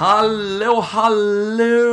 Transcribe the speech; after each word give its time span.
Hallå, 0.00 0.80
hallå 0.80 1.92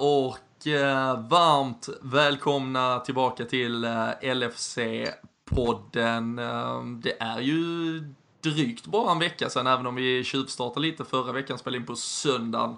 och 0.00 0.66
eh, 0.66 1.28
varmt 1.28 1.88
välkomna 2.02 3.00
tillbaka 3.00 3.44
till 3.44 3.84
eh, 3.84 4.08
LFC-podden. 4.20 6.38
Eh, 6.38 6.84
det 6.84 7.22
är 7.22 7.40
ju 7.40 7.98
drygt 8.40 8.86
bara 8.86 9.12
en 9.12 9.18
vecka 9.18 9.50
sedan, 9.50 9.66
även 9.66 9.86
om 9.86 9.94
vi 9.94 10.24
tjuvstartade 10.24 10.86
lite 10.86 11.04
förra 11.04 11.32
veckan, 11.32 11.58
spelade 11.58 11.78
in 11.78 11.86
på 11.86 11.96
söndagen. 11.96 12.76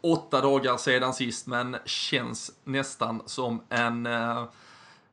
Åtta 0.00 0.40
dagar 0.40 0.76
sedan 0.76 1.14
sist, 1.14 1.46
men 1.46 1.76
känns 1.84 2.52
nästan 2.64 3.22
som 3.26 3.62
en 3.68 4.06
eh, 4.06 4.44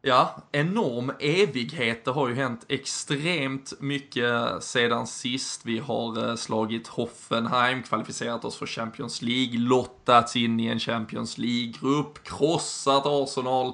Ja, 0.08 0.36
enorm 0.52 1.12
evighet. 1.20 2.06
Det 2.06 2.12
har 2.12 2.28
ju 2.28 2.36
hänt 2.36 2.66
extremt 2.68 3.74
mycket 3.80 4.64
sedan 4.64 5.08
sist. 5.08 5.62
Vi 5.66 5.80
har 5.80 6.30
eh, 6.30 6.36
slagit 6.36 6.88
Hoffenheim, 6.88 7.84
kvalificerat 7.84 8.46
oss 8.46 8.56
för 8.56 8.66
Champions 8.66 9.22
League, 9.22 9.60
lottats 9.60 10.36
in 10.36 10.60
i 10.60 10.68
en 10.68 10.80
Champions 10.80 11.38
League-grupp, 11.38 12.24
krossat 12.24 13.06
Arsenal. 13.06 13.74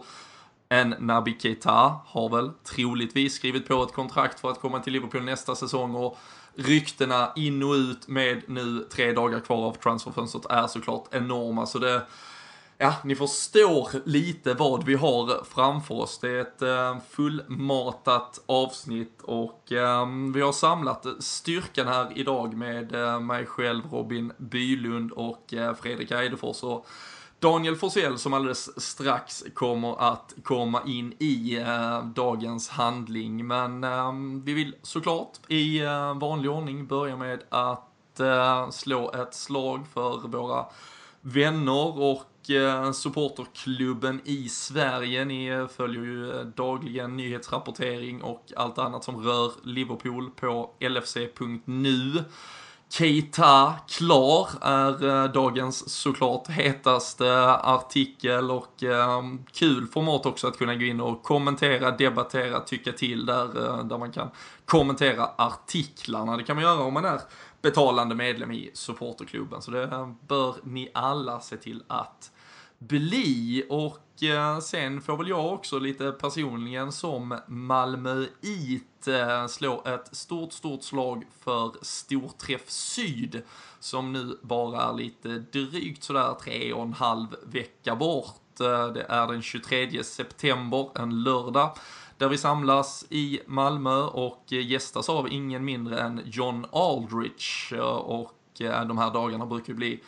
En 0.69 0.95
Nabi 0.99 1.38
Keita 1.39 1.99
har 2.05 2.29
väl 2.29 2.52
troligtvis 2.63 3.33
skrivit 3.33 3.67
på 3.67 3.83
ett 3.83 3.93
kontrakt 3.93 4.39
för 4.39 4.52
att 4.52 4.61
komma 4.61 4.79
till 4.79 4.93
Liverpool 4.93 5.23
nästa 5.23 5.55
säsong 5.55 5.95
och 5.95 6.17
ryktena 6.55 7.31
in 7.35 7.63
och 7.63 7.73
ut 7.73 8.07
med 8.07 8.41
nu 8.47 8.88
tre 8.91 9.11
dagar 9.11 9.39
kvar 9.39 9.67
av 9.67 9.73
transferfönstret 9.73 10.45
är 10.45 10.67
såklart 10.67 11.07
enorma. 11.11 11.65
Så 11.65 11.79
det 11.79 12.02
Ja, 12.84 12.94
ni 13.03 13.16
förstår 13.16 13.89
lite 14.06 14.53
vad 14.53 14.84
vi 14.84 14.95
har 14.95 15.44
framför 15.44 15.95
oss. 15.95 16.20
Det 16.20 16.30
är 16.30 16.42
ett 16.42 16.62
eh, 16.62 16.98
fullmatat 17.09 18.44
avsnitt 18.45 19.22
och 19.22 19.72
eh, 19.72 20.08
vi 20.34 20.42
har 20.42 20.52
samlat 20.52 21.06
styrkan 21.20 21.88
här 21.88 22.11
idag 22.16 22.54
med 22.54 22.95
eh, 22.95 23.20
mig 23.20 23.45
själv, 23.45 23.81
Robin 23.92 24.34
Bylund 24.38 25.11
och 25.11 25.54
Fredrik 25.81 26.11
Eidefors 26.11 26.64
och 26.64 26.88
Daniel 27.39 27.76
Forsell 27.76 28.17
som 28.17 28.34
alldeles 28.34 28.81
strax 28.84 29.44
kommer 29.54 30.11
att 30.11 30.34
komma 30.44 30.81
in 30.86 31.14
i 31.14 31.66
dagens 32.16 32.70
handling. 32.70 33.48
Men 33.48 33.84
eh, 33.84 34.14
vi 34.44 34.54
vill 34.54 34.76
såklart 34.81 35.39
i 35.48 35.81
vanlig 36.16 36.52
ordning 36.52 36.88
börja 36.88 37.16
med 37.16 37.44
att 37.50 37.89
slå 38.72 39.11
ett 39.11 39.34
slag 39.34 39.88
för 39.94 40.28
våra 40.28 40.66
vänner 41.22 42.00
och 42.00 42.23
Eh, 42.49 42.91
supporterklubben 42.91 44.22
i 44.25 44.49
Sverige. 44.49 45.25
Ni 45.25 45.47
eh, 45.47 45.67
följer 45.67 46.03
ju 46.03 46.39
eh, 46.39 46.45
dagligen 46.45 47.17
nyhetsrapportering 47.17 48.23
och 48.23 48.45
allt 48.55 48.77
annat 48.77 49.03
som 49.03 49.23
rör 49.23 49.52
Liverpool 49.63 50.30
på 50.30 50.69
lfc.nu. 50.80 52.23
Keita 52.89 53.73
klar 53.88 54.49
är 54.61 55.27
dagens 55.27 55.89
såklart 55.89 56.47
hetaste 56.47 57.49
artikel 57.49 58.52
och 58.52 58.83
kul 59.52 59.88
format 59.88 60.25
också 60.25 60.47
att 60.47 60.58
kunna 60.58 60.75
gå 60.75 60.86
in 60.86 61.02
och 61.02 61.23
kommentera, 61.23 61.91
debattera, 61.91 62.59
tycka 62.59 62.91
till 62.91 63.25
där, 63.25 63.83
där 63.83 63.97
man 63.97 64.11
kan 64.11 64.30
kommentera 64.66 65.30
artiklarna. 65.38 66.38
Det 66.38 66.44
kan 66.44 66.55
man 66.55 66.64
göra 66.64 66.83
om 66.83 66.94
man 66.94 67.05
är 67.05 67.21
betalande 67.61 68.16
medlem 68.16 68.52
i 68.52 68.71
supporterklubben. 68.73 69.61
Så 69.61 69.71
det 69.71 70.14
bör 70.27 70.55
ni 70.64 70.91
alla 70.94 71.39
se 71.39 71.58
till 71.58 71.83
att 71.88 72.31
bli. 72.88 73.66
Och 73.70 74.23
eh, 74.23 74.59
sen 74.59 75.02
får 75.02 75.17
väl 75.17 75.28
jag 75.28 75.53
också 75.53 75.80
lite 75.80 76.12
personligen 76.12 76.92
som 76.92 77.39
Malmöit 77.48 79.08
eh, 79.08 79.48
slå 79.48 79.83
ett 79.86 80.16
stort, 80.16 80.54
stort 80.54 80.83
slag 80.83 81.23
för 81.39 81.72
Storträff 81.82 82.70
Syd. 82.70 83.42
Som 83.80 84.14
nu 84.14 84.38
bara 84.42 84.82
är 84.82 84.93
lite 84.93 85.30
drygt 85.30 86.04
sådär 86.04 86.36
tre 86.43 86.73
och 86.73 86.83
en 86.83 86.93
halv 86.93 87.27
vecka 87.45 87.95
bort. 87.95 88.60
Eh, 88.61 88.88
det 88.88 89.05
är 89.10 89.27
den 89.27 89.42
23 89.42 90.04
september, 90.04 90.89
en 90.95 91.23
lördag 91.23 91.77
där 92.17 92.30
vi 92.30 92.38
samlas 92.38 93.05
i 93.10 93.39
Malmö 93.45 94.02
och 94.02 94.43
gästas 94.48 95.10
av 95.10 95.27
ingen 95.32 95.66
mindre 95.66 95.99
än 95.99 96.22
John 96.26 96.66
Aldrich. 96.72 97.73
Eh, 97.73 97.80
och 97.82 98.61
eh, 98.61 98.86
de 98.86 98.98
här 98.98 99.14
dagarna 99.14 99.45
brukar 99.45 99.73
bli 99.73 99.99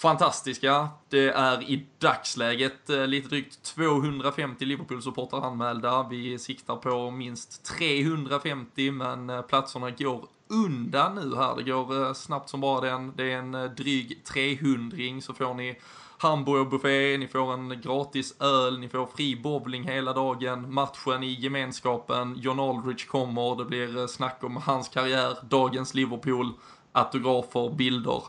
fantastiska. 0.00 0.88
Det 1.08 1.28
är 1.28 1.62
i 1.62 1.86
dagsläget 1.98 2.90
eh, 2.90 3.06
lite 3.06 3.28
drygt 3.28 3.62
250 3.62 4.64
Liverpool-supportrar 4.64 5.46
anmälda. 5.46 6.06
Vi 6.10 6.38
siktar 6.38 6.76
på 6.76 7.10
minst 7.10 7.64
350 7.64 8.90
men 8.90 9.30
eh, 9.30 9.42
platserna 9.42 9.90
går 9.90 10.24
undan 10.48 11.14
nu 11.14 11.36
här. 11.36 11.56
Det 11.56 11.62
går 11.62 12.06
eh, 12.06 12.12
snabbt 12.12 12.48
som 12.48 12.60
bara 12.60 12.80
den. 12.80 13.12
Det 13.16 13.32
är 13.32 13.38
en 13.38 13.52
dryg 13.76 14.24
300 14.24 15.20
så 15.20 15.34
får 15.34 15.54
ni 15.54 15.80
hamburgerbuffé, 16.18 17.18
ni 17.18 17.28
får 17.28 17.52
en 17.52 17.80
gratis 17.80 18.40
öl, 18.40 18.78
ni 18.78 18.88
får 18.88 19.06
fri 19.06 19.36
bowling 19.36 19.84
hela 19.84 20.12
dagen, 20.12 20.74
matchen 20.74 21.22
i 21.22 21.32
gemenskapen, 21.40 22.36
John 22.38 22.60
Aldrich 22.60 23.06
kommer, 23.06 23.56
det 23.56 23.64
blir 23.64 24.06
snack 24.06 24.44
om 24.44 24.56
hans 24.56 24.88
karriär, 24.88 25.36
dagens 25.42 25.94
Liverpool, 25.94 26.52
autografer, 26.92 27.74
bilder 27.74 28.22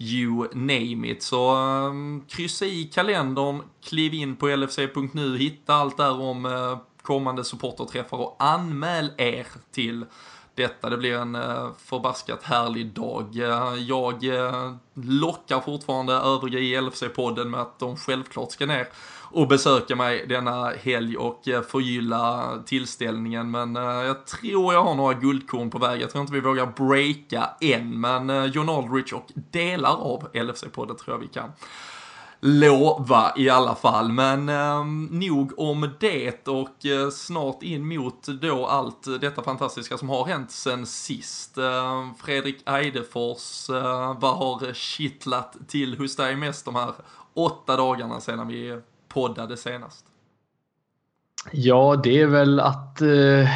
you 0.00 0.48
name 0.52 1.10
it. 1.10 1.22
Så 1.22 1.56
um, 1.56 2.24
kryssa 2.28 2.66
i 2.66 2.84
kalendern, 2.84 3.62
kliv 3.84 4.14
in 4.14 4.36
på 4.36 4.48
lfc.nu, 4.48 5.38
hitta 5.38 5.74
allt 5.74 5.96
där 5.96 6.20
om 6.20 6.46
uh, 6.46 6.78
kommande 7.02 7.44
supporterträffar 7.44 8.16
och 8.16 8.36
anmäl 8.38 9.10
er 9.16 9.46
till 9.72 10.04
detta. 10.54 10.90
Det 10.90 10.96
blir 10.96 11.16
en 11.16 11.34
uh, 11.34 11.70
förbaskat 11.78 12.42
härlig 12.42 12.86
dag. 12.86 13.36
Uh, 13.36 13.74
jag 13.78 14.24
uh, 14.24 14.74
lockar 14.94 15.60
fortfarande 15.60 16.12
övriga 16.12 16.58
i 16.58 16.80
LFC-podden 16.80 17.44
med 17.44 17.60
att 17.60 17.78
de 17.78 17.96
självklart 17.96 18.52
ska 18.52 18.66
ner 18.66 18.88
och 19.32 19.48
besöka 19.48 19.96
mig 19.96 20.26
denna 20.26 20.70
helg 20.70 21.16
och 21.16 21.48
eh, 21.48 21.62
förgylla 21.62 22.54
tillställningen. 22.66 23.50
Men 23.50 23.76
eh, 23.76 23.82
jag 23.82 24.26
tror 24.26 24.74
jag 24.74 24.84
har 24.84 24.94
några 24.94 25.14
guldkorn 25.14 25.70
på 25.70 25.78
väg. 25.78 26.02
Jag 26.02 26.10
tror 26.10 26.20
inte 26.20 26.34
vi 26.34 26.40
vågar 26.40 26.66
breaka 26.66 27.50
än, 27.60 28.00
men 28.00 28.30
eh, 28.30 28.44
John 28.44 28.68
Aldrich 28.68 29.12
och 29.12 29.26
delar 29.34 29.96
av 29.96 30.28
LFC-podden 30.32 30.94
tror 30.94 31.16
jag 31.16 31.18
vi 31.18 31.28
kan 31.28 31.52
lova 32.40 33.32
i 33.36 33.50
alla 33.50 33.74
fall. 33.74 34.12
Men 34.12 34.48
eh, 34.48 34.84
nog 35.10 35.58
om 35.58 35.90
det 36.00 36.48
och 36.48 36.86
eh, 36.86 37.10
snart 37.10 37.62
in 37.62 37.88
mot 37.88 38.26
då 38.26 38.66
allt 38.66 39.20
detta 39.20 39.42
fantastiska 39.42 39.98
som 39.98 40.08
har 40.08 40.26
hänt 40.26 40.50
sen 40.50 40.86
sist. 40.86 41.58
Eh, 41.58 42.08
Fredrik 42.18 42.68
Eidefors, 42.68 43.70
eh, 43.70 44.18
vad 44.20 44.36
har 44.36 44.74
kittlat 44.74 45.56
till 45.68 45.98
hos 45.98 46.16
dig 46.16 46.36
mest 46.36 46.64
de 46.64 46.74
här 46.74 46.92
åtta 47.34 47.76
dagarna 47.76 48.20
sedan 48.20 48.48
vi 48.48 48.80
poddade 49.12 49.56
senast? 49.56 50.04
Ja, 51.52 52.00
det 52.04 52.20
är 52.20 52.26
väl 52.26 52.60
att 52.60 53.02
eh, 53.02 53.48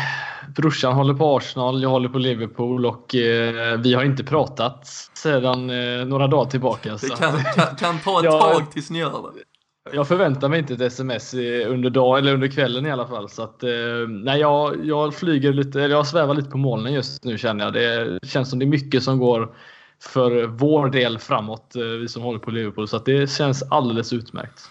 brorsan 0.57 0.95
håller 0.95 1.15
på 1.15 1.37
Arsenal, 1.37 1.83
jag 1.83 1.91
håller 1.91 2.09
på 2.09 2.19
Liverpool 2.19 2.87
och 2.87 3.15
eh, 3.15 3.79
vi 3.81 3.95
har 3.95 4.05
inte 4.05 4.25
pratat 4.25 4.87
sedan 5.15 5.71
eh, 5.71 6.07
några 6.07 6.27
dagar 6.27 6.51
tillbaka. 6.51 6.97
Det 6.97 7.09
kan, 7.09 7.33
kan, 7.55 7.77
kan 7.77 7.99
ta 7.99 8.19
ett 8.19 8.25
jag, 8.25 8.41
tag 8.41 8.71
tills 8.73 8.91
ni 8.91 8.99
gör 8.99 9.11
det. 9.11 9.43
Jag 9.93 10.09
förväntar 10.09 10.49
mig 10.49 10.59
inte 10.59 10.75
ett 10.75 10.81
sms 10.81 11.35
under 11.67 11.91
dagen 11.91 12.19
eller 12.19 12.35
under 12.35 12.49
kvällen 12.49 12.87
i 12.87 12.91
alla 12.91 13.07
fall. 13.07 13.29
Så 13.29 13.43
att, 13.43 13.63
eh, 13.63 13.71
nej, 14.09 14.41
jag, 14.41 14.87
jag 14.87 15.15
flyger 15.15 15.53
lite, 15.53 15.83
eller 15.83 15.95
jag 15.95 16.07
svävar 16.07 16.35
lite 16.35 16.51
på 16.51 16.59
molnen 16.59 16.93
just 16.93 17.25
nu 17.25 17.39
känner 17.39 17.65
jag. 17.65 17.73
Det 17.73 18.19
känns 18.29 18.51
som 18.51 18.59
det 18.59 18.65
är 18.65 18.67
mycket 18.67 19.03
som 19.03 19.19
går 19.19 19.55
för 20.01 20.47
vår 20.47 20.89
del 20.89 21.19
framåt, 21.19 21.77
eh, 21.77 21.83
vi 21.83 22.09
som 22.09 22.23
håller 22.23 22.39
på 22.39 22.51
Liverpool. 22.51 22.89
Så 22.89 22.99
det 22.99 23.31
känns 23.31 23.63
alldeles 23.63 24.13
utmärkt. 24.13 24.71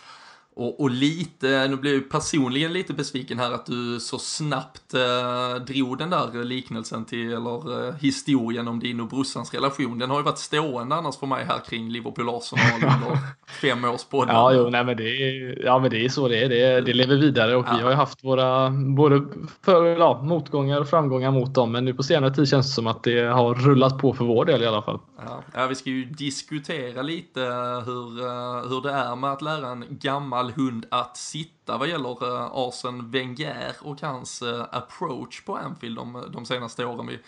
Och, 0.56 0.82
och, 0.82 0.90
lite, 0.90 1.68
nu 1.68 1.76
blir 1.76 1.94
jag 1.94 2.10
personligen 2.10 2.74
lite 2.74 2.94
besviken 2.94 3.40
här 3.40 3.52
att 3.52 3.66
du 3.66 4.00
så 4.00 4.20
snabbt 4.20 4.94
eh, 4.94 5.64
drog 5.68 5.98
den 5.98 6.10
där 6.10 6.44
liknelsen 6.44 7.06
till, 7.06 7.34
eller 7.34 7.88
eh, 7.88 7.96
historien 7.96 8.68
om 8.68 8.80
din 8.80 9.00
och 9.00 9.08
brorsans 9.08 9.54
relation. 9.54 10.00
Den 10.00 10.10
har 10.10 10.18
ju 10.18 10.24
varit 10.24 10.38
stående 10.38 10.96
annars 10.96 11.18
för 11.18 11.28
mig 11.28 11.46
här 11.46 11.60
kring 11.70 11.90
Liverpool-Arsenal 11.90 12.74
under 12.84 13.18
fem 13.62 13.86
års 13.86 14.04
podd. 14.04 14.28
Ja, 14.30 14.54
jo, 14.54 14.70
nej, 14.70 14.84
men 14.84 14.98
det 14.98 15.04
är, 15.04 15.66
ja, 15.66 15.80
men 15.80 15.92
det 15.92 16.06
är 16.06 16.10
så 16.10 16.28
det 16.28 16.44
är. 16.44 16.50
Det, 16.50 16.82
det 16.82 16.94
lever 16.94 17.16
vidare 17.16 17.56
och 17.56 17.66
ja. 17.68 17.76
vi 17.78 17.84
har 17.84 17.90
ju 17.90 17.96
haft 17.96 18.24
våra 18.24 18.70
både 18.70 19.22
för, 19.66 19.86
ja, 19.86 20.22
motgångar 20.24 20.82
och 20.82 20.90
framgångar 20.90 21.32
mot 21.32 21.56
dem. 21.56 21.72
Men 21.72 21.86
nu 21.86 21.94
på 21.94 22.04
senare 22.04 22.34
tid 22.34 22.48
känns 22.48 22.68
det 22.68 22.74
som 22.74 22.88
att 22.88 23.04
det 23.04 23.20
har 23.20 23.56
rullat 23.56 23.98
på 23.98 24.14
för 24.14 24.26
vår 24.26 24.46
del 24.46 24.64
i 24.64 24.66
alla 24.66 24.82
fall. 24.82 25.00
Ja, 25.26 25.44
ja 25.54 25.68
vi 25.68 25.76
ska 25.76 25.90
ju 25.90 26.06
diskutera 26.06 27.02
lite 27.02 27.40
hur, 27.86 28.20
eh, 28.20 28.70
hur 28.70 28.82
det 28.82 28.92
är 28.92 29.16
med 29.16 29.32
att 29.32 29.42
lära 29.42 29.68
en 29.68 29.86
gammal 29.90 30.43
gammal 30.44 30.52
hund 30.52 30.86
att 30.92 31.18
sitta 31.18 31.78
vad 31.78 31.88
gäller 31.88 32.24
eh, 32.24 32.50
Arsen 32.52 33.12
Wenger 33.12 33.76
och 33.82 34.02
hans 34.02 34.42
eh, 34.42 34.66
approach 34.72 35.46
på 35.46 35.58
Anfield 35.58 35.96
de, 35.96 36.26
de 36.32 36.46
senaste 36.46 36.86
åren. 36.86 37.08
Vi, 37.08 37.20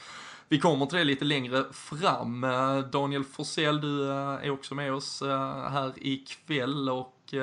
vi 0.49 0.59
kommer 0.59 0.85
till 0.85 0.97
det 0.97 1.03
lite 1.03 1.25
längre 1.25 1.65
fram. 1.71 2.43
Eh, 2.43 2.79
Daniel 2.79 3.23
Forsell, 3.23 3.81
du 3.81 4.11
är 4.11 4.49
också 4.49 4.75
med 4.75 4.93
oss 4.93 5.21
här 5.71 5.93
ikväll 5.95 6.89
och 6.89 7.33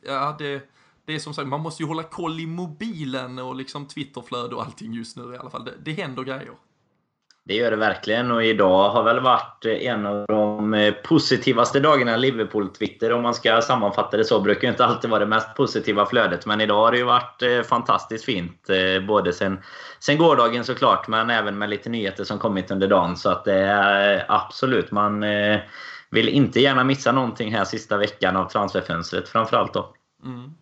ja, 0.00 0.36
det, 0.38 0.70
det 1.04 1.14
är 1.14 1.18
som 1.18 1.34
sagt, 1.34 1.48
man 1.48 1.60
måste 1.60 1.82
ju 1.82 1.86
hålla 1.86 2.02
koll 2.02 2.40
i 2.40 2.46
mobilen 2.46 3.38
och 3.38 3.54
liksom 3.56 3.86
Twitterflöde 3.86 4.54
och 4.54 4.62
allting 4.62 4.92
just 4.92 5.16
nu 5.16 5.34
i 5.34 5.38
alla 5.38 5.50
fall. 5.50 5.64
Det, 5.64 5.74
det 5.82 5.92
händer 5.92 6.22
grejer. 6.22 6.54
Det 7.44 7.54
gör 7.54 7.70
det 7.70 7.76
verkligen 7.76 8.30
och 8.30 8.44
idag 8.44 8.90
har 8.90 9.02
väl 9.02 9.20
varit 9.20 9.64
en 9.64 10.06
av 10.06 10.26
de 10.28 10.74
eh, 10.74 10.94
positivaste 10.94 11.80
dagarna 11.80 12.16
Liverpool-Twitter. 12.16 13.12
Om 13.12 13.22
man 13.22 13.34
ska 13.34 13.60
sammanfatta 13.60 14.16
det 14.16 14.24
så. 14.24 14.40
brukar 14.40 14.68
inte 14.68 14.84
alltid 14.84 15.10
vara 15.10 15.20
det 15.20 15.26
mest 15.26 15.54
positiva 15.54 16.06
flödet. 16.06 16.46
Men 16.46 16.60
idag 16.60 16.76
har 16.76 16.92
det 16.92 16.98
ju 16.98 17.04
varit 17.04 17.42
eh, 17.42 17.62
fantastiskt 17.62 18.24
fint. 18.24 18.70
Eh, 18.70 19.06
både 19.06 19.32
sen, 19.32 19.58
sen 19.98 20.18
gårdagen 20.18 20.64
såklart, 20.64 21.08
men 21.08 21.30
även 21.30 21.58
med 21.58 21.70
lite 21.70 21.88
nyheter 21.88 22.24
som 22.24 22.38
kommit 22.38 22.70
under 22.70 22.88
dagen. 22.88 23.16
Så 23.16 23.30
att 23.30 23.44
det 23.44 23.58
är 23.58 24.24
absolut, 24.28 24.90
man 24.90 25.24
vill 26.10 26.28
inte 26.28 26.60
gärna 26.60 26.84
missa 26.84 27.12
någonting 27.12 27.54
här 27.54 27.64
sista 27.64 27.96
veckan 27.96 28.36
av 28.36 28.48
transferfönstret 28.48 29.28
framförallt 29.28 29.74
då. 29.74 29.94
Mm. 30.24 30.54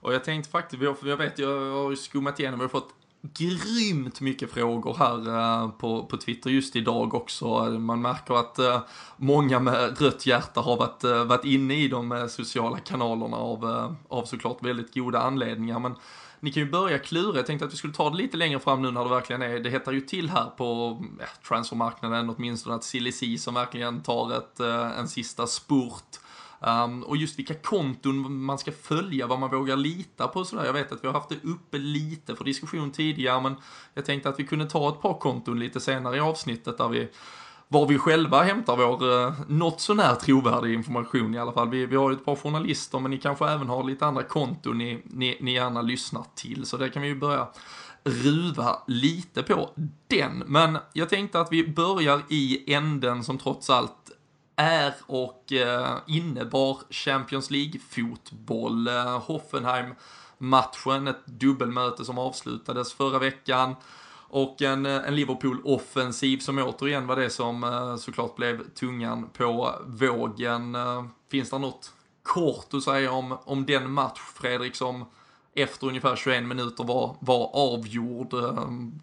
Och 0.00 0.14
jag 0.14 0.24
tänkte 0.24 0.50
faktiskt, 0.50 0.82
jag 1.02 1.16
vet, 1.16 1.38
jag 1.38 1.48
har 1.48 1.94
skummat 1.94 2.40
igenom, 2.40 2.58
vi 2.58 2.64
har 2.64 2.68
fått 2.68 2.97
grymt 3.22 4.20
mycket 4.20 4.52
frågor 4.52 4.94
här 4.98 5.28
eh, 5.28 5.70
på, 5.70 6.04
på 6.04 6.16
Twitter 6.16 6.50
just 6.50 6.76
idag 6.76 7.14
också. 7.14 7.64
Man 7.64 8.02
märker 8.02 8.34
att 8.34 8.58
eh, 8.58 8.80
många 9.16 9.60
med 9.60 10.00
rött 10.00 10.26
hjärta 10.26 10.60
har 10.60 10.76
varit, 10.76 11.04
eh, 11.04 11.24
varit 11.24 11.44
inne 11.44 11.74
i 11.74 11.88
de 11.88 12.28
sociala 12.30 12.78
kanalerna 12.78 13.36
av, 13.36 13.96
av 14.08 14.24
såklart 14.24 14.64
väldigt 14.64 14.94
goda 14.94 15.22
anledningar. 15.22 15.78
Men 15.78 15.94
ni 16.40 16.52
kan 16.52 16.62
ju 16.62 16.70
börja 16.70 16.98
klura. 16.98 17.36
Jag 17.36 17.46
tänkte 17.46 17.66
att 17.66 17.72
vi 17.72 17.76
skulle 17.76 17.94
ta 17.94 18.10
det 18.10 18.16
lite 18.16 18.36
längre 18.36 18.60
fram 18.60 18.82
nu 18.82 18.90
när 18.90 19.04
det 19.04 19.10
verkligen 19.10 19.42
är, 19.42 19.60
det 19.60 19.70
hettar 19.70 19.92
ju 19.92 20.00
till 20.00 20.30
här 20.30 20.46
på 20.56 20.98
ja, 21.18 21.26
transfermarknaden 21.48 22.30
åtminstone 22.30 22.76
att 22.76 22.84
Silly 22.84 23.38
som 23.38 23.54
verkligen 23.54 24.02
tar 24.02 24.38
ett, 24.38 24.60
en 24.98 25.08
sista 25.08 25.46
spurt 25.46 26.18
Um, 26.60 27.02
och 27.02 27.16
just 27.16 27.38
vilka 27.38 27.54
konton 27.54 28.44
man 28.44 28.58
ska 28.58 28.72
följa, 28.72 29.26
vad 29.26 29.38
man 29.38 29.50
vågar 29.50 29.76
lita 29.76 30.28
på 30.28 30.40
och 30.40 30.46
sådär. 30.46 30.64
Jag 30.64 30.72
vet 30.72 30.92
att 30.92 31.04
vi 31.04 31.06
har 31.06 31.14
haft 31.14 31.28
det 31.28 31.44
uppe 31.44 31.78
lite 31.78 32.36
för 32.36 32.44
diskussion 32.44 32.90
tidigare, 32.90 33.40
men 33.40 33.54
jag 33.94 34.04
tänkte 34.04 34.28
att 34.28 34.40
vi 34.40 34.46
kunde 34.46 34.66
ta 34.66 34.88
ett 34.88 35.00
par 35.00 35.18
konton 35.18 35.60
lite 35.60 35.80
senare 35.80 36.16
i 36.16 36.20
avsnittet 36.20 36.78
där 36.78 36.88
vi 36.88 37.08
var 37.68 37.86
vi 37.86 37.98
själva 37.98 38.42
hämtar 38.42 38.76
vår 38.76 39.22
eh, 39.22 39.32
något 39.48 39.80
sånär 39.80 40.14
trovärdig 40.14 40.74
information 40.74 41.34
i 41.34 41.38
alla 41.38 41.52
fall. 41.52 41.70
Vi, 41.70 41.86
vi 41.86 41.96
har 41.96 42.10
ju 42.10 42.16
ett 42.16 42.24
par 42.24 42.36
journalister, 42.36 42.98
men 42.98 43.10
ni 43.10 43.18
kanske 43.18 43.48
även 43.48 43.68
har 43.68 43.84
lite 43.84 44.06
andra 44.06 44.22
konton 44.22 44.78
ni, 44.78 45.02
ni, 45.04 45.38
ni 45.40 45.52
gärna 45.52 45.82
lyssnar 45.82 46.24
till, 46.34 46.66
så 46.66 46.76
det 46.76 46.88
kan 46.88 47.02
vi 47.02 47.08
ju 47.08 47.14
börja 47.14 47.48
ruva 48.04 48.82
lite 48.86 49.42
på 49.42 49.70
den. 50.06 50.42
Men 50.46 50.78
jag 50.92 51.08
tänkte 51.08 51.40
att 51.40 51.52
vi 51.52 51.68
börjar 51.68 52.22
i 52.28 52.74
änden 52.74 53.24
som 53.24 53.38
trots 53.38 53.70
allt 53.70 54.10
är 54.58 54.94
och 55.06 55.52
eh, 55.52 55.98
innebar 56.06 56.78
Champions 56.90 57.50
League-fotboll. 57.50 58.88
Eh, 58.88 59.20
Hoffenheim-matchen, 59.20 61.08
ett 61.08 61.26
dubbelmöte 61.26 62.04
som 62.04 62.18
avslutades 62.18 62.92
förra 62.92 63.18
veckan. 63.18 63.74
Och 64.30 64.62
en, 64.62 64.86
eh, 64.86 65.08
en 65.08 65.16
Liverpool-offensiv 65.16 66.38
som 66.38 66.58
återigen 66.58 67.06
var 67.06 67.16
det 67.16 67.30
som 67.30 67.96
såklart 68.00 68.36
blev 68.36 68.70
tungan 68.74 69.28
på 69.32 69.74
vågen. 69.86 70.76
Finns 71.30 71.50
det 71.50 71.58
något 71.58 71.92
kort 72.22 72.74
att 72.74 72.82
säga 72.82 73.12
om, 73.12 73.38
om 73.44 73.66
den 73.66 73.90
match, 73.90 74.20
Fredrik, 74.34 74.76
som 74.76 75.04
efter 75.54 75.86
ungefär 75.86 76.16
21 76.16 76.44
minuter 76.44 76.84
var, 76.84 77.16
var 77.20 77.50
avgjord? 77.54 78.34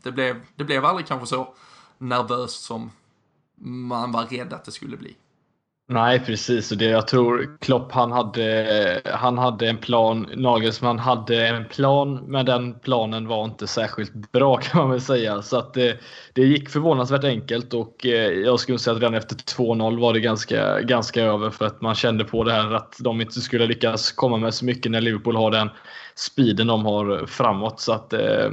Det 0.04 0.12
blev, 0.12 0.42
det 0.56 0.63
blev 0.63 0.86
aldrig 0.86 1.07
kanske 1.07 1.28
så 1.28 1.54
nervöst 1.98 2.63
som 2.63 2.92
man 3.66 4.12
var 4.12 4.25
rädd 4.25 4.54
att 4.54 4.66
det 4.66 4.72
skulle 4.72 4.98
bli. 4.98 5.16
Nej, 5.88 6.20
precis. 6.20 6.72
Och 6.72 6.78
det, 6.78 6.86
jag 6.86 7.08
tror 7.08 7.58
Klopp 7.62 7.92
han 7.92 8.12
hade, 8.12 9.02
han 9.06 9.38
hade 9.38 9.70
en 9.70 9.78
plan. 9.78 10.30
Nagelsmann 10.36 11.00
hade 11.00 11.48
en 11.48 11.66
plan, 11.66 12.24
men 12.28 12.46
den 12.46 12.80
planen 12.80 13.28
var 13.28 13.46
inte 13.46 13.68
särskilt 13.68 14.32
bra 14.32 14.58
kan 14.62 14.82
man 14.82 14.92
väl 14.92 15.02
säga. 15.02 15.42
Så 15.42 15.58
att 15.58 15.74
det, 15.74 16.00
det 16.34 16.42
gick 16.42 16.70
förvånansvärt 16.70 17.24
enkelt 17.24 17.74
och 17.74 18.06
eh, 18.06 18.32
jag 18.32 18.60
skulle 18.60 18.80
säga 18.80 18.96
att 18.96 19.02
redan 19.02 19.14
efter 19.14 19.36
2-0 19.36 20.02
var 20.02 20.14
det 20.14 20.20
ganska, 20.20 20.82
ganska 20.82 21.22
över 21.24 21.50
för 21.50 21.66
att 21.66 21.82
man 21.82 21.96
kände 21.96 22.24
på 22.24 22.44
det 22.44 22.54
här 22.54 22.74
att 22.74 22.96
de 23.00 23.22
inte 23.22 23.42
skulle 23.42 23.66
lyckas 23.66 24.12
komma 24.12 24.38
med 24.38 24.54
så 24.54 24.66
mycket 24.66 24.92
när 24.92 25.02
Liverpool 25.02 25.36
har 25.36 25.52
den 25.52 25.70
speeden 26.18 26.68
de 26.68 26.86
har 26.86 27.26
framåt. 27.26 27.80
Så 27.80 27.94
att, 27.94 28.14
eh, 28.14 28.46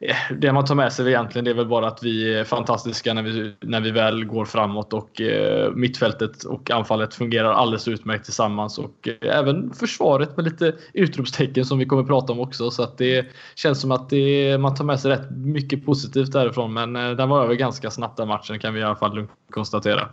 eh, 0.00 0.16
det 0.38 0.52
man 0.52 0.64
tar 0.64 0.74
med 0.74 0.92
sig 0.92 1.08
egentligen 1.08 1.44
det 1.44 1.50
är 1.50 1.54
väl 1.54 1.68
bara 1.68 1.86
att 1.86 2.02
vi 2.02 2.34
är 2.34 2.44
fantastiska 2.44 3.14
när 3.14 3.22
vi, 3.22 3.54
när 3.60 3.80
vi 3.80 3.90
väl 3.90 4.24
går 4.24 4.44
framåt 4.44 4.92
och 4.92 5.20
eh, 5.20 5.72
mittfältet 5.72 6.44
och 6.44 6.70
anfallet 6.70 7.14
fungerar 7.14 7.52
alldeles 7.52 7.88
utmärkt 7.88 8.24
tillsammans 8.24 8.78
och 8.78 9.08
eh, 9.08 9.38
även 9.38 9.72
försvaret 9.74 10.36
med 10.36 10.44
lite 10.44 10.74
utropstecken 10.92 11.64
som 11.64 11.78
vi 11.78 11.86
kommer 11.86 12.04
prata 12.04 12.32
om 12.32 12.40
också. 12.40 12.70
Så 12.70 12.82
att 12.82 12.98
det 12.98 13.26
känns 13.54 13.80
som 13.80 13.90
att 13.90 14.10
det, 14.10 14.58
man 14.60 14.74
tar 14.74 14.84
med 14.84 15.00
sig 15.00 15.10
rätt 15.10 15.30
mycket 15.30 15.86
positivt 15.86 16.32
därifrån 16.32 16.72
men 16.72 16.96
eh, 16.96 17.10
den 17.10 17.28
var 17.28 17.44
över 17.44 17.54
ganska 17.54 17.90
snabbt 17.90 18.16
den 18.16 18.28
matchen 18.28 18.58
kan 18.58 18.74
vi 18.74 18.80
i 18.80 18.82
alla 18.82 18.96
fall 18.96 19.26
konstatera. 19.50 20.08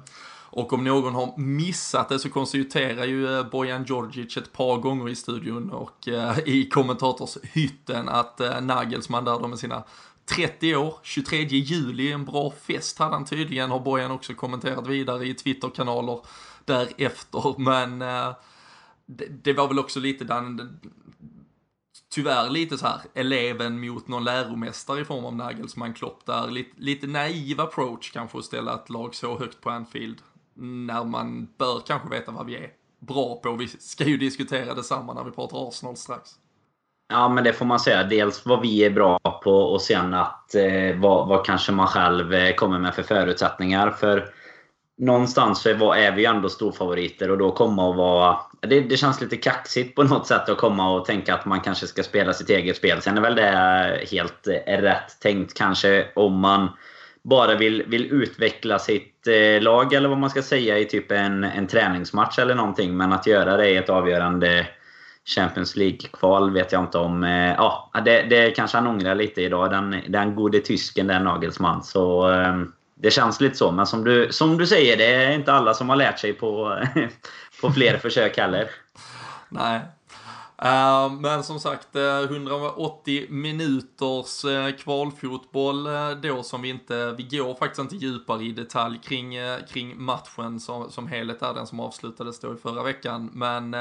Och 0.50 0.74
om 0.74 0.84
någon 0.84 1.16
har 1.16 1.38
missat 1.38 2.10
det 2.10 2.20
så 2.20 2.30
konstaterar 2.30 3.06
ju 3.06 3.38
eh, 3.38 3.50
Bojan 3.50 3.84
Djordjic 3.84 4.38
ett 4.38 4.54
par 4.54 4.78
gånger 4.78 5.10
i 5.10 5.16
studion 5.16 5.72
och 5.72 6.08
eh, 6.08 6.40
i 6.46 6.70
kommentatorshytten 6.70 8.10
att 8.10 8.40
Nagelsman 8.40 8.68
Nagelsmann 8.68 9.26
där 9.26 9.40
då 9.40 9.48
med 9.48 9.60
sina 9.60 9.84
30 10.26 10.76
år, 10.76 10.96
23 11.04 11.38
juli, 11.44 12.12
en 12.12 12.26
bra 12.26 12.52
fest 12.52 13.00
hade 13.00 13.14
han 13.14 13.26
tydligen, 13.26 13.72
har 13.72 13.80
Bojan 13.80 14.12
också 14.12 14.34
kommenterat 14.34 14.88
vidare 14.88 15.28
i 15.28 15.34
Twitterkanaler 15.34 16.20
därefter, 16.66 17.60
men 17.60 18.00
det, 19.06 19.26
det, 19.44 19.54
var 19.54 19.68
väl 19.68 19.80
också 19.80 20.00
lite 20.00 20.24
den, 20.26 20.80
tyvärr 22.10 22.50
lite 22.50 22.78
så 22.78 22.88
här 22.88 23.02
eleven 23.14 23.80
mot 23.88 24.08
någon 24.08 24.24
läromästare 24.24 25.02
i 25.02 25.06
form 25.06 25.26
av 25.26 25.36
Nagelsmann 25.36 25.94
Klopp 25.94 26.26
där, 26.26 26.52
lite, 26.52 26.72
lite 26.78 27.08
naiv 27.08 27.62
approach 27.62 28.12
kanske 28.12 28.38
att 28.38 28.46
ställa 28.46 28.76
ett 28.76 28.90
lag 28.90 29.16
så 29.16 29.40
högt 29.40 29.62
på 29.62 29.70
Anfield 29.70 30.22
när 30.58 31.04
man 31.04 31.48
bör 31.58 31.82
kanske 31.88 32.10
veta 32.10 32.32
vad 32.32 32.46
vi 32.46 32.56
är 32.56 32.70
bra 33.00 33.40
på. 33.44 33.52
Vi 33.52 33.68
ska 33.68 34.04
ju 34.04 34.18
diskutera 34.18 34.74
detsamma 34.74 35.14
när 35.14 35.24
vi 35.24 35.32
pratar 35.32 35.68
Arsenal 35.68 35.96
strax. 35.96 36.30
Ja, 37.10 37.30
men 37.30 37.44
det 37.44 37.54
får 37.54 37.66
man 37.66 37.80
säga. 37.80 38.04
Dels 38.04 38.46
vad 38.46 38.62
vi 38.62 38.86
är 38.86 38.90
bra 38.90 39.20
på 39.44 39.52
och 39.52 39.82
sen 39.82 40.14
att 40.14 40.56
eh, 40.56 40.96
vad, 40.96 41.28
vad 41.28 41.46
kanske 41.46 41.72
man 41.72 41.88
själv 41.88 42.34
eh, 42.34 42.56
kommer 42.56 42.80
med 42.80 42.96
för 42.96 43.04
förutsättningar. 43.04 43.92
För 43.92 44.30
någonstans 44.98 45.62
så 45.62 45.70
är, 45.70 45.96
är 45.96 46.12
vi 46.12 46.22
ju 46.22 46.28
ändå 46.28 46.50
storfavoriter 46.50 47.32
och 47.32 47.38
då 47.38 47.52
komma 47.52 47.88
och 47.88 47.96
vara... 47.96 48.38
Det, 48.62 48.80
det, 48.80 48.98
känns 48.98 49.22
lite 49.22 49.38
kaxigt 49.38 49.96
på 49.96 50.04
något 50.04 50.28
sätt 50.28 50.50
att 50.50 50.58
komma 50.58 50.90
och 50.94 51.06
tänka 51.06 51.34
att 51.34 51.46
man 51.46 51.62
kanske 51.62 51.88
ska 51.88 52.04
spela 52.04 52.34
sitt 52.34 52.50
eget 52.50 52.78
spel. 52.78 53.02
Sen 53.02 53.18
är 53.18 53.22
väl 53.22 53.36
det 53.36 54.08
helt 54.12 54.48
eh, 54.48 54.82
rätt 54.82 55.20
tänkt 55.22 55.54
kanske 55.54 56.08
om 56.16 56.40
man 56.40 56.70
bara 57.30 57.56
vill, 57.56 57.84
vill 57.88 58.12
utveckla 58.12 58.80
sitt 58.80 59.28
eh, 59.28 59.62
lag, 59.62 59.94
eller 59.94 60.10
vad 60.10 60.18
man 60.18 60.30
ska 60.30 60.42
säga, 60.42 60.78
i 60.78 60.86
typ 60.86 61.12
en, 61.12 61.44
en 61.44 61.68
träningsmatch 61.68 62.40
eller 62.40 62.56
någonting. 62.56 62.98
Men 62.98 63.14
att 63.14 63.28
göra 63.28 63.58
det 63.58 63.70
i 63.70 63.78
ett 63.78 63.90
avgörande 63.90 64.68
Champions 65.36 65.76
League-kval 65.76 66.52
vet 66.52 66.72
jag 66.72 66.84
inte 66.84 66.98
om. 66.98 67.24
Eh, 67.24 67.54
ja, 67.54 67.92
det, 68.06 68.22
det 68.22 68.52
kanske 68.52 68.78
han 68.78 68.88
ångrar 68.88 69.16
lite 69.16 69.42
idag. 69.42 69.72
Den, 69.72 70.02
den 70.08 70.36
gode 70.36 70.60
tysken, 70.60 71.08
den 71.08 71.24
Nagelsmann. 71.24 71.84
Så 71.84 72.28
ehm, 72.28 72.74
det 72.96 73.12
känns 73.12 73.42
lite 73.42 73.56
så. 73.56 73.72
Men 73.72 73.86
som 73.86 74.04
du, 74.04 74.28
som 74.32 74.58
du 74.58 74.68
säger, 74.68 74.98
det 74.98 75.14
är 75.14 75.32
inte 75.32 75.54
alla 75.54 75.74
som 75.74 75.90
har 75.90 75.96
lärt 75.96 76.20
sig 76.20 76.34
på, 76.34 76.80
på 77.62 77.72
fler 77.72 77.98
försök 77.98 78.38
heller. 78.38 78.70
Nej, 79.50 79.82
Eh, 80.62 81.12
men 81.12 81.44
som 81.44 81.60
sagt, 81.60 81.96
eh, 81.96 82.22
180 82.22 83.26
minuters 83.30 84.46
eh, 84.46 84.72
kvalfotboll 84.76 85.88
då 86.22 86.44
som 86.44 86.62
vi 86.62 86.70
inte, 86.70 87.12
vi 87.12 87.24
går 87.24 87.56
faktiskt 87.56 87.80
inte 87.80 87.96
djupare 87.96 88.44
i 88.44 88.52
detalj 88.52 89.00
kring, 89.04 89.36
kring 89.70 90.04
matchen 90.04 90.60
som, 90.60 90.92
som 90.92 91.08
helhet 91.08 91.42
är 91.42 91.54
den 91.54 91.68
som 91.68 91.80
avslutades 91.80 92.40
då 92.40 92.54
i 92.54 92.58
förra 92.58 92.84
veckan. 92.84 93.30
Men 93.34 93.76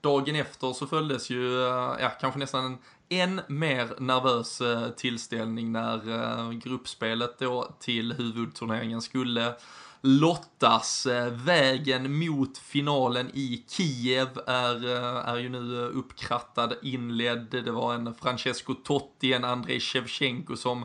dagen 0.00 0.36
efter 0.36 0.72
så 0.72 0.86
följdes 0.86 1.30
ju, 1.30 1.52
ja 2.00 2.12
kanske 2.20 2.38
nästan 2.38 2.64
en 2.64 2.78
än 3.08 3.40
mer 3.48 3.88
nervös 3.98 4.62
tillställning 4.96 5.72
när 5.72 6.52
gruppspelet 6.52 7.38
då 7.38 7.74
till 7.80 8.12
huvudturneringen 8.12 9.02
skulle 9.02 9.54
lottas. 10.02 11.06
Eh, 11.06 11.32
vägen 11.32 12.18
mot 12.18 12.58
finalen 12.58 13.30
i 13.34 13.64
Kiev 13.68 14.28
är, 14.46 14.84
eh, 14.84 15.28
är 15.28 15.36
ju 15.36 15.48
nu 15.48 15.82
eh, 15.82 15.98
uppkrattad, 15.98 16.74
inledd. 16.82 17.46
Det 17.50 17.72
var 17.72 17.94
en 17.94 18.14
Francesco 18.14 18.74
Totti, 18.74 19.32
en 19.32 19.44
Andrei 19.44 19.80
Shevchenko 19.80 20.56
som 20.56 20.84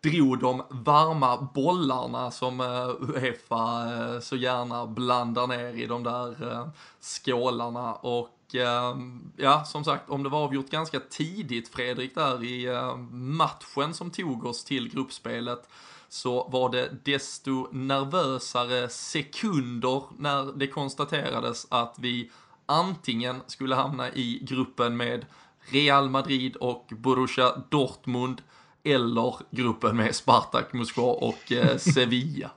drog 0.00 0.38
de 0.38 0.62
varma 0.70 1.48
bollarna 1.54 2.30
som 2.30 2.60
Uefa 3.00 4.20
så 4.20 4.36
gärna 4.36 4.86
blandar 4.86 5.46
ner 5.46 5.74
i 5.74 5.86
de 5.86 6.02
där 6.02 6.70
skålarna 7.00 7.94
och 7.94 8.54
ehm, 8.54 9.32
ja, 9.36 9.64
som 9.64 9.84
sagt, 9.84 10.10
om 10.10 10.22
det 10.22 10.28
var 10.28 10.44
avgjort 10.44 10.70
ganska 10.70 11.00
tidigt 11.00 11.68
Fredrik 11.68 12.14
där 12.14 12.44
i 12.44 12.68
matchen 13.10 13.94
som 13.94 14.10
tog 14.10 14.44
oss 14.44 14.64
till 14.64 14.90
gruppspelet 14.90 15.68
så 16.14 16.48
var 16.48 16.70
det 16.70 16.90
desto 17.04 17.68
nervösare 17.72 18.88
sekunder 18.88 20.02
när 20.18 20.52
det 20.58 20.66
konstaterades 20.66 21.66
att 21.70 21.94
vi 21.98 22.30
antingen 22.66 23.40
skulle 23.46 23.74
hamna 23.74 24.12
i 24.12 24.38
gruppen 24.42 24.96
med 24.96 25.26
Real 25.60 26.10
Madrid 26.10 26.56
och 26.56 26.86
Borussia 26.90 27.62
Dortmund 27.70 28.42
eller 28.82 29.34
gruppen 29.50 29.96
med 29.96 30.14
Spartak, 30.14 30.72
Moskva 30.72 31.12
och 31.12 31.52
eh, 31.52 31.76
Sevilla? 31.94 32.50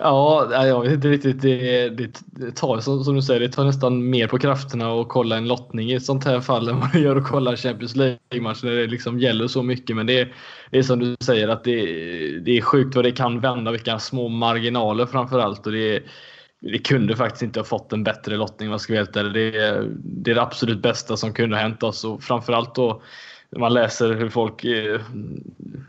Ja, 0.00 0.66
jag 0.66 0.82
vet 0.82 0.92
inte 0.92 1.08
riktigt. 1.08 1.42
Det, 1.42 1.88
det, 1.88 2.20
det 2.26 2.56
tar 2.56 2.80
som, 2.80 3.04
som, 3.04 3.14
du 3.14 3.22
säger, 3.22 3.40
det 3.40 3.48
tar 3.48 3.64
nästan 3.64 4.10
mer 4.10 4.26
på 4.26 4.38
krafterna 4.38 5.00
att 5.00 5.08
kolla 5.08 5.36
en 5.36 5.48
lottning 5.48 5.90
i 5.90 5.94
ett 5.94 6.04
sånt 6.04 6.24
här 6.24 6.40
fall 6.40 6.68
än 6.68 6.80
vad 6.80 6.92
det 6.92 6.98
gör 6.98 7.16
att 7.16 7.28
kolla 7.28 7.56
Champions 7.56 7.96
League-match 7.96 8.62
när 8.62 8.70
det 8.70 8.86
liksom 8.86 9.18
gäller 9.18 9.46
så 9.46 9.62
mycket. 9.62 9.96
Men 9.96 10.06
det, 10.06 10.28
det 10.70 10.78
är 10.78 10.82
som 10.82 10.98
du 10.98 11.16
säger 11.20 11.48
att 11.48 11.64
det, 11.64 11.82
det 12.38 12.58
är 12.58 12.62
sjukt 12.62 12.96
vad 12.96 13.04
det 13.04 13.12
kan 13.12 13.40
vända, 13.40 13.70
vilka 13.70 13.98
små 13.98 14.28
marginaler 14.28 15.06
framför 15.06 15.38
allt. 15.38 15.66
Och 15.66 15.72
det, 15.72 16.02
det 16.60 16.78
kunde 16.78 17.16
faktiskt 17.16 17.42
inte 17.42 17.60
ha 17.60 17.64
fått 17.64 17.92
en 17.92 18.04
bättre 18.04 18.36
lottning 18.36 18.68
om 18.68 18.72
jag 18.72 18.80
ska 18.80 18.92
vara 18.92 19.00
helt 19.00 19.16
ärlig. 19.16 19.52
Det, 19.52 19.84
det 20.02 20.30
är 20.30 20.34
det 20.34 20.42
absolut 20.42 20.82
bästa 20.82 21.16
som 21.16 21.32
kunde 21.32 21.56
ha 21.56 21.62
hänt 21.62 21.82
oss 21.82 22.04
och 22.04 22.22
framförallt 22.22 22.74
då 22.74 23.02
man 23.56 23.74
läser 23.74 24.14
hur 24.14 24.28
folk 24.28 24.64
eh, 24.64 25.00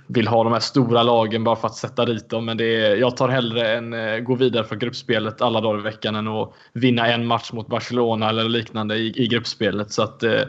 vill 0.08 0.28
ha 0.28 0.44
de 0.44 0.54
här 0.54 0.60
stora 0.60 1.04
lagen 1.04 1.44
bara 1.44 1.56
för 1.56 1.68
att 1.68 1.76
sätta 1.76 2.06
dit 2.06 2.30
dem. 2.30 2.46
Men 2.46 2.58
det 2.58 2.86
är, 2.86 2.96
jag 2.96 3.18
tar 3.18 3.30
hellre 3.30 3.78
en 3.78 3.94
eh, 3.94 4.20
gå 4.20 4.36
vidare 4.36 4.64
från 4.64 4.80
gruppspelet 4.80 5.42
alla 5.42 5.62
dagar 5.62 5.80
i 5.80 5.84
veckan 5.84 6.16
än 6.16 6.28
att 6.28 6.54
vinna 6.74 7.08
en 7.08 7.28
match 7.28 7.52
mot 7.52 7.68
Barcelona 7.68 8.30
eller 8.30 8.44
liknande 8.44 8.96
i, 8.96 9.24
i 9.24 9.28
gruppspelet. 9.28 9.92
Så 9.92 10.02
att, 10.02 10.24
eh, 10.24 10.42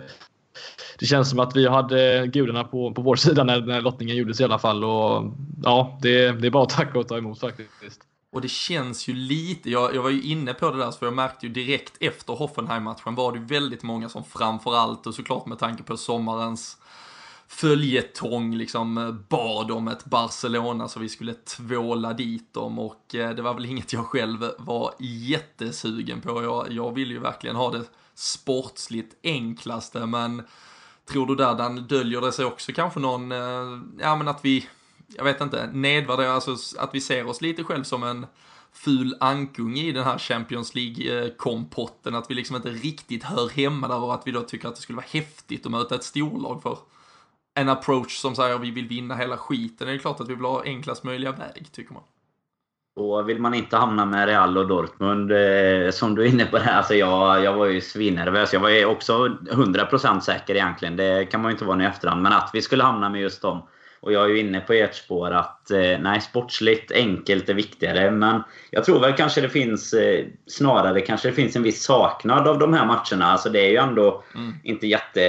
det 0.99 1.07
känns 1.07 1.31
som 1.31 1.39
att 1.39 1.57
vi 1.57 1.69
hade 1.69 2.27
gudarna 2.27 2.65
på, 2.65 2.95
på 2.95 3.03
vår 3.03 3.17
sida 3.17 3.45
när, 3.45 3.61
när 3.61 3.81
lottningen 3.81 4.17
gjordes 4.17 4.41
i 4.41 4.45
alla 4.45 4.59
fall. 4.59 4.85
Och, 4.85 5.33
ja, 5.63 5.99
det, 6.03 6.33
det 6.33 6.47
är 6.47 6.51
bara 6.51 6.63
att 6.63 6.71
tacka 6.71 6.99
och 6.99 7.09
ta 7.09 7.19
emot 7.19 7.41
faktiskt. 7.41 8.01
Och 8.33 8.41
det 8.41 8.49
känns 8.49 9.09
ju 9.09 9.13
lite, 9.15 9.71
jag, 9.71 9.95
jag 9.95 10.03
var 10.03 10.11
ju 10.11 10.23
inne 10.23 10.55
på 10.55 10.71
det 10.71 10.79
där 10.79 10.91
för 10.91 11.07
jag 11.07 11.15
märkte 11.15 11.47
ju 11.47 11.53
direkt 11.53 11.93
efter 12.01 12.33
Hoffenheim-matchen 12.33 13.15
var 13.15 13.33
det 13.33 13.39
väldigt 13.39 13.83
många 13.83 14.09
som 14.09 14.25
framförallt 14.25 15.07
och 15.07 15.15
såklart 15.15 15.47
med 15.47 15.59
tanke 15.59 15.83
på 15.83 15.97
sommarens 15.97 16.77
följetong 17.51 18.55
liksom 18.55 19.19
bad 19.29 19.71
om 19.71 19.89
ett 19.89 20.05
Barcelona 20.05 20.89
så 20.89 21.01
vi 21.01 21.09
skulle 21.09 21.35
tvåla 21.35 22.13
dit 22.13 22.55
dem 22.55 22.79
och 22.79 23.15
eh, 23.15 23.31
det 23.31 23.43
var 23.43 23.55
väl 23.55 23.67
inget 23.67 23.93
jag 23.93 24.07
själv 24.07 24.51
var 24.59 24.95
jättesugen 24.99 26.21
på. 26.21 26.43
Jag, 26.43 26.73
jag 26.73 26.95
vill 26.95 27.11
ju 27.11 27.19
verkligen 27.19 27.57
ha 27.57 27.71
det 27.71 27.85
sportsligt 28.15 29.17
enklaste 29.23 30.07
men 30.07 30.43
tror 31.07 31.27
du 31.27 31.35
där 31.35 31.55
den 31.55 31.87
döljer 31.87 32.21
det 32.21 32.33
sig 32.33 32.45
också 32.45 32.73
kanske 32.73 33.01
någon, 33.01 33.33
eh, 33.33 33.81
ja 33.99 34.17
men 34.17 34.29
att 34.29 34.45
vi, 34.45 34.67
jag 35.17 35.25
vet 35.25 35.41
inte, 35.41 35.71
nedvärderar, 35.73 36.31
alltså 36.31 36.57
att 36.79 36.91
vi 36.93 37.01
ser 37.01 37.27
oss 37.27 37.41
lite 37.41 37.65
själv 37.65 37.85
som 37.85 38.03
en 38.03 38.27
ful 38.73 39.17
ankung 39.21 39.77
i 39.77 39.93
den 39.93 40.05
här 40.05 40.19
Champions 40.19 40.75
League-kompotten, 40.75 42.15
att 42.15 42.31
vi 42.31 42.35
liksom 42.35 42.57
inte 42.57 42.71
riktigt 42.71 43.25
hör 43.25 43.49
hemma 43.49 43.89
där 43.89 44.03
och 44.03 44.15
att 44.15 44.27
vi 44.27 44.31
då 44.31 44.41
tycker 44.41 44.69
att 44.69 44.77
det 44.77 44.83
skulle 44.83 44.97
vara 44.97 45.07
häftigt 45.11 45.67
att 45.67 45.73
möta 45.73 45.95
ett 45.95 46.05
storlag 46.05 46.63
för 46.63 46.79
en 47.55 47.69
approach 47.69 48.17
som 48.17 48.35
säger 48.35 48.55
att 48.55 48.61
vi 48.61 48.71
vill 48.71 48.89
vinna 48.89 49.15
hela 49.15 49.37
skiten. 49.37 49.87
Det 49.87 49.93
är 49.93 49.99
klart 49.99 50.21
att 50.21 50.29
vi 50.29 50.35
vill 50.35 50.45
ha 50.45 50.63
enklast 50.65 51.05
möjliga 51.05 51.33
väg, 51.33 51.73
tycker 51.73 51.95
man. 51.95 52.03
Och 52.97 53.29
vill 53.29 53.41
man 53.41 53.55
inte 53.55 53.77
hamna 53.77 54.05
med 54.05 54.27
Real 54.27 54.59
och 54.59 54.69
Dortmund, 54.69 55.33
eh, 55.33 55.91
som 55.91 56.15
du 56.15 56.23
är 56.23 56.29
inne 56.29 56.45
på 56.45 56.59
där. 56.59 56.73
alltså 56.73 56.95
jag, 56.95 57.45
jag 57.45 57.55
var 57.55 57.67
ju 57.67 57.81
svinnervös. 57.81 58.53
Jag 58.53 58.61
var 58.61 58.69
ju 58.69 58.85
också 58.85 59.27
100% 59.27 60.21
säker 60.21 60.55
egentligen. 60.55 60.97
Det 60.97 61.25
kan 61.25 61.43
man 61.43 61.51
ju 61.51 61.53
inte 61.53 61.65
vara 61.65 61.77
nu 61.77 61.85
i 61.85 61.87
efterhand. 61.87 62.23
Men 62.23 62.33
att 62.33 62.51
vi 62.53 62.63
skulle 62.63 62.85
hamna 62.85 63.09
med 63.09 63.21
just 63.21 63.43
dem 63.43 63.63
och 64.01 64.13
jag 64.13 64.25
är 64.25 64.29
ju 64.29 64.39
inne 64.39 64.61
på 64.61 64.73
ert 64.73 64.95
spår 64.95 65.31
att 65.31 65.71
eh, 65.71 65.99
nej, 66.01 66.21
sportsligt 66.21 66.93
enkelt 66.93 67.49
är 67.49 67.55
viktigare. 67.55 68.11
Men 68.11 68.43
jag 68.71 68.85
tror 68.85 69.01
väl 69.01 69.13
kanske 69.13 69.41
det 69.41 69.49
finns, 69.49 69.93
eh, 69.93 70.27
snarare 70.47 71.01
kanske 71.01 71.29
det 71.29 71.35
finns 71.35 71.57
en 71.57 71.63
viss 71.63 71.83
saknad 71.83 72.49
av 72.49 72.59
de 72.59 72.75
här 72.75 72.87
matcherna. 72.87 73.33
Alltså 73.33 73.49
det 73.49 73.61
är 73.61 73.71
ju 73.71 73.77
ändå 73.77 74.25
mm. 74.35 74.55
inte 74.65 74.87
jätte... 74.87 75.23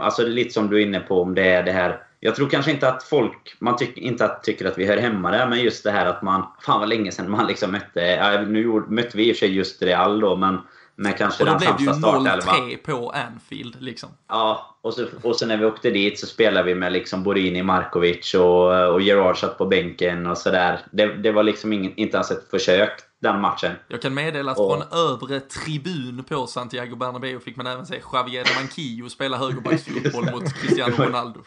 Alltså 0.00 0.26
lite 0.26 0.54
som 0.54 0.70
du 0.70 0.76
är 0.76 0.86
inne 0.86 1.00
på 1.00 1.22
om 1.22 1.34
det 1.34 1.48
är 1.48 1.62
det 1.62 1.72
här... 1.72 2.02
Jag 2.20 2.34
tror 2.36 2.48
kanske 2.48 2.70
inte 2.70 2.88
att 2.88 3.02
folk, 3.02 3.56
man 3.58 3.76
tyck, 3.76 3.98
inte 3.98 4.24
att, 4.24 4.44
tycker 4.44 4.66
att 4.66 4.78
vi 4.78 4.86
hör 4.86 4.96
hemma 4.96 5.30
där, 5.30 5.46
men 5.46 5.60
just 5.60 5.84
det 5.84 5.90
här 5.90 6.06
att 6.06 6.22
man... 6.22 6.46
Fan 6.60 6.80
vad 6.80 6.88
länge 6.88 7.12
sedan 7.12 7.30
man 7.30 7.46
liksom 7.46 7.72
mötte... 7.72 8.44
Nu 8.48 8.82
mötte 8.88 9.16
vi 9.16 9.28
i 9.28 9.32
och 9.32 9.36
för 9.36 9.46
sig 9.46 9.56
just 9.56 9.82
Real 9.82 10.20
då, 10.20 10.36
men 10.36 10.58
med 11.00 11.18
kanske 11.18 11.44
den 11.44 11.60
sämsta 11.60 11.94
startelvan. 11.94 12.16
Och 12.16 12.24
då 12.24 12.40
blev 12.40 12.66
det 12.66 12.70
ju 12.70 12.76
0-3 12.76 12.82
på 12.82 13.10
Anfield 13.10 13.76
liksom. 13.78 14.08
Ja, 14.28 14.76
och 14.82 14.94
så, 14.94 15.06
och 15.22 15.36
så 15.36 15.46
när 15.46 15.56
vi 15.56 15.64
åkte 15.64 15.90
dit 15.90 16.18
så 16.18 16.26
spelade 16.26 16.66
vi 16.66 16.74
med 16.74 16.92
liksom 16.92 17.22
Borini, 17.22 17.62
Markovic 17.62 18.34
och, 18.34 18.92
och 18.92 19.02
Gerard 19.02 19.38
satt 19.38 19.58
på 19.58 19.66
bänken 19.66 20.26
och 20.26 20.38
sådär. 20.38 20.80
Det, 20.92 21.06
det 21.06 21.32
var 21.32 21.42
liksom 21.42 21.72
ingen, 21.72 21.94
inte 21.96 22.16
ens 22.16 22.30
ett 22.30 22.50
försök 22.50 22.92
den 23.18 23.40
matchen. 23.40 23.72
Jag 23.88 24.02
kan 24.02 24.14
meddela 24.14 24.52
att 24.52 24.58
och... 24.58 24.72
från 24.72 24.98
övre 24.98 25.40
tribun 25.40 26.24
på 26.28 26.46
Santiago 26.46 26.96
Bernabéu 26.96 27.40
fick 27.40 27.56
man 27.56 27.66
även 27.66 27.86
se 27.86 28.00
Javier 28.12 28.46
Manquillo 28.60 29.08
spela 29.08 29.36
högerbacksfotboll 29.36 30.30
mot 30.32 30.54
Cristiano 30.54 30.94
Ronaldo. 30.98 31.40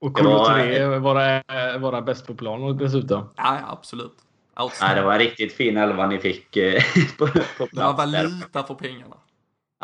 Och 0.00 0.14
Kolo 0.14 0.44
Touré 0.44 0.98
vara, 0.98 1.42
vara 1.78 2.02
bäst 2.02 2.26
på 2.26 2.34
plan 2.34 2.76
dessutom. 2.76 3.28
Ja, 3.36 3.58
absolut. 3.68 4.16
Nej, 4.80 4.94
det 4.94 5.02
var 5.02 5.12
en 5.12 5.18
riktigt 5.18 5.52
fin 5.52 5.76
elva 5.76 6.06
ni 6.06 6.18
fick 6.18 6.56
eh, 6.56 6.82
på, 7.18 7.26
på 7.26 7.32
plats. 7.32 7.70
Det 7.72 7.80
var 7.80 7.92
valuta 7.96 8.62
för 8.62 8.74
pengarna. 8.74 9.16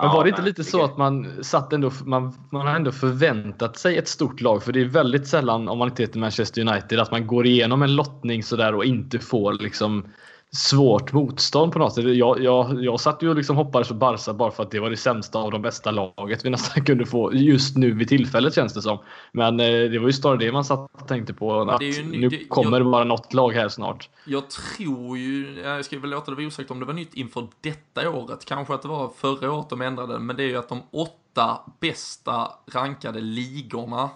Men 0.00 0.10
var 0.10 0.24
det 0.24 0.30
inte 0.30 0.42
lite 0.42 0.64
så 0.64 0.84
att 0.84 0.96
man 0.96 1.44
satt 1.44 1.72
ändå, 1.72 1.90
man, 2.04 2.34
man 2.52 2.66
har 2.66 2.74
ändå 2.74 2.92
förväntat 2.92 3.78
sig 3.78 3.96
ett 3.96 4.08
stort 4.08 4.40
lag? 4.40 4.62
För 4.62 4.72
det 4.72 4.80
är 4.80 4.84
väldigt 4.84 5.28
sällan, 5.28 5.68
om 5.68 5.78
man 5.78 5.88
inte 5.88 6.02
heter 6.02 6.18
Manchester 6.18 6.60
United, 6.60 7.00
att 7.00 7.10
man 7.10 7.26
går 7.26 7.46
igenom 7.46 7.82
en 7.82 7.96
lottning 7.96 8.42
sådär 8.42 8.74
och 8.74 8.84
inte 8.84 9.18
får 9.18 9.52
liksom 9.52 10.08
svårt 10.50 11.12
motstånd 11.12 11.72
på 11.72 11.78
något 11.78 11.94
sätt. 11.94 12.04
Jag, 12.04 12.42
jag, 12.42 12.84
jag 12.84 13.00
satt 13.00 13.22
ju 13.22 13.28
och 13.28 13.36
liksom 13.36 13.56
hoppades 13.56 13.88
på 13.88 13.94
Barca 13.94 14.32
bara 14.32 14.50
för 14.50 14.62
att 14.62 14.70
det 14.70 14.80
var 14.80 14.90
det 14.90 14.96
sämsta 14.96 15.38
av 15.38 15.50
de 15.50 15.62
bästa 15.62 15.90
laget 15.90 16.44
vi 16.44 16.50
nästan 16.50 16.84
kunde 16.86 17.06
få 17.06 17.34
just 17.34 17.76
nu 17.76 17.92
vid 17.92 18.08
tillfället 18.08 18.54
känns 18.54 18.74
det 18.74 18.82
som. 18.82 18.98
Men 19.32 19.60
eh, 19.60 19.66
det 19.66 19.98
var 19.98 20.06
ju 20.06 20.12
snarare 20.12 20.38
det 20.38 20.52
man 20.52 20.64
satt 20.64 20.90
och 20.92 21.08
tänkte 21.08 21.34
på. 21.34 21.60
Att 21.60 21.82
ju, 21.82 22.04
nu 22.04 22.28
det, 22.28 22.48
kommer 22.48 22.80
jag, 22.80 22.90
bara 22.90 23.04
något 23.04 23.32
lag 23.32 23.52
här 23.52 23.68
snart. 23.68 24.08
Jag 24.24 24.50
tror 24.50 25.18
ju, 25.18 25.60
jag 25.60 25.84
ska 25.84 25.98
väl 25.98 26.10
låta 26.10 26.30
det 26.30 26.36
vara 26.36 26.46
osagt 26.46 26.70
om 26.70 26.80
det 26.80 26.86
var 26.86 26.94
nytt 26.94 27.14
inför 27.14 27.46
detta 27.60 28.10
året. 28.10 28.44
Kanske 28.44 28.74
att 28.74 28.82
det 28.82 28.88
var 28.88 29.10
förra 29.16 29.52
året 29.52 29.70
de 29.70 29.80
ändrade, 29.80 30.18
men 30.18 30.36
det 30.36 30.42
är 30.42 30.48
ju 30.48 30.56
att 30.56 30.68
de 30.68 30.82
åtta 30.90 31.60
bästa 31.80 32.48
rankade 32.72 33.20
ligorna 33.20 34.10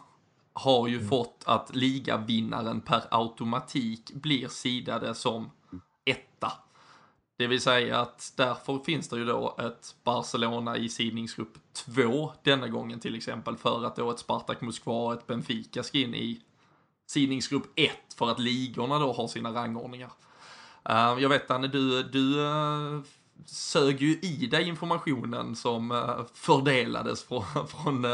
har 0.53 0.89
ju 0.89 0.97
mm. 0.97 1.09
fått 1.09 1.43
att 1.47 1.77
ligavinnaren 1.77 2.81
per 2.81 3.03
automatik 3.11 4.13
blir 4.15 4.49
sidade 4.49 5.15
som 5.15 5.51
etta. 6.05 6.53
Det 7.37 7.47
vill 7.47 7.61
säga 7.61 8.01
att 8.01 8.33
därför 8.37 8.79
finns 8.79 9.09
det 9.09 9.17
ju 9.17 9.25
då 9.25 9.57
ett 9.59 9.95
Barcelona 10.05 10.77
i 10.77 10.89
sidningsgrupp 10.89 11.59
2 11.73 12.33
denna 12.43 12.69
gången 12.69 13.01
till 13.01 13.17
exempel 13.17 13.57
för 13.57 13.85
att 13.85 13.97
då 13.97 14.11
ett 14.11 14.19
Spartak 14.19 14.61
Moskva 14.61 15.07
och 15.07 15.13
ett 15.13 15.27
Benfica 15.27 15.83
ska 15.83 15.99
in 15.99 16.15
i 16.15 16.41
sidningsgrupp 17.07 17.67
1 17.77 17.91
för 18.17 18.31
att 18.31 18.39
ligorna 18.39 18.99
då 18.99 19.13
har 19.13 19.29
sina 19.29 19.51
rangordningar. 19.51 20.11
Eh, 20.89 21.17
jag 21.19 21.29
vet 21.29 21.51
Anne, 21.51 21.69
du, 21.69 22.03
du 22.03 22.47
eh, 22.47 23.01
sög 23.47 24.03
ju 24.03 24.19
i 24.23 24.47
dig 24.47 24.69
informationen 24.69 25.57
som 25.57 25.91
eh, 25.93 26.21
fördelades 26.35 27.25
från, 27.25 27.45
från 27.69 28.07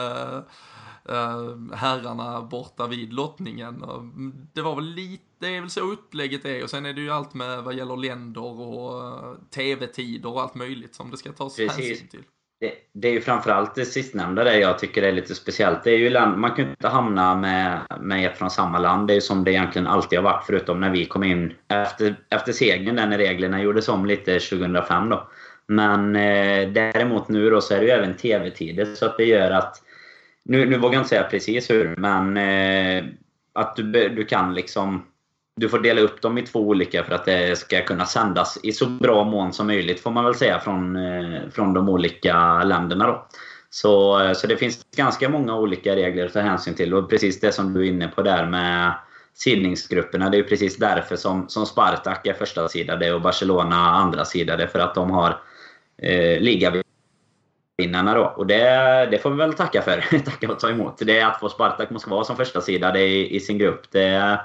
uh, 1.09 1.75
herrarna 1.75 2.43
borta 2.43 2.87
vid 2.87 3.13
lottningen. 3.13 3.85
Det 4.53 4.63
var 4.63 4.75
väl 4.75 4.85
lite, 4.85 5.25
det 5.41 5.57
är 5.57 5.61
väl 5.61 5.71
så 5.71 5.81
upplägget 5.81 6.45
är 6.45 6.63
och 6.63 6.71
sen 6.71 6.87
är 6.87 6.93
det 6.93 7.01
ju 7.01 7.11
allt 7.11 7.35
med 7.35 7.63
vad 7.63 7.75
gäller 7.75 7.97
länder 7.97 8.43
och 8.43 9.03
uh, 9.03 9.35
tv-tider 9.55 10.33
och 10.33 10.43
allt 10.43 10.55
möjligt 10.55 10.95
som 10.95 11.11
det 11.11 11.17
ska 11.17 11.33
tas 11.33 11.57
Precis. 11.57 11.89
hänsyn 11.89 12.09
till. 12.09 12.23
Det, 12.61 12.73
det, 12.93 13.09
är 13.09 13.13
ju 13.13 13.21
framförallt 13.21 13.75
det 13.75 13.85
sistnämnda 13.85 14.45
där 14.45 14.55
jag 14.55 14.79
tycker 14.79 15.03
är 15.03 15.13
lite 15.13 15.35
speciellt. 15.35 15.85
Det 15.85 15.91
är 15.91 15.99
ju 15.99 16.11
land, 16.11 16.39
man 16.39 16.51
kan 16.51 16.65
ju 16.65 16.71
inte 16.71 16.89
hamna 16.89 17.35
med, 17.35 17.81
med 18.01 18.27
ett 18.27 18.39
från 18.39 18.51
samma 18.51 18.79
land. 18.79 19.09
Det 19.09 19.13
är 19.13 19.15
ju 19.15 19.21
som 19.21 19.45
det 19.45 19.53
egentligen 19.53 19.87
alltid 19.87 20.19
har 20.19 20.25
varit 20.25 20.45
förutom 20.47 20.81
när 20.81 20.91
vi 20.91 21.05
kom 21.05 21.25
in 21.25 21.55
efter, 21.69 22.17
efter 22.31 22.53
segern 22.53 22.97
där 22.97 23.07
när 23.07 23.19
reglerna 23.19 23.63
gjordes 23.63 23.89
om 23.89 24.07
lite 24.07 24.39
2005 24.39 25.09
då. 25.09 25.29
Men 25.67 26.17
eh, 26.17 26.69
däremot 26.69 27.29
nu 27.29 27.51
då 27.51 27.61
så 27.61 27.75
är 27.75 27.79
det 27.79 27.85
ju 27.85 27.91
även 27.91 28.17
tv-tider 28.17 28.95
så 28.95 29.07
att 29.07 29.17
det 29.17 29.25
gör 29.25 29.51
att 29.51 29.83
nu, 30.49 30.67
nu 30.67 30.79
vågar 30.79 30.95
jag 30.95 31.01
inte 31.01 31.09
säga 31.09 31.23
precis 31.23 31.71
hur, 31.71 31.95
men 31.97 32.37
eh, 32.37 33.05
att 33.53 33.77
du, 33.77 34.09
du 34.09 34.25
kan 34.25 34.55
liksom... 34.55 35.07
Du 35.57 35.69
får 35.69 35.79
dela 35.79 36.01
upp 36.01 36.23
dem 36.23 36.39
i 36.39 36.43
två 36.43 36.61
olika 36.61 37.05
för 37.05 37.15
att 37.15 37.25
det 37.25 37.59
ska 37.59 37.83
kunna 37.83 38.07
sändas 38.07 38.59
i 38.63 38.73
så 38.73 38.87
bra 38.87 39.25
mån 39.25 39.53
som 39.53 39.67
möjligt, 39.67 40.01
får 40.01 40.11
man 40.11 40.25
väl 40.25 40.35
säga, 40.35 40.61
från, 40.61 40.97
eh, 40.97 41.41
från 41.51 41.75
de 41.75 41.89
olika 41.89 42.65
länderna. 42.65 43.07
Då. 43.07 43.27
Så, 43.71 44.21
så 44.35 44.47
det 44.47 44.57
finns 44.57 44.87
ganska 44.97 45.29
många 45.29 45.57
olika 45.57 45.97
regler 45.97 46.27
att 46.27 46.33
ta 46.33 46.41
hänsyn 46.41 46.75
till. 46.75 46.95
Och 46.95 47.11
precis 47.11 47.41
det 47.41 47.53
som 47.53 47.75
du 47.75 47.81
är 47.81 47.89
inne 47.89 48.09
på 48.09 48.23
där 48.23 48.47
med 48.47 48.95
sidningsgrupperna. 49.35 50.31
Det 50.31 50.39
är 50.39 50.43
precis 50.43 50.77
därför 50.77 51.17
som, 51.17 51.49
som 51.49 51.67
Spartak 51.67 52.27
är 52.27 52.33
första 52.33 52.69
sidade 52.69 53.13
och 53.13 53.23
Barcelona 53.23 53.77
andra 53.77 54.25
sidade. 54.25 54.69
För 54.69 54.79
att 54.79 54.95
de 54.95 55.11
har 55.11 55.41
eh, 56.03 56.41
liga 56.41 56.71
vinnarna 57.79 58.15
då. 58.15 58.25
Och 58.37 58.47
det, 58.47 59.09
det 59.11 59.19
får 59.19 59.31
vi 59.31 59.37
väl 59.37 59.55
tacka 59.55 59.83
för. 59.83 60.19
tacka 60.25 60.51
och 60.51 60.61
ta 60.61 60.71
emot. 60.71 60.99
Det 60.99 61.19
är 61.19 61.27
att 61.27 61.41
få 61.41 61.49
Spartak 61.49 61.91
Moskva 61.91 62.25
som 62.25 62.37
första 62.37 62.61
sida 62.61 62.99
i, 62.99 63.37
i 63.37 63.41
sin 63.41 63.59
grupp. 63.59 63.91
Det, 63.91 64.41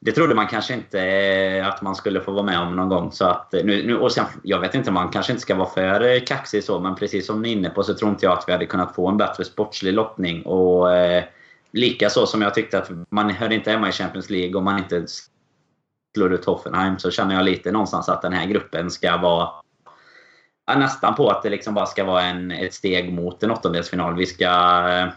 det 0.00 0.12
trodde 0.12 0.34
man 0.34 0.46
kanske 0.46 0.74
inte 0.74 1.00
eh, 1.00 1.68
att 1.68 1.82
man 1.82 1.94
skulle 1.94 2.20
få 2.20 2.32
vara 2.32 2.42
med 2.42 2.58
om 2.58 2.76
någon 2.76 2.88
gång. 2.88 3.12
Så 3.12 3.24
att, 3.24 3.54
eh, 3.54 3.64
nu, 3.64 3.86
nu, 3.86 3.98
och 3.98 4.12
sen, 4.12 4.24
jag 4.42 4.60
vet 4.60 4.74
inte, 4.74 4.90
man 4.90 5.08
kanske 5.08 5.32
inte 5.32 5.42
ska 5.42 5.54
vara 5.54 5.68
för 5.68 6.00
eh, 6.00 6.20
kaxig 6.20 6.64
så, 6.64 6.80
men 6.80 6.94
precis 6.94 7.26
som 7.26 7.42
ni 7.42 7.48
är 7.48 7.52
inne 7.52 7.70
på 7.70 7.82
så 7.82 7.94
tror 7.94 8.10
inte 8.10 8.26
jag 8.26 8.38
att 8.38 8.44
vi 8.48 8.52
hade 8.52 8.66
kunnat 8.66 8.94
få 8.94 9.08
en 9.08 9.16
bättre 9.16 9.44
sportslig 9.44 9.92
lottning. 9.92 10.42
Och, 10.42 10.88
lika 11.74 12.10
så 12.10 12.26
som 12.26 12.42
jag 12.42 12.54
tyckte 12.54 12.78
att 12.78 12.90
man 13.10 13.30
hör 13.30 13.52
inte 13.52 13.70
hemma 13.70 13.88
i 13.88 13.92
Champions 13.92 14.30
League 14.30 14.54
om 14.54 14.64
man 14.64 14.78
inte 14.78 15.06
slår 16.14 16.32
ut 16.32 16.44
Hoffenheim 16.44 16.98
så 16.98 17.10
känner 17.10 17.34
jag 17.34 17.44
lite 17.44 17.72
någonstans 17.72 18.08
att 18.08 18.22
den 18.22 18.32
här 18.32 18.46
gruppen 18.46 18.90
ska 18.90 19.16
vara 19.16 19.50
ja, 20.66 20.78
nästan 20.78 21.14
på 21.14 21.30
att 21.30 21.42
det 21.42 21.50
liksom 21.50 21.74
bara 21.74 21.86
ska 21.86 22.04
vara 22.04 22.22
en, 22.22 22.50
ett 22.50 22.74
steg 22.74 23.12
mot 23.12 23.42
en 23.42 23.50
åttondelsfinal. 23.50 24.16
Vi 24.16 24.26
ska, 24.26 25.10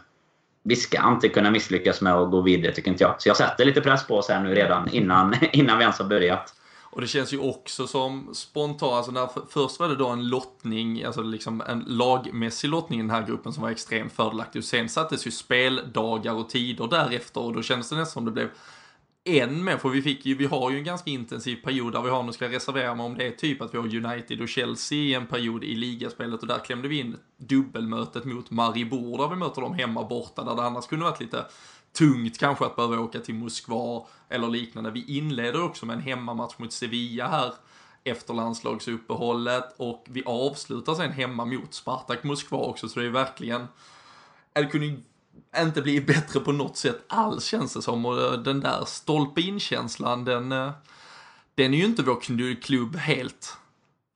vi 0.64 0.76
ska 0.76 1.10
inte 1.10 1.30
kunna 1.30 1.52
misslyckas 1.52 2.02
med 2.02 2.14
att 2.14 2.32
gå 2.32 2.42
vidare 2.42 2.74
tycker 2.74 2.92
inte 2.92 3.04
jag. 3.04 3.22
Så 3.22 3.30
jag 3.30 3.38
sätter 3.38 3.66
lite 3.66 3.82
press 3.82 4.08
på 4.08 4.18
oss 4.18 4.30
här 4.30 4.44
nu 4.44 4.56
redan 4.56 4.90
innan, 4.90 5.36
innan 5.52 5.78
vi 5.78 5.84
ens 5.84 6.00
har 6.00 6.06
börjat. 6.06 6.54
Och 6.90 7.02
det 7.02 7.08
känns 7.08 7.34
ju 7.34 7.40
också 7.40 7.88
som 7.88 8.30
spontant, 8.34 8.94
alltså 8.94 9.12
när, 9.12 9.30
först 9.50 9.80
var 9.80 9.88
det 9.88 9.96
då 9.96 10.08
en 10.08 10.30
lottning, 10.30 11.04
alltså 11.04 11.22
liksom 11.22 11.62
en 11.68 11.84
lagmässig 11.88 12.70
lottning 12.70 13.00
i 13.00 13.04
den 13.04 13.10
här 13.10 13.24
gruppen 13.24 13.54
som 13.54 13.64
var 13.64 13.70
extremt 13.70 14.14
fördelaktig. 14.14 14.60
Och 14.60 14.66
sen 14.66 14.90
sattes 14.90 15.28
ju 15.28 15.32
speldagar 15.32 16.34
och 16.34 16.50
tider 16.50 16.88
därefter 16.88 17.42
och 17.42 17.54
då 17.54 17.62
kändes 17.62 17.90
det 17.90 17.96
nästan 17.96 18.14
som 18.14 18.26
det 18.26 18.32
blev 18.32 18.50
en 19.28 19.64
människa, 19.64 19.82
för 19.82 19.90
vi 19.90 20.02
fick 20.02 20.26
ju, 20.26 20.36
vi 20.36 20.46
har 20.46 20.72
ju 20.72 20.78
en 20.78 20.84
ganska 20.84 21.10
intensiv 21.10 21.56
period 21.56 21.94
där 21.94 22.02
vi 22.02 22.10
har, 22.10 22.24
nu 22.24 22.32
ska 22.32 22.46
jag 22.46 22.56
reservera 22.56 22.96
mig 22.96 23.06
om 23.06 23.18
det 23.18 23.28
är 23.28 23.32
typ 23.32 23.62
att 23.62 23.74
vi 23.74 23.78
har 23.78 23.96
United 24.06 24.42
och 24.42 24.50
Chelsea 24.50 24.98
i 24.98 25.14
en 25.14 25.28
period 25.28 25.64
i 25.64 25.76
ligaspelet 25.76 26.42
och 26.42 26.48
där 26.48 26.60
klämde 26.60 26.88
vi 26.88 27.00
in 27.00 27.18
dubbelmötet 27.38 28.26
mot 28.26 28.52
Maribor 28.52 29.18
där 29.18 29.28
vi 29.28 29.36
möter 29.36 29.62
dem 29.62 29.74
hemma 29.74 30.04
borta 30.04 30.44
där 30.44 30.56
det 30.56 30.64
annars 30.64 30.88
kunde 30.88 31.06
varit 31.06 31.20
lite 31.20 31.46
tungt 31.98 32.38
kanske 32.38 32.66
att 32.66 32.76
behöva 32.76 33.00
åka 33.00 33.20
till 33.20 33.36
Moskva 33.36 34.06
eller 34.30 34.48
liknande. 34.48 34.92
Vi 34.92 35.18
inleder 35.18 35.64
också 35.64 35.86
med 35.86 35.96
en 35.96 36.02
hemmamatch 36.02 36.58
mot 36.58 36.74
Sevilla 36.74 37.28
här 37.28 37.54
efter 38.04 38.34
landslagsuppehållet 38.34 39.76
och 39.78 40.06
vi 40.10 40.24
avslutar 40.26 40.96
sen 40.96 41.12
hemma 41.12 41.46
mot 41.46 41.74
Spartak 41.74 42.24
Moskva 42.24 42.58
också 42.58 42.90
så 42.90 43.00
det 43.00 43.06
är 43.06 43.10
verkligen, 43.10 43.68
det 44.54 44.66
kunde 44.66 45.02
inte 45.58 45.82
bli 45.82 46.02
bättre 46.02 46.40
på 46.40 46.52
något 46.52 46.78
sätt 46.78 46.98
alls 47.08 47.46
känns 47.46 47.74
det 47.74 47.82
som 47.82 48.06
och 48.06 48.40
den 48.40 48.60
där 48.60 48.86
stolpe 48.86 49.42
in-känslan 49.42 50.26
den, 50.26 50.52
eh, 50.52 50.72
den 51.56 51.74
är 51.74 51.78
ju 51.78 51.86
inte 51.86 52.04
vår 52.04 52.62
klubb 52.62 52.96
helt 52.96 53.58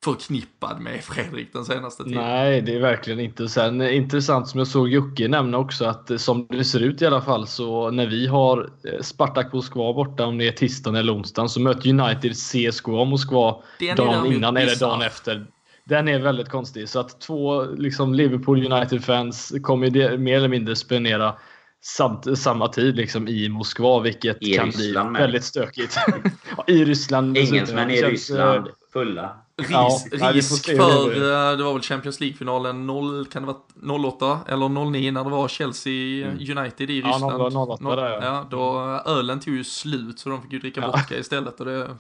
förknippad 0.04 0.80
med 0.80 1.04
Fredrik 1.04 1.54
den 1.54 1.66
senaste 1.66 2.04
tiden. 2.04 2.24
Nej, 2.24 2.62
det 2.62 2.76
är 2.76 2.80
verkligen 2.80 3.20
inte. 3.20 3.50
Sen 3.50 3.82
intressant 3.82 4.48
som 4.48 4.58
jag 4.58 4.68
såg 4.68 4.90
Jocke 4.90 5.28
nämna 5.28 5.58
också 5.58 5.86
att 5.86 6.22
som 6.22 6.48
det 6.50 6.64
ser 6.64 6.80
ut 6.80 7.02
i 7.02 7.06
alla 7.06 7.22
fall 7.22 7.48
så 7.48 7.92
när 7.92 8.08
vi 8.08 8.28
har 8.28 8.70
eh, 8.84 9.02
Spartak 9.02 9.54
Moskva 9.54 9.94
borta 9.94 10.26
om 10.26 10.38
det 10.38 10.48
är 10.48 10.52
tisdagen 10.52 10.96
eller 10.96 11.16
onsdagen 11.16 11.50
så 11.50 11.60
möter 11.60 11.90
United 11.90 12.32
CSKA 12.32 13.06
Moskva 13.06 13.56
dagen 13.98 14.26
innan 14.26 14.58
eller 14.58 14.80
dagen 14.80 15.02
efter. 15.02 15.48
Den 15.84 16.08
är 16.08 16.20
väldigt 16.20 16.50
konstig. 16.50 16.90
Så 16.90 17.00
att 17.00 17.22
två 17.22 17.64
liksom, 17.64 18.14
Liverpool 18.14 18.74
United-fans 18.74 19.54
kommer 19.62 20.18
mer 20.18 20.38
eller 20.38 20.48
mindre 20.48 20.76
spendera 20.76 21.36
samt, 21.82 22.38
samma 22.38 22.68
tid 22.68 22.96
liksom, 22.96 23.28
i 23.28 23.50
Moskva, 23.50 24.00
vilket 24.00 24.38
I 24.40 24.54
kan 24.54 24.66
Ryssland 24.66 25.10
bli 25.10 25.12
med. 25.12 25.22
väldigt 25.22 25.44
stökigt. 25.44 25.98
I 26.68 26.86
Ryssland. 26.86 27.38
Engelsmän 27.38 27.92
i 27.92 28.02
Ryssland, 28.02 28.68
fulla. 28.94 29.38
Ris, 29.58 29.70
ja, 30.12 30.32
risk 30.34 30.66
för, 30.66 31.10
det. 31.10 31.50
Eh, 31.52 31.58
det 31.58 31.64
var 31.64 31.74
väl 31.74 31.82
Champions 31.82 32.20
League-finalen 32.20 32.88
0, 32.88 33.26
kan 33.26 33.46
det 33.46 33.54
vara 33.84 34.08
08 34.08 34.40
eller 34.48 34.92
09 34.92 35.12
när 35.12 35.24
det 35.24 35.30
var 35.30 35.48
Chelsea 35.48 36.28
mm. 36.28 36.58
United 36.58 36.90
i 36.90 37.02
Ryssland. 37.02 37.42
Ja, 37.42 37.64
08, 37.64 37.86
08 37.86 37.96
där, 37.96 38.10
ja. 38.10 38.20
ja. 38.24 38.48
Då 38.52 38.80
ölen 39.06 39.40
tog 39.40 39.54
ju 39.54 39.64
slut 39.64 40.20
så 40.20 40.30
de 40.30 40.42
fick 40.42 40.54
ju 40.54 40.60
dricka 40.60 40.82
ja. 40.82 40.88
vodka 40.88 41.18
istället. 41.18 41.60
Och 41.60 41.66
det 41.66 41.98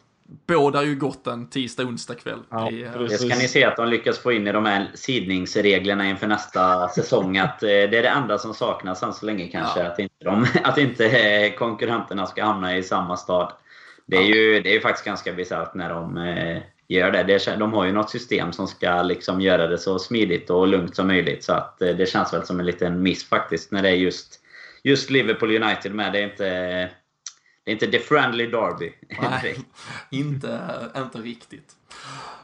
bådar 0.47 0.83
ju 0.83 0.95
gott 0.95 1.27
en 1.27 1.49
tisdag, 1.49 1.83
onsdag 1.83 2.15
kväll. 2.15 2.39
Ja, 2.49 2.69
det 2.99 3.09
ska 3.09 3.27
ni 3.27 3.47
se 3.47 3.63
att 3.63 3.75
de 3.75 3.89
lyckas 3.89 4.19
få 4.19 4.31
in 4.31 4.47
i 4.47 4.51
de 4.51 4.65
här 4.65 4.91
sidningsreglerna 4.93 6.09
inför 6.09 6.27
nästa 6.27 6.89
säsong. 6.89 7.37
Att 7.37 7.63
eh, 7.63 7.67
det 7.67 7.97
är 7.97 8.03
det 8.03 8.07
enda 8.07 8.37
som 8.37 8.53
saknas 8.53 9.03
än 9.03 9.13
så 9.13 9.25
länge 9.25 9.47
kanske. 9.47 9.79
Ja. 9.79 9.87
Att, 9.87 9.99
inte 9.99 10.25
de, 10.25 10.45
att 10.63 10.77
inte 10.77 11.05
eh, 11.05 11.53
konkurrenterna 11.53 12.25
ska 12.25 12.43
hamna 12.43 12.77
i 12.77 12.83
samma 12.83 13.17
stad. 13.17 13.53
Det 14.05 14.17
är 14.17 14.21
ju, 14.21 14.59
det 14.59 14.69
är 14.69 14.73
ju 14.73 14.81
faktiskt 14.81 15.05
ganska 15.05 15.33
bisarrt 15.33 15.73
när 15.73 15.89
de 15.89 16.17
eh, 16.17 16.61
gör 16.87 17.11
det. 17.11 17.55
De 17.59 17.73
har 17.73 17.85
ju 17.85 17.91
något 17.91 18.09
system 18.09 18.53
som 18.53 18.67
ska 18.67 19.01
liksom 19.03 19.41
göra 19.41 19.67
det 19.67 19.77
så 19.77 19.99
smidigt 19.99 20.49
och 20.49 20.67
lugnt 20.67 20.95
som 20.95 21.07
möjligt. 21.07 21.43
Så 21.43 21.53
att 21.53 21.79
det 21.79 22.09
känns 22.09 22.33
väl 22.33 22.45
som 22.45 22.59
en 22.59 22.65
liten 22.65 23.03
miss 23.03 23.29
faktiskt 23.29 23.71
när 23.71 23.81
det 23.81 23.89
är 23.89 23.95
just, 23.95 24.39
just 24.83 25.09
Liverpool 25.09 25.63
United 25.63 25.95
med. 25.95 26.13
Det 26.13 26.19
är 26.19 26.23
inte 26.23 26.89
det 27.63 27.71
är 27.71 27.73
inte 27.73 27.87
the 27.87 27.99
friendly 27.99 28.47
derby. 28.47 28.93
Nej, 29.21 29.59
inte, 30.09 30.91
inte 30.95 31.17
riktigt. 31.17 31.75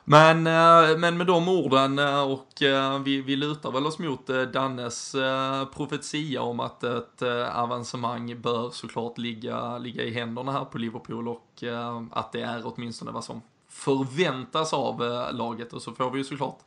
Men, 0.10 0.48
eh, 0.48 0.98
men 0.98 1.18
med 1.18 1.28
de 1.28 1.48
orden 1.50 2.00
eh, 2.00 2.32
och 2.32 2.62
eh, 2.62 3.00
vi, 3.00 3.22
vi 3.22 3.36
lutar 3.36 3.72
väl 3.72 3.86
oss 3.86 4.00
mot 4.00 4.28
Dannes 4.54 5.16
profetia 5.76 6.42
om 6.42 6.60
att 6.60 6.84
ett 6.84 7.22
avancemang 7.54 8.42
bör 8.42 8.70
såklart 8.70 9.18
ligga, 9.18 9.78
ligga 9.78 10.04
i 10.04 10.14
händerna 10.14 10.52
här 10.52 10.66
på 10.66 10.78
Liverpool 10.78 11.28
och 11.28 11.64
att 12.12 12.32
det 12.32 12.42
är 12.42 12.62
åtminstone 12.64 13.12
vad 13.12 13.24
som 13.24 13.42
förväntas 13.70 14.74
av 14.74 15.00
laget 15.32 15.74
och 15.74 15.82
så 15.82 15.92
får 15.92 16.12
vi 16.12 16.18
ju 16.18 16.24
såklart 16.24 16.60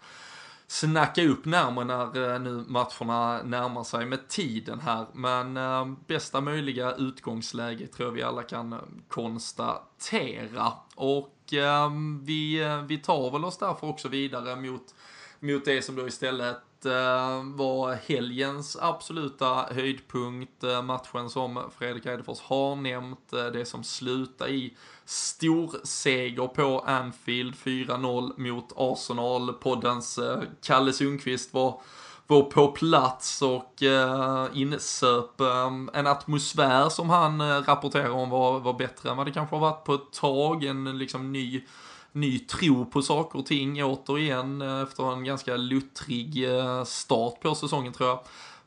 snacka 0.71 1.23
upp 1.23 1.45
närmare 1.45 1.85
när 1.85 2.35
eh, 2.35 2.41
nu 2.41 2.65
matcherna 2.69 3.43
närmar 3.43 3.85
sig 3.85 4.07
med 4.07 4.29
tiden 4.29 4.81
här. 4.81 5.07
Men 5.13 5.57
eh, 5.57 5.87
bästa 6.07 6.41
möjliga 6.41 6.95
utgångsläge 6.95 7.87
tror 7.87 8.09
jag 8.09 8.15
vi 8.15 8.23
alla 8.23 8.43
kan 8.43 8.73
eh, 8.73 8.79
konstatera. 9.09 10.73
Och 10.95 11.55
eh, 11.55 11.91
vi, 12.23 12.61
eh, 12.61 12.83
vi 12.83 12.99
tar 12.99 13.31
väl 13.31 13.45
oss 13.45 13.59
därför 13.59 13.87
också 13.87 14.09
vidare 14.09 14.57
mot, 14.57 14.95
mot 15.41 15.65
det 15.65 15.83
som 15.83 15.97
då 15.97 16.09
istället 16.09 16.57
Eh, 16.87 17.43
var 17.45 17.95
helgens 18.09 18.77
absoluta 18.81 19.67
höjdpunkt. 19.71 20.65
Eh, 20.65 20.83
matchen 20.83 21.31
som 21.31 21.71
Fredrik 21.79 22.07
Eidefors 22.07 22.41
har 22.41 22.77
nämnt, 22.77 23.33
eh, 23.33 23.45
det 23.45 23.65
som 23.65 23.85
slutar 23.85 24.49
i 24.49 24.77
stor 25.05 25.77
seger 25.85 26.47
på 26.47 26.79
Anfield, 26.87 27.55
4-0 27.57 28.33
mot 28.37 28.73
Arsenal. 28.77 29.53
Poddens 29.53 30.19
eh, 30.19 30.43
Kalle 30.63 30.93
Sundqvist 30.93 31.55
var, 31.55 31.81
var 32.27 32.43
på 32.43 32.69
plats 32.69 33.43
och 33.43 33.83
eh, 33.83 34.47
insöp 34.55 35.41
eh, 35.41 35.71
en 35.93 36.07
atmosfär 36.07 36.89
som 36.89 37.11
han 37.11 37.41
eh, 37.41 37.63
rapporterar 37.63 38.11
om 38.11 38.31
var, 38.31 38.61
var 38.61 38.73
bättre 38.73 39.11
än 39.11 39.17
vad 39.17 39.27
det 39.27 39.33
kanske 39.33 39.57
har 39.57 39.61
varit 39.61 39.85
på 39.85 39.95
ett 39.95 40.13
tag. 40.13 40.65
En 40.65 40.99
liksom 40.99 41.33
ny 41.33 41.65
ny 42.13 42.39
tro 42.39 42.85
på 42.85 43.03
saker 43.03 43.39
och 43.39 43.47
ting 43.47 43.85
återigen 43.85 44.63
eh, 44.63 44.81
efter 44.81 45.13
en 45.13 45.25
ganska 45.25 45.57
luttrig 45.57 46.45
eh, 46.59 46.85
start 46.85 47.41
på 47.41 47.55
säsongen 47.55 47.93
tror 47.93 48.09
jag. 48.09 48.19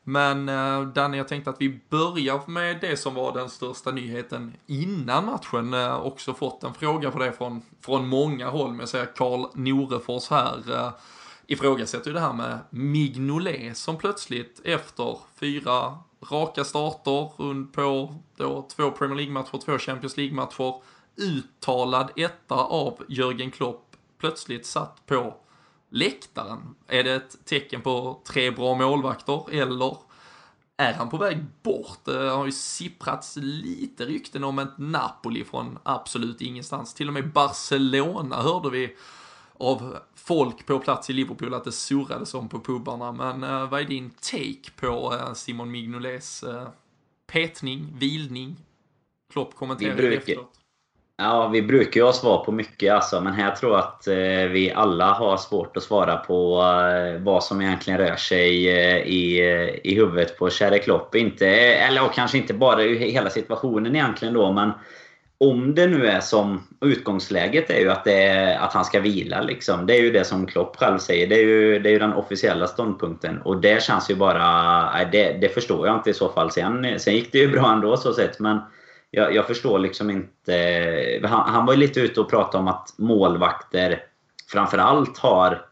Men 0.06 0.48
eh, 0.48 0.82
Danny, 0.82 1.16
jag 1.16 1.28
tänkte 1.28 1.50
att 1.50 1.60
vi 1.60 1.80
börjar 1.88 2.40
med 2.46 2.80
det 2.80 2.96
som 2.96 3.14
var 3.14 3.32
den 3.32 3.50
största 3.50 3.90
nyheten 3.90 4.56
innan 4.66 5.26
matchen. 5.26 5.74
Eh, 5.74 5.96
också 5.96 6.34
fått 6.34 6.64
en 6.64 6.74
fråga 6.74 7.10
på 7.10 7.18
det 7.18 7.32
från, 7.32 7.62
från 7.80 8.08
många 8.08 8.50
håll, 8.50 8.70
men 8.70 8.80
jag 8.80 8.88
säger 8.88 9.06
Karl 9.16 9.46
Norefors 9.54 10.30
här 10.30 10.72
eh, 10.72 10.90
ifrågasätter 11.46 12.06
ju 12.06 12.14
det 12.14 12.20
här 12.20 12.32
med 12.32 12.58
Mignolet 12.70 13.76
som 13.76 13.96
plötsligt 13.96 14.60
efter 14.64 15.18
fyra 15.36 15.98
raka 16.30 16.64
starter 16.64 17.72
på 17.72 18.14
då 18.36 18.68
två 18.76 18.90
Premier 18.90 19.16
League-matcher, 19.16 19.58
två 19.64 19.78
Champions 19.78 20.16
League-matcher, 20.16 20.74
uttalad 21.16 22.10
etta 22.16 22.54
av 22.54 23.04
Jörgen 23.08 23.50
Klopp, 23.50 23.96
plötsligt 24.18 24.66
satt 24.66 25.06
på 25.06 25.34
läktaren? 25.90 26.74
Är 26.88 27.04
det 27.04 27.14
ett 27.14 27.44
tecken 27.44 27.80
på 27.80 28.20
tre 28.26 28.50
bra 28.50 28.74
målvakter 28.74 29.44
eller 29.50 29.96
är 30.76 30.92
han 30.92 31.10
på 31.10 31.16
väg 31.16 31.44
bort? 31.62 32.04
Det 32.04 32.30
har 32.30 32.46
ju 32.46 32.52
sipprats 32.52 33.36
lite 33.40 34.04
rykten 34.06 34.44
om 34.44 34.58
ett 34.58 34.78
Napoli 34.78 35.44
från 35.44 35.78
absolut 35.82 36.40
ingenstans. 36.40 36.94
Till 36.94 37.08
och 37.08 37.14
med 37.14 37.32
Barcelona 37.32 38.36
hörde 38.36 38.70
vi 38.70 38.96
av 39.58 39.98
folk 40.14 40.66
på 40.66 40.78
plats 40.78 41.10
i 41.10 41.12
Liverpool 41.12 41.54
att 41.54 41.64
det 41.64 41.72
surrades 41.72 42.34
om 42.34 42.48
på 42.48 42.60
pubarna. 42.60 43.12
Men 43.12 43.44
uh, 43.44 43.70
vad 43.70 43.80
är 43.80 43.84
din 43.84 44.10
take 44.10 44.70
på 44.76 45.12
uh, 45.14 45.32
Simon 45.32 45.70
Mignolets 45.70 46.44
uh, 46.44 46.68
petning, 47.26 47.94
vilning? 47.98 48.56
Klopp 49.32 49.54
kommenterade 49.54 50.16
efteråt. 50.16 50.63
Ja, 51.16 51.48
vi 51.48 51.62
brukar 51.62 52.00
ju 52.00 52.04
ha 52.04 52.12
svar 52.12 52.44
på 52.44 52.52
mycket 52.52 52.92
alltså, 52.92 53.20
men 53.20 53.32
här 53.32 53.50
tror 53.50 53.72
jag 53.72 53.80
att 53.80 54.06
eh, 54.06 54.50
vi 54.50 54.72
alla 54.74 55.12
har 55.12 55.36
svårt 55.36 55.76
att 55.76 55.82
svara 55.82 56.16
på 56.16 56.62
eh, 56.62 57.22
vad 57.22 57.44
som 57.44 57.60
egentligen 57.60 58.00
rör 58.00 58.16
sig 58.16 58.68
eh, 58.68 58.98
i, 58.98 59.40
eh, 59.40 59.90
i 59.90 59.94
huvudet 59.94 60.38
på 60.38 60.50
Kärre 60.50 60.78
Klopp. 60.78 61.14
Inte, 61.14 61.48
eller 61.48 62.08
kanske 62.14 62.38
inte 62.38 62.54
bara 62.54 62.82
hela 62.82 63.30
situationen 63.30 63.96
egentligen 63.96 64.34
då, 64.34 64.52
men 64.52 64.70
om 65.38 65.74
det 65.74 65.86
nu 65.86 66.06
är 66.06 66.20
som 66.20 66.66
utgångsläget 66.80 67.70
är 67.70 67.80
ju 67.80 67.90
att, 67.90 68.04
det 68.04 68.22
är, 68.22 68.58
att 68.58 68.72
han 68.72 68.84
ska 68.84 69.00
vila. 69.00 69.42
Liksom. 69.42 69.86
Det 69.86 69.96
är 69.96 70.00
ju 70.02 70.10
det 70.10 70.24
som 70.24 70.46
Klopp 70.46 70.76
själv 70.76 70.98
säger. 70.98 71.26
Det 71.26 71.34
är 71.34 71.46
ju, 71.46 71.78
det 71.78 71.88
är 71.88 71.92
ju 71.92 71.98
den 71.98 72.12
officiella 72.12 72.66
ståndpunkten. 72.66 73.42
Och 73.42 73.60
det 73.60 73.82
känns 73.82 74.10
ju 74.10 74.14
bara... 74.14 75.04
Det, 75.12 75.32
det 75.40 75.48
förstår 75.48 75.86
jag 75.86 75.96
inte 75.96 76.10
i 76.10 76.14
så 76.14 76.28
fall. 76.28 76.50
Sen, 76.50 77.00
sen 77.00 77.14
gick 77.14 77.32
det 77.32 77.38
ju 77.38 77.48
bra 77.48 77.72
ändå 77.72 77.96
så 77.96 78.12
sett. 78.12 78.40
Men 78.40 78.58
jag, 79.14 79.34
jag 79.34 79.46
förstår 79.46 79.78
liksom 79.78 80.10
inte... 80.10 80.56
Eh, 80.56 81.28
han, 81.30 81.52
han 81.54 81.66
var 81.66 81.72
ju 81.72 81.78
lite 81.78 82.00
ute 82.00 82.20
och 82.20 82.30
pratade 82.30 82.58
om 82.58 82.68
att 82.68 82.94
målvakter 82.98 84.02
framförallt 84.52 85.18
har 85.18 85.66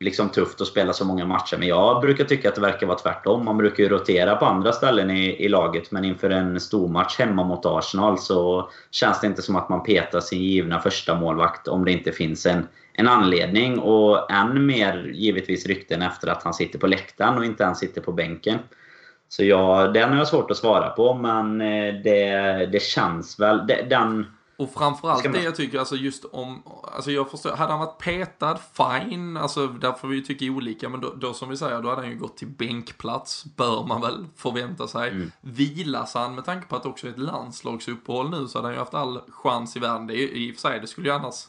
liksom 0.00 0.28
tufft 0.28 0.60
att 0.60 0.66
spela 0.66 0.92
så 0.92 1.04
många 1.04 1.26
matcher. 1.26 1.56
Men 1.58 1.68
jag 1.68 2.00
brukar 2.00 2.24
tycka 2.24 2.48
att 2.48 2.54
det 2.54 2.60
verkar 2.60 2.86
vara 2.86 2.98
tvärtom. 2.98 3.44
Man 3.44 3.58
brukar 3.58 3.82
ju 3.82 3.88
rotera 3.88 4.36
på 4.36 4.44
andra 4.44 4.72
ställen 4.72 5.10
i, 5.10 5.44
i 5.44 5.48
laget. 5.48 5.90
Men 5.90 6.04
inför 6.04 6.30
en 6.30 6.60
stormatch 6.60 7.18
hemma 7.18 7.44
mot 7.44 7.66
Arsenal 7.66 8.18
så 8.18 8.70
känns 8.90 9.20
det 9.20 9.26
inte 9.26 9.42
som 9.42 9.56
att 9.56 9.68
man 9.68 9.82
petar 9.82 10.20
sin 10.20 10.42
givna 10.42 10.80
första 10.80 11.14
målvakt 11.14 11.68
om 11.68 11.84
det 11.84 11.92
inte 11.92 12.12
finns 12.12 12.46
en, 12.46 12.68
en 12.92 13.08
anledning. 13.08 13.78
Och 13.78 14.32
än 14.32 14.66
mer 14.66 15.10
givetvis 15.14 15.66
rykten 15.66 16.02
efter 16.02 16.28
att 16.28 16.42
han 16.42 16.54
sitter 16.54 16.78
på 16.78 16.86
läktaren 16.86 17.38
och 17.38 17.44
inte 17.44 17.64
ens 17.64 17.78
sitter 17.78 18.00
på 18.00 18.12
bänken. 18.12 18.58
Så 19.32 19.44
ja, 19.44 19.88
den 19.88 20.10
har 20.10 20.16
jag 20.16 20.28
svårt 20.28 20.50
att 20.50 20.56
svara 20.56 20.90
på, 20.90 21.14
men 21.14 21.60
eh, 21.60 21.94
det, 22.04 22.68
det 22.72 22.82
känns 22.82 23.40
väl... 23.40 23.66
Den, 23.66 24.26
och 24.56 24.72
framförallt 24.74 25.24
man... 25.24 25.32
det 25.32 25.42
jag 25.42 25.56
tycker, 25.56 25.78
alltså 25.78 25.96
just 25.96 26.24
om, 26.24 26.62
alltså 26.94 27.10
jag 27.10 27.30
förstår, 27.30 27.50
hade 27.50 27.72
han 27.72 27.80
varit 27.80 27.98
petad, 27.98 28.58
fine, 28.72 29.36
alltså 29.36 29.66
där 29.66 29.92
får 29.92 30.08
vi 30.08 30.16
ju 30.16 30.22
tycka 30.22 30.44
olika, 30.44 30.88
men 30.88 31.00
då, 31.00 31.12
då 31.16 31.32
som 31.32 31.48
vi 31.48 31.56
säger, 31.56 31.82
då 31.82 31.88
hade 31.88 32.00
han 32.00 32.10
ju 32.10 32.18
gått 32.18 32.36
till 32.36 32.48
bänkplats, 32.48 33.44
bör 33.44 33.84
man 33.86 34.00
väl 34.00 34.26
förvänta 34.36 34.88
sig. 34.88 35.08
Mm. 35.08 35.32
Vilas 35.40 36.14
han 36.14 36.34
med 36.34 36.44
tanke 36.44 36.68
på 36.68 36.76
att 36.76 36.86
också 36.86 37.06
är 37.06 37.10
ett 37.10 37.18
landslagsuppehåll 37.18 38.30
nu 38.30 38.48
så 38.48 38.58
hade 38.58 38.68
han 38.68 38.74
ju 38.74 38.78
haft 38.78 38.94
all 38.94 39.20
chans 39.30 39.76
i 39.76 39.80
världen. 39.80 40.06
Det 40.06 40.14
är, 40.14 40.28
I 40.28 40.50
och 40.50 40.54
för 40.54 40.60
sig, 40.60 40.80
det 40.80 40.86
skulle 40.86 41.08
ju 41.08 41.14
annars 41.14 41.46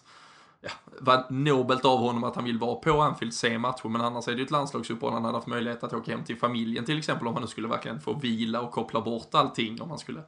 ja, 0.63 0.69
var 0.99 1.25
nobelt 1.29 1.85
av 1.85 1.99
honom 1.99 2.23
att 2.23 2.35
han 2.35 2.45
vill 2.45 2.59
vara 2.59 2.75
på 2.75 3.01
Anfield, 3.01 3.33
se 3.33 3.57
matcher, 3.57 3.87
men 3.87 4.01
annars 4.01 4.27
är 4.27 4.31
det 4.31 4.37
ju 4.37 4.43
ett 4.43 4.51
landslagsuppehåll. 4.51 5.13
Han 5.13 5.25
hade 5.25 5.37
haft 5.37 5.47
möjlighet 5.47 5.83
att 5.83 5.93
åka 5.93 6.11
hem 6.11 6.23
till 6.23 6.37
familjen 6.37 6.85
till 6.85 6.97
exempel 6.97 7.27
om 7.27 7.33
han 7.33 7.41
nu 7.41 7.47
skulle 7.47 7.67
verkligen 7.67 7.99
få 7.99 8.13
vila 8.13 8.61
och 8.61 8.71
koppla 8.71 9.01
bort 9.01 9.29
allting 9.31 9.81
om 9.81 9.89
han 9.89 9.99
skulle 9.99 10.21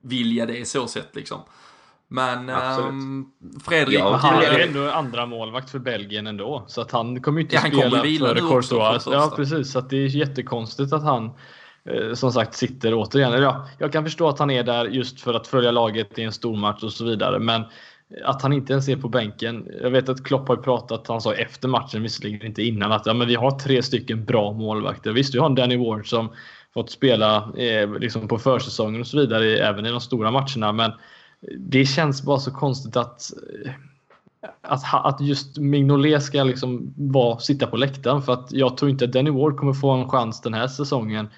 vilja 0.00 0.46
det 0.46 0.68
så 0.68 0.86
sätt 0.86 1.08
liksom. 1.12 1.40
Men 2.08 2.50
um, 2.50 3.30
Fredrik... 3.64 3.98
Ja, 3.98 4.16
han 4.16 4.42
är 4.42 4.58
ändå 4.58 4.90
andra 4.90 5.26
målvakt 5.26 5.70
för 5.70 5.78
Belgien 5.78 6.26
ändå. 6.26 6.64
Så 6.66 6.80
att 6.80 6.90
han 6.90 7.22
kommer 7.22 7.40
ju 7.40 7.44
inte 7.44 7.54
ja, 7.54 7.60
spela 7.60 8.02
för 8.02 8.34
Courtois. 8.34 9.06
Ja, 9.06 9.32
precis. 9.36 9.72
Så 9.72 9.78
att 9.78 9.90
det 9.90 9.96
är 9.96 10.06
jättekonstigt 10.06 10.92
att 10.92 11.02
han 11.02 11.30
eh, 11.84 12.14
som 12.14 12.32
sagt 12.32 12.54
sitter 12.54 12.94
återigen. 12.94 13.42
Ja, 13.42 13.68
jag 13.78 13.92
kan 13.92 14.04
förstå 14.04 14.28
att 14.28 14.38
han 14.38 14.50
är 14.50 14.62
där 14.62 14.84
just 14.84 15.20
för 15.20 15.34
att 15.34 15.46
följa 15.46 15.70
laget 15.70 16.18
i 16.18 16.22
en 16.22 16.32
stor 16.32 16.56
match 16.56 16.82
och 16.82 16.92
så 16.92 17.04
vidare. 17.04 17.38
Men 17.38 17.64
att 18.24 18.42
han 18.42 18.52
inte 18.52 18.72
ens 18.72 18.88
är 18.88 18.96
på 18.96 19.08
bänken. 19.08 19.68
Jag 19.82 19.90
vet 19.90 20.08
att 20.08 20.24
Klopp 20.24 20.48
har 20.48 20.56
pratat, 20.56 21.08
han 21.08 21.20
sa 21.20 21.34
efter 21.34 21.68
matchen, 21.68 22.02
visserligen 22.02 22.46
inte 22.46 22.62
innan, 22.62 22.92
att 22.92 23.06
ja, 23.06 23.14
men 23.14 23.28
vi 23.28 23.34
har 23.34 23.50
tre 23.50 23.82
stycken 23.82 24.24
bra 24.24 24.52
målvakter. 24.52 25.12
Visst, 25.12 25.34
vi 25.34 25.38
har 25.38 25.46
en 25.46 25.54
Danny 25.54 25.76
Ward 25.76 26.08
som 26.08 26.28
fått 26.74 26.90
spela 26.90 27.52
eh, 27.56 27.98
liksom 27.98 28.28
på 28.28 28.38
försäsongen 28.38 29.00
och 29.00 29.06
så 29.06 29.18
vidare, 29.18 29.58
även 29.58 29.86
i 29.86 29.90
de 29.90 30.00
stora 30.00 30.30
matcherna. 30.30 30.72
Men 30.72 30.92
det 31.58 31.84
känns 31.84 32.22
bara 32.22 32.38
så 32.38 32.50
konstigt 32.50 32.96
att, 32.96 33.32
eh, 33.64 33.72
att, 34.62 34.82
att 34.92 35.20
just 35.20 35.58
Mignolet 35.58 36.22
ska 36.22 36.44
liksom 36.44 36.94
vara, 36.96 37.38
sitta 37.38 37.66
på 37.66 37.76
läktaren. 37.76 38.22
För 38.22 38.32
att 38.32 38.52
jag 38.52 38.76
tror 38.76 38.90
inte 38.90 39.04
att 39.04 39.12
Danny 39.12 39.30
Ward 39.30 39.56
kommer 39.56 39.72
få 39.72 39.90
en 39.90 40.08
chans 40.08 40.40
den 40.40 40.54
här 40.54 40.68
säsongen. 40.68 41.28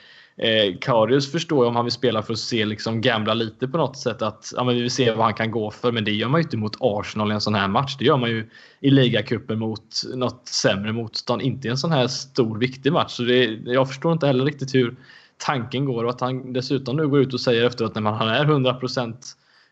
Eh, 0.43 0.79
Karius 0.81 1.33
förstår 1.33 1.65
jag 1.65 1.69
om 1.69 1.77
han 1.77 1.85
vill 1.85 1.93
spela 1.93 2.23
för 2.23 2.33
att 2.33 2.39
se, 2.39 2.65
liksom, 2.65 3.01
gambla 3.01 3.35
lite 3.35 3.69
på 3.69 3.77
något 3.77 3.97
sätt. 3.97 4.23
Att 4.23 4.53
ja, 4.57 4.65
men 4.65 4.75
vi 4.75 4.81
vill 4.81 4.91
se 4.91 5.13
vad 5.13 5.25
han 5.25 5.35
kan 5.35 5.51
gå 5.51 5.71
för. 5.71 5.93
Men 5.93 6.05
det 6.05 6.11
gör 6.11 6.29
man 6.29 6.41
ju 6.41 6.43
inte 6.43 6.57
mot 6.57 6.77
Arsenal 6.81 7.31
i 7.31 7.35
en 7.35 7.41
sån 7.41 7.55
här 7.55 7.69
match. 7.69 7.97
Det 7.99 8.05
gör 8.05 8.17
man 8.17 8.31
ju 8.31 8.51
i 8.81 8.91
ligacupen 8.91 9.59
mot 9.59 10.03
något 10.15 10.49
sämre 10.49 10.93
motstånd. 10.93 11.43
Inte 11.43 11.69
i 11.69 11.71
en 11.71 11.79
sån 11.79 11.93
här 11.93 12.07
stor 12.07 12.59
viktig 12.59 12.93
match. 12.93 13.13
Så 13.13 13.23
det, 13.23 13.45
jag 13.65 13.89
förstår 13.89 14.13
inte 14.13 14.27
heller 14.27 14.45
riktigt 14.45 14.75
hur 14.75 14.97
tanken 15.39 15.85
går. 15.85 16.05
Och 16.05 16.11
att 16.11 16.21
han 16.21 16.53
dessutom 16.53 16.97
nu 16.97 17.09
går 17.09 17.21
ut 17.21 17.35
och 17.35 17.41
säger 17.41 17.65
efteråt 17.65 17.95
när 17.95 18.03
han 18.03 18.29
är 18.29 18.45
100% 18.45 19.15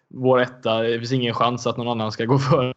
vår 0.08 0.40
etta. 0.40 0.82
Det 0.82 0.98
finns 0.98 1.12
ingen 1.12 1.34
chans 1.34 1.66
att 1.66 1.76
någon 1.76 1.88
annan 1.88 2.12
ska 2.12 2.24
gå 2.24 2.38
före 2.38 2.74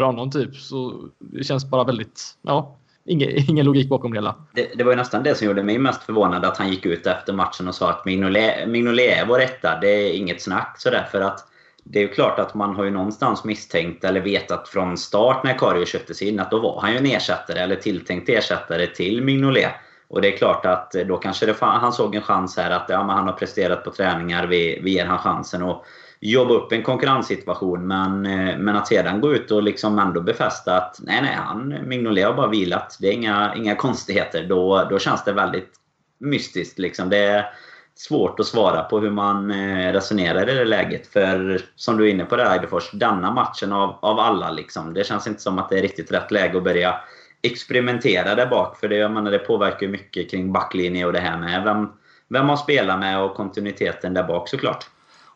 honom 0.00 0.30
typ. 0.30 0.56
Så 0.56 1.08
det 1.18 1.44
känns 1.44 1.70
bara 1.70 1.84
väldigt, 1.84 2.38
ja, 2.42 2.76
ingen, 3.10 3.30
ingen 3.50 3.66
logik 3.66 3.88
bakom 3.88 4.10
det 4.10 4.16
hela. 4.16 4.34
Det, 4.52 4.70
det 4.74 4.84
var 4.84 4.92
ju 4.92 4.96
nästan 4.96 5.22
det 5.22 5.34
som 5.34 5.46
gjorde 5.46 5.62
mig 5.62 5.78
mest 5.78 6.02
förvånad 6.02 6.44
att 6.44 6.56
han 6.56 6.70
gick 6.70 6.86
ut 6.86 7.06
efter 7.06 7.32
matchen 7.32 7.68
och 7.68 7.74
sa 7.74 7.90
att 7.90 8.04
Mignolet, 8.04 8.68
Mignolet 8.68 9.18
är 9.18 9.26
vår 9.26 9.40
etta. 9.40 9.78
Det 9.80 9.88
är 9.88 10.12
inget 10.12 10.42
snack 10.42 10.74
sådär 10.78 11.08
för 11.12 11.20
att 11.20 11.46
det 11.84 11.98
är 11.98 12.02
ju 12.02 12.08
klart 12.08 12.38
att 12.38 12.54
man 12.54 12.76
har 12.76 12.84
ju 12.84 12.90
någonstans 12.90 13.44
misstänkt 13.44 14.04
eller 14.04 14.20
vetat 14.20 14.68
från 14.68 14.96
start 14.96 15.44
när 15.44 15.58
Kario 15.58 15.84
köptes 15.84 16.22
in 16.22 16.40
att 16.40 16.50
då 16.50 16.58
var 16.58 16.80
han 16.80 16.92
ju 16.92 16.98
en 16.98 17.06
ersättare 17.06 17.58
eller 17.58 17.76
tilltänkt 17.76 18.28
ersättare 18.28 18.86
till 18.86 19.22
Mignolet. 19.22 19.70
Och 20.08 20.22
det 20.22 20.34
är 20.34 20.36
klart 20.36 20.66
att 20.66 20.92
då 20.92 21.16
kanske 21.16 21.46
det, 21.46 21.56
han 21.60 21.92
såg 21.92 22.14
en 22.14 22.22
chans 22.22 22.56
här 22.56 22.70
att 22.70 22.86
ja, 22.88 22.96
han 22.96 23.26
har 23.26 23.32
presterat 23.32 23.84
på 23.84 23.90
träningar, 23.90 24.46
vi, 24.46 24.80
vi 24.82 24.90
ger 24.90 25.06
han 25.06 25.18
chansen. 25.18 25.62
Och 25.62 25.84
jobba 26.20 26.54
upp 26.54 26.72
en 26.72 26.82
konkurrenssituation. 26.82 27.86
Men, 27.86 28.26
eh, 28.26 28.58
men 28.58 28.76
att 28.76 28.88
sedan 28.88 29.20
gå 29.20 29.34
ut 29.34 29.50
och 29.50 29.62
liksom 29.62 29.98
ändå 29.98 30.20
befästa 30.20 30.76
att 30.76 31.00
nej, 31.02 31.22
nej, 31.22 31.34
han, 31.34 31.74
Mignolet 31.84 32.26
har 32.26 32.34
bara 32.34 32.48
vilat. 32.48 32.96
Det 33.00 33.08
är 33.08 33.12
inga, 33.12 33.54
inga 33.56 33.74
konstigheter. 33.74 34.46
Då, 34.48 34.86
då 34.90 34.98
känns 34.98 35.24
det 35.24 35.32
väldigt 35.32 35.72
mystiskt. 36.18 36.78
Liksom. 36.78 37.10
Det 37.10 37.18
är 37.18 37.46
svårt 37.94 38.40
att 38.40 38.46
svara 38.46 38.82
på 38.82 39.00
hur 39.00 39.10
man 39.10 39.50
eh, 39.50 39.92
resonerar 39.92 40.50
i 40.50 40.54
det 40.54 40.64
läget. 40.64 41.06
För 41.06 41.60
som 41.76 41.96
du 41.96 42.06
är 42.06 42.10
inne 42.10 42.24
på 42.24 42.36
där 42.36 42.52
Eidefors, 42.52 42.90
denna 42.92 43.30
matchen 43.30 43.72
av, 43.72 43.98
av 44.02 44.18
alla. 44.18 44.50
Liksom, 44.50 44.94
det 44.94 45.06
känns 45.06 45.26
inte 45.26 45.42
som 45.42 45.58
att 45.58 45.68
det 45.68 45.78
är 45.78 45.82
riktigt 45.82 46.12
rätt 46.12 46.30
läge 46.30 46.56
att 46.56 46.64
börja 46.64 46.94
experimentera 47.42 48.34
där 48.34 48.46
bak. 48.46 48.78
För 48.78 48.88
det, 48.88 48.96
jag 48.96 49.10
menar, 49.10 49.30
det 49.30 49.38
påverkar 49.38 49.86
ju 49.86 49.88
mycket 49.88 50.30
kring 50.30 50.52
backlinje 50.52 51.06
och 51.06 51.12
det 51.12 51.20
här 51.20 51.38
med 51.38 51.64
vem, 51.64 51.88
vem 52.28 52.46
man 52.46 52.58
spelar 52.58 52.98
med 52.98 53.22
och 53.22 53.34
kontinuiteten 53.34 54.14
där 54.14 54.22
bak 54.22 54.48
såklart. 54.48 54.86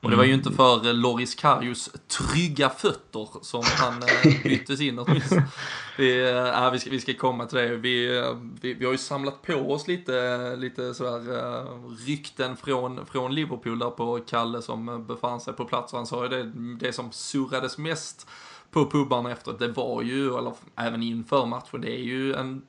Och 0.04 0.10
det 0.10 0.16
var 0.16 0.24
ju 0.24 0.34
inte 0.34 0.52
för 0.52 0.92
Loris 0.92 1.34
Karius 1.34 1.90
trygga 2.08 2.70
fötter 2.70 3.28
som 3.42 3.62
han 3.64 4.02
eh, 4.02 4.42
byttes 4.42 4.80
in 4.80 4.98
åtminstone. 4.98 5.46
Vi, 5.98 6.30
äh, 6.30 6.70
vi, 6.70 6.78
ska, 6.78 6.90
vi 6.90 7.00
ska 7.00 7.14
komma 7.14 7.46
till 7.46 7.58
det. 7.58 7.76
Vi, 7.76 8.22
vi, 8.60 8.74
vi 8.74 8.84
har 8.84 8.92
ju 8.92 8.98
samlat 8.98 9.42
på 9.42 9.54
oss 9.54 9.88
lite, 9.88 10.56
lite 10.56 10.94
sådär 10.94 11.66
rykten 12.06 12.56
från, 12.56 13.06
från 13.06 13.34
Liverpool 13.34 13.78
där 13.78 13.90
på 13.90 14.20
Kalle 14.26 14.62
som 14.62 15.06
befann 15.06 15.40
sig 15.40 15.54
på 15.54 15.64
plats. 15.64 15.92
Han 15.92 16.06
sa 16.06 16.22
ju 16.22 16.28
det, 16.28 16.52
det 16.86 16.92
som 16.92 17.12
surrades 17.12 17.78
mest 17.78 18.28
på 18.70 18.90
pubbarna 18.90 19.30
efteråt, 19.30 19.58
det 19.58 19.68
var 19.68 20.02
ju, 20.02 20.38
eller 20.38 20.52
även 20.76 21.02
inför 21.02 21.46
matchen, 21.46 21.80
det 21.80 22.00
är 22.00 22.02
ju 22.02 22.34
en, 22.34 22.62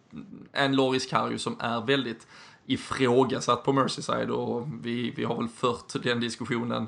en 0.51 0.75
Loris 0.75 1.09
Karius 1.09 1.41
som 1.41 1.55
är 1.59 1.81
väldigt 1.81 2.27
ifrågasatt 2.65 3.63
på 3.63 3.73
Merseyside 3.73 4.29
och 4.29 4.67
vi, 4.81 5.13
vi 5.15 5.23
har 5.23 5.37
väl 5.37 5.47
fört 5.47 6.03
den 6.03 6.19
diskussionen 6.19 6.87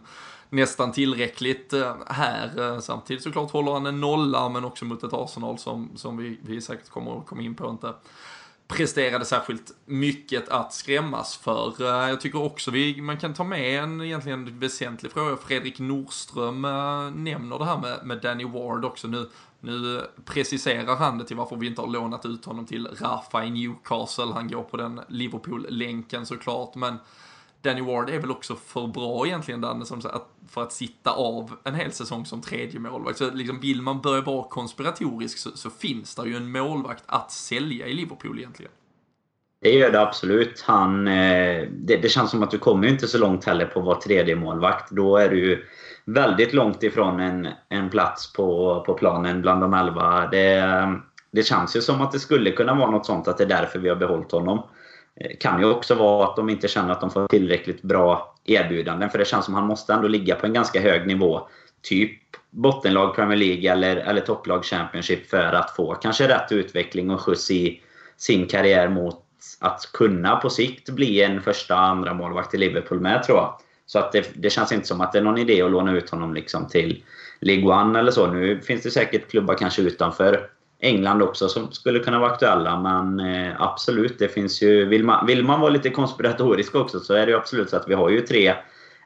nästan 0.50 0.92
tillräckligt 0.92 1.74
eh, 1.74 1.96
här. 2.08 2.74
Eh, 2.74 2.80
samtidigt 2.80 3.24
såklart 3.24 3.52
håller 3.52 3.72
han 3.72 3.86
en 3.86 4.02
nolla, 4.02 4.50
men 4.50 4.66
också 4.66 4.86
mot 4.86 5.04
ett 5.04 5.14
Arsenal 5.14 5.58
som, 5.58 5.90
som 5.96 6.18
vi, 6.18 6.40
vi 6.42 6.62
säkert 6.62 6.90
kommer 6.90 7.18
att 7.18 7.26
komma 7.26 7.42
in 7.42 7.56
på 7.56 7.70
inte 7.70 7.94
presterade 8.68 9.26
särskilt 9.26 9.72
mycket 9.86 10.50
att 10.50 10.74
skrämmas 10.74 11.38
för. 11.38 11.74
Eh, 11.82 12.10
jag 12.10 12.22
tycker 12.22 12.44
också 12.44 12.72
vi, 12.72 13.02
man 13.02 13.18
kan 13.18 13.34
ta 13.34 13.44
med 13.44 13.84
en 13.84 14.02
egentligen 14.02 14.60
väsentlig 14.60 15.12
fråga. 15.12 15.38
Fredrik 15.38 15.80
Nordström 15.80 16.62
nämner 17.16 17.60
det 17.60 17.66
här 17.66 17.78
med, 17.78 18.00
med 18.04 18.22
Danny 18.22 18.46
Ward 18.46 18.86
också 18.86 19.08
nu. 19.08 19.30
Nu 19.60 20.02
preciserar 20.26 20.96
han 20.96 21.18
det 21.18 21.26
till 21.26 21.36
varför 21.36 21.56
vi 21.56 21.68
inte 21.68 21.82
har 21.82 21.88
lånat 21.88 22.26
ut 22.26 22.46
honom 22.46 22.66
till 22.66 22.88
Rafa 22.88 23.46
i 23.46 23.50
Newcastle. 23.50 24.34
Han 24.34 24.48
går 24.48 24.64
på 24.64 24.78
den 24.78 25.02
Liverpool-länken 25.08 26.26
såklart, 26.26 26.76
men 26.76 26.98
Danny 27.68 27.82
Ward 27.82 28.10
är 28.10 28.20
väl 28.20 28.32
också 28.32 28.56
för 28.56 28.88
bra 28.88 29.28
egentligen 29.28 29.62
Danne, 29.62 29.86
som, 29.86 30.00
att, 30.00 30.30
för 30.50 30.64
att 30.64 30.72
sitta 30.72 31.12
av 31.12 31.52
en 31.64 31.76
hel 31.76 31.92
säsong 31.92 32.26
som 32.26 32.42
tredje 32.42 32.80
målvakt. 32.80 33.18
Så 33.18 33.32
liksom, 33.32 33.60
vill 33.60 33.82
man 33.82 34.02
börja 34.02 34.22
vara 34.22 34.44
konspiratorisk 34.44 35.38
så, 35.38 35.50
så 35.52 35.70
finns 35.70 36.16
det 36.16 36.28
ju 36.28 36.36
en 36.36 36.52
målvakt 36.52 37.04
att 37.06 37.32
sälja 37.32 37.88
i 37.88 37.94
Liverpool 37.94 38.40
egentligen. 38.40 38.72
Det 39.62 39.72
gör 39.72 39.92
det 39.92 40.02
absolut. 40.02 40.62
Han, 40.62 41.08
eh, 41.08 41.68
det, 41.72 41.98
det, 42.02 42.10
känns 42.10 42.32
som 42.32 42.44
att 42.44 42.52
du 42.52 42.58
kommer 42.58 42.88
inte 42.88 43.08
så 43.08 43.18
långt 43.18 43.46
heller 43.46 43.66
på 43.66 43.80
att 43.80 43.86
vara 43.86 44.02
tredje 44.02 44.36
målvakt. 44.36 44.92
Då 44.92 45.18
är 45.18 45.30
du 45.30 45.66
väldigt 46.06 46.54
långt 46.54 46.84
ifrån 46.84 47.20
en, 47.20 47.48
en 47.70 47.90
plats 47.90 48.34
på, 48.34 48.84
på 48.86 48.94
planen 48.94 49.42
bland 49.42 49.62
de 49.62 49.74
elva. 49.74 50.28
Det, 50.28 51.00
det 51.32 51.44
känns 51.44 51.76
ju 51.76 51.82
som 51.82 52.02
att 52.02 52.12
det 52.12 52.20
skulle 52.20 52.52
kunna 52.52 52.76
vara 52.76 52.92
något 52.92 53.06
sånt, 53.06 53.28
att 53.28 53.38
det 53.38 53.44
är 53.44 53.48
därför 53.48 53.80
vi 53.80 53.90
har 53.90 53.96
behållit 53.96 54.32
honom. 54.32 54.64
Eh, 55.20 55.38
kan 55.40 55.60
ju 55.60 55.66
också 55.66 55.96
vara 55.96 56.28
att 56.28 56.36
de 56.36 56.50
inte 56.50 56.68
känner 56.68 56.92
att 56.92 57.02
de 57.02 57.12
får 57.12 57.28
tillräckligt 57.28 57.82
bra 57.82 58.36
erbjudanden. 58.46 59.10
För 59.10 59.18
det 59.18 59.26
känns 59.26 59.46
som 59.46 59.54
att 59.54 59.60
han 59.60 59.68
måste 59.68 59.94
ändå 59.94 60.08
ligga 60.08 60.36
på 60.36 60.46
en 60.46 60.54
ganska 60.54 60.82
hög 60.82 61.08
nivå. 61.08 61.48
Typ 61.82 62.20
bottenlag 62.50 63.16
Premier 63.16 63.38
League 63.38 63.72
eller, 63.72 63.96
eller 63.96 64.22
topplag 64.22 64.66
Championship 64.66 65.30
för 65.30 65.54
att 65.54 65.76
få 65.76 65.96
kanske 65.96 66.28
rätt 66.28 66.52
utveckling 66.52 67.10
och 67.10 67.22
skjuts 67.22 67.52
i 67.52 67.82
sin 68.18 68.48
karriär 68.48 68.90
mot 68.90 69.24
att 69.60 69.90
kunna 69.94 70.36
på 70.36 70.50
sikt 70.50 70.90
bli 70.90 71.24
en 71.24 71.42
första 71.42 71.76
andra 71.76 72.14
målvakt 72.14 72.54
i 72.54 72.58
Liverpool 72.58 73.00
med 73.00 73.24
tror 73.24 73.38
jag. 73.38 73.60
Så 73.86 74.00
att 74.00 74.12
det, 74.12 74.32
det, 74.36 74.50
känns 74.50 74.72
inte 74.72 74.88
som 74.88 75.02
att 75.02 75.12
det 75.12 75.20
är 75.20 75.24
någon 75.24 75.38
idé 75.38 75.62
att 75.62 75.72
låna 75.72 75.92
ut 75.92 76.10
honom 76.10 76.34
liksom 76.34 76.68
till 76.68 77.04
League 77.40 77.82
One 77.82 78.00
eller 78.00 78.12
så. 78.12 78.28
Nu 78.28 78.62
finns 78.62 78.84
det 78.84 78.92
säkert 78.92 79.30
klubbar 79.30 79.56
kanske 79.56 79.82
utanför 79.82 80.50
England 80.80 81.22
också 81.22 81.50
som 81.50 81.72
skulle 81.72 82.00
kunna 82.00 82.20
vara 82.20 82.32
aktuella. 82.32 82.80
Men 82.80 83.20
eh, 83.20 83.62
absolut, 83.62 84.20
det 84.20 84.28
finns 84.28 84.62
ju... 84.62 84.86
Vill 84.86 85.04
man, 85.04 85.26
vill 85.26 85.44
man 85.44 85.60
vara 85.60 85.70
lite 85.70 85.90
konspiratorisk 85.90 86.76
också 86.76 87.00
så 87.00 87.14
är 87.14 87.26
det 87.26 87.32
ju 87.32 87.38
absolut 87.38 87.70
så 87.70 87.78
att 87.78 87.88
vi 87.88 87.94
har 87.94 88.10
ju 88.10 88.22
tre 88.22 88.54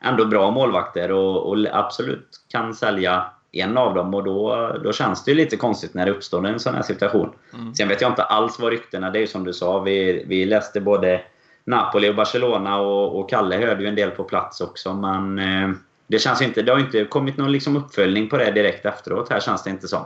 ändå 0.01 0.25
bra 0.25 0.51
målvakter 0.51 1.11
och, 1.11 1.49
och 1.49 1.57
absolut 1.71 2.27
kan 2.51 2.73
sälja 2.73 3.25
en 3.51 3.77
av 3.77 3.95
dem. 3.95 4.13
Och 4.13 4.23
då, 4.23 4.71
då 4.83 4.93
känns 4.93 5.23
det 5.23 5.31
ju 5.31 5.37
lite 5.37 5.57
konstigt 5.57 5.93
när 5.93 6.05
det 6.05 6.11
uppstår 6.11 6.47
en 6.47 6.59
sån 6.59 6.75
här 6.75 6.81
situation. 6.81 7.29
Mm. 7.53 7.75
Sen 7.75 7.87
vet 7.87 8.01
jag 8.01 8.11
inte 8.11 8.23
alls 8.23 8.59
vad 8.59 8.71
ryktena... 8.71 9.09
Det 9.09 9.19
är 9.19 9.21
ju 9.21 9.27
som 9.27 9.43
du 9.43 9.53
sa, 9.53 9.79
vi, 9.79 10.25
vi 10.27 10.45
läste 10.45 10.81
både 10.81 11.21
Napoli 11.65 12.09
och 12.09 12.15
Barcelona 12.15 12.79
och, 12.79 13.19
och 13.19 13.29
Kalle 13.29 13.55
hörde 13.55 13.81
ju 13.81 13.87
en 13.87 13.95
del 13.95 14.11
på 14.11 14.23
plats 14.23 14.61
också. 14.61 14.93
Men 14.93 15.39
eh, 15.39 15.69
det 16.07 16.19
känns 16.19 16.41
inte... 16.41 16.61
Det 16.61 16.71
har 16.71 16.79
inte 16.79 17.05
kommit 17.05 17.37
någon 17.37 17.51
liksom 17.51 17.77
uppföljning 17.77 18.29
på 18.29 18.37
det 18.37 18.51
direkt 18.51 18.85
efteråt 18.85 19.29
här 19.29 19.39
känns 19.39 19.63
det 19.63 19.69
inte 19.69 19.87
som. 19.87 20.05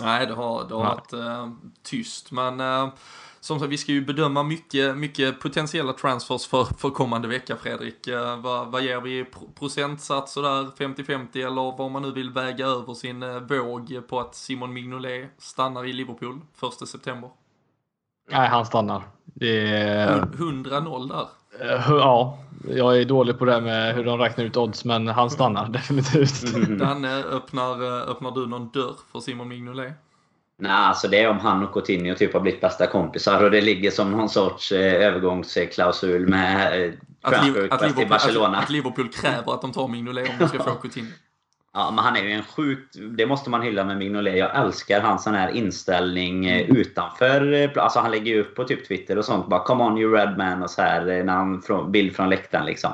Nej, 0.00 0.26
det 0.26 0.34
har, 0.34 0.68
det 0.68 0.74
har 0.74 0.84
varit 0.84 1.12
eh, 1.12 1.50
tyst. 1.82 2.32
Men 2.32 2.60
eh, 2.60 2.88
som 3.40 3.60
sagt, 3.60 3.72
vi 3.72 3.78
ska 3.78 3.92
ju 3.92 4.04
bedöma 4.04 4.42
mycket, 4.42 4.96
mycket 4.96 5.40
potentiella 5.40 5.92
transfers 5.92 6.46
för, 6.46 6.64
för 6.64 6.90
kommande 6.90 7.28
vecka, 7.28 7.56
Fredrik. 7.56 8.06
Eh, 8.06 8.40
vad, 8.40 8.68
vad 8.68 8.82
ger 8.82 9.00
vi 9.00 9.24
procentsats 9.58 10.32
sådär, 10.32 10.70
50-50 10.78 11.46
eller 11.46 11.78
vad 11.78 11.90
man 11.90 12.02
nu 12.02 12.12
vill 12.12 12.30
väga 12.30 12.66
över 12.66 12.94
sin 12.94 13.22
eh, 13.22 13.40
våg 13.40 14.08
på 14.08 14.20
att 14.20 14.34
Simon 14.34 14.72
Mignolet 14.72 15.30
stannar 15.38 15.84
i 15.84 15.92
Liverpool 15.92 16.40
1 16.82 16.88
september? 16.88 17.30
Nej, 18.30 18.48
han 18.48 18.66
stannar. 18.66 19.02
Det 19.24 19.68
är... 19.76 20.20
100-0 20.20 21.08
där. 21.08 21.28
Eh, 21.60 21.86
ja, 21.88 22.38
jag 22.68 23.00
är 23.00 23.04
dålig 23.04 23.38
på 23.38 23.44
det 23.44 23.60
med 23.60 23.94
hur 23.94 24.04
de 24.04 24.18
räknar 24.18 24.44
ut 24.44 24.56
odds, 24.56 24.84
men 24.84 25.08
han 25.08 25.30
stannar 25.30 25.68
definitivt. 25.72 26.54
Mm. 26.54 26.78
Danne, 26.78 27.22
öppnar, 27.22 27.82
öppnar 28.10 28.30
du 28.30 28.46
någon 28.46 28.70
dörr 28.70 28.94
för 29.12 29.20
Simon 29.20 29.48
Mignolet? 29.48 29.92
Nej, 30.58 30.72
alltså 30.72 31.08
det 31.08 31.20
är 31.20 31.28
om 31.28 31.38
han 31.38 31.64
och 31.64 31.72
Coutinho 31.72 32.14
typ 32.14 32.32
har 32.32 32.40
blivit 32.40 32.60
bästa 32.60 32.86
kompisar 32.86 33.44
och 33.44 33.50
det 33.50 33.60
ligger 33.60 33.90
som 33.90 34.10
någon 34.10 34.28
sorts 34.28 34.72
eh, 34.72 35.06
övergångsklausul 35.06 36.28
med 36.28 36.84
eh, 36.84 36.92
att, 37.22 37.46
Liv, 37.46 37.68
att, 37.70 37.82
Liverpool, 37.82 38.08
Barcelona. 38.08 38.58
Att, 38.58 38.64
att, 38.64 38.70
Liverpool 38.70 39.08
kräver 39.08 39.54
att 39.54 39.60
de 39.60 39.72
tar 39.72 39.88
Mignolet 39.88 40.28
om 40.28 40.34
de 40.38 40.48
ska 40.48 40.62
få 40.62 40.70
Coutinho. 40.70 41.12
Ja, 41.76 41.90
men 41.90 42.04
han 42.04 42.16
är 42.16 42.22
ju 42.22 42.30
en 42.30 42.42
sjukt... 42.42 42.96
Det 43.16 43.26
måste 43.26 43.50
man 43.50 43.62
hylla 43.62 43.84
med 43.84 43.96
Mignolet. 43.96 44.38
Jag 44.38 44.56
älskar 44.56 45.00
hans 45.00 45.22
sån 45.22 45.34
här 45.34 45.50
inställning 45.50 46.46
eh, 46.46 46.64
mm. 46.64 46.76
utanför... 46.76 47.52
Eh, 47.52 47.70
alltså 47.76 48.00
han 48.00 48.10
lägger 48.10 48.32
ju 48.32 48.40
upp 48.40 48.54
på 48.54 48.64
typ 48.64 48.88
Twitter 48.88 49.18
och 49.18 49.24
sånt. 49.24 49.46
Bara 49.46 49.60
'Come 49.60 49.84
on 49.84 49.98
you 49.98 50.12
red 50.12 50.38
man' 50.38 50.62
och 50.62 50.70
så 50.70 50.82
här. 50.82 51.08
Eh, 51.08 51.24
när 51.24 51.32
han, 51.32 51.92
bild 51.92 52.16
från 52.16 52.30
läktaren 52.30 52.66
liksom. 52.66 52.90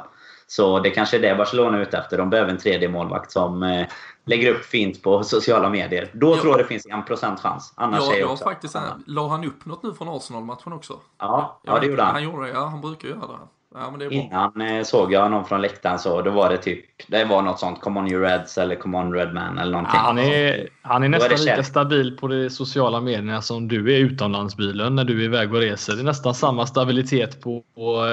Så 0.46 0.78
det 0.78 0.90
kanske 0.90 1.16
är 1.16 1.20
det 1.20 1.34
Barcelona 1.34 1.78
är 1.78 1.82
ute 1.82 1.98
efter. 1.98 2.18
De 2.18 2.30
behöver 2.30 2.50
en 2.50 2.58
tredje 2.58 2.88
målvakt 2.88 3.32
som 3.32 3.62
eh, 3.62 3.86
lägger 4.26 4.50
upp 4.50 4.64
fint 4.64 5.02
på 5.02 5.22
sociala 5.24 5.70
medier. 5.70 6.10
Då 6.12 6.30
ja. 6.30 6.40
tror 6.40 6.52
jag 6.52 6.58
det 6.58 6.68
finns 6.68 6.86
en 6.86 7.04
procent 7.04 7.40
chans. 7.40 7.72
Annars 7.76 8.00
ja, 8.08 8.14
är 8.14 8.20
jag 8.20 8.30
också... 8.30 8.44
faktiskt, 8.44 8.76
la 9.06 9.28
han 9.28 9.44
upp 9.44 9.64
något 9.64 9.82
nu 9.82 9.94
från 9.94 10.08
Arsenal-matchen 10.08 10.72
också? 10.72 11.00
Ja, 11.18 11.60
ja, 11.62 11.78
det 11.78 11.86
gjorde 11.86 12.02
han. 12.02 12.14
Han 12.14 12.24
gjorde 12.24 12.48
ja. 12.48 12.66
Han 12.66 12.80
brukar 12.80 13.08
göra 13.08 13.18
det. 13.20 13.61
Ja, 13.74 13.90
men 13.90 13.98
det 13.98 14.04
är 14.04 14.08
bra. 14.08 14.18
Innan 14.18 14.60
eh, 14.60 14.84
såg 14.84 15.12
jag 15.12 15.30
någon 15.30 15.44
från 15.44 15.60
läktaren 15.60 15.98
så 15.98 16.22
då 16.22 16.30
var 16.30 16.50
det 16.50 16.56
typ 16.56 16.84
Det 17.06 17.24
var 17.24 17.42
något 17.42 17.58
sånt 17.58 17.80
Come 17.80 18.00
on 18.00 18.12
you 18.12 18.22
Reds 18.22 18.58
eller 18.58 18.76
Come 18.76 18.98
on 18.98 19.14
Redman 19.14 19.58
eller 19.58 19.72
någonting. 19.72 19.94
Ja, 19.94 20.00
han 20.00 20.18
är, 20.18 20.68
han 20.82 21.02
är 21.02 21.08
nästan 21.08 21.32
är 21.32 21.38
lika 21.38 21.62
stabil 21.62 22.16
på 22.16 22.28
de 22.28 22.50
sociala 22.50 23.00
medierna 23.00 23.42
som 23.42 23.68
du 23.68 23.94
är 23.94 23.98
utomlandsbilen 23.98 24.94
när 24.94 25.04
du 25.04 25.20
är 25.20 25.24
iväg 25.24 25.54
och 25.54 25.60
reser. 25.60 25.94
Det 25.94 26.02
är 26.02 26.04
nästan 26.04 26.34
samma 26.34 26.66
stabilitet 26.66 27.42
på, 27.42 27.64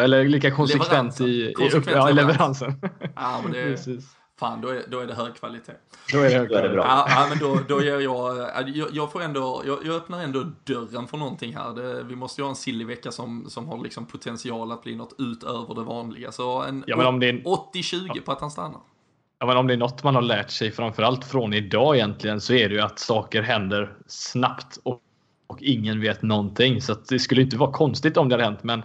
eller 0.04 0.24
lika 0.24 0.52
konsekvent 0.52 1.22
i, 1.22 1.26
i, 1.26 1.70
upp, 1.74 1.92
ja, 1.94 2.10
i 2.10 2.14
leveransen. 2.14 2.74
Ja, 3.16 3.40
men 3.44 3.52
det, 3.52 3.78
Fan, 4.40 4.62
då 4.62 4.68
är, 4.68 4.84
då 4.88 5.00
är 5.00 5.08
det 5.08 5.14
hög 5.14 5.36
kvalitet. 5.36 5.74
Då 6.12 6.20
är 6.20 6.30
det, 6.30 6.38
hög 6.38 6.50
kvalitet. 6.50 6.54
Då 6.54 6.58
är 6.58 6.64
det 6.64 6.70
bra. 6.70 6.86
Ja, 6.86 7.06
ja, 7.10 7.28
men 7.30 7.40
då, 7.40 7.60
då 7.68 7.84
ger 7.84 8.00
jag, 8.00 8.50
jag, 8.68 8.88
jag 8.92 9.12
får 9.12 9.22
ändå, 9.22 9.64
jag, 9.66 9.86
jag, 9.86 9.96
öppnar 9.96 10.24
ändå 10.24 10.52
dörren 10.64 11.08
för 11.08 11.18
någonting 11.18 11.56
här. 11.56 11.74
Det, 11.74 12.04
vi 12.04 12.16
måste 12.16 12.42
ju 12.42 12.44
ha 12.46 12.50
en 12.50 12.56
silly 12.56 12.86
vecka 12.86 13.12
som, 13.12 13.50
som 13.50 13.68
har 13.68 13.84
liksom 13.84 14.06
potential 14.06 14.72
att 14.72 14.84
bli 14.84 14.96
något 14.96 15.16
utöver 15.18 15.76
det 15.76 15.82
vanliga. 15.82 16.32
Så 16.32 16.62
en, 16.64 16.84
ja, 16.88 17.08
en... 17.08 17.22
80-20 17.22 18.12
ja. 18.14 18.22
på 18.26 18.32
att 18.32 18.42
han 18.42 18.52
stannar. 18.52 18.82
Ja, 19.40 19.46
men 19.46 19.58
om 19.58 19.68
det 19.68 19.74
är 19.74 19.78
något 19.78 20.04
man 20.04 20.16
har 20.16 20.22
lärt 20.22 20.52
sig 20.52 20.72
framförallt 20.72 21.26
från 21.26 21.54
idag 21.54 21.96
egentligen 21.96 22.42
så 22.42 22.54
är 22.54 22.70
det 22.70 22.76
ju 22.76 22.82
att 22.82 23.00
saker 23.00 23.42
händer 23.42 23.94
snabbt 24.08 24.80
och 24.84 25.02
och 25.50 25.62
ingen 25.62 26.02
vet 26.02 26.22
någonting. 26.22 26.82
Så 26.82 26.96
det 27.10 27.20
skulle 27.20 27.42
inte 27.42 27.58
vara 27.58 27.72
konstigt 27.72 28.18
om 28.18 28.30
det 28.30 28.36
hade 28.36 28.44
hänt. 28.44 28.64
Men, 28.64 28.80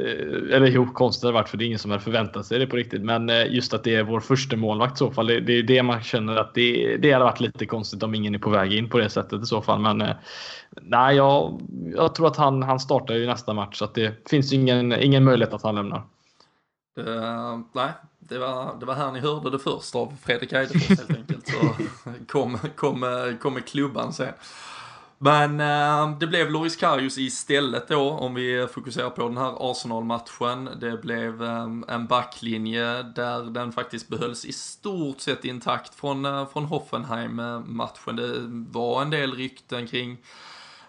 eh, 0.00 0.56
eller 0.56 0.66
jo, 0.66 0.86
konstigt 0.92 1.22
hade 1.22 1.32
det 1.32 1.40
varit 1.40 1.48
för 1.48 1.56
det 1.56 1.64
är 1.64 1.66
ingen 1.66 1.78
som 1.78 1.90
hade 1.90 2.02
förväntat 2.02 2.46
sig 2.46 2.58
det 2.58 2.66
på 2.66 2.76
riktigt. 2.76 3.02
Men 3.02 3.30
eh, 3.30 3.54
just 3.54 3.74
att 3.74 3.84
det 3.84 3.94
är 3.94 4.02
vår 4.02 4.20
första 4.20 4.56
målvakt 4.56 4.94
i 4.94 4.98
så 4.98 5.10
fall. 5.10 5.26
Det, 5.26 5.40
det 5.40 5.52
är 5.52 5.62
det 5.62 5.82
man 5.82 6.02
känner 6.02 6.36
att 6.36 6.54
det, 6.54 6.96
det 6.96 7.12
hade 7.12 7.24
varit 7.24 7.40
lite 7.40 7.66
konstigt 7.66 8.02
om 8.02 8.14
ingen 8.14 8.34
är 8.34 8.38
på 8.38 8.50
väg 8.50 8.72
in 8.72 8.88
på 8.88 8.98
det 8.98 9.10
sättet 9.10 9.42
i 9.42 9.46
så 9.46 9.62
fall. 9.62 9.80
Men 9.80 10.00
eh, 10.00 10.16
nej, 10.82 11.16
jag, 11.16 11.60
jag 11.94 12.14
tror 12.14 12.26
att 12.26 12.36
han, 12.36 12.62
han 12.62 12.80
startar 12.80 13.14
ju 13.14 13.26
nästa 13.26 13.52
match. 13.52 13.78
Så 13.78 13.84
att 13.84 13.94
det 13.94 14.28
finns 14.28 14.52
ingen, 14.52 14.92
ingen 14.92 15.24
möjlighet 15.24 15.54
att 15.54 15.62
han 15.62 15.74
lämnar. 15.74 16.02
Uh, 16.98 17.60
nej, 17.72 17.90
det 18.18 18.38
var, 18.38 18.76
det 18.80 18.86
var 18.86 18.94
här 18.94 19.12
ni 19.12 19.20
hörde 19.20 19.50
det 19.50 19.58
först 19.58 19.94
av 19.94 20.16
Fredrik 20.22 20.52
Eidefors 20.52 20.88
helt 20.88 21.10
enkelt. 21.10 21.48
Så 21.48 21.74
kom, 22.28 22.58
kom, 22.76 23.36
kom 23.40 23.54
med 23.54 23.66
klubban 23.66 24.12
sen. 24.12 24.32
Men 25.18 25.60
eh, 25.60 26.18
det 26.18 26.26
blev 26.26 26.50
Loris 26.50 26.76
Karius 26.76 27.18
istället 27.18 27.88
då, 27.88 28.10
om 28.10 28.34
vi 28.34 28.66
fokuserar 28.72 29.10
på 29.10 29.28
den 29.28 29.36
här 29.36 29.70
Arsenal-matchen. 29.70 30.68
Det 30.80 31.02
blev 31.02 31.42
eh, 31.42 31.68
en 31.88 32.06
backlinje 32.06 33.02
där 33.02 33.42
den 33.42 33.72
faktiskt 33.72 34.08
behölls 34.08 34.44
i 34.44 34.52
stort 34.52 35.20
sett 35.20 35.44
intakt 35.44 35.94
från, 35.94 36.24
eh, 36.24 36.48
från 36.48 36.64
Hoffenheim-matchen. 36.64 38.16
Det 38.16 38.78
var 38.78 39.02
en 39.02 39.10
del 39.10 39.34
rykten 39.34 39.86
kring 39.86 40.18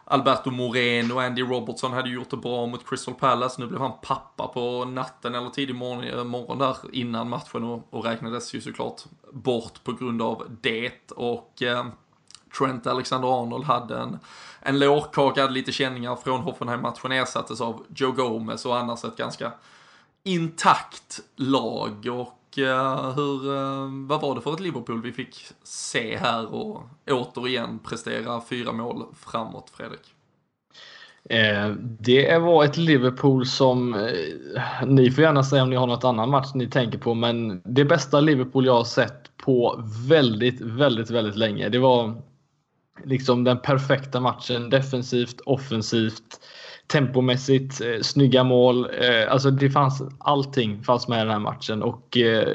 Alberto 0.09 0.51
Moreno 0.51 1.13
och 1.13 1.21
Andy 1.21 1.41
Robertson 1.41 1.93
hade 1.93 2.09
gjort 2.09 2.29
det 2.29 2.37
bra 2.37 2.65
mot 2.65 2.89
Crystal 2.89 3.13
Palace. 3.13 3.61
Nu 3.61 3.67
blev 3.67 3.81
han 3.81 3.91
pappa 4.01 4.47
på 4.47 4.85
natten 4.85 5.35
eller 5.35 5.49
tidig 5.49 5.75
morgon, 5.75 6.03
eh, 6.03 6.23
morgon 6.23 6.57
där 6.59 6.75
innan 6.91 7.29
matchen 7.29 7.63
och, 7.63 7.87
och 7.89 8.05
räknades 8.05 8.55
ju 8.55 8.61
såklart 8.61 9.01
bort 9.31 9.83
på 9.83 9.93
grund 9.93 10.21
av 10.21 10.57
det. 10.61 11.11
Och 11.11 11.63
eh, 11.63 11.85
Trent 12.57 12.87
Alexander-Arnold 12.87 13.65
hade 13.65 13.97
en, 13.97 14.19
en 14.61 14.79
lårkaka, 14.79 15.41
hade 15.41 15.53
lite 15.53 15.71
känningar 15.71 16.15
från 16.15 16.41
Hoffenheim-matchen, 16.41 17.11
ersattes 17.11 17.61
av 17.61 17.85
Joe 17.95 18.11
Gomez 18.11 18.65
och 18.65 18.77
annars 18.77 19.05
ett 19.05 19.17
ganska 19.17 19.51
intakt 20.23 21.19
lag. 21.35 22.07
Och 22.11 22.57
uh, 22.57 23.11
hur, 23.15 23.51
uh, 23.51 24.07
vad 24.07 24.21
var 24.21 24.35
det 24.35 24.41
för 24.41 24.53
ett 24.53 24.59
Liverpool 24.59 25.01
vi 25.01 25.11
fick 25.11 25.45
se 25.63 26.17
här 26.17 26.53
och 26.53 26.89
återigen 27.11 27.79
prestera 27.79 28.41
fyra 28.49 28.71
mål 28.71 29.05
framåt, 29.13 29.71
Fredrik? 29.73 30.13
Eh, 31.29 31.69
det 31.79 32.37
var 32.37 32.63
ett 32.63 32.77
Liverpool 32.77 33.45
som, 33.45 33.93
eh, 33.93 34.85
ni 34.85 35.11
får 35.11 35.23
gärna 35.23 35.43
säga 35.43 35.63
om 35.63 35.69
ni 35.69 35.75
har 35.75 35.87
något 35.87 36.03
annan 36.03 36.29
match 36.29 36.51
ni 36.55 36.67
tänker 36.67 36.97
på, 36.97 37.13
men 37.13 37.61
det 37.65 37.85
bästa 37.85 38.19
Liverpool 38.19 38.65
jag 38.65 38.73
har 38.73 38.83
sett 38.83 39.37
på 39.37 39.83
väldigt, 40.09 40.61
väldigt, 40.61 41.09
väldigt 41.09 41.35
länge. 41.35 41.69
Det 41.69 41.79
var 41.79 42.21
liksom 43.05 43.43
den 43.43 43.57
perfekta 43.57 44.19
matchen 44.19 44.69
defensivt, 44.69 45.41
offensivt, 45.45 46.39
tempomässigt, 46.87 47.81
eh, 47.81 48.01
snygga 48.01 48.43
mål. 48.43 48.85
Eh, 48.85 49.31
alltså 49.31 49.51
det 49.51 49.69
fanns 49.69 50.03
allting 50.17 50.83
fanns 50.83 51.07
med 51.07 51.17
i 51.17 51.21
den 51.21 51.31
här 51.31 51.39
matchen 51.39 51.83
och 51.83 52.17
eh, 52.17 52.47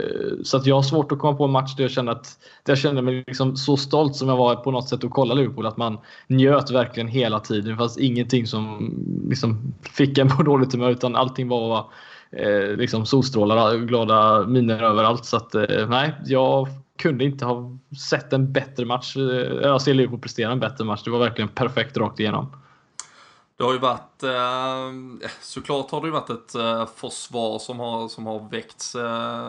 så 0.42 0.56
att 0.56 0.66
jag 0.66 0.74
har 0.74 0.82
svårt 0.82 1.12
att 1.12 1.18
komma 1.18 1.36
på 1.36 1.44
en 1.44 1.50
match 1.50 1.74
där 1.76 1.84
jag 1.84 1.90
kände 1.90 2.12
att 2.12 2.38
där 2.64 2.70
jag 2.70 2.78
kände 2.78 3.02
mig 3.02 3.24
liksom 3.26 3.56
så 3.56 3.76
stolt 3.76 4.16
som 4.16 4.28
jag 4.28 4.36
var 4.36 4.56
på 4.56 4.70
något 4.70 4.88
sätt 4.88 5.04
att 5.04 5.10
kolla 5.10 5.34
Liverpool 5.34 5.66
att 5.66 5.76
man 5.76 5.98
njöt 6.26 6.70
verkligen 6.70 7.08
hela 7.08 7.40
tiden. 7.40 7.70
Det 7.70 7.76
fanns 7.76 7.98
ingenting 7.98 8.46
som 8.46 8.94
liksom 9.28 9.74
fick 9.82 10.18
en 10.18 10.28
på 10.28 10.42
dåligt 10.42 10.72
humör 10.72 10.90
utan 10.90 11.16
allting 11.16 11.48
var 11.48 11.90
eh, 12.32 12.76
liksom 12.76 13.06
solstrålar, 13.06 13.76
glada 13.76 14.46
miner 14.46 14.82
överallt. 14.82 15.24
Så 15.24 15.36
att 15.36 15.54
eh, 15.54 15.88
nej, 15.88 16.14
jag 16.24 16.68
kunde 17.02 17.24
inte 17.24 17.44
ha 17.44 17.78
sett 18.10 18.32
en 18.32 18.52
bättre 18.52 18.84
match. 18.84 19.16
Jag 19.62 19.82
ser 19.82 19.94
Liverpool 19.94 20.20
prestera 20.20 20.52
en 20.52 20.60
bättre 20.60 20.84
match. 20.84 21.02
Det 21.04 21.10
var 21.10 21.18
verkligen 21.18 21.48
perfekt 21.48 21.96
rakt 21.96 22.20
igenom. 22.20 22.56
Det 23.56 23.64
har 23.64 23.72
ju 23.72 23.78
varit, 23.78 24.22
eh, 24.22 24.86
eh, 25.24 25.30
såklart 25.40 25.90
har 25.90 26.00
det 26.00 26.06
ju 26.06 26.12
varit 26.12 26.30
ett 26.30 26.52
försvar 26.96 27.58
som 27.58 27.80
har, 27.80 28.08
som 28.08 28.26
har 28.26 28.48
väckts 28.50 28.94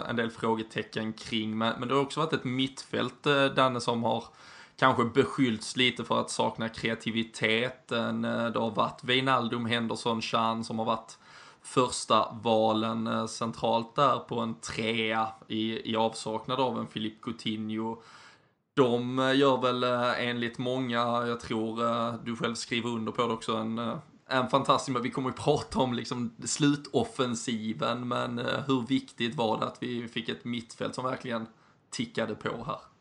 en 0.10 0.16
del 0.16 0.32
frågetecken 0.32 1.14
kring. 1.14 1.58
Men 1.58 1.88
det 1.88 1.94
har 1.94 2.02
också 2.02 2.20
varit 2.20 2.34
ett 2.34 2.44
mittfält, 2.44 3.24
Danne, 3.56 3.82
som 3.82 4.04
har 4.04 4.24
kanske 4.80 5.06
beskyllts 5.06 5.76
lite 5.76 6.04
för 6.04 6.22
att 6.22 6.30
sakna 6.30 6.70
kreativiteten. 6.70 8.22
Det 8.22 8.60
har 8.60 8.72
varit 8.72 9.04
Wijnaldum, 9.04 9.66
Henderson, 9.66 10.22
Chan 10.22 10.64
som 10.64 10.80
har 10.80 10.86
varit 10.86 11.18
första 11.64 12.32
valen 12.44 13.08
eh, 13.08 13.26
centralt 13.26 13.96
där 13.96 14.20
på 14.20 14.40
en 14.40 14.56
trea 14.56 15.28
i, 15.48 15.92
i 15.92 15.96
avsaknad 15.96 16.60
av 16.60 16.80
en 16.80 16.88
Filip 16.88 17.22
Coutinho. 17.22 18.02
De 18.74 19.20
eh, 19.20 19.38
gör 19.38 19.62
väl 19.62 19.84
eh, 19.84 20.28
enligt 20.28 20.58
många, 20.58 21.28
jag 21.28 21.40
tror 21.40 22.26
du 22.26 22.36
själv 22.36 22.56
skriver 22.56 22.90
under 22.90 23.12
på 23.12 23.28
det 23.28 23.34
också, 23.34 23.56
en, 23.56 23.98
en 24.28 24.50
fantastisk, 24.50 24.98
vi 25.04 25.10
kommer 25.10 25.30
ju 25.30 25.36
prata 25.38 25.80
om 25.80 25.94
liksom 25.94 26.36
slutoffensiven, 26.44 28.08
men 28.08 28.38
hur 28.68 28.88
viktigt 28.88 29.36
var 29.36 29.60
det 29.60 29.66
att 29.66 29.78
vi 29.80 30.08
fick 30.08 30.30
ett 30.30 30.46
mittfält 30.46 30.96
som 30.96 31.06
verkligen 31.06 31.48
tickade 31.90 32.36
på 32.36 32.64
här? 32.68 32.93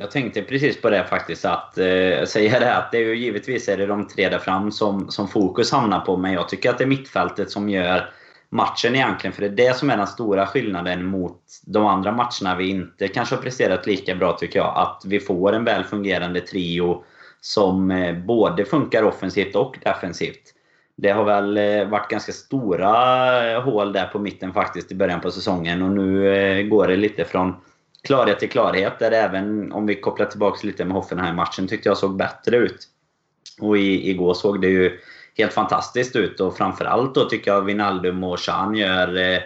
Jag 0.00 0.10
tänkte 0.10 0.42
precis 0.42 0.82
på 0.82 0.90
det 0.90 1.04
faktiskt, 1.04 1.44
att 1.44 1.78
eh, 1.78 2.24
säga 2.24 2.60
det 2.60 2.74
att 2.74 2.92
det 2.92 2.98
är 2.98 3.02
ju 3.02 3.16
givetvis 3.16 3.68
är 3.68 3.76
det 3.76 3.86
de 3.86 4.08
tre 4.08 4.28
där 4.28 4.38
fram 4.38 4.72
som, 4.72 5.10
som 5.10 5.28
fokus 5.28 5.72
hamnar 5.72 6.00
på, 6.00 6.16
men 6.16 6.32
jag 6.32 6.48
tycker 6.48 6.70
att 6.70 6.78
det 6.78 6.84
är 6.84 6.88
mittfältet 6.88 7.50
som 7.50 7.68
gör 7.68 8.10
matchen 8.48 8.94
egentligen. 8.94 9.34
För 9.34 9.42
det 9.42 9.46
är 9.48 9.68
det 9.68 9.76
som 9.76 9.90
är 9.90 9.96
den 9.96 10.06
stora 10.06 10.46
skillnaden 10.46 11.04
mot 11.04 11.40
de 11.66 11.86
andra 11.86 12.12
matcherna 12.12 12.56
vi 12.58 12.68
inte 12.68 13.08
kanske 13.08 13.34
har 13.34 13.42
presterat 13.42 13.86
lika 13.86 14.14
bra 14.14 14.32
tycker 14.32 14.58
jag. 14.58 14.72
Att 14.76 15.02
vi 15.06 15.20
får 15.20 15.52
en 15.52 15.64
väl 15.64 15.84
fungerande 15.84 16.40
trio 16.40 17.04
som 17.40 17.90
eh, 17.90 18.14
både 18.14 18.64
funkar 18.64 19.02
offensivt 19.02 19.56
och 19.56 19.78
defensivt. 19.84 20.52
Det 20.96 21.10
har 21.10 21.24
väl 21.24 21.56
eh, 21.56 21.88
varit 21.88 22.10
ganska 22.10 22.32
stora 22.32 23.52
eh, 23.52 23.62
hål 23.62 23.92
där 23.92 24.06
på 24.06 24.18
mitten 24.18 24.52
faktiskt 24.52 24.92
i 24.92 24.94
början 24.94 25.20
på 25.20 25.30
säsongen 25.30 25.82
och 25.82 25.90
nu 25.90 26.36
eh, 26.36 26.66
går 26.66 26.88
det 26.88 26.96
lite 26.96 27.24
från 27.24 27.54
klarhet 28.06 28.38
till 28.38 28.50
klarhet. 28.50 28.98
Där 28.98 29.10
även 29.10 29.72
om 29.72 29.86
vi 29.86 30.00
kopplar 30.00 30.26
tillbaka 30.26 30.66
lite 30.66 30.84
med 30.84 30.94
Hoffenheim-matchen 30.94 31.68
tyckte 31.68 31.88
jag 31.88 31.98
såg 31.98 32.16
bättre 32.16 32.56
ut. 32.56 32.88
Och 33.60 33.78
i, 33.78 34.10
igår 34.10 34.34
såg 34.34 34.60
det 34.60 34.68
ju 34.68 34.98
helt 35.38 35.52
fantastiskt 35.52 36.16
ut 36.16 36.40
och 36.40 36.56
framförallt 36.56 37.14
då 37.14 37.24
tycker 37.24 37.50
jag 37.50 37.62
Wijnaldum 37.62 38.24
och 38.24 38.40
Chan 38.40 38.74
gör 38.74 39.16
eh, 39.16 39.38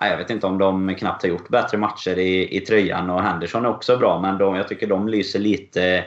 jag 0.00 0.16
vet 0.16 0.30
inte 0.30 0.46
om 0.46 0.58
de 0.58 0.94
knappt 0.94 1.22
har 1.22 1.28
gjort 1.28 1.48
bättre 1.48 1.78
matcher 1.78 2.18
i, 2.18 2.56
i 2.56 2.60
tröjan 2.60 3.10
och 3.10 3.22
Henderson 3.22 3.64
är 3.64 3.68
också 3.68 3.96
bra 3.96 4.20
men 4.20 4.38
de, 4.38 4.54
jag 4.54 4.68
tycker 4.68 4.86
de 4.86 5.08
lyser 5.08 5.38
lite 5.38 6.04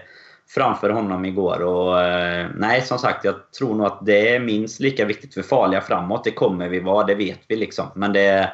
framför 0.49 0.89
honom 0.89 1.25
igår. 1.25 1.61
Och, 1.61 2.01
eh, 2.01 2.47
nej, 2.55 2.81
som 2.81 2.99
sagt, 2.99 3.25
jag 3.25 3.51
tror 3.51 3.75
nog 3.75 3.85
att 3.87 4.05
det 4.05 4.35
är 4.35 4.39
minst 4.39 4.79
lika 4.79 5.05
viktigt 5.05 5.33
för 5.33 5.41
farliga 5.41 5.81
framåt. 5.81 6.23
Det 6.23 6.31
kommer 6.31 6.69
vi 6.69 6.79
vara, 6.79 7.05
det 7.05 7.15
vet 7.15 7.39
vi 7.47 7.55
liksom. 7.55 7.85
Men 7.95 8.13
det, 8.13 8.51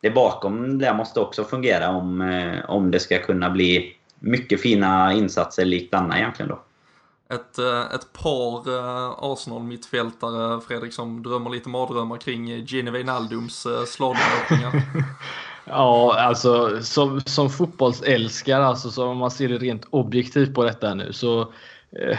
det 0.00 0.10
bakom 0.10 0.78
det 0.78 0.94
måste 0.94 1.20
också 1.20 1.44
fungera 1.44 1.88
om, 1.88 2.20
eh, 2.20 2.70
om 2.70 2.90
det 2.90 3.00
ska 3.00 3.18
kunna 3.18 3.50
bli 3.50 3.96
mycket 4.18 4.60
fina 4.60 5.12
insatser 5.12 5.64
likt 5.64 5.94
Anna 5.94 6.18
egentligen 6.18 6.48
då. 6.48 6.60
Ett, 7.34 7.58
eh, 7.58 7.94
ett 7.94 8.12
par 8.12 8.62
Arsenal-mittfältare, 9.32 10.60
Fredrik, 10.60 10.92
som 10.92 11.22
drömmer 11.22 11.50
lite 11.50 11.68
mardrömmar 11.68 12.16
kring 12.16 12.48
Gini 12.48 12.90
Wijnaldums 12.90 13.66
slagningar. 13.86 14.82
Ja, 15.68 16.16
alltså 16.18 16.82
som, 16.82 17.20
som 17.20 17.50
fotbollsälskare, 17.50 18.66
alltså, 18.66 18.90
så 18.90 19.06
om 19.06 19.18
man 19.18 19.30
ser 19.30 19.48
det 19.48 19.58
rent 19.58 19.86
objektivt 19.90 20.54
på 20.54 20.64
detta 20.64 20.94
nu 20.94 21.12
så 21.12 21.40
eh, 21.92 22.18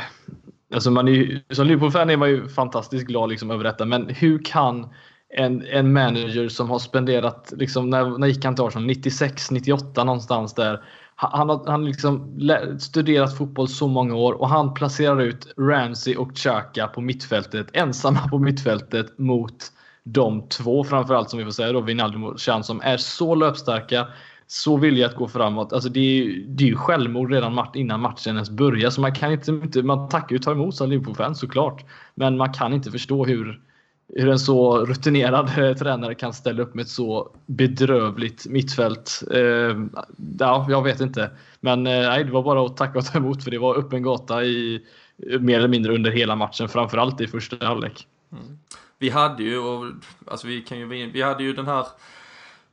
alltså 0.74 0.92
man 0.92 1.08
är 1.08 1.54
som 1.54 1.68
Liverpool-fan 1.68 2.10
är 2.10 2.18
man 2.18 2.30
ju 2.30 2.50
fantastiskt 2.50 3.08
glad 3.08 3.30
liksom 3.30 3.52
över 3.52 3.63
detta, 3.63 3.86
men 3.86 4.10
hur 4.10 4.44
kan 4.46 4.94
en, 5.30 5.66
en 5.66 5.94
manager 5.94 6.50
som 6.50 6.70
har 6.70 6.80
spenderat, 6.80 7.54
liksom, 7.58 7.90
när, 7.90 8.18
när 8.18 8.28
gick 8.28 8.46
han 8.46 8.56
till 8.56 8.63
Arsenal? 8.63 8.86
96, 8.86 9.52
98 9.52 10.04
någonstans 10.04 10.54
där. 10.54 10.84
Han 11.16 11.50
har 11.50 11.72
han 11.72 11.86
liksom 11.86 12.40
studerat 12.80 13.38
fotboll 13.38 13.68
så 13.68 13.88
många 13.88 14.16
år 14.16 14.34
och 14.34 14.50
han 14.50 14.74
placerar 14.74 15.22
ut 15.22 15.54
Ramsey 15.58 16.16
och 16.16 16.36
Xhaka 16.36 16.88
på 16.88 17.02
mittfältet, 17.02 17.68
ensamma 17.74 18.28
på 18.28 18.40
mittfältet 18.40 19.18
mot 19.18 19.72
de 20.04 20.50
två 20.50 20.84
framförallt 20.84 21.30
som 21.30 21.40
vi 21.40 21.46
får 21.46 21.52
säga 21.52 21.72
då, 21.72 21.82
Wijnaldum 21.82 22.24
och 22.24 22.40
Chan 22.40 22.63
som 22.63 22.82
är 22.82 22.98
så 22.98 23.36
löpstarka, 23.36 24.08
så 24.48 24.78
villiga 24.78 25.06
att 25.06 25.16
gå 25.16 25.28
framåt. 25.28 25.74
Alltså 25.74 25.90
det 25.90 26.00
är 26.00 26.24
ju, 26.24 26.46
det 26.48 26.63
är 26.63 26.68
ju 26.68 26.76
självmord 26.76 27.32
redan 27.32 27.68
innan 27.74 28.02
matchen 28.02 28.36
ens 28.36 28.50
börjar. 28.50 28.90
Så 28.90 29.02
man 29.02 29.16
kan 29.16 29.32
inte, 29.32 29.84
man 29.84 30.10
tackar 30.10 30.36
ju 30.36 30.40
ta 30.40 30.52
emot 30.52 30.76
som 30.76 30.90
Liverpool-fan 30.90 31.36
såklart. 31.36 31.86
Men 32.16 32.38
man 32.38 32.54
kan 32.54 32.74
inte 32.74 32.92
förstå 32.92 33.26
hur, 33.26 33.62
hur 34.15 34.30
en 34.30 34.39
så 34.39 34.86
rutinerad 34.86 35.50
eh, 35.58 35.78
tränare 35.78 36.15
kan 36.15 36.34
ställa 36.34 36.63
upp 36.63 36.76
med 36.76 36.84
ett 36.84 36.89
så 36.89 37.32
bedrövligt 37.46 38.46
mittfält. 38.46 39.24
Eh, 39.32 39.78
ja, 40.39 40.65
jag 40.70 40.84
vet 40.84 41.02
inte. 41.02 41.32
Men 41.60 41.88
eh, 41.88 42.00
nej, 42.00 42.24
det 42.24 42.32
var 42.32 42.43
bara 42.43 42.65
att 42.65 42.78
tacka 42.78 43.00
och 43.00 43.06
ta 43.06 43.17
emot 43.17 43.43
för 43.43 43.52
det 43.52 43.58
var 43.58 43.76
öppen 43.76 44.04
gata 44.04 44.43
i 44.43 44.82
eh, 45.32 45.39
mer 45.39 45.58
eller 45.58 45.67
mindre 45.67 45.93
under 45.96 46.12
hela 46.12 46.36
matchen. 46.36 46.70
Framförallt 46.70 47.22
i 47.22 47.28
första 47.28 47.65
halvlek. 47.65 48.08
Mm 48.32 48.58
vi 49.00 49.10
hade 49.10 49.43
ju, 49.43 49.58
och, 49.58 49.91
alltså 50.28 50.48
vi 50.48 50.62
kan 50.62 50.80
ju, 50.80 51.12
vi 51.12 51.22
hade 51.22 51.43
ju 51.43 51.54
den 51.54 51.67
här 51.67 51.86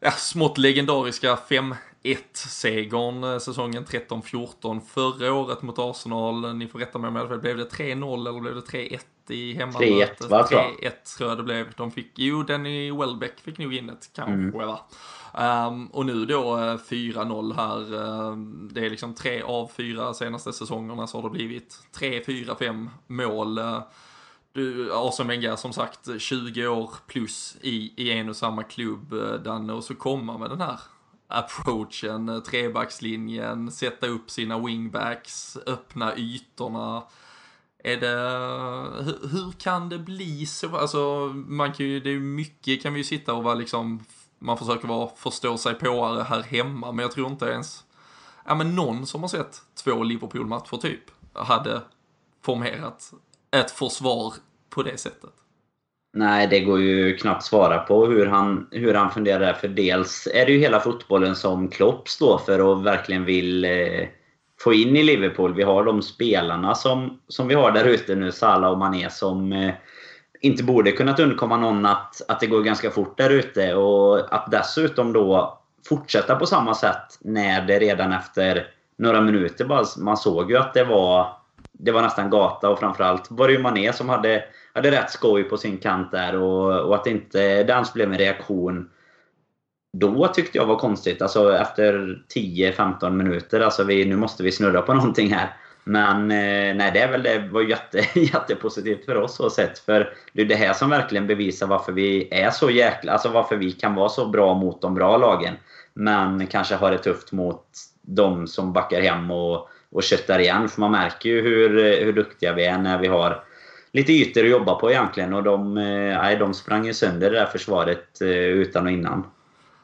ja, 0.00 0.10
smått 0.10 0.58
legendariska 0.58 1.36
5 1.36 1.74
1-segern 2.04 3.24
eh, 3.24 3.38
säsongen 3.38 3.84
13-14 3.84 4.80
förra 4.80 5.34
året 5.34 5.62
mot 5.62 5.78
Arsenal. 5.78 6.56
Ni 6.56 6.68
får 6.68 6.78
rätta 6.78 6.98
mig 6.98 7.08
om 7.08 7.16
jag 7.16 7.40
Blev 7.40 7.56
det 7.56 7.70
3-0 7.70 8.28
eller 8.28 8.40
blev 8.40 8.54
det 8.54 8.60
3-1 8.60 9.00
i 9.28 9.54
hemmamötet? 9.54 10.20
3-1 10.20 10.28
va, 10.28 10.46
tror 10.46 10.60
jag. 10.60 10.92
3-1 10.92 11.16
tror 11.18 11.28
jag 11.28 11.38
det 11.38 11.42
blev. 11.42 11.72
De 11.76 11.90
fick, 11.90 12.10
jo, 12.14 12.42
Denny 12.42 12.92
Welbeck 12.92 13.40
fick 13.40 13.58
nog 13.58 13.74
in 13.74 13.90
ett 13.90 14.10
kanske 14.14 14.32
mm. 14.32 14.52
va. 14.52 14.80
Um, 15.68 15.86
och 15.86 16.06
nu 16.06 16.26
då 16.26 16.56
4-0 16.56 17.50
eh, 17.50 17.56
här. 17.56 17.94
Um, 17.94 18.70
det 18.72 18.86
är 18.86 18.90
liksom 18.90 19.14
tre 19.14 19.42
av 19.42 19.70
fyra 19.76 20.14
senaste 20.14 20.52
säsongerna 20.52 21.06
så 21.06 21.18
har 21.18 21.22
det 21.22 21.30
blivit 21.30 21.78
3, 21.92 22.24
4, 22.24 22.54
5 22.58 22.90
mål. 23.06 23.58
Uh, 23.58 23.82
du, 24.52 24.92
Arsene 24.92 25.28
Wenger 25.28 25.56
som 25.56 25.72
sagt 25.72 26.08
20 26.18 26.66
år 26.66 26.90
plus 27.06 27.56
i, 27.60 27.92
i 27.96 28.10
en 28.10 28.28
och 28.28 28.36
samma 28.36 28.62
klubb, 28.62 29.14
Danne, 29.44 29.72
och 29.72 29.84
så 29.84 29.94
komma 29.94 30.38
med 30.38 30.50
den 30.50 30.60
här 30.60 30.78
approachen, 31.34 32.28
eh, 32.28 32.40
trebackslinjen, 32.40 33.72
sätta 33.72 34.06
upp 34.06 34.30
sina 34.30 34.58
wingbacks, 34.58 35.58
öppna 35.66 36.16
ytorna. 36.16 37.02
Är 37.78 37.96
det, 37.96 38.16
hur, 39.04 39.28
hur, 39.28 39.52
kan 39.52 39.88
det 39.88 39.98
bli 39.98 40.46
så? 40.46 40.76
Alltså, 40.76 41.32
man 41.34 41.72
kan 41.72 41.86
ju, 41.86 42.00
det 42.00 42.10
är 42.10 42.18
mycket 42.18 42.82
kan 42.82 42.92
vi 42.92 43.00
ju 43.00 43.04
sitta 43.04 43.34
och 43.34 43.44
vara 43.44 43.54
liksom, 43.54 44.04
man 44.38 44.58
försöker 44.58 44.88
vara 44.88 45.10
förstå 45.16 45.58
sig 45.58 45.74
påare 45.74 46.22
här 46.22 46.42
hemma, 46.42 46.92
men 46.92 47.02
jag 47.02 47.12
tror 47.12 47.30
inte 47.30 47.46
ens, 47.46 47.84
ja 48.44 48.54
men 48.54 48.74
någon 48.74 49.06
som 49.06 49.20
har 49.20 49.28
sett 49.28 49.62
två 49.84 50.02
Liverpool-matcher 50.02 50.76
typ, 50.76 51.04
hade 51.32 51.82
formerat 52.42 53.12
ett 53.50 53.70
försvar 53.70 54.34
på 54.70 54.82
det 54.82 54.98
sättet? 54.98 55.43
Nej, 56.16 56.46
det 56.46 56.60
går 56.60 56.80
ju 56.80 57.16
knappt 57.16 57.44
svara 57.44 57.78
på 57.78 58.06
hur 58.06 58.26
han, 58.26 58.66
hur 58.70 58.94
han 58.94 59.10
funderar. 59.10 59.52
För 59.52 59.68
dels 59.68 60.28
är 60.34 60.46
det 60.46 60.52
ju 60.52 60.58
hela 60.58 60.80
fotbollen 60.80 61.36
som 61.36 61.68
Klopp 61.68 62.08
står 62.08 62.38
för 62.38 62.60
och 62.60 62.86
verkligen 62.86 63.24
vill 63.24 63.64
eh, 63.64 64.08
få 64.60 64.74
in 64.74 64.96
i 64.96 65.02
Liverpool. 65.02 65.54
Vi 65.54 65.62
har 65.62 65.84
de 65.84 66.02
spelarna 66.02 66.74
som, 66.74 67.20
som 67.28 67.48
vi 67.48 67.54
har 67.54 67.72
där 67.72 67.84
ute 67.84 68.14
nu, 68.14 68.32
Salah 68.32 68.70
och 68.70 68.78
Mané, 68.78 69.10
som 69.10 69.52
eh, 69.52 69.74
inte 70.40 70.64
borde 70.64 70.92
kunnat 70.92 71.20
undkomma 71.20 71.56
någon 71.56 71.86
att, 71.86 72.22
att 72.28 72.40
det 72.40 72.46
går 72.46 72.62
ganska 72.62 72.90
fort 72.90 73.18
där 73.18 73.30
ute. 73.30 73.74
Och 73.74 74.34
att 74.34 74.50
dessutom 74.50 75.12
då 75.12 75.58
fortsätta 75.88 76.36
på 76.36 76.46
samma 76.46 76.74
sätt 76.74 77.18
när 77.20 77.66
det 77.66 77.78
redan 77.78 78.12
efter 78.12 78.66
några 78.98 79.20
minuter 79.20 79.64
bara, 79.64 79.84
man 79.98 80.16
såg 80.16 80.50
ju 80.50 80.56
att 80.56 80.74
det 80.74 80.84
var 80.84 81.44
det 81.72 81.92
var 81.92 82.02
nästan 82.02 82.30
gata 82.30 82.70
och 82.70 82.78
framförallt 82.78 83.30
var 83.30 83.46
det 83.46 83.52
ju 83.52 83.58
Mané 83.58 83.92
som 83.92 84.08
hade, 84.08 84.44
hade 84.74 84.90
rätt 84.90 85.10
skoj 85.10 85.44
på 85.44 85.56
sin 85.56 85.78
kant 85.78 86.12
där 86.12 86.36
och, 86.36 86.88
och 86.88 86.94
att 86.94 87.06
inte 87.06 87.64
dans 87.64 87.92
blev 87.92 88.12
en 88.12 88.18
reaktion 88.18 88.90
då 89.92 90.28
tyckte 90.28 90.58
jag 90.58 90.66
var 90.66 90.76
konstigt. 90.76 91.22
Alltså 91.22 91.56
efter 91.56 92.22
10-15 92.34 93.10
minuter. 93.10 93.60
Alltså 93.60 93.84
vi, 93.84 94.04
nu 94.04 94.16
måste 94.16 94.42
vi 94.42 94.52
snurra 94.52 94.82
på 94.82 94.94
någonting 94.94 95.34
här. 95.34 95.56
Men 95.84 96.30
eh, 96.30 96.76
nej, 96.76 96.90
det, 96.94 97.00
är 97.00 97.10
väl, 97.10 97.22
det 97.22 97.48
var 97.52 97.62
jätte, 97.62 97.98
jättepositivt 98.20 99.04
för 99.04 99.16
oss 99.16 99.36
så 99.36 99.50
sett. 99.50 99.78
För 99.78 100.14
det 100.32 100.42
är 100.42 100.46
det 100.46 100.54
här 100.54 100.72
som 100.72 100.90
verkligen 100.90 101.26
bevisar 101.26 101.66
varför 101.66 101.92
vi 101.92 102.28
är 102.30 102.50
så 102.50 102.70
jäkla... 102.70 103.12
Alltså 103.12 103.28
varför 103.28 103.56
vi 103.56 103.72
kan 103.72 103.94
vara 103.94 104.08
så 104.08 104.26
bra 104.26 104.54
mot 104.54 104.82
de 104.82 104.94
bra 104.94 105.16
lagen. 105.16 105.54
Men 105.94 106.46
kanske 106.46 106.74
har 106.74 106.90
det 106.90 106.98
tufft 106.98 107.32
mot 107.32 107.64
de 108.02 108.46
som 108.46 108.72
backar 108.72 109.00
hem 109.00 109.30
och 109.30 109.68
och 109.94 110.02
köttar 110.02 110.38
igen. 110.38 110.68
För 110.68 110.80
man 110.80 110.90
märker 110.90 111.28
ju 111.28 111.42
hur, 111.42 112.04
hur 112.04 112.12
duktiga 112.12 112.52
vi 112.52 112.64
är 112.64 112.78
när 112.78 112.98
vi 112.98 113.06
har 113.06 113.44
lite 113.94 114.12
ytor 114.12 114.44
att 114.44 114.50
jobba 114.50 114.74
på 114.74 114.90
egentligen. 114.90 115.34
Och 115.34 115.42
de, 115.42 115.76
eh, 115.76 115.84
nej, 116.18 116.36
de 116.36 116.54
sprang 116.54 116.86
ju 116.86 116.94
sönder 116.94 117.30
det 117.30 117.36
där 117.38 117.46
försvaret 117.46 118.20
eh, 118.20 118.28
utan 118.28 118.86
och 118.86 118.92
innan. 118.92 119.26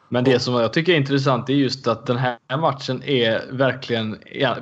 Men 0.08 0.24
det 0.24 0.40
som 0.40 0.54
jag 0.54 0.72
tycker 0.72 0.92
är 0.92 0.96
intressant 0.96 1.48
är 1.48 1.54
just 1.54 1.86
att 1.86 2.06
den 2.06 2.16
här 2.16 2.56
matchen 2.58 3.02
är 3.02 3.52
verkligen 3.52 4.18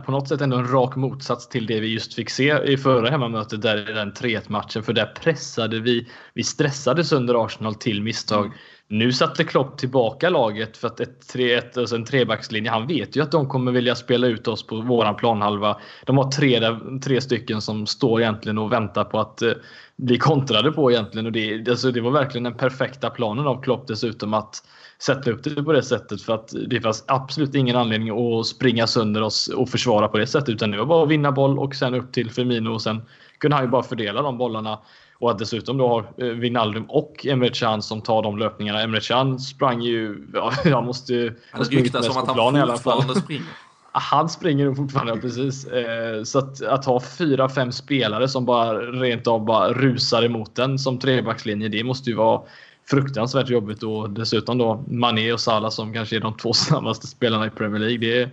på 0.07 0.13
något 0.13 0.29
sätt 0.29 0.41
ändå 0.41 0.57
en 0.57 0.73
rak 0.73 0.97
motsats 0.97 1.49
till 1.49 1.67
det 1.67 1.81
vi 1.81 1.95
just 1.95 2.15
fick 2.15 2.31
se 2.31 2.59
i 2.65 2.77
förra 2.77 3.11
hemmamötet 3.11 3.63
där 3.63 3.91
i 3.91 3.93
den 3.93 4.13
3-1 4.13 4.43
matchen. 4.49 4.83
För 4.83 4.93
där 4.93 5.07
pressade 5.07 5.81
vi, 5.81 6.09
vi 6.35 6.43
stressade 6.43 7.05
sönder 7.05 7.45
Arsenal 7.45 7.75
till 7.75 8.03
misstag. 8.03 8.53
Nu 8.91 9.13
satte 9.13 9.45
Klopp 9.45 9.79
tillbaka 9.79 10.31
laget 10.31 10.77
för 10.77 10.89
att 10.89 11.01
ett 11.01 11.35
3-1, 11.35 11.79
alltså 11.81 11.97
en 11.97 12.05
trebackslinje. 12.05 12.71
Han 12.71 12.87
vet 12.87 13.17
ju 13.17 13.23
att 13.23 13.31
de 13.31 13.49
kommer 13.49 13.73
vilja 13.73 13.95
spela 13.95 14.27
ut 14.27 14.49
oss 14.49 14.67
på 14.67 14.81
våran 14.81 15.17
planhalva. 15.17 15.77
De 16.05 16.19
har 16.19 16.31
tre, 16.31 16.61
tre 17.05 17.21
stycken 17.21 17.61
som 17.61 17.87
står 17.87 18.21
egentligen 18.21 18.59
och 18.59 18.73
väntar 18.73 19.05
på 19.05 19.21
att 19.21 19.43
eh, 19.43 19.53
bli 19.97 20.19
kontrade 20.19 20.73
på 20.73 20.91
egentligen. 20.91 21.27
Och 21.27 21.33
det, 21.33 21.69
alltså 21.69 21.91
det 21.91 22.01
var 22.01 22.11
verkligen 22.11 22.45
den 22.45 22.55
perfekta 22.55 23.11
planen 23.11 23.47
av 23.47 23.63
Klopp 23.63 23.87
dessutom 23.87 24.35
att 24.35 24.63
sätta 25.03 25.31
upp 25.31 25.45
det 25.45 25.63
på 25.63 25.73
det 25.73 25.83
sättet 25.83 26.23
för 26.23 26.35
att 26.35 26.55
det 26.69 26.81
fanns 26.81 27.05
absolut 27.09 27.55
ingen 27.55 27.77
anledning 27.77 28.11
att 28.11 28.47
springa 28.47 28.87
sönder 28.87 29.23
oss 29.23 29.49
och 29.49 29.69
försvara 29.69 30.09
på 30.09 30.19
det 30.19 30.27
sättet 30.27 30.49
utan 30.49 30.71
det 30.71 30.79
var 30.79 30.87
bara 30.87 31.03
att 31.03 31.11
vinna 31.11 31.33
boll 31.33 31.59
och 31.59 31.75
sen 31.75 31.95
upp 31.95 32.13
till 32.13 32.31
Firmino 32.31 32.71
och 32.71 32.83
sen 32.83 33.03
kunde 33.39 33.57
han 33.57 33.65
ju 33.65 33.71
bara 33.71 33.83
fördela 33.83 34.23
de 34.23 34.39
bollarna 34.39 34.79
och 35.19 35.31
att 35.31 35.39
dessutom 35.39 35.77
då 35.77 35.89
har 35.89 36.01
eh, 36.17 36.27
Wijnaldum 36.27 36.85
och 36.85 37.27
Emre 37.27 37.49
Can 37.49 37.83
som 37.83 38.01
tar 38.01 38.23
de 38.23 38.39
löpningarna. 38.39 38.83
Emre 38.83 39.01
Can 39.01 39.39
sprang 39.39 39.83
ju... 39.83 40.27
Ja, 40.35 40.53
jag 40.65 40.85
måste 40.85 41.15
ju... 41.15 41.35
Han 41.51 41.65
ryktas 41.65 42.07
som 42.07 42.17
att 42.17 42.29
han 42.37 42.69
fortfarande 42.69 43.21
springer. 43.21 43.45
Han 43.93 44.29
springer 44.29 44.75
fortfarande, 44.75 45.21
precis. 45.21 45.67
Eh, 45.67 46.23
så 46.23 46.39
att, 46.39 46.63
att 46.63 46.85
ha 46.85 47.01
fyra, 47.01 47.49
fem 47.49 47.73
spelare 47.73 48.29
som 48.29 48.45
bara 48.45 48.81
rent 48.81 49.27
av 49.27 49.45
bara 49.45 49.73
rusar 49.73 50.23
emot 50.23 50.55
den 50.55 50.79
som 50.79 50.99
trebackslinje, 50.99 51.69
det 51.69 51.85
måste 51.85 52.11
ju 52.11 52.17
vara 52.17 52.43
fruktansvärt 52.91 53.49
jobbigt 53.49 53.83
och 53.83 54.11
dessutom 54.11 54.59
då 54.59 54.85
Mané 54.89 55.33
och 55.33 55.41
Salah 55.41 55.71
som 55.71 55.95
kanske 55.95 56.17
är 56.17 56.21
de 56.21 56.37
två 56.37 56.53
snabbaste 56.55 57.07
spelarna 57.07 57.47
i 57.47 57.51
Premier 57.51 57.81
League. 57.81 57.99
Det, 57.99 58.31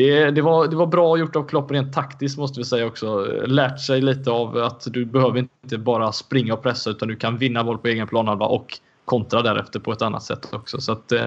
det, 0.00 0.30
det, 0.30 0.42
var, 0.42 0.66
det 0.66 0.76
var 0.76 0.86
bra 0.86 1.18
gjort 1.18 1.36
av 1.36 1.48
Klopp 1.48 1.70
rent 1.70 1.94
taktiskt 1.94 2.38
måste 2.38 2.60
vi 2.60 2.64
säga 2.64 2.86
också. 2.86 3.26
Lärt 3.46 3.80
sig 3.80 4.00
lite 4.00 4.30
av 4.30 4.56
att 4.56 4.86
du 4.92 5.04
behöver 5.04 5.38
inte 5.38 5.78
bara 5.78 6.12
springa 6.12 6.54
och 6.54 6.62
pressa 6.62 6.90
utan 6.90 7.08
du 7.08 7.16
kan 7.16 7.38
vinna 7.38 7.64
boll 7.64 7.78
på 7.78 7.88
egen 7.88 8.06
planhalva 8.06 8.46
och 8.46 8.78
kontra 9.04 9.42
därefter 9.42 9.80
på 9.80 9.92
ett 9.92 10.02
annat 10.02 10.22
sätt 10.22 10.54
också. 10.54 10.80
Så 10.80 10.92
att, 10.92 11.12
eh, 11.12 11.26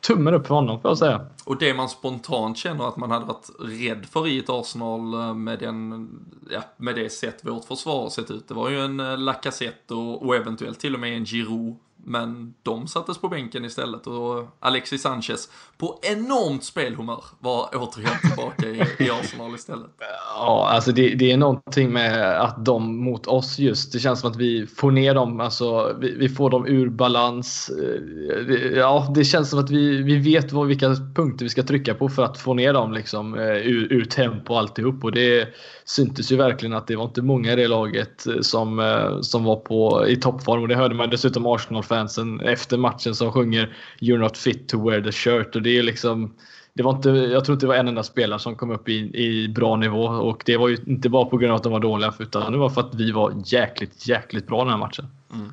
tummen 0.00 0.34
upp 0.34 0.46
för 0.46 0.54
honom 0.54 0.80
får 0.80 0.90
jag 0.90 0.98
säga. 0.98 1.26
Och 1.44 1.58
det 1.58 1.74
man 1.74 1.88
spontant 1.88 2.58
känner 2.58 2.88
att 2.88 2.96
man 2.96 3.10
hade 3.10 3.26
varit 3.26 3.50
rädd 3.58 4.06
för 4.06 4.28
i 4.28 4.38
ett 4.38 4.50
Arsenal 4.50 5.14
eh, 5.14 5.34
med, 5.34 5.58
den, 5.58 6.08
ja, 6.50 6.62
med 6.76 6.94
det 6.94 7.10
sätt 7.12 7.40
vårt 7.42 7.64
försvar 7.64 8.02
har 8.02 8.08
sett 8.08 8.30
ut. 8.30 8.48
Det 8.48 8.54
var 8.54 8.70
ju 8.70 8.80
en 8.80 9.00
eh, 9.00 9.18
Lacazette 9.18 9.94
och, 9.94 10.26
och 10.26 10.36
eventuellt 10.36 10.80
till 10.80 10.94
och 10.94 11.00
med 11.00 11.16
en 11.16 11.24
Giroud 11.24 11.76
men 12.08 12.54
de 12.62 12.86
sattes 12.86 13.18
på 13.18 13.28
bänken 13.28 13.64
istället 13.64 14.06
och 14.06 14.46
Alexis 14.60 15.02
Sanchez 15.02 15.48
på 15.78 15.98
enormt 16.02 16.64
spelhumör 16.64 17.24
var 17.38 17.68
återigen 17.74 18.12
tillbaka 18.28 18.68
i, 18.68 19.06
i 19.06 19.10
Arsenal 19.10 19.54
istället. 19.54 19.90
Ja, 20.34 20.68
alltså 20.70 20.92
det, 20.92 21.14
det, 21.14 21.32
är 21.32 21.36
någonting 21.36 21.92
med 21.92 22.40
att 22.40 22.64
de 22.64 23.04
mot 23.04 23.26
oss 23.26 23.58
just, 23.58 23.92
det 23.92 23.98
känns 23.98 24.20
som 24.20 24.30
att 24.30 24.36
vi 24.36 24.66
får 24.66 24.90
ner 24.90 25.14
dem, 25.14 25.40
alltså 25.40 25.96
vi, 26.00 26.14
vi 26.16 26.28
får 26.28 26.50
dem 26.50 26.66
ur 26.66 26.88
balans. 26.88 27.70
Eh, 27.70 28.78
ja, 28.78 29.12
det 29.14 29.24
känns 29.24 29.50
som 29.50 29.58
att 29.58 29.70
vi, 29.70 30.02
vi 30.02 30.16
vet 30.16 30.52
vad, 30.52 30.66
vilka 30.66 30.94
punkter 31.14 31.44
vi 31.44 31.48
ska 31.48 31.62
trycka 31.62 31.94
på 31.94 32.08
för 32.08 32.24
att 32.24 32.38
få 32.38 32.54
ner 32.54 32.72
dem 32.72 32.92
liksom 32.92 33.34
eh, 33.34 33.56
ur, 33.56 33.92
ur 33.92 34.04
tempo 34.04 34.52
och 34.52 34.58
alltihop 34.58 35.04
och 35.04 35.12
det 35.12 35.48
syntes 35.84 36.32
ju 36.32 36.36
verkligen 36.36 36.72
att 36.72 36.86
det 36.86 36.96
var 36.96 37.04
inte 37.04 37.22
många 37.22 37.52
i 37.52 37.56
det 37.56 37.68
laget 37.68 38.26
eh, 38.26 38.40
som, 38.40 39.02
som 39.22 39.44
var 39.44 39.56
på, 39.56 40.08
i 40.08 40.16
toppform 40.16 40.62
och 40.62 40.68
det 40.68 40.76
hörde 40.76 40.94
man 40.94 41.10
dessutom 41.10 41.46
Arsenal-fans 41.46 41.97
Arsenal-fansen 41.98 42.40
efter 42.40 42.76
matchen 42.76 43.14
som 43.14 43.32
sjunger 43.32 43.76
“You're 44.00 44.18
not 44.18 44.36
fit 44.36 44.68
to 44.68 44.88
wear 44.88 45.00
the 45.00 45.12
shirt” 45.12 45.56
och 45.56 45.62
det 45.62 45.78
är 45.78 45.82
liksom 45.82 46.34
det 46.74 46.82
var 46.82 46.92
inte, 46.92 47.10
jag 47.10 47.44
tror 47.44 47.54
inte 47.54 47.66
det 47.66 47.68
var 47.68 47.74
en 47.74 47.88
enda 47.88 48.02
spelare 48.02 48.38
som 48.38 48.56
kom 48.56 48.70
upp 48.70 48.88
i, 48.88 48.94
i 49.14 49.48
bra 49.48 49.76
nivå 49.76 50.02
och 50.04 50.42
det 50.46 50.56
var 50.56 50.68
ju 50.68 50.76
inte 50.86 51.08
bara 51.08 51.24
på 51.24 51.36
grund 51.36 51.52
av 51.52 51.56
att 51.56 51.62
de 51.62 51.72
var 51.72 51.80
dåliga 51.80 52.14
utan 52.18 52.52
det 52.52 52.58
var 52.58 52.68
för 52.68 52.80
att 52.80 52.94
vi 52.94 53.12
var 53.12 53.32
jäkligt, 53.44 54.08
jäkligt 54.08 54.46
bra 54.46 54.58
den 54.58 54.70
här 54.70 54.78
matchen. 54.78 55.06
Mm. 55.32 55.52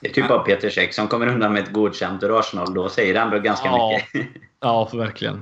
Det 0.00 0.08
är 0.08 0.12
typ 0.12 0.28
bara 0.28 0.38
Peter 0.38 0.70
Käck 0.70 0.94
som 0.94 1.08
kommer 1.08 1.26
undan 1.26 1.52
med 1.52 1.62
ett 1.62 1.72
godkänt 1.72 2.22
ur 2.22 2.38
Arsenal. 2.38 2.74
Då 2.74 2.88
säger 2.88 3.14
det 3.14 3.20
ändå 3.20 3.38
ganska 3.38 3.66
ja, 3.66 4.00
mycket. 4.12 4.30
ja, 4.60 4.88
verkligen. 4.92 5.40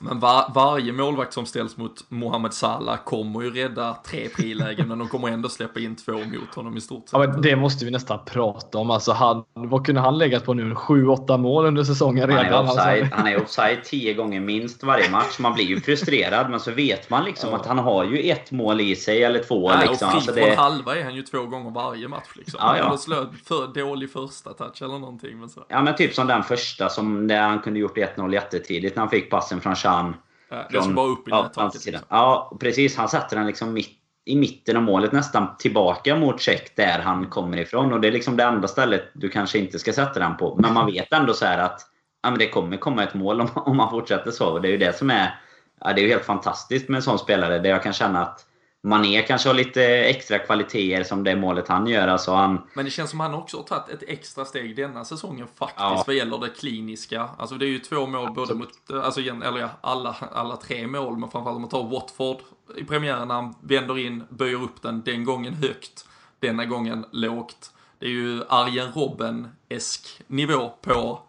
Men 0.00 0.20
var, 0.20 0.52
varje 0.54 0.92
målvakt 0.92 1.32
som 1.32 1.46
ställs 1.46 1.76
mot 1.76 2.04
Mohamed 2.08 2.52
Salah 2.52 2.96
kommer 3.04 3.42
ju 3.42 3.50
rädda 3.50 3.96
tre 4.06 4.28
frilägen, 4.28 4.88
men 4.88 4.98
de 4.98 5.08
kommer 5.08 5.28
ändå 5.28 5.48
släppa 5.48 5.80
in 5.80 5.96
två 5.96 6.12
mot 6.12 6.54
honom 6.54 6.76
i 6.76 6.80
stort 6.80 7.08
sett. 7.08 7.12
Ja, 7.12 7.18
men 7.18 7.42
det 7.42 7.56
måste 7.56 7.84
vi 7.84 7.90
nästan 7.90 8.18
prata 8.26 8.78
om. 8.78 8.90
Alltså, 8.90 9.12
han, 9.12 9.44
vad 9.54 9.86
kunde 9.86 10.00
han 10.00 10.18
legat 10.18 10.44
på 10.44 10.54
nu? 10.54 10.74
7-8 10.74 11.38
mål 11.38 11.66
under 11.66 11.84
säsongen 11.84 12.26
redan? 12.26 12.44
Han 12.44 12.54
är, 12.54 12.70
offside, 12.70 13.08
han 13.12 13.26
är 13.26 13.42
offside 13.42 13.84
tio 13.84 14.14
gånger 14.14 14.40
minst 14.40 14.82
varje 14.82 15.10
match. 15.10 15.38
Man 15.38 15.54
blir 15.54 15.64
ju 15.64 15.80
frustrerad, 15.80 16.50
men 16.50 16.60
så 16.60 16.70
vet 16.70 17.10
man 17.10 17.24
liksom 17.24 17.50
ja. 17.50 17.56
att 17.56 17.66
han 17.66 17.78
har 17.78 18.04
ju 18.04 18.30
ett 18.30 18.50
mål 18.50 18.80
i 18.80 18.96
sig, 18.96 19.22
eller 19.22 19.42
två. 19.42 19.70
Ja, 19.70 19.80
liksom. 19.80 20.08
och 20.08 20.12
fri 20.12 20.16
alltså, 20.16 20.32
det... 20.32 20.42
från 20.42 20.56
halva 20.56 20.96
är 20.96 21.04
han 21.04 21.14
ju 21.14 21.22
två 21.22 21.42
gånger 21.42 21.70
varje 21.70 22.08
match. 22.08 22.28
Liksom. 22.34 22.58
Ja, 22.62 22.78
ja. 22.78 22.96
slö 22.96 23.26
för 23.44 23.66
dålig 23.80 24.12
första 24.12 24.52
touch 24.52 24.82
eller 24.82 24.98
någonting. 24.98 25.40
Men 25.40 25.48
så. 25.48 25.64
Ja, 25.68 25.82
men 25.82 25.96
typ 25.96 26.14
som 26.14 26.26
den 26.26 26.42
första, 26.42 26.88
som 26.88 27.28
där 27.28 27.40
han 27.40 27.58
kunde 27.58 27.80
gjort 27.80 27.96
1-0 27.96 28.32
jättetidigt 28.32 28.96
när 28.96 29.00
han 29.00 29.10
fick 29.10 29.30
passen 29.30 29.60
från 29.60 29.76
Chan. 29.86 30.14
Ja, 30.48 30.66
det 30.70 30.82
ska 30.82 30.92
bara 30.92 31.06
upp 31.06 31.28
i 31.28 31.30
ja, 31.30 31.42
nättaket. 31.42 31.86
Liksom. 31.86 32.06
Ja, 32.08 32.56
precis. 32.60 32.96
Han 32.96 33.08
sätter 33.08 33.36
den 33.36 33.46
liksom 33.46 33.72
mitt, 33.72 33.90
i 34.24 34.36
mitten 34.36 34.76
av 34.76 34.82
målet 34.82 35.12
nästan 35.12 35.56
tillbaka 35.58 36.16
mot 36.16 36.40
check 36.40 36.76
där 36.76 36.98
han 36.98 37.26
kommer 37.26 37.56
ifrån. 37.56 37.92
Och 37.92 38.00
det 38.00 38.08
är 38.08 38.12
liksom 38.12 38.36
det 38.36 38.44
enda 38.44 38.68
stället 38.68 39.02
du 39.14 39.28
kanske 39.28 39.58
inte 39.58 39.78
ska 39.78 39.92
sätta 39.92 40.20
den 40.20 40.36
på. 40.36 40.56
Men 40.58 40.74
man 40.74 40.86
vet 40.86 41.12
ändå 41.12 41.32
så 41.32 41.46
att 41.46 41.80
ja, 42.22 42.30
men 42.30 42.38
det 42.38 42.48
kommer 42.48 42.76
komma 42.76 43.02
ett 43.02 43.14
mål 43.14 43.40
om, 43.40 43.48
om 43.54 43.76
man 43.76 43.90
fortsätter 43.90 44.30
så. 44.30 44.52
Och 44.52 44.62
det 44.62 44.68
är 44.68 44.72
ju 44.72 44.78
det 44.78 44.96
som 44.96 45.10
är... 45.10 45.40
Ja, 45.80 45.92
det 45.92 46.04
är 46.04 46.08
helt 46.08 46.24
fantastiskt 46.24 46.88
med 46.88 46.96
en 46.96 47.02
sån 47.02 47.18
spelare. 47.18 47.58
Där 47.58 47.70
jag 47.70 47.82
kan 47.82 47.92
känna 47.92 48.22
att 48.22 48.45
Mané 48.86 49.22
kanske 49.22 49.48
har 49.48 49.54
lite 49.54 49.84
extra 49.84 50.38
kvaliteter 50.38 51.04
som 51.04 51.24
det 51.24 51.36
målet 51.36 51.68
han 51.68 51.86
gör. 51.86 52.08
Alltså 52.08 52.32
han... 52.32 52.62
Men 52.74 52.84
det 52.84 52.90
känns 52.90 53.10
som 53.10 53.20
han 53.20 53.34
också 53.34 53.56
har 53.56 53.64
tagit 53.64 53.88
ett 53.88 54.08
extra 54.08 54.44
steg 54.44 54.76
denna 54.76 55.04
säsongen 55.04 55.46
faktiskt 55.54 55.80
ja. 55.80 56.04
vad 56.06 56.16
gäller 56.16 56.38
det 56.38 56.48
kliniska. 56.48 57.28
Alltså 57.38 57.56
det 57.56 57.66
är 57.66 57.68
ju 57.68 57.78
två 57.78 58.06
mål 58.06 58.32
både 58.32 58.54
mot, 58.54 58.68
alltså 59.02 59.20
igen, 59.20 59.42
eller 59.42 59.60
ja, 59.60 59.68
alla, 59.80 60.16
alla 60.32 60.56
tre 60.56 60.86
mål, 60.86 61.16
men 61.16 61.30
framförallt 61.30 61.56
om 61.56 61.62
man 61.62 61.70
tar 61.70 61.88
Watford 61.88 62.36
i 62.76 62.84
premiären 62.84 63.28
när 63.28 63.34
han 63.34 63.54
vänder 63.60 63.98
in, 63.98 64.24
böjer 64.28 64.62
upp 64.62 64.82
den, 64.82 65.02
den 65.02 65.24
gången 65.24 65.54
högt, 65.54 66.08
denna 66.40 66.64
gången 66.64 67.04
lågt. 67.12 67.70
Det 67.98 68.06
är 68.06 68.10
ju 68.10 68.42
Arjen 68.48 68.92
Robben-esk 68.92 70.22
nivå 70.26 70.72
på 70.80 71.20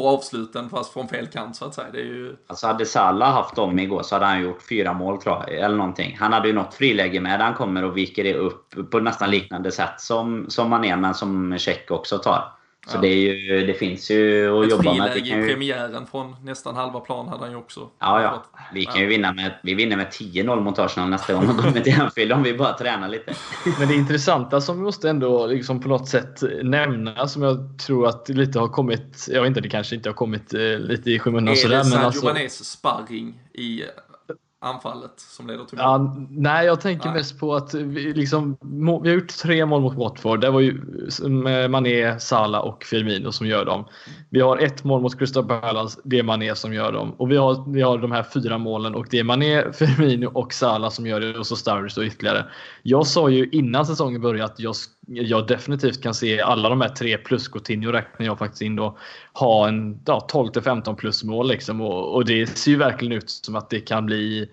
på 0.00 0.08
avsluten 0.08 0.70
fast 0.70 0.92
från 0.92 1.08
fel 1.08 1.26
kant 1.26 1.56
så 1.56 1.64
att 1.64 1.74
säga. 1.74 1.90
Det 1.92 2.00
är 2.00 2.04
ju... 2.04 2.36
Alltså 2.46 2.66
hade 2.66 2.86
Salah 2.86 3.32
haft 3.32 3.56
dem 3.56 3.78
igår 3.78 4.02
så 4.02 4.14
hade 4.14 4.26
han 4.26 4.42
gjort 4.42 4.62
fyra 4.62 4.92
mål 4.92 5.22
tror 5.22 5.36
jag, 5.46 5.54
eller 5.54 5.76
någonting. 5.76 6.16
Han 6.20 6.32
hade 6.32 6.48
ju 6.48 6.54
något 6.54 6.74
friläge 6.74 7.20
med 7.20 7.40
han 7.40 7.54
kommer 7.54 7.84
och 7.84 7.96
viker 7.96 8.24
det 8.24 8.34
upp 8.34 8.90
på 8.90 9.00
nästan 9.00 9.30
liknande 9.30 9.72
sätt 9.72 10.00
som, 10.00 10.46
som 10.48 10.70
man 10.70 10.84
är 10.84 10.96
men 10.96 11.14
som 11.14 11.58
Check 11.58 11.90
också 11.90 12.18
tar. 12.18 12.59
Så 12.86 12.96
ja. 12.96 13.00
det, 13.00 13.08
är 13.08 13.34
ju, 13.34 13.66
det 13.66 13.74
finns 13.74 14.10
ju 14.10 14.58
att 14.58 14.64
Ett 14.64 14.70
jobba 14.70 14.94
med. 14.94 15.06
Ett 15.06 15.12
friläge 15.12 15.44
i 15.44 15.48
premiären 15.48 16.06
från 16.06 16.36
nästan 16.42 16.76
halva 16.76 17.00
plan 17.00 17.28
hade 17.28 17.42
han 17.42 17.50
ju 17.50 17.56
också. 17.56 17.90
Ja, 17.98 18.22
ja. 18.22 18.44
Vi 18.74 18.84
kan 18.84 19.00
ju 19.00 19.06
vinna 19.06 19.32
med, 19.32 19.54
vi 19.62 19.74
vinner 19.74 19.96
med 19.96 20.06
10-0 20.06 20.60
mot 20.60 20.78
Arsenal 20.78 21.10
nästa 21.10 21.32
gång 21.32 21.46
de 21.46 21.56
kommer 21.56 21.80
till 21.80 22.00
Anfield 22.00 22.32
om 22.32 22.42
vi 22.42 22.54
bara 22.54 22.72
tränar 22.72 23.08
lite. 23.08 23.34
Men 23.78 23.88
det 23.88 23.94
intressanta 23.94 24.60
som 24.60 24.76
vi 24.76 24.82
måste 24.82 25.10
ändå 25.10 25.46
liksom 25.46 25.80
på 25.80 25.88
något 25.88 26.08
sätt 26.08 26.42
nämna 26.62 27.28
som 27.28 27.42
jag 27.42 27.78
tror 27.86 28.06
att 28.06 28.28
lite 28.28 28.58
har 28.58 28.68
kommit, 28.68 29.26
jag 29.30 29.40
vet 29.40 29.48
inte, 29.48 29.60
det 29.60 29.68
kanske 29.68 29.94
inte 29.96 30.08
har 30.08 30.14
kommit 30.14 30.54
eh, 30.54 30.60
lite 30.60 31.10
i 31.10 31.18
skymundan 31.18 31.56
sådär. 31.56 31.74
Är 31.74 31.78
det 31.78 31.84
Sadio 31.84 32.06
alltså, 32.06 32.26
Manés 32.26 32.70
sparring 32.70 33.40
i 33.52 33.82
anfallet 34.62 35.12
som 35.16 35.46
leder 35.46 35.64
till 35.64 35.78
mål? 35.78 35.84
Ja, 35.86 36.16
nej, 36.30 36.66
jag 36.66 36.80
tänker 36.80 37.06
nej. 37.06 37.14
mest 37.14 37.40
på 37.40 37.54
att 37.54 37.74
vi, 37.74 38.12
liksom, 38.12 38.56
vi 39.02 39.08
har 39.08 39.14
gjort 39.14 39.28
tre 39.28 39.66
mål 39.66 39.82
mot 39.82 39.96
Watford. 39.96 40.40
Det 40.40 40.50
var 40.50 40.60
ju 40.60 40.80
Mané, 41.68 42.20
Salah 42.20 42.60
och 42.60 42.84
Firmino 42.84 43.32
som 43.32 43.46
gör 43.46 43.64
dem. 43.64 43.84
Vi 44.30 44.40
har 44.40 44.58
ett 44.58 44.84
mål 44.84 45.02
mot 45.02 45.18
Crystal 45.18 45.44
Palace. 45.44 46.00
Det 46.04 46.18
är 46.18 46.22
Mané 46.22 46.54
som 46.54 46.74
gör 46.74 46.92
dem. 46.92 47.14
Och 47.18 47.30
vi 47.30 47.36
har, 47.36 47.72
vi 47.72 47.82
har 47.82 47.98
de 47.98 48.12
här 48.12 48.22
fyra 48.22 48.58
målen 48.58 48.94
och 48.94 49.06
det 49.10 49.18
är 49.18 49.24
Mané, 49.24 49.72
Firmino 49.72 50.26
och 50.26 50.52
Salah 50.52 50.90
som 50.90 51.06
gör 51.06 51.20
det 51.20 51.38
och 51.38 51.46
så 51.46 51.56
Sturridge 51.56 52.00
och 52.00 52.06
ytterligare. 52.06 52.46
Jag 52.82 53.06
sa 53.06 53.28
ju 53.28 53.48
innan 53.52 53.86
säsongen 53.86 54.20
började 54.20 54.44
att 54.44 54.60
jag, 54.60 54.74
jag 55.12 55.46
definitivt 55.46 56.02
kan 56.02 56.14
se 56.14 56.40
alla 56.40 56.68
de 56.68 56.80
här 56.80 56.88
tre 56.88 57.18
plus 57.18 57.48
Coutinho 57.48 57.92
räknar 57.92 58.26
jag 58.26 58.38
faktiskt 58.38 58.62
in 58.62 58.76
då 58.76 58.98
ha 59.32 59.68
en 59.68 60.00
ja, 60.04 60.20
12 60.20 60.52
15 60.64 60.96
plus 60.96 61.24
mål 61.24 61.48
liksom 61.48 61.80
och, 61.80 62.14
och 62.14 62.24
det 62.24 62.46
ser 62.46 62.70
ju 62.70 62.76
verkligen 62.76 63.12
ut 63.12 63.30
som 63.30 63.56
att 63.56 63.70
det 63.70 63.80
kan 63.80 64.06
bli 64.06 64.48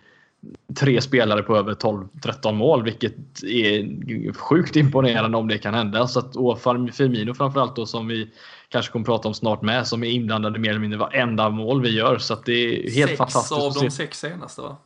tre 0.79 1.01
spelare 1.01 1.43
på 1.43 1.57
över 1.57 1.73
12-13 1.73 2.51
mål, 2.51 2.83
vilket 2.83 3.43
är 3.43 4.33
sjukt 4.33 4.75
imponerande 4.75 5.37
om 5.37 5.47
det 5.47 5.57
kan 5.57 5.73
hända. 5.73 6.07
Så 6.07 6.19
att, 6.19 6.35
och 6.35 6.61
Firmino 6.93 7.33
framförallt 7.33 7.75
då 7.75 7.85
som 7.85 8.07
vi 8.07 8.29
kanske 8.69 8.91
kommer 8.91 9.05
prata 9.05 9.27
om 9.27 9.33
snart 9.33 9.61
med, 9.61 9.87
som 9.87 10.03
är 10.03 10.09
inblandade 10.09 10.59
mer 10.59 10.69
eller 10.69 10.79
mindre 10.79 10.99
varenda 10.99 11.49
mål 11.49 11.81
vi 11.81 11.89
gör. 11.89 12.17
Så 12.17 12.33
att 12.33 12.45
det 12.45 12.51
är 12.51 12.91
helt 12.91 13.09
sex 13.09 13.17
fantastiskt. 13.17 13.63
Sex 13.63 13.77
av 13.77 13.83
de 13.83 13.91
sex 13.91 14.19
senaste 14.19 14.61
va? 14.61 14.77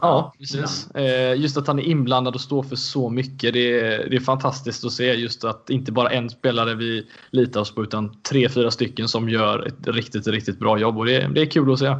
Ja, 0.00 0.34
precis. 0.38 0.88
Ja. 0.94 1.00
Just 1.34 1.56
att 1.56 1.66
han 1.66 1.78
är 1.78 1.82
inblandad 1.82 2.34
och 2.34 2.40
står 2.40 2.62
för 2.62 2.76
så 2.76 3.10
mycket. 3.10 3.52
Det 3.52 3.80
är, 3.80 4.10
det 4.10 4.16
är 4.16 4.20
fantastiskt 4.20 4.84
att 4.84 4.92
se 4.92 5.14
just 5.14 5.44
att 5.44 5.70
inte 5.70 5.92
bara 5.92 6.10
en 6.10 6.30
spelare 6.30 6.74
vi 6.74 7.06
litar 7.30 7.60
oss 7.60 7.74
på 7.74 7.82
utan 7.82 8.22
tre, 8.22 8.48
fyra 8.48 8.70
stycken 8.70 9.08
som 9.08 9.28
gör 9.28 9.66
ett 9.66 9.86
riktigt, 9.86 10.26
riktigt 10.26 10.58
bra 10.58 10.78
jobb. 10.78 10.98
Och 10.98 11.06
det, 11.06 11.30
det 11.34 11.40
är 11.40 11.46
kul 11.46 11.72
att 11.72 11.78
se. 11.78 11.94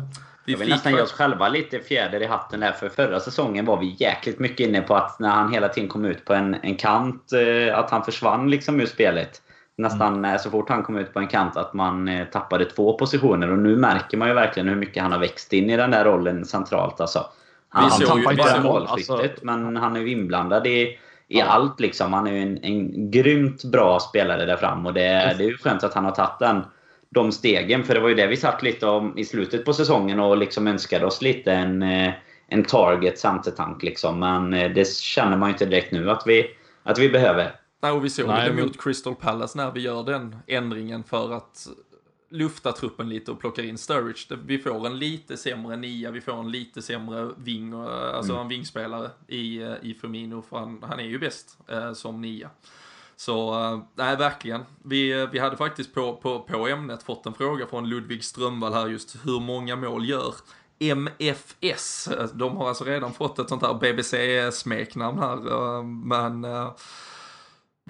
Vi 0.46 0.54
vill 0.54 0.68
nästan 0.68 0.92
ge 0.92 1.00
oss 1.00 1.12
själva 1.12 1.48
lite 1.48 1.78
fjäder 1.78 2.22
i 2.22 2.26
hatten 2.26 2.60
där. 2.60 2.72
För 2.72 2.88
förra 2.88 3.20
säsongen 3.20 3.64
var 3.64 3.80
vi 3.80 3.96
jäkligt 3.98 4.38
mycket 4.38 4.68
inne 4.68 4.80
på 4.80 4.94
att 4.94 5.20
när 5.20 5.28
han 5.30 5.52
hela 5.52 5.68
tiden 5.68 5.88
kom 5.88 6.04
ut 6.04 6.24
på 6.24 6.34
en, 6.34 6.54
en 6.62 6.76
kant, 6.76 7.32
eh, 7.32 7.78
att 7.78 7.90
han 7.90 8.04
försvann 8.04 8.50
liksom 8.50 8.80
ur 8.80 8.86
spelet. 8.86 9.42
Nästan 9.78 10.24
mm. 10.24 10.38
så 10.38 10.50
fort 10.50 10.68
han 10.68 10.82
kom 10.82 10.96
ut 10.96 11.12
på 11.12 11.18
en 11.18 11.28
kant 11.28 11.56
att 11.56 11.74
man 11.74 12.08
eh, 12.08 12.26
tappade 12.26 12.64
två 12.64 12.98
positioner. 12.98 13.50
Och 13.50 13.58
nu 13.58 13.76
märker 13.76 14.16
man 14.16 14.28
ju 14.28 14.34
verkligen 14.34 14.68
hur 14.68 14.76
mycket 14.76 15.02
han 15.02 15.12
har 15.12 15.18
växt 15.18 15.52
in 15.52 15.70
i 15.70 15.76
den 15.76 15.90
där 15.90 16.04
rollen 16.04 16.44
centralt. 16.44 17.00
Alltså. 17.00 17.26
Han, 17.70 17.90
han 17.90 18.00
tappar 18.00 18.32
inte 18.32 18.34
bara 18.34 18.62
målskyttet, 18.62 19.10
alltså, 19.10 19.46
men 19.46 19.76
han 19.76 19.96
är 19.96 20.00
ju 20.00 20.10
inblandad 20.10 20.66
i, 20.66 20.80
i 20.80 20.98
ja. 21.28 21.44
allt. 21.44 21.80
Liksom. 21.80 22.12
Han 22.12 22.26
är 22.26 22.32
ju 22.32 22.42
en, 22.42 22.64
en 22.64 23.10
grymt 23.10 23.64
bra 23.64 24.00
spelare 24.00 24.46
där 24.46 24.56
fram. 24.56 24.86
Och 24.86 24.94
det, 24.94 25.34
det 25.38 25.44
är 25.44 25.48
ju 25.48 25.56
skönt 25.56 25.84
att 25.84 25.94
han 25.94 26.04
har 26.04 26.12
tagit 26.12 26.38
den 26.38 26.62
de 27.10 27.32
stegen. 27.32 27.84
För 27.84 27.94
det 27.94 28.00
var 28.00 28.08
ju 28.08 28.14
det 28.14 28.26
vi 28.26 28.36
satt 28.36 28.62
lite 28.62 28.86
om 28.86 29.18
i 29.18 29.24
slutet 29.24 29.64
på 29.64 29.72
säsongen 29.72 30.20
och 30.20 30.36
liksom 30.36 30.66
önskade 30.66 31.06
oss 31.06 31.22
lite 31.22 31.52
en, 31.52 31.82
eh, 31.82 32.12
en 32.48 32.64
target 32.64 33.18
centertank. 33.18 33.82
Liksom. 33.82 34.18
Men 34.18 34.54
eh, 34.54 34.70
det 34.70 34.88
känner 34.88 35.36
man 35.36 35.48
ju 35.48 35.52
inte 35.52 35.66
direkt 35.66 35.92
nu 35.92 36.10
att 36.10 36.22
vi, 36.26 36.46
att 36.82 36.98
vi 36.98 37.08
behöver. 37.08 37.54
Nej, 37.82 37.92
och 37.92 38.04
vi 38.04 38.10
såg 38.10 38.28
Nej, 38.28 38.48
det 38.48 38.54
men... 38.54 38.64
mot 38.64 38.82
Crystal 38.82 39.14
Palace 39.14 39.58
när 39.58 39.70
vi 39.70 39.80
gör 39.80 40.02
den 40.02 40.36
ändringen 40.46 41.04
för 41.04 41.32
att 41.32 41.66
lufta 42.30 42.72
truppen 42.72 43.08
lite 43.08 43.30
och 43.30 43.40
plockar 43.40 43.62
in 43.62 43.78
Sturridge. 43.78 44.36
Vi 44.44 44.58
får 44.58 44.86
en 44.86 44.98
lite 44.98 45.36
sämre 45.36 45.76
nia, 45.76 46.10
vi 46.10 46.20
får 46.20 46.32
en 46.32 46.50
lite 46.50 46.82
sämre 46.82 47.30
ving, 47.36 47.72
alltså 47.72 48.32
mm. 48.32 48.42
en 48.42 48.48
vingspelare 48.48 49.10
i, 49.26 49.62
eh, 49.62 49.74
i 49.82 49.94
Firmino, 49.94 50.42
för 50.42 50.58
han, 50.58 50.84
han 50.88 51.00
är 51.00 51.04
ju 51.04 51.18
bäst 51.18 51.58
eh, 51.68 51.92
som 51.92 52.20
nia. 52.20 52.50
Så 53.16 53.54
nej, 53.94 54.16
verkligen. 54.16 54.62
Vi, 54.82 55.26
vi 55.32 55.38
hade 55.38 55.56
faktiskt 55.56 55.94
på, 55.94 56.16
på, 56.16 56.40
på 56.40 56.68
ämnet 56.68 57.02
fått 57.02 57.26
en 57.26 57.34
fråga 57.34 57.66
från 57.66 57.88
Ludvig 57.88 58.24
Strömvall 58.24 58.72
här 58.72 58.88
just 58.88 59.16
hur 59.24 59.40
många 59.40 59.76
mål 59.76 60.08
gör 60.08 60.34
MFS. 60.78 62.08
De 62.32 62.56
har 62.56 62.68
alltså 62.68 62.84
redan 62.84 63.12
fått 63.12 63.38
ett 63.38 63.48
sånt 63.48 63.62
här 63.62 63.74
BBC-smeknamn 63.74 65.18
här, 65.18 65.82
men 65.82 66.46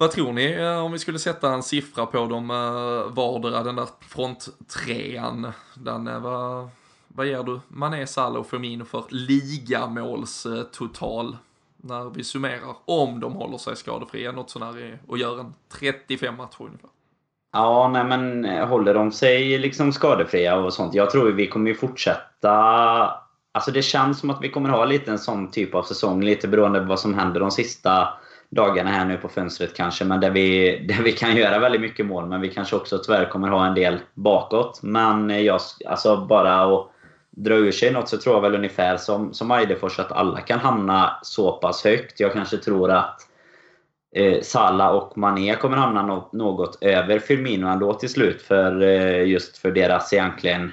vad 0.01 0.11
tror 0.11 0.33
ni 0.33 0.51
eh, 0.51 0.85
om 0.85 0.91
vi 0.91 0.99
skulle 0.99 1.19
sätta 1.19 1.53
en 1.53 1.63
siffra 1.63 2.05
på 2.05 2.25
dem 2.25 2.51
eh, 2.51 3.13
vardera, 3.13 3.63
den 3.63 3.75
där 3.75 3.87
fronttrean? 3.99 5.51
Danne, 5.73 6.11
eh, 6.11 6.19
vad, 6.19 6.69
vad 7.07 7.25
ger 7.25 7.43
du 7.43 7.59
Mané, 7.67 8.07
Salah 8.07 8.39
och 8.39 8.49
Firmino 8.49 8.85
för 8.85 9.03
ligamålstotal 9.09 11.37
när 11.77 12.09
vi 12.09 12.23
summerar? 12.23 12.75
Om 12.85 13.19
de 13.19 13.33
håller 13.33 13.57
sig 13.57 13.75
skadefria, 13.75 14.31
något 14.31 14.49
sånär 14.49 14.99
och 15.07 15.17
gör 15.17 15.39
en 15.39 15.53
35 15.79 16.37
matcher 16.37 16.61
ungefär. 16.61 16.89
Ja, 17.53 17.89
nej 17.93 18.03
men 18.03 18.45
håller 18.67 18.93
de 18.93 19.11
sig 19.11 19.57
liksom 19.57 19.93
skadefria 19.93 20.55
och 20.55 20.73
sånt. 20.73 20.93
Jag 20.93 21.09
tror 21.09 21.31
vi 21.31 21.47
kommer 21.47 21.69
ju 21.69 21.75
fortsätta 21.75 22.51
Alltså 23.53 23.71
det 23.71 23.81
känns 23.81 24.19
som 24.19 24.29
att 24.29 24.41
vi 24.41 24.49
kommer 24.49 24.69
ha 24.69 24.85
lite 24.85 25.11
en 25.11 25.19
sån 25.19 25.51
typ 25.51 25.75
av 25.75 25.83
säsong, 25.83 26.23
lite 26.23 26.47
beroende 26.47 26.79
på 26.79 26.85
vad 26.85 26.99
som 26.99 27.13
händer 27.13 27.39
de 27.39 27.51
sista 27.51 28.13
dagarna 28.51 28.89
här 28.89 29.05
nu 29.05 29.17
på 29.17 29.29
fönstret 29.29 29.75
kanske, 29.75 30.05
men 30.05 30.19
där 30.19 30.31
vi, 30.31 30.77
där 30.87 31.03
vi 31.03 31.11
kan 31.11 31.35
göra 31.35 31.59
väldigt 31.59 31.81
mycket 31.81 32.05
mål. 32.05 32.27
Men 32.27 32.41
vi 32.41 32.49
kanske 32.49 32.75
också 32.75 32.97
tyvärr 32.97 33.29
kommer 33.29 33.47
ha 33.47 33.65
en 33.65 33.75
del 33.75 33.99
bakåt. 34.13 34.79
Men 34.83 35.43
jag, 35.45 35.59
alltså 35.85 36.25
bara 36.25 36.61
att 36.61 36.91
dra 37.31 37.55
ur 37.55 37.71
sig 37.71 37.91
något 37.91 38.09
så 38.09 38.17
tror 38.17 38.35
jag 38.35 38.41
väl 38.41 38.55
ungefär 38.55 38.97
som, 38.97 39.33
som 39.33 39.51
Eidefors 39.51 39.99
att 39.99 40.11
alla 40.11 40.41
kan 40.41 40.59
hamna 40.59 41.19
så 41.23 41.51
pass 41.51 41.83
högt. 41.83 42.19
Jag 42.19 42.33
kanske 42.33 42.57
tror 42.57 42.91
att 42.91 43.21
eh, 44.15 44.41
Salah 44.41 44.89
och 44.89 45.17
Mané 45.17 45.55
kommer 45.55 45.77
hamna 45.77 46.05
något, 46.05 46.33
något 46.33 46.77
över 46.83 47.19
Firmino 47.19 47.67
ändå 47.67 47.93
till 47.93 48.09
slut. 48.09 48.41
För 48.41 48.81
eh, 48.81 49.27
just 49.27 49.57
för 49.57 49.71
deras 49.71 50.13
egentligen, 50.13 50.71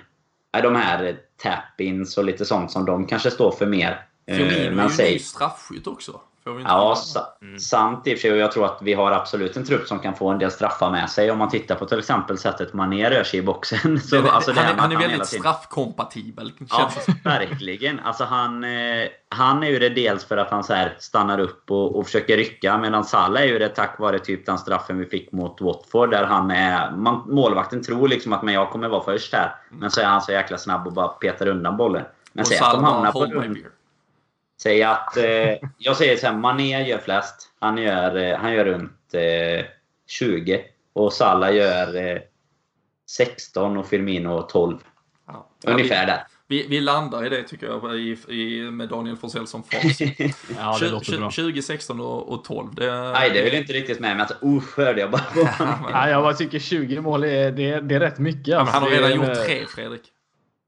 eh, 0.57 0.63
de 0.63 0.77
här 0.77 1.17
tap-ins 1.43 2.19
och 2.19 2.25
lite 2.25 2.45
sånt 2.45 2.71
som 2.71 2.85
de 2.85 3.07
kanske 3.07 3.31
står 3.31 3.51
för 3.51 3.67
mer. 3.67 4.05
Firmino 4.27 4.81
eh, 4.81 5.01
är 5.01 5.05
ju 5.05 5.13
ny 5.13 5.19
straffskytt 5.19 5.87
också. 5.87 6.21
Ja, 6.65 6.97
mm. 7.43 7.59
sant 7.59 8.07
i 8.07 8.15
och 8.15 8.19
för 8.19 8.21
sig. 8.21 8.33
Och 8.33 8.39
jag 8.39 8.53
tror 8.53 8.65
att 8.65 8.79
vi 8.83 8.95
har 8.95 9.13
absolut 9.13 9.57
en 9.57 9.65
trupp 9.65 9.87
som 9.87 9.99
kan 9.99 10.15
få 10.15 10.29
en 10.29 10.39
del 10.39 10.51
straffar 10.51 10.91
med 10.91 11.11
sig. 11.11 11.31
Om 11.31 11.39
man 11.39 11.49
tittar 11.49 11.75
på 11.75 11.87
till 11.87 11.99
exempel 11.99 12.39
sättet 12.39 12.73
Mané 12.73 13.11
rör 13.11 13.25
sig 13.25 13.41
i 13.41 13.43
boxen. 13.43 14.01
Så, 14.05 14.21
det, 14.21 14.31
alltså, 14.31 14.53
han, 14.53 14.65
är, 14.65 14.81
han 14.81 14.93
är 14.93 14.97
väldigt 14.97 15.27
straffkompatibel. 15.27 16.53
Ja, 16.71 16.91
verkligen. 17.25 18.01
Alltså, 18.01 18.25
han, 18.25 18.65
eh, 18.65 19.09
han 19.29 19.63
är 19.63 19.69
ju 19.69 19.79
det 19.79 19.89
dels 19.89 20.25
för 20.25 20.37
att 20.37 20.51
han 20.51 20.65
så 20.65 20.75
här 20.75 20.97
stannar 20.99 21.39
upp 21.39 21.71
och, 21.71 21.97
och 21.97 22.07
försöker 22.07 22.37
rycka. 22.37 22.79
Medan 22.79 23.05
Salah 23.05 23.43
är 23.43 23.47
ju 23.47 23.59
det 23.59 23.69
tack 23.69 23.99
vare 23.99 24.19
typ 24.19 24.47
den 24.47 24.59
straffen 24.59 24.99
vi 24.99 25.07
fick 25.07 25.33
mot 25.33 25.61
Watford. 25.61 26.11
Där 26.11 26.25
han 26.25 26.51
är, 26.51 26.91
man, 26.91 27.23
målvakten 27.27 27.83
tror 27.83 28.09
liksom 28.09 28.33
att 28.33 28.43
men 28.43 28.55
jag 28.55 28.71
kommer 28.71 28.89
vara 28.89 29.05
först 29.05 29.35
här. 29.35 29.55
Men 29.71 29.91
så 29.91 30.01
är 30.01 30.05
han 30.05 30.23
så 30.23 30.33
jäkla 30.33 30.59
snabb 30.59 30.87
och 30.87 30.93
bara 30.93 31.09
petar 31.09 31.47
undan 31.47 31.77
bollen. 31.77 32.05
Men 32.33 32.43
och 32.43 32.47
Salah 32.47 32.83
hamnar 32.83 33.13
på 33.13 33.25
rund, 33.25 33.59
Säg 34.63 34.83
att... 34.83 35.17
Eh, 35.17 35.55
jag 35.79 35.97
säger 35.97 36.17
så 36.17 36.27
här, 36.27 36.35
Mané 36.35 36.89
gör 36.89 36.99
flest. 36.99 37.51
Han 37.59 37.79
gör, 37.79 38.17
eh, 38.17 38.39
han 38.39 38.53
gör 38.53 38.65
runt 38.65 39.15
eh, 39.15 39.65
20. 40.07 40.65
Och 40.93 41.13
Salah 41.13 41.55
gör 41.55 42.21
16 43.11 43.73
eh, 43.73 43.81
och 43.81 43.89
Firmino 43.89 44.43
12. 44.43 44.79
Ja. 45.27 45.49
Ungefär 45.67 46.07
där. 46.07 46.27
Vi, 46.51 46.67
vi, 46.69 46.81
landar 46.81 47.27
i 47.27 47.29
det 47.29 47.43
tycker 47.43 47.67
jag, 47.67 47.99
i, 47.99 48.19
i, 48.29 48.71
med 48.71 48.89
Daniel 48.89 49.17
Forsell 49.17 49.47
som 49.47 49.63
fas. 49.63 50.01
ja, 50.59 50.79
det 50.81 50.89
låter 50.89 51.19
bra. 51.19 51.31
20, 51.31 51.63
16 51.63 52.01
och, 52.01 52.33
och 52.33 52.45
12. 52.45 52.75
Det, 52.75 53.13
Nej, 53.13 53.31
det 53.31 53.43
vill 53.43 53.53
jag 53.53 53.63
inte 53.63 53.73
riktigt 53.73 54.01
med 54.01 54.17
mig. 54.17 54.21
Alltså, 54.21 54.47
usch, 54.47 54.79
hörde 54.79 55.01
jag 55.01 55.11
bara. 55.11 55.23
Nej, 55.93 56.11
jag 56.11 56.23
bara 56.23 56.35
tycker 56.35 56.59
20 56.59 57.01
mål 57.01 57.25
är, 57.25 57.53
det, 57.53 57.81
det 57.81 57.95
är 57.95 58.01
rätt 58.01 58.19
mycket. 58.19 58.57
Alltså. 58.57 58.75
Ja, 58.75 58.81
han 58.81 58.83
har 58.83 58.91
redan 58.91 59.15
gjort 59.15 59.47
tre, 59.47 59.67
Fredrik. 59.67 60.03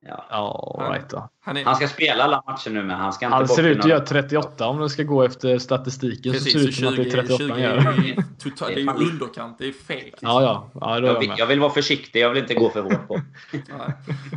Ja, 0.06 0.26
ja 0.30 0.88
right 0.92 1.08
då. 1.08 1.28
Han, 1.50 1.56
är... 1.56 1.64
han, 1.64 1.76
ska 1.76 1.88
spela 1.88 2.24
alla 2.24 2.42
matcher 2.46 2.70
nu, 2.70 2.82
men 2.82 2.96
han 2.96 3.12
ska 3.12 3.26
inte 3.26 3.36
Han 3.36 3.48
ser 3.48 3.62
ut 3.62 3.78
att 3.80 3.88
göra 3.88 4.00
38 4.00 4.66
om 4.66 4.80
det 4.80 4.90
ska 4.90 5.02
gå 5.02 5.22
efter 5.22 5.58
statistiken. 5.58 6.32
Precis, 6.32 6.52
så 6.52 6.58
ser 6.58 6.64
det 6.64 6.68
ut 6.68 6.74
som 6.74 6.88
att 6.88 6.96
det 6.96 7.02
är 7.02 7.10
38 7.10 7.38
20, 7.38 7.50
han 7.50 7.60
gör. 7.60 8.24
Total, 8.38 8.68
det 8.74 8.80
är 8.80 9.00
ju 9.00 9.10
underkant. 9.10 9.58
Det 9.58 9.68
är 9.68 9.72
fake. 9.72 10.04
Liksom. 10.04 10.28
Ja, 10.28 10.42
ja. 10.42 10.70
ja 10.80 10.98
jag, 10.98 11.20
vill, 11.20 11.32
jag 11.38 11.46
vill 11.46 11.60
vara 11.60 11.70
försiktig. 11.70 12.20
Jag 12.20 12.30
vill 12.30 12.42
inte 12.42 12.54
gå 12.54 12.70
för 12.70 12.82
hårt 12.82 13.08
på. 13.08 13.14
Nej. 13.52 13.62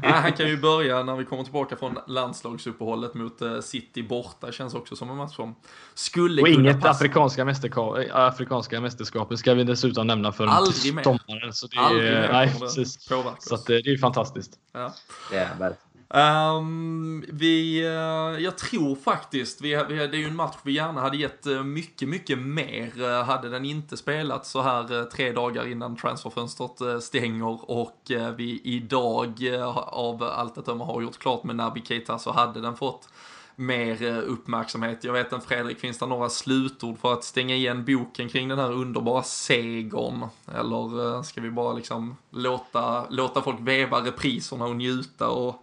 Nej, 0.01 0.11
han 0.11 0.31
kan 0.31 0.47
ju 0.47 0.57
börja 0.57 1.03
när 1.03 1.15
vi 1.15 1.25
kommer 1.25 1.43
tillbaka 1.43 1.75
från 1.75 1.97
landslagsuppehållet 2.07 3.13
mot 3.13 3.41
eh, 3.41 3.59
City 3.59 4.03
borta. 4.03 4.51
Känns 4.51 4.73
också 4.73 4.95
som 4.95 5.09
en 5.09 5.17
match 5.17 5.35
som 5.35 5.55
skulle 5.93 6.41
Och 6.41 6.47
kunna 6.47 6.59
inget 6.59 6.81
passa. 6.81 6.89
Afrikanska, 6.89 7.45
mästerskap, 7.45 7.97
afrikanska 8.11 8.81
mästerskapet 8.81 9.39
ska 9.39 9.53
vi 9.53 9.63
dessutom 9.63 10.07
nämna 10.07 10.31
för 10.31 10.47
Aldrig 10.47 10.95
mer. 10.95 11.03
sommaren. 11.03 11.53
Så 11.53 11.67
det 11.67 11.77
är, 11.77 11.81
Aldrig 11.81 12.11
mer 12.11 12.29
nej, 12.31 12.55
precis. 12.59 13.01
Så 13.39 13.57
det 13.67 13.75
är 13.75 13.87
ju 13.87 13.97
fantastiskt. 13.97 14.51
Ja. 14.71 14.93
Det 15.31 15.37
är 15.37 15.47
verkligen. 15.59 15.92
Um, 16.15 17.25
vi, 17.29 17.81
uh, 17.81 18.43
jag 18.43 18.57
tror 18.57 18.95
faktiskt, 18.95 19.61
vi, 19.61 19.83
vi, 19.89 19.95
det 19.95 20.17
är 20.17 20.19
ju 20.19 20.27
en 20.27 20.35
match 20.35 20.55
vi 20.63 20.71
gärna 20.71 21.01
hade 21.01 21.17
gett 21.17 21.45
eh, 21.45 21.63
mycket, 21.63 22.09
mycket 22.09 22.39
mer. 22.39 23.01
Uh, 23.01 23.23
hade 23.23 23.49
den 23.49 23.65
inte 23.65 23.97
spelats 23.97 24.49
så 24.51 24.61
här 24.61 25.05
tre 25.05 25.31
dagar 25.31 25.71
innan 25.71 25.95
transferfönstret 25.95 27.03
stänger 27.03 27.71
och 27.71 28.11
vi 28.35 28.61
idag 28.63 29.49
av 29.85 30.23
allt 30.23 30.57
att 30.57 30.65
döma 30.65 30.85
har 30.85 31.01
gjort 31.01 31.17
klart 31.17 31.43
med 31.43 31.55
Nabi 31.55 31.81
Keita 31.85 32.19
så 32.19 32.31
hade 32.31 32.61
den 32.61 32.75
fått 32.75 33.09
mer 33.55 34.17
uppmärksamhet. 34.17 35.03
Jag 35.03 35.13
vet 35.13 35.33
inte 35.33 35.47
Fredrik, 35.47 35.79
finns 35.79 35.97
det 35.97 36.05
några 36.05 36.29
slutord 36.29 36.99
för 36.99 37.13
att 37.13 37.23
stänga 37.23 37.55
igen 37.55 37.85
boken 37.85 38.29
kring 38.29 38.47
den 38.47 38.59
här 38.59 38.71
underbara 38.71 39.23
segern? 39.23 40.25
Eller 40.55 41.21
ska 41.23 41.41
vi 41.41 41.51
bara 41.51 41.73
liksom 41.73 42.17
låta, 42.29 43.09
låta 43.09 43.41
folk 43.41 43.59
veva 43.59 43.99
repriserna 43.99 44.65
och 44.65 44.75
njuta 44.75 45.29
och 45.29 45.62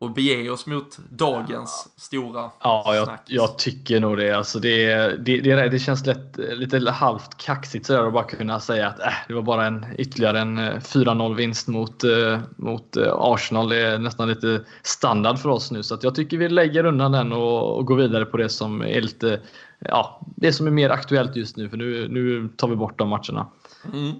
och 0.00 0.10
bege 0.10 0.50
oss 0.50 0.66
mot 0.66 0.98
dagens 1.10 1.82
ja. 1.86 2.00
stora 2.00 2.50
Ja, 2.60 2.94
jag, 2.94 3.08
jag, 3.26 3.58
tycker 3.58 4.00
nog 4.00 4.16
det. 4.16 4.32
Alltså 4.32 4.58
det, 4.58 4.86
det, 5.24 5.40
det, 5.40 5.68
det 5.68 5.78
känns 5.78 6.06
lätt, 6.06 6.36
lite 6.36 6.90
halvt 6.90 7.36
kaxigt 7.36 7.86
sådär 7.86 8.06
att 8.06 8.12
bara 8.12 8.24
kunna 8.24 8.60
säga 8.60 8.88
att 8.88 9.00
äh, 9.00 9.12
det 9.28 9.34
var 9.34 9.42
bara 9.42 9.66
en 9.66 9.86
ytterligare 9.98 10.40
en 10.40 10.58
4-0 10.58 11.30
eh, 11.30 11.36
vinst 11.36 11.68
mot, 11.68 12.04
äh, 12.04 12.38
mot 12.56 12.96
äh, 12.96 13.12
Arsenal. 13.12 13.68
Det 13.68 13.76
är 13.76 13.98
nästan 13.98 14.28
lite 14.28 14.60
standard 14.82 15.38
för 15.38 15.48
oss 15.48 15.70
nu. 15.70 15.82
Så 15.82 15.98
jag 16.02 16.14
tycker 16.14 16.38
vi 16.38 16.48
lägger 16.48 16.84
undan 16.84 17.12
den 17.12 17.32
och, 17.32 17.76
och 17.76 17.86
går 17.86 17.96
vidare 17.96 18.24
på 18.24 18.36
det 18.36 18.48
som 18.48 18.82
är 18.82 19.00
lite 19.00 19.40
ja, 19.78 20.20
det 20.36 20.52
som 20.52 20.66
är 20.66 20.70
mer 20.70 20.90
aktuellt 20.90 21.36
just 21.36 21.56
nu. 21.56 21.68
För 21.68 21.76
nu, 21.76 22.08
nu 22.08 22.48
tar 22.56 22.68
vi 22.68 22.76
bort 22.76 22.98
de 22.98 23.08
matcherna. 23.08 23.46
Mm. 23.92 24.12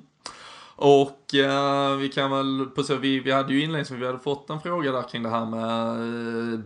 Och 0.81 1.35
eh, 1.35 1.97
vi 1.97 2.09
kan 2.09 2.31
väl, 2.31 2.67
på 2.67 2.83
så, 2.83 2.97
vi, 2.97 3.21
vi 3.21 3.33
hade 3.33 3.53
ju 3.53 3.63
inledningsvis, 3.63 4.01
vi 4.01 4.07
hade 4.07 4.19
fått 4.19 4.51
en 4.51 4.61
fråga 4.61 4.93
där 4.93 5.03
kring 5.03 5.23
det 5.23 5.29
här 5.29 5.47
med 5.47 6.55
eh, 6.55 6.61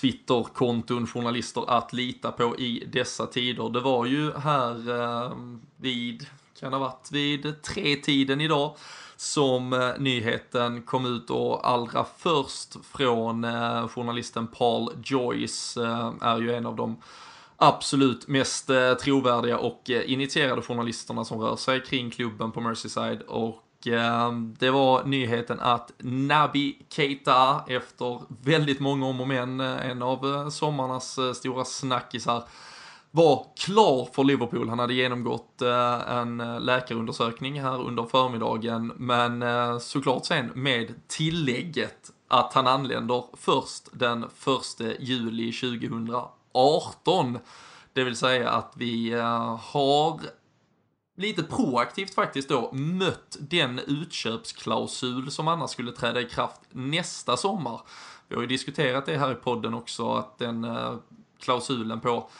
Twitterkonton, 0.00 1.06
journalister 1.06 1.70
att 1.70 1.92
lita 1.92 2.32
på 2.32 2.56
i 2.58 2.88
dessa 2.92 3.26
tider. 3.26 3.70
Det 3.70 3.80
var 3.80 4.06
ju 4.06 4.32
här 4.32 5.00
eh, 5.00 5.32
vid, 5.76 6.26
kan 6.60 6.72
ha 6.72 6.80
varit 6.80 7.08
vid 7.12 7.62
tre 7.62 7.96
tiden 7.96 8.40
idag, 8.40 8.76
som 9.16 9.72
eh, 9.72 9.90
nyheten 9.98 10.82
kom 10.82 11.06
ut 11.06 11.30
och 11.30 11.68
allra 11.68 12.06
först 12.18 12.76
från 12.84 13.44
eh, 13.44 13.88
journalisten 13.88 14.46
Paul 14.46 14.90
Joyce 15.04 15.76
eh, 15.76 16.12
är 16.20 16.38
ju 16.38 16.54
en 16.54 16.66
av 16.66 16.76
de 16.76 16.96
absolut 17.56 18.28
mest 18.28 18.70
eh, 18.70 18.94
trovärdiga 18.94 19.58
och 19.58 19.90
eh, 19.90 20.12
initierade 20.12 20.62
journalisterna 20.62 21.24
som 21.24 21.40
rör 21.40 21.56
sig 21.56 21.80
kring 21.80 22.10
klubben 22.10 22.52
på 22.52 22.60
Merseyside 22.60 23.22
och 23.22 23.86
eh, 23.86 24.32
det 24.58 24.70
var 24.70 25.04
nyheten 25.04 25.60
att 25.60 25.92
Nabi 25.98 26.78
Keita 26.88 27.64
efter 27.68 28.20
väldigt 28.42 28.80
många 28.80 29.06
om 29.06 29.20
och 29.20 29.28
men, 29.28 29.60
eh, 29.60 29.90
en 29.90 30.02
av 30.02 30.34
eh, 30.34 30.48
sommarnas 30.48 31.18
eh, 31.18 31.32
stora 31.32 31.64
snackisar, 31.64 32.44
var 33.10 33.46
klar 33.56 34.08
för 34.12 34.24
Liverpool. 34.24 34.68
Han 34.68 34.78
hade 34.78 34.94
genomgått 34.94 35.62
en 36.08 36.42
läkarundersökning 36.60 37.60
här 37.62 37.82
under 37.82 38.04
förmiddagen, 38.04 38.92
men 38.96 39.44
såklart 39.80 40.26
sen 40.26 40.50
med 40.54 40.94
tillägget 41.08 42.10
att 42.28 42.54
han 42.54 42.66
anländer 42.66 43.24
först 43.36 43.88
den 43.92 44.24
1 44.24 44.30
juli 45.00 45.52
2018 45.52 46.43
18. 46.54 47.38
Det 47.92 48.04
vill 48.04 48.16
säga 48.16 48.50
att 48.50 48.72
vi 48.76 49.12
eh, 49.12 49.56
har 49.56 50.20
lite 51.16 51.42
proaktivt 51.42 52.14
faktiskt 52.14 52.48
då 52.48 52.72
mött 52.72 53.36
den 53.40 53.78
utköpsklausul 53.78 55.30
som 55.30 55.48
annars 55.48 55.70
skulle 55.70 55.92
träda 55.92 56.20
i 56.20 56.24
kraft 56.24 56.60
nästa 56.70 57.36
sommar. 57.36 57.80
Vi 58.28 58.34
har 58.34 58.42
ju 58.42 58.48
diskuterat 58.48 59.06
det 59.06 59.18
här 59.18 59.32
i 59.32 59.34
podden 59.34 59.74
också 59.74 60.14
att 60.14 60.38
den 60.38 60.64
eh, 60.64 60.94
klausulen 61.40 62.00
på 62.00 62.30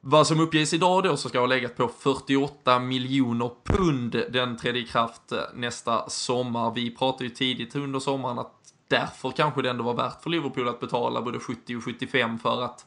vad 0.00 0.26
som 0.26 0.40
uppges 0.40 0.74
idag 0.74 1.02
då 1.02 1.16
så 1.16 1.28
ska 1.28 1.38
ha 1.38 1.46
legat 1.46 1.76
på 1.76 1.88
48 1.88 2.78
miljoner 2.78 3.50
pund. 3.64 4.22
Den 4.30 4.56
trädde 4.56 4.78
i 4.78 4.86
kraft 4.86 5.32
eh, 5.32 5.38
nästa 5.54 6.08
sommar. 6.08 6.74
Vi 6.74 6.96
pratade 6.96 7.24
ju 7.24 7.30
tidigt 7.30 7.76
under 7.76 8.00
sommaren 8.00 8.38
att 8.38 8.52
därför 8.88 9.30
kanske 9.30 9.62
det 9.62 9.70
ändå 9.70 9.84
var 9.84 9.94
värt 9.94 10.22
för 10.22 10.30
Liverpool 10.30 10.68
att 10.68 10.80
betala 10.80 11.22
både 11.22 11.40
70 11.40 11.76
och 11.76 11.84
75 11.84 12.38
för 12.38 12.62
att 12.62 12.86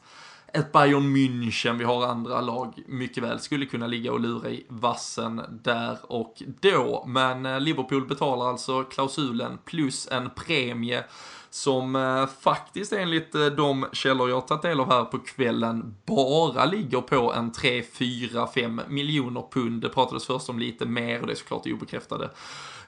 ett 0.52 0.72
Bayern 0.72 1.16
München, 1.16 1.78
vi 1.78 1.84
har 1.84 2.06
andra 2.06 2.40
lag 2.40 2.82
mycket 2.86 3.22
väl 3.22 3.40
skulle 3.40 3.66
kunna 3.66 3.86
ligga 3.86 4.12
och 4.12 4.20
lura 4.20 4.50
i 4.50 4.66
vassen 4.68 5.42
där 5.62 5.98
och 6.02 6.42
då. 6.60 7.04
Men 7.06 7.46
eh, 7.46 7.60
Liverpool 7.60 8.06
betalar 8.06 8.48
alltså 8.48 8.84
klausulen 8.84 9.58
plus 9.64 10.08
en 10.10 10.30
premie 10.30 11.04
som 11.50 11.96
eh, 11.96 12.26
faktiskt 12.40 12.92
enligt 12.92 13.34
eh, 13.34 13.46
de 13.46 13.86
källor 13.92 14.30
jag 14.30 14.48
tagit 14.48 14.62
del 14.62 14.80
av 14.80 14.90
här 14.90 15.04
på 15.04 15.18
kvällen 15.18 15.96
bara 16.06 16.64
ligger 16.64 17.00
på 17.00 17.32
en 17.32 17.52
3, 17.52 17.82
4, 17.82 18.46
5 18.46 18.80
miljoner 18.88 19.44
pund. 19.50 19.82
Det 19.82 19.88
pratades 19.88 20.26
först 20.26 20.48
om 20.48 20.58
lite 20.58 20.86
mer 20.86 21.20
och 21.20 21.26
det 21.26 21.32
är 21.32 21.36
såklart 21.36 21.66
obekräftade 21.66 22.30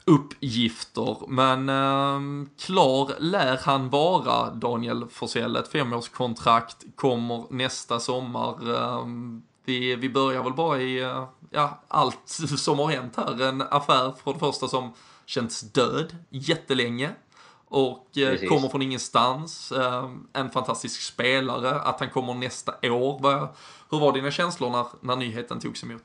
uppgifter. 0.04 1.16
Men 1.28 1.68
eh, 1.68 2.46
klar 2.58 3.12
lär 3.18 3.58
han 3.62 3.90
vara, 3.90 4.50
Daniel 4.50 5.06
Forsell. 5.10 5.56
Ett 5.56 5.68
femårskontrakt 5.68 6.84
kommer 6.96 7.44
nästa 7.50 8.00
sommar. 8.00 8.74
Eh, 8.74 9.06
vi, 9.64 9.96
vi 9.96 10.10
börjar 10.10 10.42
väl 10.42 10.52
bara 10.52 10.80
i 10.80 11.00
eh, 11.00 11.28
ja, 11.50 11.82
allt 11.88 12.28
som 12.58 12.78
har 12.78 12.90
hänt 12.90 13.16
här. 13.16 13.42
En 13.42 13.62
affär 13.62 14.12
för 14.24 14.32
det 14.32 14.38
första 14.38 14.68
som 14.68 14.92
känns 15.26 15.60
död 15.60 16.16
jättelänge 16.30 17.10
och 17.70 18.18
eh, 18.18 18.30
Precis. 18.30 18.48
kommer 18.48 18.68
från 18.68 18.82
ingenstans. 18.82 19.72
Eh, 19.72 20.10
en 20.32 20.50
fantastisk 20.50 21.00
spelare, 21.02 21.80
att 21.80 22.00
han 22.00 22.10
kommer 22.10 22.34
nästa 22.34 22.72
år. 22.82 23.48
Hur 23.90 24.00
var 24.00 24.12
dina 24.12 24.30
känslor 24.30 24.70
när, 24.70 24.86
när 25.00 25.16
nyheten 25.16 25.60
togs 25.60 25.84
emot? 25.84 26.02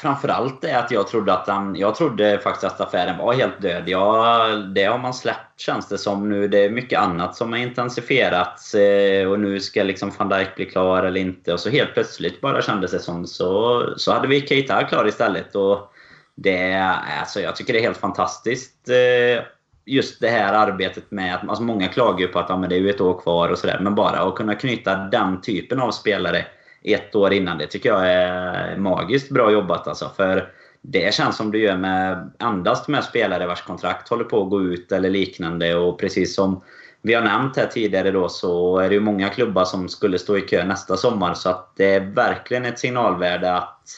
Framförallt 0.00 0.64
är 0.64 0.78
att 0.78 0.90
jag 0.90 1.08
trodde 1.08 1.32
att 1.32 1.48
han, 1.48 1.76
jag 1.76 1.94
trodde 1.94 2.38
faktiskt 2.38 2.64
att 2.64 2.80
affären 2.80 3.18
var 3.18 3.32
helt 3.32 3.62
död. 3.62 3.82
Ja, 3.86 4.46
det 4.74 4.84
har 4.84 4.98
man 4.98 5.14
släppt 5.14 5.60
känns 5.60 5.88
det 5.88 5.98
som 5.98 6.28
nu. 6.28 6.48
Det 6.48 6.64
är 6.64 6.70
mycket 6.70 6.98
annat 6.98 7.36
som 7.36 7.52
har 7.52 7.58
intensifierats 7.58 8.74
eh, 8.74 9.30
och 9.30 9.40
nu 9.40 9.60
ska 9.60 9.82
liksom 9.82 10.12
van 10.18 10.28
Dijk 10.28 10.56
bli 10.56 10.64
klar 10.64 11.02
eller 11.02 11.20
inte. 11.20 11.52
Och 11.52 11.60
så 11.60 11.70
helt 11.70 11.94
plötsligt 11.94 12.40
bara 12.40 12.62
kändes 12.62 12.90
det 12.90 12.98
som 12.98 13.26
så, 13.26 13.84
så 13.96 14.12
hade 14.12 14.28
vi 14.28 14.46
Keita 14.46 14.84
klar 14.84 15.08
istället. 15.08 15.54
Och 15.54 15.92
det, 16.34 16.74
alltså 17.20 17.40
jag 17.40 17.56
tycker 17.56 17.72
det 17.72 17.78
är 17.78 17.82
helt 17.82 17.96
fantastiskt 17.96 18.88
eh, 18.88 19.44
just 19.84 20.20
det 20.20 20.28
här 20.28 20.52
arbetet 20.52 21.10
med 21.10 21.34
att 21.34 21.48
alltså 21.48 21.62
många 21.62 21.88
klagar 21.88 22.20
ju 22.20 22.28
på 22.28 22.38
att 22.38 22.48
ja, 22.48 22.56
men 22.56 22.68
det 22.68 22.76
är 22.76 22.80
ju 22.80 22.90
ett 22.90 23.00
år 23.00 23.20
kvar 23.20 23.48
och 23.48 23.58
sådär. 23.58 23.78
Men 23.80 23.94
bara 23.94 24.20
att 24.20 24.34
kunna 24.34 24.54
knyta 24.54 24.96
den 24.96 25.40
typen 25.40 25.80
av 25.80 25.90
spelare 25.90 26.46
ett 26.84 27.14
år 27.14 27.32
innan, 27.32 27.58
det 27.58 27.66
tycker 27.66 27.88
jag 27.88 28.12
är 28.12 28.76
magiskt 28.76 29.30
bra 29.30 29.52
jobbat 29.52 29.88
alltså. 29.88 30.10
För 30.16 30.52
det 30.82 31.14
känns 31.14 31.36
som 31.36 31.52
du 31.52 31.58
gör 31.58 31.76
med 31.76 32.30
endast 32.38 32.88
med 32.88 33.04
spelare 33.04 33.46
vars 33.46 33.62
kontrakt 33.62 34.08
håller 34.08 34.24
på 34.24 34.42
att 34.42 34.50
gå 34.50 34.62
ut 34.62 34.92
eller 34.92 35.10
liknande. 35.10 35.74
Och 35.74 36.00
precis 36.00 36.34
som 36.34 36.62
vi 37.02 37.14
har 37.14 37.22
nämnt 37.22 37.56
här 37.56 37.66
tidigare 37.66 38.10
då 38.10 38.28
så 38.28 38.78
är 38.78 38.88
det 38.88 38.94
ju 38.94 39.00
många 39.00 39.28
klubbar 39.28 39.64
som 39.64 39.88
skulle 39.88 40.18
stå 40.18 40.38
i 40.38 40.40
kö 40.40 40.64
nästa 40.64 40.96
sommar. 40.96 41.34
Så 41.34 41.50
att 41.50 41.72
det 41.76 41.94
är 41.94 42.00
verkligen 42.00 42.64
ett 42.64 42.78
signalvärde 42.78 43.56
att 43.56 43.88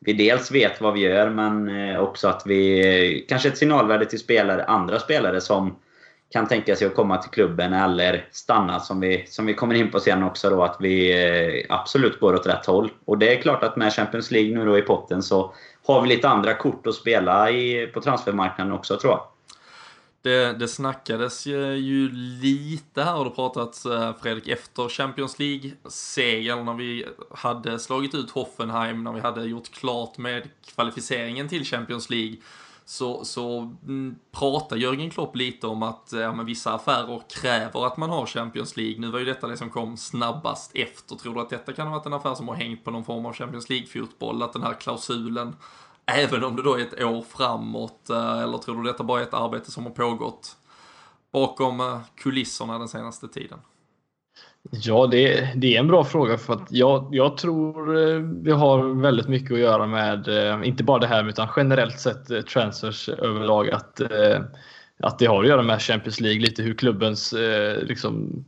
vi 0.00 0.12
dels 0.12 0.50
vet 0.50 0.80
vad 0.80 0.94
vi 0.94 1.00
gör, 1.00 1.30
men 1.30 1.68
eh, 1.68 2.00
också 2.00 2.28
att 2.28 2.42
vi... 2.46 3.26
Kanske 3.28 3.48
ett 3.48 3.58
signalvärde 3.58 4.06
till 4.06 4.18
spelare, 4.18 4.64
andra 4.64 4.98
spelare 4.98 5.40
som 5.40 5.76
kan 6.32 6.48
tänka 6.48 6.76
sig 6.76 6.86
att 6.86 6.94
komma 6.94 7.16
till 7.16 7.30
klubben 7.30 7.72
eller 7.72 8.28
stanna 8.30 8.80
som 8.80 9.00
vi, 9.00 9.26
som 9.26 9.46
vi 9.46 9.54
kommer 9.54 9.74
in 9.74 9.90
på 9.90 10.00
sen 10.00 10.22
också 10.22 10.50
då, 10.50 10.64
att 10.64 10.76
vi 10.80 11.24
eh, 11.24 11.76
absolut 11.76 12.20
går 12.20 12.34
åt 12.34 12.46
rätt 12.46 12.66
håll. 12.66 12.90
Och 13.04 13.18
det 13.18 13.36
är 13.36 13.42
klart 13.42 13.62
att 13.62 13.76
med 13.76 13.92
Champions 13.92 14.30
League 14.30 14.58
nu 14.58 14.64
då 14.64 14.78
i 14.78 14.82
potten 14.82 15.22
så 15.22 15.54
har 15.86 16.02
vi 16.02 16.08
lite 16.08 16.28
andra 16.28 16.54
kort 16.54 16.86
att 16.86 16.94
spela 16.94 17.50
i, 17.50 17.86
på 17.86 18.00
transfermarknaden 18.00 18.72
också 18.72 18.96
tror 18.96 19.12
jag. 19.12 19.20
Det, 20.22 20.52
det 20.52 20.68
snackades 20.68 21.46
ju 21.46 22.08
lite 22.42 23.02
här 23.02 23.18
och 23.18 23.24
det 23.24 23.30
pratats 23.30 23.86
eh, 23.86 24.14
Fredrik 24.22 24.48
efter 24.48 24.88
Champions 24.88 25.38
League-segern 25.38 26.64
när 26.64 26.74
vi 26.74 27.06
hade 27.30 27.78
slagit 27.78 28.14
ut 28.14 28.30
Hoffenheim, 28.30 29.04
när 29.04 29.12
vi 29.12 29.20
hade 29.20 29.44
gjort 29.44 29.70
klart 29.70 30.18
med 30.18 30.48
kvalificeringen 30.74 31.48
till 31.48 31.64
Champions 31.64 32.10
League. 32.10 32.36
Så, 32.90 33.24
så 33.24 33.58
mm, 33.86 34.16
pratar 34.32 34.76
Jörgen 34.76 35.10
Klopp 35.10 35.36
lite 35.36 35.66
om 35.66 35.82
att 35.82 36.08
ja, 36.12 36.32
men 36.32 36.46
vissa 36.46 36.74
affärer 36.74 37.22
kräver 37.28 37.86
att 37.86 37.96
man 37.96 38.10
har 38.10 38.26
Champions 38.26 38.76
League. 38.76 39.00
Nu 39.00 39.10
var 39.10 39.18
ju 39.18 39.24
detta 39.24 39.46
det 39.46 39.56
som 39.56 39.70
kom 39.70 39.96
snabbast 39.96 40.70
efter. 40.74 41.16
Tror 41.16 41.34
du 41.34 41.40
att 41.40 41.50
detta 41.50 41.72
kan 41.72 41.86
ha 41.86 41.96
varit 41.96 42.06
en 42.06 42.12
affär 42.12 42.34
som 42.34 42.48
har 42.48 42.54
hängt 42.54 42.84
på 42.84 42.90
någon 42.90 43.04
form 43.04 43.26
av 43.26 43.32
Champions 43.32 43.68
League-fotboll? 43.68 44.42
Att 44.42 44.52
den 44.52 44.62
här 44.62 44.74
klausulen 44.74 45.56
Även 46.06 46.44
om 46.44 46.56
det 46.56 46.62
då 46.62 46.74
är 46.74 46.82
ett 46.82 47.02
år 47.02 47.22
framåt, 47.22 48.10
eh, 48.10 48.38
eller 48.38 48.58
tror 48.58 48.82
du 48.82 48.92
detta 48.92 49.04
bara 49.04 49.20
är 49.20 49.24
ett 49.24 49.34
arbete 49.34 49.70
som 49.70 49.84
har 49.84 49.90
pågått 49.90 50.56
bakom 51.32 51.80
eh, 51.80 52.00
kulisserna 52.14 52.78
den 52.78 52.88
senaste 52.88 53.28
tiden? 53.28 53.58
Ja, 54.70 55.06
det, 55.06 55.52
det 55.56 55.76
är 55.76 55.80
en 55.80 55.86
bra 55.86 56.04
fråga 56.04 56.38
för 56.38 56.52
att 56.52 56.66
jag, 56.70 57.08
jag 57.12 57.36
tror 57.36 57.98
eh, 57.98 58.18
vi 58.18 58.50
har 58.50 59.02
väldigt 59.02 59.28
mycket 59.28 59.52
att 59.52 59.58
göra 59.58 59.86
med, 59.86 60.28
eh, 60.28 60.68
inte 60.68 60.84
bara 60.84 60.98
det 60.98 61.06
här 61.06 61.28
utan 61.28 61.48
generellt 61.56 62.00
sett 62.00 62.30
eh, 62.30 62.40
transfers 62.40 63.08
överlag. 63.08 63.70
Att, 63.70 64.00
att 65.02 65.18
det 65.18 65.26
har 65.26 65.42
att 65.42 65.48
göra 65.48 65.62
med 65.62 65.82
Champions 65.82 66.20
League, 66.20 66.40
lite 66.40 66.62
hur 66.62 66.74
klubbens 66.74 67.32
eh, 67.32 67.82
liksom, 67.82 68.44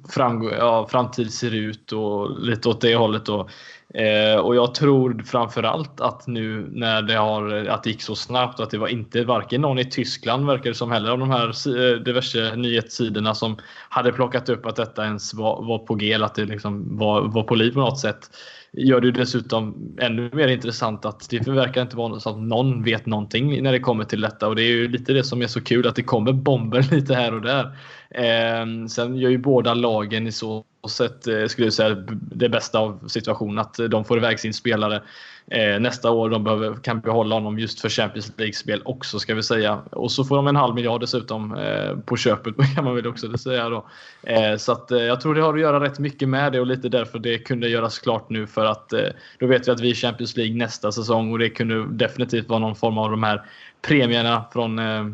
ja, 0.59 0.87
framtid 0.91 1.33
ser 1.33 1.55
ut 1.55 1.93
och 1.93 2.41
lite 2.41 2.69
åt 2.69 2.81
det 2.81 2.95
hållet. 2.95 3.27
Då. 3.27 3.49
Eh, 3.95 4.37
och 4.37 4.57
jag 4.57 4.75
tror 4.75 5.23
framförallt 5.27 6.01
att 6.01 6.27
nu 6.27 6.67
när 6.71 7.03
det, 7.03 7.15
har, 7.15 7.67
att 7.69 7.83
det 7.83 7.91
gick 7.91 8.03
så 8.03 8.15
snabbt 8.15 8.59
och 8.59 8.65
att 8.65 8.71
det 8.71 8.79
var 8.79 8.89
inte 8.89 9.25
varken 9.25 9.61
någon 9.61 9.79
i 9.79 9.91
Tyskland 9.91 10.47
verkar 10.47 10.71
det 10.71 10.75
som 10.75 10.93
heller 10.93 11.11
av 11.11 11.19
de 11.19 11.31
här 11.31 11.49
eh, 11.49 11.99
diverse 11.99 12.57
nyhetssidorna 12.57 13.35
som 13.35 13.57
hade 13.89 14.13
plockat 14.13 14.49
upp 14.49 14.67
att 14.67 14.77
detta 14.77 15.05
ens 15.05 15.35
var, 15.35 15.63
var 15.65 15.79
på 15.79 15.95
G 15.95 16.13
eller 16.13 16.27
att 16.27 16.35
det 16.35 16.45
liksom 16.45 16.99
var, 16.99 17.21
var 17.21 17.43
på 17.43 17.55
liv 17.55 17.73
på 17.73 17.81
något 17.81 18.01
sätt. 18.01 18.31
Gör 18.77 19.01
det 19.01 19.11
dessutom 19.11 19.97
ännu 20.01 20.31
mer 20.33 20.49
intressant 20.49 21.05
att 21.05 21.31
det 21.31 21.49
verkar 21.49 21.83
inte 21.83 21.97
vara 21.97 22.21
så 22.21 22.31
att 22.31 22.39
någon 22.39 22.83
vet 22.83 23.07
någonting 23.07 23.63
när 23.63 23.73
det 23.73 23.81
kommer 23.81 24.05
till 24.05 24.21
detta 24.21 24.49
och 24.49 24.57
det 24.57 24.63
är 24.63 24.69
ju 24.69 24.89
lite 24.89 25.13
det 25.13 25.25
som 25.25 25.43
är 25.43 25.47
så 25.47 25.61
kul 25.61 25.87
att 25.87 25.97
det 25.97 26.03
kommer 26.03 26.33
bomber 26.33 26.83
lite 26.95 27.15
här 27.15 27.35
och 27.35 27.43
där. 27.43 27.65
Eh, 28.11 28.87
sen 28.89 29.17
gör 29.17 29.31
ju 29.31 29.39
båda 29.39 29.75
lagen 29.75 30.27
i 30.27 30.33
så 30.33 30.65
sätt, 30.89 31.27
eh, 31.27 31.47
skulle 31.47 31.67
jag 31.67 31.73
säga, 31.73 31.95
det 32.13 32.49
bästa 32.49 32.79
av 32.79 33.09
situationen. 33.09 33.59
Att 33.59 33.75
de 33.91 34.05
får 34.05 34.19
iväg 34.19 34.41
sin 34.41 34.55
spelare 34.55 35.03
eh, 35.47 35.81
nästa 35.81 36.11
år. 36.11 36.31
De 36.31 36.45
behöver, 36.45 36.75
kan 36.75 37.01
behålla 37.01 37.35
honom 37.35 37.59
just 37.59 37.81
för 37.81 37.89
Champions 37.89 38.33
League-spel 38.37 38.83
också, 38.85 39.19
ska 39.19 39.35
vi 39.35 39.43
säga. 39.43 39.83
Och 39.91 40.13
så 40.13 40.25
får 40.25 40.37
de 40.37 40.47
en 40.47 40.57
halv 40.57 40.75
miljard 40.75 41.01
dessutom 41.01 41.55
eh, 41.55 41.99
på 41.99 42.17
köpet, 42.17 42.55
kan 42.75 42.85
man 42.85 42.95
väl 42.95 43.07
också 43.07 43.39
säga 43.39 43.69
då. 43.69 43.87
Eh, 44.23 44.57
så 44.57 44.73
att, 44.73 44.91
eh, 44.91 44.99
jag 44.99 45.21
tror 45.21 45.35
det 45.35 45.43
har 45.43 45.55
att 45.55 45.61
göra 45.61 45.81
rätt 45.81 45.99
mycket 45.99 46.29
med 46.29 46.53
det 46.53 46.61
och 46.61 46.67
lite 46.67 46.89
därför 46.89 47.19
det 47.19 47.39
kunde 47.39 47.69
göras 47.69 47.99
klart 47.99 48.31
nu 48.31 48.47
för 48.47 48.65
att 48.65 48.93
eh, 48.93 49.09
då 49.39 49.47
vet 49.47 49.69
vi 49.69 49.73
att 49.73 49.81
vi 49.81 49.91
är 49.91 49.95
Champions 49.95 50.37
League 50.37 50.57
nästa 50.57 50.93
säsong 50.93 51.33
och 51.33 51.39
det 51.39 51.51
kunde 51.51 51.87
definitivt 51.87 52.49
vara 52.49 52.59
någon 52.59 52.77
form 52.77 52.99
av 52.99 53.11
de 53.11 53.23
här 53.23 53.43
premierna 53.83 54.45
från 54.53 54.79
eh, 54.79 55.05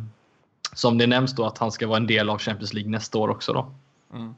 som 0.75 0.99
det 0.99 1.07
nämns 1.07 1.35
då 1.35 1.45
att 1.45 1.59
han 1.59 1.73
ska 1.73 1.87
vara 1.87 1.97
en 1.97 2.07
del 2.07 2.31
av 2.31 2.39
Champions 2.39 2.75
League 2.75 2.91
nästa 2.91 3.19
år 3.19 3.29
också 3.29 3.53
då. 3.53 3.73
Mm. 4.15 4.35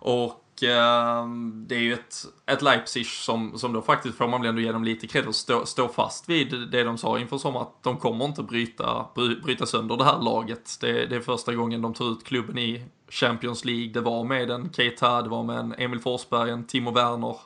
Och 0.00 0.39
eh, 0.62 1.28
det 1.66 1.74
är 1.74 1.80
ju 1.80 1.92
ett, 1.92 2.24
ett 2.46 2.62
Leipzig 2.62 3.06
som, 3.06 3.58
som 3.58 3.72
då 3.72 3.82
faktiskt, 3.82 4.16
får 4.16 4.28
man 4.28 4.40
väl 4.40 4.48
ändå 4.48 4.60
ge 4.60 4.72
dem 4.72 4.84
lite 4.84 5.06
cred, 5.06 5.34
stå, 5.34 5.66
stå 5.66 5.88
fast 5.88 6.28
vid 6.28 6.68
det 6.70 6.84
de 6.84 6.98
sa 6.98 7.18
inför 7.18 7.38
sommaren, 7.38 7.66
att 7.66 7.82
de 7.82 7.96
kommer 7.96 8.24
inte 8.24 8.42
bryta, 8.42 9.06
bryta 9.42 9.66
sönder 9.66 9.96
det 9.96 10.04
här 10.04 10.18
laget. 10.18 10.78
Det, 10.80 11.06
det 11.06 11.16
är 11.16 11.20
första 11.20 11.54
gången 11.54 11.82
de 11.82 11.94
tar 11.94 12.12
ut 12.12 12.24
klubben 12.24 12.58
i 12.58 12.84
Champions 13.08 13.64
League. 13.64 13.92
Det 13.92 14.00
var 14.00 14.24
med 14.24 14.50
en 14.50 14.72
Keita, 14.72 15.22
det 15.22 15.28
var 15.28 15.42
med 15.42 15.58
en 15.58 15.74
Emil 15.78 16.00
Forsberg, 16.00 16.50
en 16.50 16.66
Timo 16.66 16.90
Werner. 16.90 17.36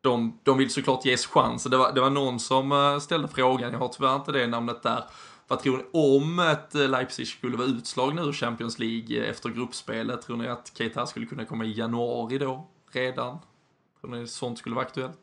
De, 0.00 0.38
de 0.42 0.58
vill 0.58 0.70
såklart 0.70 1.04
ges 1.04 1.26
chans. 1.26 1.64
Det 1.64 1.76
var, 1.76 1.92
det 1.92 2.00
var 2.00 2.10
någon 2.10 2.40
som 2.40 2.72
eh, 2.72 2.98
ställde 2.98 3.28
frågan, 3.28 3.72
jag 3.72 3.78
har 3.78 3.88
tyvärr 3.88 4.16
inte 4.16 4.32
det 4.32 4.46
namnet 4.46 4.82
där, 4.82 5.04
vad 5.54 5.62
tror 5.62 5.76
ni 5.76 5.84
om 5.92 6.38
ett 6.38 6.74
eh, 6.74 6.88
Leipzig 6.88 7.28
skulle 7.28 7.56
vara 7.56 7.68
utslagna 7.68 8.22
ur 8.22 8.32
Champions 8.32 8.78
League 8.78 9.18
eh, 9.18 9.30
efter 9.30 9.48
gruppspelet? 9.48 10.22
Tror 10.22 10.36
ni 10.36 10.48
att 10.48 10.72
Keita 10.78 11.06
skulle 11.06 11.26
kunna 11.26 11.44
komma 11.44 11.64
i 11.64 11.78
januari 11.78 12.38
då, 12.38 12.66
redan? 12.92 13.38
Tror 14.00 14.10
ni 14.10 14.26
sånt 14.26 14.58
skulle 14.58 14.74
vara 14.74 14.86
aktuellt? 14.86 15.20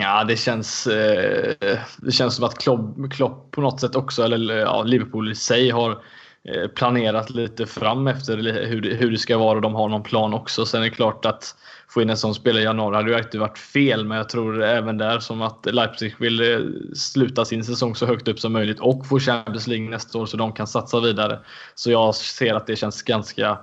Ja, 0.00 0.24
det 0.24 0.36
känns, 0.36 0.86
eh, 0.86 1.78
det 1.98 2.12
känns 2.12 2.36
som 2.36 2.44
att 2.44 2.58
Klopp, 2.58 3.12
Klopp 3.12 3.50
på 3.50 3.60
något 3.60 3.80
sätt 3.80 3.96
också, 3.96 4.22
eller 4.22 4.56
eh, 4.56 4.62
ja, 4.62 4.82
Liverpool 4.82 5.32
i 5.32 5.34
sig 5.34 5.70
har 5.70 6.02
Eh, 6.44 6.68
planerat 6.68 7.30
lite 7.30 7.66
fram 7.66 8.06
efter 8.06 8.36
hur 8.66 8.80
det, 8.80 8.94
hur 8.94 9.10
det 9.10 9.18
ska 9.18 9.38
vara 9.38 9.56
och 9.56 9.62
de 9.62 9.74
har 9.74 9.88
någon 9.88 10.02
plan 10.02 10.34
också. 10.34 10.66
Sen 10.66 10.80
är 10.80 10.84
det 10.84 10.90
klart 10.90 11.24
att 11.24 11.54
få 11.88 12.02
in 12.02 12.10
en 12.10 12.16
sån 12.16 12.34
spelare 12.34 12.62
i 12.62 12.64
januari 12.64 12.96
hade 12.96 13.10
ju 13.10 13.18
inte 13.18 13.38
varit 13.38 13.58
fel, 13.58 14.04
men 14.04 14.18
jag 14.18 14.28
tror 14.28 14.62
även 14.62 14.98
där 14.98 15.18
som 15.18 15.42
att 15.42 15.66
Leipzig 15.66 16.14
vill 16.18 16.40
eh, 16.40 16.58
sluta 16.94 17.44
sin 17.44 17.64
säsong 17.64 17.94
så 17.94 18.06
högt 18.06 18.28
upp 18.28 18.40
som 18.40 18.52
möjligt 18.52 18.80
och 18.80 19.06
få 19.06 19.18
Champions 19.18 19.66
League 19.66 19.90
nästa 19.90 20.18
år 20.18 20.26
så 20.26 20.36
de 20.36 20.52
kan 20.52 20.66
satsa 20.66 21.00
vidare. 21.00 21.38
Så 21.74 21.90
jag 21.90 22.14
ser 22.14 22.54
att 22.54 22.66
det 22.66 22.76
känns 22.76 23.02
ganska 23.02 23.58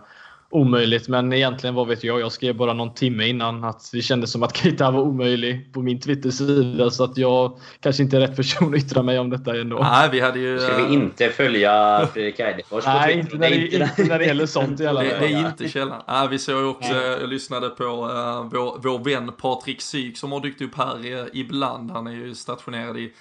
omöjligt. 0.49 1.07
Men 1.07 1.33
egentligen, 1.33 1.75
vad 1.75 1.87
vet 1.87 2.03
jag? 2.03 2.19
Jag 2.19 2.31
skrev 2.31 2.55
bara 2.55 2.73
någon 2.73 2.93
timme 2.93 3.27
innan 3.27 3.63
att 3.63 3.89
det 3.91 4.01
kändes 4.01 4.31
som 4.31 4.43
att 4.43 4.57
Keita 4.57 4.91
var 4.91 5.01
omöjlig 5.01 5.73
på 5.73 5.81
min 5.81 5.99
Twitter-sida. 5.99 6.89
Så 6.89 7.03
att 7.03 7.17
jag 7.17 7.59
kanske 7.79 8.03
inte 8.03 8.17
är 8.17 8.21
rätt 8.21 8.35
person 8.35 8.73
att 8.73 8.79
yttra 8.79 9.03
mig 9.03 9.19
om 9.19 9.29
detta 9.29 9.55
ändå. 9.55 9.79
Nej, 9.79 10.09
vi 10.11 10.19
hade 10.19 10.39
ju... 10.39 10.59
Ska 10.59 10.87
vi 10.87 10.93
inte 10.93 11.29
följa 11.29 12.07
Fredrik 12.13 12.39
Eidefors 12.39 12.83
på 12.83 12.89
Nej, 12.89 13.19
inte 13.19 13.37
när, 13.37 13.49
det, 13.49 13.55
inte 13.55 14.03
när 14.03 14.19
det 14.19 14.25
gäller 14.25 14.45
sånt 14.45 14.79
i 14.79 14.87
alla 14.87 15.01
fall. 15.01 15.09
Det, 15.09 15.27
det, 15.27 15.33
är 15.33 15.47
inte 15.47 15.69
källan. 15.69 16.01
Nej, 16.07 16.27
vi 16.27 16.39
såg 16.39 16.69
också, 16.69 16.93
jag 16.93 17.29
lyssnade 17.29 17.69
på 17.69 17.83
uh, 17.83 18.49
vår, 18.51 18.79
vår 18.83 19.03
vän 19.03 19.31
Patrik 19.41 19.81
Syk 19.81 20.17
som 20.17 20.31
har 20.31 20.39
dykt 20.39 20.61
upp 20.61 20.77
här 20.77 21.27
ibland. 21.33 21.91
Han 21.91 22.07
är 22.07 22.11
ju 22.11 22.35
stationerad 22.35 22.97
i 22.97 23.13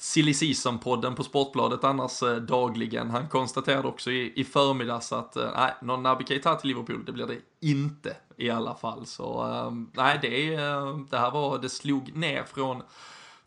Silly 0.00 0.32
Season-podden 0.32 1.14
på 1.14 1.24
Sportbladet 1.24 1.84
annars 1.84 2.22
eh, 2.22 2.36
dagligen. 2.36 3.10
Han 3.10 3.28
konstaterade 3.28 3.88
också 3.88 4.10
i, 4.10 4.32
i 4.36 4.44
förmiddags 4.44 5.12
att 5.12 5.36
eh, 5.36 5.50
nej, 5.56 5.74
någon 5.82 6.02
Naby 6.02 6.24
Keita 6.24 6.54
till 6.54 6.68
Liverpool, 6.68 7.04
det 7.04 7.12
blir 7.12 7.26
det 7.26 7.38
inte 7.60 8.16
i 8.36 8.50
alla 8.50 8.74
fall. 8.74 9.06
Så 9.06 9.42
ehm, 9.42 9.90
nej, 9.92 10.18
det, 10.22 10.54
eh, 10.54 10.96
det 11.10 11.18
här 11.18 11.30
var, 11.30 11.58
det 11.58 11.68
slog 11.68 12.16
ner 12.16 12.42
från 12.42 12.82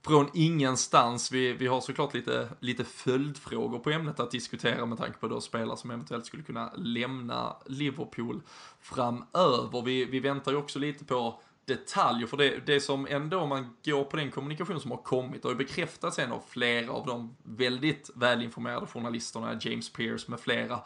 från 0.01 0.29
ingenstans. 0.33 1.31
Vi, 1.31 1.53
vi 1.53 1.67
har 1.67 1.81
såklart 1.81 2.13
lite, 2.13 2.49
lite 2.59 2.83
följdfrågor 2.83 3.79
på 3.79 3.89
ämnet 3.89 4.19
att 4.19 4.31
diskutera 4.31 4.85
med 4.85 4.97
tanke 4.97 5.17
på 5.17 5.27
då 5.27 5.41
spelare 5.41 5.77
som 5.77 5.91
eventuellt 5.91 6.25
skulle 6.25 6.43
kunna 6.43 6.73
lämna 6.75 7.55
Liverpool 7.65 8.41
framöver. 8.81 9.81
Vi, 9.81 10.05
vi 10.05 10.19
väntar 10.19 10.51
ju 10.51 10.57
också 10.57 10.79
lite 10.79 11.05
på 11.05 11.39
detaljer. 11.65 12.27
För 12.27 12.37
det, 12.37 12.65
det 12.65 12.79
som 12.79 13.07
ändå, 13.09 13.39
om 13.39 13.49
man 13.49 13.75
går 13.85 14.03
på 14.03 14.17
den 14.17 14.31
kommunikation 14.31 14.79
som 14.79 14.91
har 14.91 14.97
kommit, 14.97 15.45
och 15.45 15.55
bekräftats 15.55 16.19
en 16.19 16.31
av 16.31 16.41
flera 16.49 16.91
av 16.91 17.05
de 17.05 17.35
väldigt 17.43 18.09
välinformerade 18.15 18.87
journalisterna, 18.87 19.59
James 19.61 19.89
Pierce 19.89 20.27
med 20.27 20.39
flera. 20.39 20.79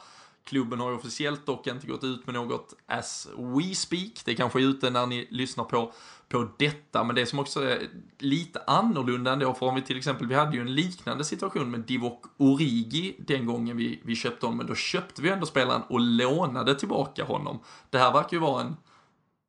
Klubben 0.43 0.79
har 0.79 0.89
ju 0.89 0.95
officiellt 0.95 1.45
dock 1.45 1.67
inte 1.67 1.87
gått 1.87 2.03
ut 2.03 2.25
med 2.25 2.35
något 2.35 2.73
as 2.85 3.27
we 3.37 3.75
speak. 3.75 4.11
Det 4.25 4.35
kanske 4.35 4.59
är 4.59 4.63
ute 4.63 4.89
när 4.89 5.05
ni 5.05 5.27
lyssnar 5.31 5.63
på, 5.63 5.93
på 6.29 6.47
detta, 6.57 7.03
men 7.03 7.15
det 7.15 7.25
som 7.25 7.39
också 7.39 7.63
är 7.63 7.89
lite 8.19 8.63
annorlunda 8.67 9.33
ändå, 9.33 9.53
för 9.53 9.65
om 9.65 9.75
vi 9.75 9.81
till 9.81 9.97
exempel, 9.97 10.27
vi 10.27 10.35
hade 10.35 10.55
ju 10.55 10.61
en 10.61 10.75
liknande 10.75 11.23
situation 11.23 11.71
med 11.71 11.79
Divok 11.79 12.25
Origi 12.37 13.15
den 13.19 13.45
gången 13.45 13.77
vi, 13.77 14.01
vi 14.03 14.15
köpte 14.15 14.45
honom, 14.45 14.57
men 14.57 14.67
då 14.67 14.75
köpte 14.75 15.21
vi 15.21 15.29
ändå 15.29 15.45
spelaren 15.45 15.81
och 15.81 15.99
lånade 15.99 16.75
tillbaka 16.75 17.23
honom. 17.23 17.59
Det 17.89 17.97
här 17.97 18.13
verkar 18.13 18.37
ju 18.37 18.39
vara 18.39 18.61
en 18.61 18.75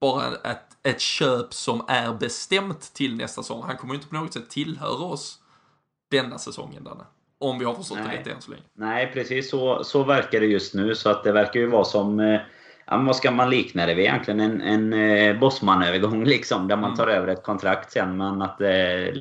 bara 0.00 0.50
ett, 0.50 0.76
ett 0.82 1.00
köp 1.00 1.54
som 1.54 1.84
är 1.88 2.12
bestämt 2.12 2.94
till 2.94 3.16
nästa 3.16 3.42
säsong. 3.42 3.62
Han 3.62 3.76
kommer 3.76 3.94
ju 3.94 3.98
inte 3.98 4.08
på 4.08 4.14
något 4.14 4.32
sätt 4.32 4.50
tillhöra 4.50 5.04
oss 5.04 5.38
denna 6.10 6.38
säsongen, 6.38 6.84
Danne. 6.84 7.04
Om 7.40 7.58
vi 7.58 7.64
har 7.64 7.74
förstått 7.74 7.98
Nej. 7.98 8.08
det 8.24 8.30
rätt 8.30 8.36
än 8.36 8.42
så 8.42 8.50
länge. 8.50 8.62
Nej, 8.74 9.10
precis 9.12 9.50
så, 9.50 9.84
så 9.84 10.04
verkar 10.04 10.40
det 10.40 10.46
just 10.46 10.74
nu. 10.74 10.94
Så 10.94 11.10
att 11.10 11.24
det 11.24 11.32
verkar 11.32 11.60
ju 11.60 11.66
vara 11.66 11.84
som... 11.84 12.20
Eh, 12.20 12.40
vad 12.86 13.16
ska 13.16 13.30
man 13.30 13.50
likna 13.50 13.86
det 13.86 13.94
vid 13.94 14.04
egentligen? 14.04 14.40
En, 14.40 14.60
en 14.60 14.92
eh, 14.92 15.38
Bosman-övergång 15.38 16.24
liksom. 16.24 16.68
Där 16.68 16.76
man 16.76 16.84
mm. 16.84 16.96
tar 16.96 17.06
över 17.06 17.28
ett 17.28 17.42
kontrakt 17.42 17.92
sen. 17.92 18.16
Men 18.16 18.42
att 18.42 18.58
det 18.58 19.14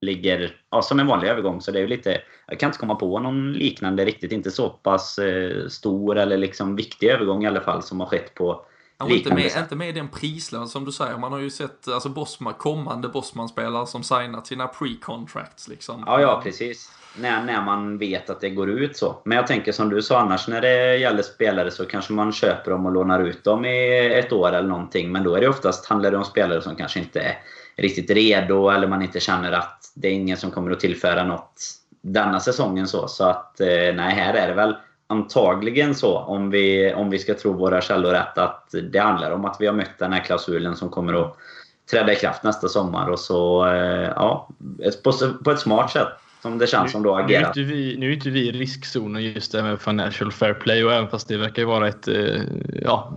ligger 0.00 0.56
ja, 0.70 0.82
som 0.82 1.00
en 1.00 1.06
vanlig 1.06 1.28
övergång. 1.28 1.60
Så 1.60 1.70
det 1.70 1.78
är 1.78 1.82
ju 1.82 1.88
lite... 1.88 2.20
Jag 2.46 2.60
kan 2.60 2.68
inte 2.68 2.78
komma 2.78 2.94
på 2.94 3.18
någon 3.18 3.52
liknande 3.52 4.04
riktigt. 4.04 4.32
Inte 4.32 4.50
så 4.50 4.68
pass 4.68 5.18
eh, 5.18 5.68
stor 5.68 6.18
eller 6.18 6.36
liksom 6.36 6.76
viktig 6.76 7.08
övergång 7.08 7.44
i 7.44 7.46
alla 7.46 7.60
fall 7.60 7.82
som 7.82 8.00
har 8.00 8.06
skett 8.06 8.34
på 8.34 8.66
Ja, 8.98 9.08
inte, 9.08 9.34
med, 9.34 9.50
inte 9.58 9.76
med 9.76 9.94
den 9.94 10.08
prislön 10.08 10.68
som 10.68 10.84
du 10.84 10.92
säger. 10.92 11.18
Man 11.18 11.32
har 11.32 11.38
ju 11.38 11.50
sett 11.50 11.88
alltså 11.88 12.08
Bosman, 12.08 12.54
kommande 12.54 13.08
Bosman-spelare 13.08 13.86
som 13.86 14.02
signat 14.02 14.46
sina 14.46 14.66
pre-contracts. 14.66 15.68
Liksom. 15.68 16.02
Ja, 16.06 16.20
ja, 16.20 16.40
precis. 16.44 16.90
När, 17.18 17.44
när 17.44 17.62
man 17.62 17.98
vet 17.98 18.30
att 18.30 18.40
det 18.40 18.50
går 18.50 18.70
ut 18.70 18.96
så. 18.96 19.16
Men 19.24 19.36
jag 19.36 19.46
tänker 19.46 19.72
som 19.72 19.88
du 19.88 20.02
sa 20.02 20.20
annars, 20.20 20.48
när 20.48 20.60
det 20.60 20.96
gäller 20.96 21.22
spelare 21.22 21.70
så 21.70 21.86
kanske 21.86 22.12
man 22.12 22.32
köper 22.32 22.70
dem 22.70 22.86
och 22.86 22.92
lånar 22.92 23.20
ut 23.20 23.44
dem 23.44 23.64
i 23.64 24.06
ett 24.14 24.32
år 24.32 24.52
eller 24.52 24.68
någonting. 24.68 25.12
Men 25.12 25.24
då 25.24 25.34
är 25.34 25.40
det 25.40 25.48
oftast, 25.48 25.86
handlar 25.86 26.10
det 26.10 26.16
om 26.16 26.24
spelare 26.24 26.62
som 26.62 26.76
kanske 26.76 26.98
inte 26.98 27.20
är 27.20 27.38
riktigt 27.76 28.10
redo 28.10 28.68
eller 28.68 28.88
man 28.88 29.02
inte 29.02 29.20
känner 29.20 29.52
att 29.52 29.92
det 29.94 30.08
är 30.08 30.12
ingen 30.12 30.36
som 30.36 30.50
kommer 30.50 30.70
att 30.70 30.80
tillföra 30.80 31.24
något 31.24 31.62
denna 32.00 32.40
säsongen. 32.40 32.86
Så, 32.86 33.08
så 33.08 33.24
att 33.24 33.60
eh, 33.60 33.66
nej, 33.66 34.14
här 34.14 34.34
är 34.34 34.48
det 34.48 34.54
väl 34.54 34.76
antagligen 35.14 35.94
så, 35.94 36.18
om 36.18 36.50
vi, 36.50 36.94
om 36.94 37.10
vi 37.10 37.18
ska 37.18 37.34
tro 37.34 37.52
våra 37.52 37.80
källor 37.80 38.10
rätt, 38.10 38.38
att 38.38 38.74
det 38.92 38.98
handlar 38.98 39.30
om 39.30 39.44
att 39.44 39.56
vi 39.60 39.66
har 39.66 39.74
mött 39.74 39.98
den 39.98 40.12
här 40.12 40.24
klausulen 40.24 40.76
som 40.76 40.88
kommer 40.88 41.14
att 41.14 41.36
träda 41.90 42.12
i 42.12 42.16
kraft 42.16 42.42
nästa 42.42 42.68
sommar. 42.68 43.08
Och 43.08 43.20
så, 43.20 43.66
eh, 43.66 44.10
ja, 44.16 44.48
på, 45.04 45.12
på 45.44 45.50
ett 45.50 45.60
smart 45.60 45.90
sätt 45.90 46.08
som 46.44 46.58
det 46.58 46.66
känns 46.66 46.84
nu, 46.84 46.90
som 46.90 47.02
då 47.02 47.16
agerat. 47.16 47.56
Nu 47.56 47.62
är, 47.62 47.66
inte 47.66 47.74
vi, 47.74 47.96
nu 47.96 48.08
är 48.08 48.14
inte 48.14 48.30
vi 48.30 48.48
i 48.48 48.52
riskzonen 48.52 49.22
just 49.22 49.52
det 49.52 49.62
med 49.62 49.80
Financial 49.80 50.32
Fair 50.32 50.54
Play 50.54 50.84
och 50.84 50.92
även 50.92 51.08
fast 51.08 51.28
det 51.28 51.36
verkar 51.36 51.64
vara 51.64 51.88
ett, 51.88 52.08
eh, 52.08 52.14
ja, 52.82 53.12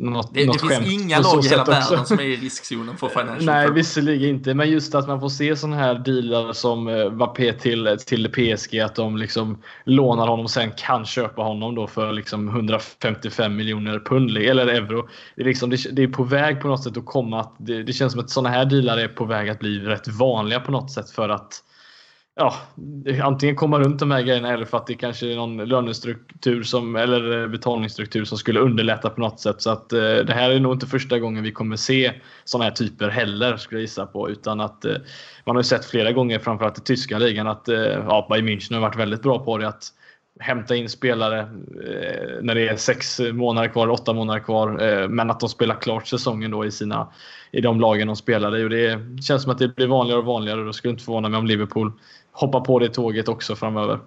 något, 0.00 0.34
det, 0.34 0.46
något 0.46 0.60
det 0.62 0.68
finns 0.68 0.92
inga 0.92 1.18
lag 1.20 1.44
i 1.44 1.48
hela 1.48 1.64
världen 1.64 2.06
som 2.06 2.18
är 2.18 2.24
i 2.24 2.36
riskzonen 2.36 2.96
för 2.96 3.08
Financial 3.08 3.36
Nej, 3.44 3.54
Fair 3.54 3.66
Play. 3.66 3.74
visserligen 3.74 4.28
inte, 4.28 4.54
men 4.54 4.70
just 4.70 4.94
att 4.94 5.08
man 5.08 5.20
får 5.20 5.28
se 5.28 5.56
sådana 5.56 5.76
här 5.76 5.94
dealar 5.94 6.52
som 6.52 6.88
eh, 6.88 7.10
Mbappé 7.10 7.52
till, 7.52 7.96
till 8.06 8.28
PSG, 8.28 8.78
att 8.80 8.94
de 8.94 9.16
liksom 9.16 9.58
lånar 9.84 10.26
honom 10.26 10.44
och 10.44 10.50
sen 10.50 10.70
kan 10.76 11.04
köpa 11.06 11.42
honom 11.42 11.74
då 11.74 11.86
för 11.86 12.12
liksom 12.12 12.48
155 12.48 13.56
miljoner 13.56 13.98
pund 13.98 14.38
eller 14.38 14.66
euro. 14.66 15.08
Det 15.36 15.42
är, 15.42 15.46
liksom, 15.46 15.70
det, 15.70 15.76
det 15.92 16.02
är 16.02 16.08
på 16.08 16.24
väg 16.24 16.60
på 16.60 16.68
något 16.68 16.84
sätt 16.84 16.96
att 16.96 17.06
komma 17.06 17.40
att 17.40 17.54
det, 17.58 17.82
det 17.82 17.92
känns 17.92 18.12
som 18.12 18.20
att 18.20 18.30
sådana 18.30 18.48
här 18.48 18.64
dealar 18.64 18.98
är 18.98 19.08
på 19.08 19.24
väg 19.24 19.48
att 19.48 19.58
bli 19.58 19.78
rätt 19.78 20.08
vanliga 20.08 20.60
på 20.60 20.72
något 20.72 20.90
sätt 20.90 21.10
för 21.10 21.28
att 21.28 21.62
ja, 22.34 22.54
antingen 23.22 23.56
komma 23.56 23.78
runt 23.78 23.98
de 23.98 24.10
här 24.10 24.22
grejerna 24.22 24.52
eller 24.52 24.64
för 24.64 24.76
att 24.76 24.86
det 24.86 24.94
kanske 24.94 25.32
är 25.32 25.36
någon 25.36 25.56
lönestruktur 25.56 26.62
som, 26.62 26.96
eller 26.96 27.42
eh, 27.42 27.48
betalningsstruktur 27.48 28.24
som 28.24 28.38
skulle 28.38 28.60
underlätta 28.60 29.10
på 29.10 29.20
något 29.20 29.40
sätt. 29.40 29.62
Så 29.62 29.70
att 29.70 29.92
eh, 29.92 29.98
det 30.00 30.32
här 30.32 30.50
är 30.50 30.60
nog 30.60 30.72
inte 30.72 30.86
första 30.86 31.18
gången 31.18 31.42
vi 31.42 31.52
kommer 31.52 31.76
se 31.76 32.12
sådana 32.44 32.64
här 32.64 32.70
typer 32.70 33.08
heller, 33.08 33.56
skulle 33.56 33.78
jag 33.78 33.82
gissa 33.82 34.06
på. 34.06 34.30
Utan 34.30 34.60
att 34.60 34.84
eh, 34.84 34.96
man 35.44 35.56
har 35.56 35.60
ju 35.62 35.64
sett 35.64 35.84
flera 35.84 36.12
gånger, 36.12 36.38
framförallt 36.38 36.78
i 36.78 36.82
tyska 36.82 37.18
ligan, 37.18 37.46
att 37.46 37.68
eh, 37.68 37.76
ja, 37.76 38.26
Bayern 38.30 38.48
München 38.48 38.74
har 38.74 38.80
varit 38.80 38.96
väldigt 38.96 39.22
bra 39.22 39.38
på 39.38 39.58
det. 39.58 39.68
Att 39.68 39.92
hämta 40.40 40.76
in 40.76 40.88
spelare 40.88 41.40
eh, 41.40 42.42
när 42.42 42.54
det 42.54 42.68
är 42.68 42.76
sex 42.76 43.20
månader 43.32 43.68
kvar, 43.68 43.88
åtta 43.88 44.12
månader 44.12 44.40
kvar. 44.40 44.82
Eh, 44.82 45.08
men 45.08 45.30
att 45.30 45.40
de 45.40 45.48
spelar 45.48 45.74
klart 45.74 46.06
säsongen 46.06 46.50
då 46.50 46.64
i, 46.64 46.70
sina, 46.70 47.08
i 47.50 47.60
de 47.60 47.80
lagen 47.80 48.06
de 48.06 48.16
spelar 48.16 48.56
i. 48.56 48.64
Och 48.64 48.70
det 48.70 48.98
känns 49.22 49.42
som 49.42 49.52
att 49.52 49.58
det 49.58 49.76
blir 49.76 49.86
vanligare 49.86 50.20
och 50.20 50.26
vanligare. 50.26 50.60
Och 50.60 50.66
då 50.66 50.72
skulle 50.72 50.92
inte 50.92 51.04
förvåna 51.04 51.28
mig 51.28 51.38
om 51.38 51.46
Liverpool 51.46 51.92
hoppa 52.32 52.60
på 52.60 52.78
det 52.78 52.88
tåget 52.88 53.28
också 53.28 53.56
framöver. 53.56 53.98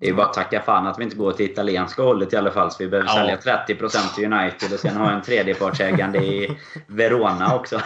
Det 0.00 0.08
är 0.08 0.14
bara 0.14 0.26
att 0.26 0.34
tacka 0.34 0.60
fan 0.60 0.86
att 0.86 0.98
vi 0.98 1.04
inte 1.04 1.16
går 1.16 1.32
till 1.32 1.46
italienska 1.46 2.02
hållet 2.02 2.32
i 2.32 2.36
alla 2.36 2.50
fall. 2.50 2.70
Så 2.70 2.76
vi 2.78 2.88
behöver 2.88 3.08
ja. 3.08 3.14
sälja 3.14 3.36
30% 3.78 4.14
till 4.14 4.32
United 4.32 4.72
och 4.72 4.80
sen 4.80 4.96
ha 4.96 5.10
en 5.10 5.22
tredjepartsägande 5.22 6.18
i 6.18 6.58
Verona 6.86 7.56
också. 7.56 7.80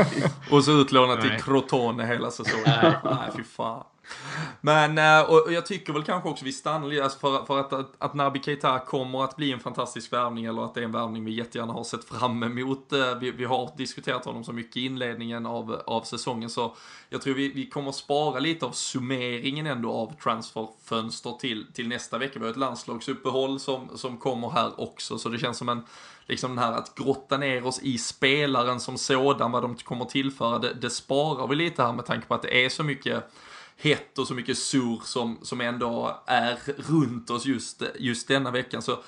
och 0.50 0.64
så 0.64 0.80
utlånat 0.80 1.20
till 1.20 1.30
Crotone 1.30 2.06
hela 2.06 2.30
säsongen. 2.30 2.92
Nej, 3.04 3.30
fy 3.36 3.42
fan. 3.42 3.84
Men, 4.60 4.98
eh, 4.98 5.30
och 5.30 5.52
jag 5.52 5.66
tycker 5.66 5.92
väl 5.92 6.02
kanske 6.02 6.28
också 6.28 6.44
vi 6.44 6.52
stannar 6.52 6.88
lite, 6.88 7.04
alltså 7.04 7.18
för, 7.18 7.44
för 7.44 7.60
att, 7.60 7.72
att, 7.72 7.94
att 7.98 8.14
Nabi 8.14 8.40
Keita 8.42 8.78
kommer 8.78 9.24
att 9.24 9.36
bli 9.36 9.52
en 9.52 9.60
fantastisk 9.60 10.12
värvning, 10.12 10.44
eller 10.44 10.64
att 10.64 10.74
det 10.74 10.80
är 10.80 10.84
en 10.84 10.92
värvning 10.92 11.24
vi 11.24 11.32
jättegärna 11.32 11.72
har 11.72 11.84
sett 11.84 12.04
fram 12.04 12.42
emot. 12.42 12.92
Eh, 12.92 13.18
vi, 13.20 13.30
vi 13.30 13.44
har 13.44 13.70
diskuterat 13.76 14.24
honom 14.24 14.44
så 14.44 14.52
mycket 14.52 14.76
i 14.76 14.84
inledningen 14.84 15.46
av, 15.46 15.82
av 15.86 16.02
säsongen, 16.02 16.50
så 16.50 16.74
jag 17.08 17.22
tror 17.22 17.34
vi, 17.34 17.52
vi 17.52 17.66
kommer 17.66 17.92
spara 17.92 18.38
lite 18.38 18.66
av 18.66 18.70
summeringen 18.70 19.66
ändå 19.66 19.92
av 19.92 20.14
transferfönster 20.22 21.32
till, 21.40 21.66
till 21.72 21.88
nästa 21.88 22.18
vecka. 22.18 22.38
Vi 22.38 22.44
har 22.44 22.50
ett 22.50 22.56
landslagsuppehåll 22.56 23.60
som, 23.60 23.88
som 23.94 24.16
kommer 24.16 24.50
här 24.50 24.80
också, 24.80 25.18
så 25.18 25.28
det 25.28 25.38
känns 25.38 25.58
som 25.58 25.68
en 25.68 25.82
liksom 26.26 26.50
den 26.50 26.64
här 26.64 26.72
att 26.72 26.94
grotta 26.94 27.38
ner 27.38 27.66
oss 27.66 27.80
i 27.82 27.98
spelaren 27.98 28.80
som 28.80 28.98
sådan, 28.98 29.52
vad 29.52 29.62
de 29.62 29.76
kommer 29.76 30.04
tillföra, 30.04 30.58
det, 30.58 30.74
det 30.74 30.90
sparar 30.90 31.46
vi 31.46 31.56
lite 31.56 31.82
här 31.82 31.92
med 31.92 32.06
tanke 32.06 32.26
på 32.26 32.34
att 32.34 32.42
det 32.42 32.64
är 32.64 32.68
så 32.68 32.82
mycket 32.82 33.24
hett 33.76 34.18
och 34.18 34.26
så 34.26 34.34
mycket 34.34 34.58
sur 34.58 35.00
som, 35.04 35.38
som 35.42 35.60
ändå 35.60 36.22
är 36.26 36.58
runt 36.76 37.30
oss 37.30 37.46
just, 37.46 37.82
just 37.98 38.28
denna 38.28 38.50
veckan. 38.50 38.82
Så 38.82 38.98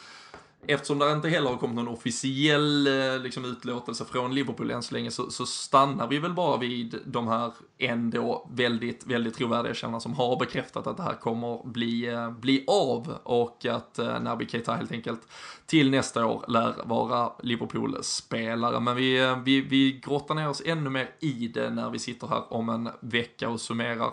eftersom 0.67 0.99
det 0.99 1.13
inte 1.13 1.29
heller 1.29 1.51
har 1.51 1.57
kommit 1.57 1.77
någon 1.77 1.89
officiell 1.89 2.87
eh, 2.87 3.19
liksom, 3.19 3.45
utlåtelse 3.45 4.05
från 4.05 4.35
Liverpool 4.35 4.71
än 4.71 4.83
så 4.83 4.95
länge 4.95 5.11
så, 5.11 5.31
så, 5.31 5.47
stannar 5.47 6.07
vi 6.09 6.19
väl 6.19 6.33
bara 6.33 6.57
vid 6.57 6.99
de 7.07 7.29
här 7.29 7.53
ändå 7.79 8.51
väldigt, 8.53 9.07
väldigt 9.07 9.35
trovärdiga 9.35 9.75
källorna 9.75 10.01
som 10.01 10.15
har 10.15 10.39
bekräftat 10.39 10.87
att 10.87 10.97
det 10.97 11.03
här 11.03 11.15
kommer 11.15 11.67
bli, 11.67 12.07
eh, 12.07 12.31
bli 12.31 12.65
av 12.67 13.15
och 13.23 13.67
att 13.67 13.99
eh, 13.99 14.21
Naby 14.21 14.47
Keita 14.49 14.75
helt 14.75 14.93
enkelt 14.93 15.21
till 15.67 15.91
nästa 15.91 16.27
år 16.27 16.45
lär 16.49 16.75
vara 16.85 17.33
Liverpool-spelare. 17.43 18.81
Men 18.81 18.97
vi, 18.97 19.21
eh, 19.21 19.39
vi, 19.43 19.61
vi 19.61 20.01
grottar 20.05 20.35
ner 20.35 20.49
oss 20.49 20.63
ännu 20.65 20.91
mer 20.91 21.11
i 21.21 21.49
det 21.49 21.71
när 21.71 21.91
vi 21.91 21.99
sitter 21.99 22.27
här 22.27 22.53
om 22.53 22.69
en 22.69 22.89
vecka 23.01 23.49
och 23.49 23.61
summerar 23.61 24.13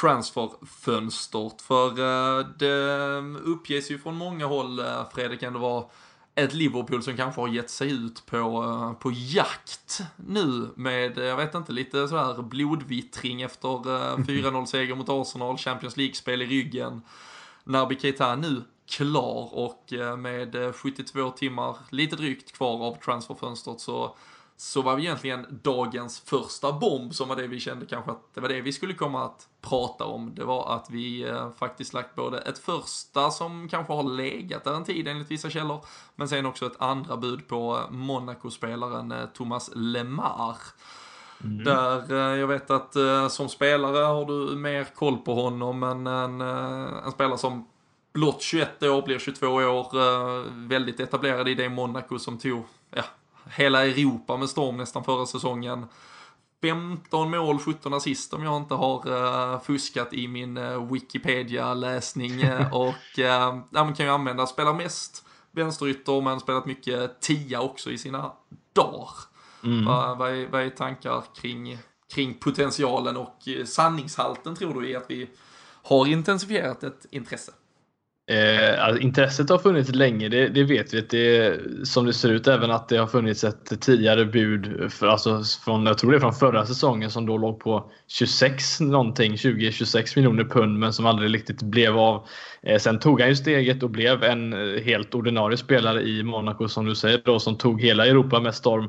transferfönstret. 0.00 1.62
För 1.62 1.88
eh, 1.88 2.46
det 2.58 3.18
uppges 3.44 3.90
ju 3.90 3.98
från 3.98 4.16
många 4.16 4.46
håll, 4.46 4.78
eh, 4.78 5.08
Fredrik, 5.14 5.42
ändå 5.42 5.58
vara 5.58 5.84
ett 6.34 6.54
Liverpool 6.54 7.02
som 7.02 7.16
kanske 7.16 7.40
har 7.40 7.48
gett 7.48 7.70
sig 7.70 7.92
ut 7.92 8.26
på, 8.26 8.36
eh, 8.36 8.92
på 8.92 9.10
jakt 9.14 10.00
nu 10.16 10.68
med, 10.76 11.18
jag 11.18 11.36
vet 11.36 11.54
inte, 11.54 11.72
lite 11.72 12.08
sådär 12.08 12.42
blodvittring 12.42 13.42
efter 13.42 13.68
4-0 14.24 14.66
seger 14.66 14.94
mot 14.94 15.08
Arsenal, 15.08 15.58
Champions 15.58 15.96
League-spel 15.96 16.42
i 16.42 16.46
ryggen. 16.46 17.02
Naby 17.64 17.98
Keita 17.98 18.36
nu 18.36 18.62
klar 18.90 19.48
och 19.54 19.92
med 20.18 20.74
72 20.74 21.30
timmar, 21.30 21.76
lite 21.90 22.16
drygt 22.16 22.52
kvar 22.52 22.86
av 22.86 22.94
transferfönstret 22.94 23.80
så 23.80 24.16
så 24.56 24.82
var 24.82 24.96
vi 24.96 25.02
egentligen 25.02 25.60
dagens 25.62 26.20
första 26.20 26.72
bomb 26.72 27.14
som 27.14 27.28
var 27.28 27.36
det 27.36 27.46
vi 27.46 27.60
kände 27.60 27.86
kanske 27.86 28.10
att 28.10 28.34
det 28.34 28.40
var 28.40 28.48
det 28.48 28.60
vi 28.60 28.72
skulle 28.72 28.94
komma 28.94 29.24
att 29.24 29.48
prata 29.60 30.04
om. 30.04 30.34
Det 30.34 30.44
var 30.44 30.76
att 30.76 30.90
vi 30.90 31.22
eh, 31.22 31.50
faktiskt 31.58 31.94
lagt 31.94 32.14
både 32.14 32.38
ett 32.38 32.58
första 32.58 33.30
som 33.30 33.68
kanske 33.68 33.92
har 33.92 34.02
legat 34.02 34.64
där 34.64 34.74
en 34.74 34.84
tid 34.84 35.08
enligt 35.08 35.30
vissa 35.30 35.50
källor, 35.50 35.84
men 36.16 36.28
sen 36.28 36.46
också 36.46 36.66
ett 36.66 36.80
andra 36.80 37.16
bud 37.16 37.48
på 37.48 37.80
Monaco-spelaren 37.90 39.12
eh, 39.12 39.26
Thomas 39.34 39.70
Lemar. 39.74 40.56
Mm. 41.44 41.64
Där 41.64 42.12
eh, 42.12 42.38
jag 42.40 42.46
vet 42.46 42.70
att 42.70 42.96
eh, 42.96 43.28
som 43.28 43.48
spelare 43.48 44.04
har 44.04 44.24
du 44.24 44.56
mer 44.56 44.84
koll 44.84 45.18
på 45.18 45.34
honom 45.34 45.82
än 45.82 46.06
en, 46.06 46.40
eh, 46.40 47.04
en 47.04 47.12
spelare 47.12 47.38
som 47.38 47.68
blott 48.12 48.42
21 48.42 48.82
år, 48.82 49.02
blir 49.02 49.18
22 49.18 49.46
år, 49.46 49.96
eh, 49.96 50.42
väldigt 50.50 51.00
etablerad 51.00 51.48
i 51.48 51.54
det 51.54 51.68
Monaco 51.68 52.18
som 52.18 52.38
tog, 52.38 52.64
ja, 52.90 53.02
hela 53.50 53.86
Europa 53.86 54.36
med 54.36 54.48
storm 54.48 54.76
nästan 54.76 55.04
förra 55.04 55.26
säsongen. 55.26 55.86
15 56.62 57.30
mål, 57.30 57.58
17 57.58 57.94
assist 57.94 58.34
om 58.34 58.44
jag 58.44 58.56
inte 58.56 58.74
har 58.74 59.08
uh, 59.08 59.60
fuskat 59.60 60.12
i 60.12 60.28
min 60.28 60.56
uh, 60.56 60.92
Wikipedia-läsning. 60.92 62.44
Uh, 62.44 62.74
och 62.74 63.18
uh, 63.18 63.24
ja, 63.70 63.94
kan 63.96 64.06
ju 64.06 64.12
använda, 64.12 64.46
spelar 64.46 64.74
mest 64.74 65.24
vänsterytter 65.50 66.20
men 66.20 66.40
spelat 66.40 66.66
mycket 66.66 67.20
tia 67.20 67.60
också 67.60 67.90
i 67.90 67.98
sina 67.98 68.32
dagar. 68.72 69.10
Mm. 69.64 69.84
Vad, 69.84 70.18
vad, 70.18 70.30
är, 70.30 70.46
vad 70.46 70.62
är 70.62 70.70
tankar 70.70 71.24
kring, 71.40 71.78
kring 72.14 72.34
potentialen 72.34 73.16
och 73.16 73.48
sanningshalten 73.64 74.56
tror 74.56 74.80
du 74.80 74.88
i 74.88 74.96
att 74.96 75.06
vi 75.08 75.30
har 75.82 76.06
intensifierat 76.06 76.82
ett 76.82 77.06
intresse? 77.10 77.52
Eh, 78.30 78.84
alltså, 78.84 79.02
intresset 79.02 79.50
har 79.50 79.58
funnits 79.58 79.94
länge, 79.94 80.28
det, 80.28 80.48
det 80.48 80.64
vet 80.64 80.94
vi. 80.94 81.00
Det, 81.00 81.60
som 81.88 82.06
det 82.06 82.12
ser 82.12 82.28
ut 82.28 82.46
även 82.46 82.70
att 82.70 82.88
det 82.88 82.96
har 82.96 83.06
funnits 83.06 83.44
ett 83.44 83.80
tidigare 83.80 84.24
bud, 84.24 84.92
för, 84.92 85.06
alltså 85.06 85.42
från, 85.64 85.86
jag 85.86 85.98
tror 85.98 86.10
det 86.10 86.16
är 86.16 86.20
från 86.20 86.32
förra 86.32 86.66
säsongen 86.66 87.10
som 87.10 87.26
då 87.26 87.38
låg 87.38 87.60
på 87.60 87.90
26 88.08 88.80
någonting, 88.80 89.34
20-26 89.34 90.18
miljoner 90.18 90.44
pund 90.44 90.78
men 90.78 90.92
som 90.92 91.06
aldrig 91.06 91.34
riktigt 91.34 91.62
blev 91.62 91.98
av. 91.98 92.26
Eh, 92.62 92.78
sen 92.78 92.98
tog 92.98 93.20
han 93.20 93.28
ju 93.28 93.36
steget 93.36 93.82
och 93.82 93.90
blev 93.90 94.24
en 94.24 94.52
eh, 94.52 94.82
helt 94.82 95.14
ordinarie 95.14 95.56
spelare 95.56 96.02
i 96.02 96.22
Monaco 96.22 96.68
som 96.68 96.86
du 96.86 96.94
säger 96.94 97.22
då, 97.24 97.38
som 97.38 97.58
tog 97.58 97.82
hela 97.82 98.06
Europa 98.06 98.40
med 98.40 98.54
storm. 98.54 98.88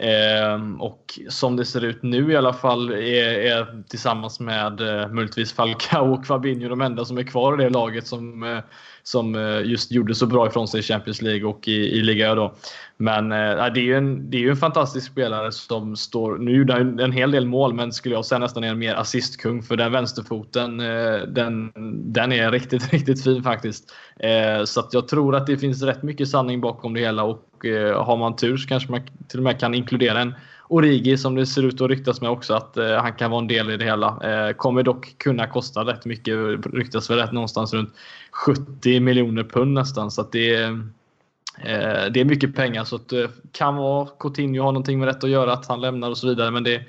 Eh, 0.00 0.78
och 0.78 1.18
som 1.28 1.56
det 1.56 1.64
ser 1.64 1.84
ut 1.84 2.02
nu 2.02 2.32
i 2.32 2.36
alla 2.36 2.52
fall 2.52 2.90
är, 2.90 3.28
är 3.28 3.82
tillsammans 3.88 4.40
med 4.40 4.80
eh, 4.80 5.08
möjligtvis 5.08 5.52
Falcao 5.52 6.14
och 6.14 6.26
Fabinho 6.26 6.68
de 6.68 6.80
enda 6.80 7.04
som 7.04 7.18
är 7.18 7.22
kvar 7.22 7.60
i 7.60 7.64
det 7.64 7.70
laget 7.70 8.06
som, 8.06 8.42
eh, 8.42 8.58
som 9.02 9.34
eh, 9.34 9.60
just 9.64 9.92
gjorde 9.92 10.14
så 10.14 10.26
bra 10.26 10.46
ifrån 10.46 10.68
sig 10.68 10.80
i 10.80 10.82
Champions 10.82 11.22
League 11.22 11.48
och 11.48 11.68
i, 11.68 11.98
i 11.98 12.02
Liga 12.02 12.34
då. 12.34 12.54
Men 12.96 13.32
äh, 13.32 13.72
det 13.74 13.80
är 13.80 13.84
ju 13.84 13.96
en, 13.96 14.30
det 14.30 14.36
är 14.36 14.40
ju 14.40 14.50
en 14.50 14.56
fantastisk 14.56 15.12
spelare 15.12 15.52
som 15.52 15.96
står, 15.96 16.38
nu 16.38 16.56
gjorde 16.56 16.72
han 16.72 16.98
en 16.98 17.12
hel 17.12 17.30
del 17.30 17.46
mål 17.46 17.74
men 17.74 17.92
skulle 17.92 18.14
jag 18.14 18.24
säga 18.24 18.38
nästan 18.38 18.64
är 18.64 18.68
en 18.68 18.78
mer 18.78 18.94
assistkung 18.94 19.62
för 19.62 19.76
den 19.76 19.92
vänsterfoten 19.92 20.80
eh, 20.80 21.18
den, 21.28 21.72
den 22.12 22.32
är 22.32 22.50
riktigt, 22.50 22.92
riktigt 22.92 23.24
fin 23.24 23.42
faktiskt. 23.42 23.94
Äh, 24.18 24.64
så 24.64 24.80
att 24.80 24.94
jag 24.94 25.08
tror 25.08 25.36
att 25.36 25.46
det 25.46 25.58
finns 25.58 25.82
rätt 25.82 26.02
mycket 26.02 26.28
sanning 26.28 26.60
bakom 26.60 26.94
det 26.94 27.00
hela 27.00 27.22
och 27.22 27.66
äh, 27.66 28.04
har 28.04 28.16
man 28.16 28.36
tur 28.36 28.56
så 28.56 28.68
kanske 28.68 28.90
man 28.90 29.00
till 29.28 29.38
och 29.38 29.44
med 29.44 29.60
kan 29.60 29.74
inkludera 29.74 30.20
en 30.20 30.34
Origi 30.70 31.16
som 31.18 31.34
det 31.34 31.46
ser 31.46 31.62
ut 31.62 31.80
att 31.80 31.90
ryktas 31.90 32.20
med 32.20 32.30
också 32.30 32.54
att 32.54 32.76
eh, 32.76 32.94
han 32.94 33.12
kan 33.12 33.30
vara 33.30 33.40
en 33.40 33.48
del 33.48 33.70
i 33.70 33.76
det 33.76 33.84
hela. 33.84 34.18
Eh, 34.22 34.52
kommer 34.52 34.82
dock 34.82 35.18
kunna 35.18 35.46
kosta 35.46 35.84
rätt 35.84 36.04
mycket. 36.04 36.34
Ryktas 36.72 37.10
väl 37.10 37.18
rätt 37.18 37.32
någonstans 37.32 37.74
runt 37.74 37.94
70 38.30 39.00
miljoner 39.00 39.44
pund 39.44 39.74
nästan. 39.74 40.10
Så 40.10 40.20
att 40.20 40.32
det, 40.32 40.54
eh, 40.62 42.06
det 42.12 42.20
är 42.20 42.24
mycket 42.24 42.54
pengar. 42.54 42.84
Så 42.84 42.96
att, 42.96 43.12
eh, 43.12 43.28
kan 43.52 43.76
vara 43.76 44.08
Coutinho 44.18 44.62
har 44.62 44.72
någonting 44.72 44.98
med 44.98 45.08
detta 45.08 45.26
att 45.26 45.32
göra, 45.32 45.52
att 45.52 45.66
han 45.66 45.80
lämnar 45.80 46.10
och 46.10 46.18
så 46.18 46.28
vidare. 46.28 46.50
Men 46.50 46.64
det, 46.64 46.82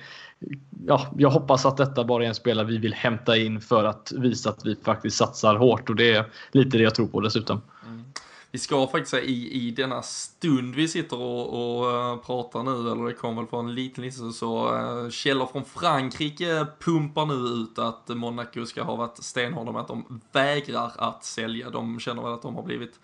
ja, 0.88 1.08
jag 1.18 1.30
hoppas 1.30 1.66
att 1.66 1.78
detta 1.78 2.04
bara 2.04 2.24
är 2.24 2.28
en 2.28 2.36
spelare 2.36 2.66
vi 2.66 2.78
vill 2.78 2.94
hämta 2.94 3.38
in 3.38 3.62
för 3.62 3.84
att 3.84 4.14
visa 4.18 4.50
att 4.50 4.66
vi 4.66 4.76
faktiskt 4.76 5.18
satsar 5.18 5.56
hårt. 5.56 5.90
Och 5.90 5.96
det 5.96 6.14
är 6.14 6.26
lite 6.52 6.78
det 6.78 6.84
jag 6.84 6.96
tror 6.96 7.08
på 7.08 7.22
dessutom. 7.22 7.62
Vi 8.54 8.60
ska 8.60 8.88
faktiskt 8.88 9.12
säga 9.12 9.24
i, 9.24 9.68
i 9.68 9.72
denna 9.72 10.02
stund 10.02 10.76
vi 10.76 10.88
sitter 10.88 11.18
och, 11.18 11.80
och 11.80 11.94
uh, 11.94 12.18
pratar 12.18 12.64
nu, 12.64 12.92
eller 12.92 13.06
det 13.06 13.14
kom 13.14 13.36
väl 13.36 13.48
för 13.48 13.60
en 13.60 13.76
liten 13.76 14.04
liten 14.04 14.34
så 14.34 14.76
uh, 14.76 15.10
källor 15.10 15.46
från 15.46 15.66
Frankrike 15.66 16.66
pumpar 16.80 17.26
nu 17.26 17.34
ut 17.34 17.80
att 17.80 18.10
Monaco 18.10 18.66
ska 18.66 18.84
ha 18.84 18.96
varit 18.96 19.24
stenhårda 19.24 19.72
med 19.72 19.82
att 19.82 19.88
de 19.88 20.22
vägrar 20.32 20.92
att 20.96 21.24
sälja. 21.24 21.70
De 21.70 22.00
känner 22.00 22.22
väl 22.22 22.34
att 22.34 22.42
de 22.42 22.56
har 22.56 22.64
blivit 22.64 23.00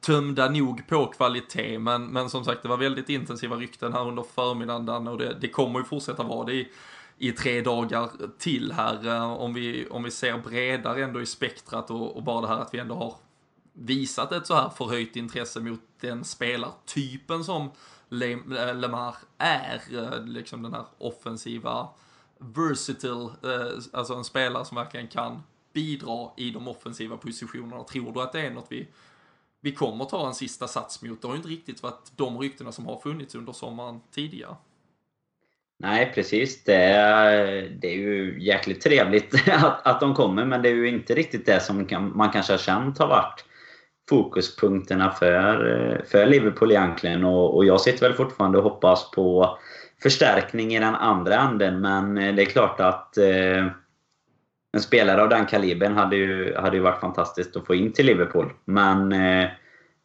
tömda 0.00 0.48
nog 0.48 0.86
på 0.88 1.06
kvalitet, 1.06 1.78
men, 1.78 2.06
men 2.06 2.30
som 2.30 2.44
sagt 2.44 2.62
det 2.62 2.68
var 2.68 2.76
väldigt 2.76 3.08
intensiva 3.08 3.56
rykten 3.56 3.92
här 3.92 4.08
under 4.08 4.22
förmiddagen 4.34 5.08
och 5.08 5.18
det, 5.18 5.36
det 5.40 5.48
kommer 5.48 5.78
ju 5.78 5.84
fortsätta 5.84 6.22
vara 6.22 6.44
det 6.44 6.54
i, 6.54 6.68
i 7.18 7.32
tre 7.32 7.60
dagar 7.60 8.10
till 8.38 8.72
här. 8.72 9.06
Uh, 9.06 9.32
om, 9.32 9.54
vi, 9.54 9.86
om 9.90 10.02
vi 10.02 10.10
ser 10.10 10.38
bredare 10.38 11.04
ändå 11.04 11.20
i 11.20 11.26
spektrat 11.26 11.90
och, 11.90 12.16
och 12.16 12.22
bara 12.22 12.40
det 12.40 12.48
här 12.48 12.58
att 12.58 12.74
vi 12.74 12.78
ändå 12.78 12.94
har 12.94 13.14
visat 13.72 14.32
ett 14.32 14.46
så 14.46 14.54
här 14.54 14.68
förhöjt 14.68 15.16
intresse 15.16 15.60
mot 15.60 15.80
den 16.00 16.24
spelartypen 16.24 17.44
som 17.44 17.62
eh, 18.10 18.74
Lemar 18.74 19.14
är, 19.38 19.80
eh, 19.92 20.24
liksom 20.24 20.62
den 20.62 20.72
här 20.72 20.84
offensiva 20.98 21.88
versatile, 22.38 23.30
eh, 23.42 23.78
alltså 23.92 24.14
en 24.14 24.24
spelare 24.24 24.64
som 24.64 24.76
verkligen 24.76 25.08
kan 25.08 25.42
bidra 25.72 26.30
i 26.36 26.50
de 26.50 26.68
offensiva 26.68 27.16
positionerna. 27.16 27.84
Tror 27.84 28.12
du 28.12 28.22
att 28.22 28.32
det 28.32 28.40
är 28.40 28.50
något 28.50 28.66
vi, 28.68 28.88
vi 29.60 29.72
kommer 29.72 30.04
ta 30.04 30.26
en 30.26 30.34
sista 30.34 30.68
sats 30.68 31.02
mot? 31.02 31.22
Det 31.22 31.28
har 31.28 31.34
ju 31.34 31.38
inte 31.38 31.48
riktigt 31.48 31.82
varit 31.82 32.12
de 32.16 32.38
ryktena 32.38 32.72
som 32.72 32.86
har 32.86 33.00
funnits 33.00 33.34
under 33.34 33.52
sommaren 33.52 34.00
tidigare. 34.10 34.56
Nej, 35.78 36.12
precis. 36.14 36.64
Det 36.64 36.74
är, 36.74 37.68
det 37.80 37.88
är 37.88 37.98
ju 37.98 38.42
jäkligt 38.42 38.80
trevligt 38.80 39.48
att, 39.48 39.86
att 39.86 40.00
de 40.00 40.14
kommer, 40.14 40.44
men 40.44 40.62
det 40.62 40.68
är 40.68 40.74
ju 40.74 40.88
inte 40.88 41.14
riktigt 41.14 41.46
det 41.46 41.60
som 41.60 41.86
man 42.14 42.30
kanske 42.30 42.52
har 42.52 42.58
känt 42.58 42.98
har 42.98 43.08
varit 43.08 43.44
fokuspunkterna 44.12 45.10
för, 45.10 46.04
för 46.06 46.26
Liverpool 46.26 46.70
egentligen. 46.70 47.24
Och, 47.24 47.56
och 47.56 47.64
jag 47.64 47.80
sitter 47.80 48.08
väl 48.08 48.16
fortfarande 48.16 48.58
och 48.58 48.64
hoppas 48.64 49.10
på 49.10 49.58
förstärkning 50.02 50.74
i 50.74 50.80
den 50.80 50.94
andra 50.94 51.34
änden. 51.34 51.80
Men 51.80 52.14
det 52.14 52.42
är 52.42 52.46
klart 52.46 52.80
att 52.80 53.18
eh, 53.18 53.66
en 54.72 54.80
spelare 54.80 55.22
av 55.22 55.28
den 55.28 55.46
kalibern 55.46 55.96
hade 55.96 56.16
ju, 56.16 56.56
hade 56.56 56.76
ju 56.76 56.82
varit 56.82 57.00
fantastiskt 57.00 57.56
att 57.56 57.66
få 57.66 57.74
in 57.74 57.92
till 57.92 58.06
Liverpool. 58.06 58.52
Men, 58.64 59.12
eh, 59.12 59.48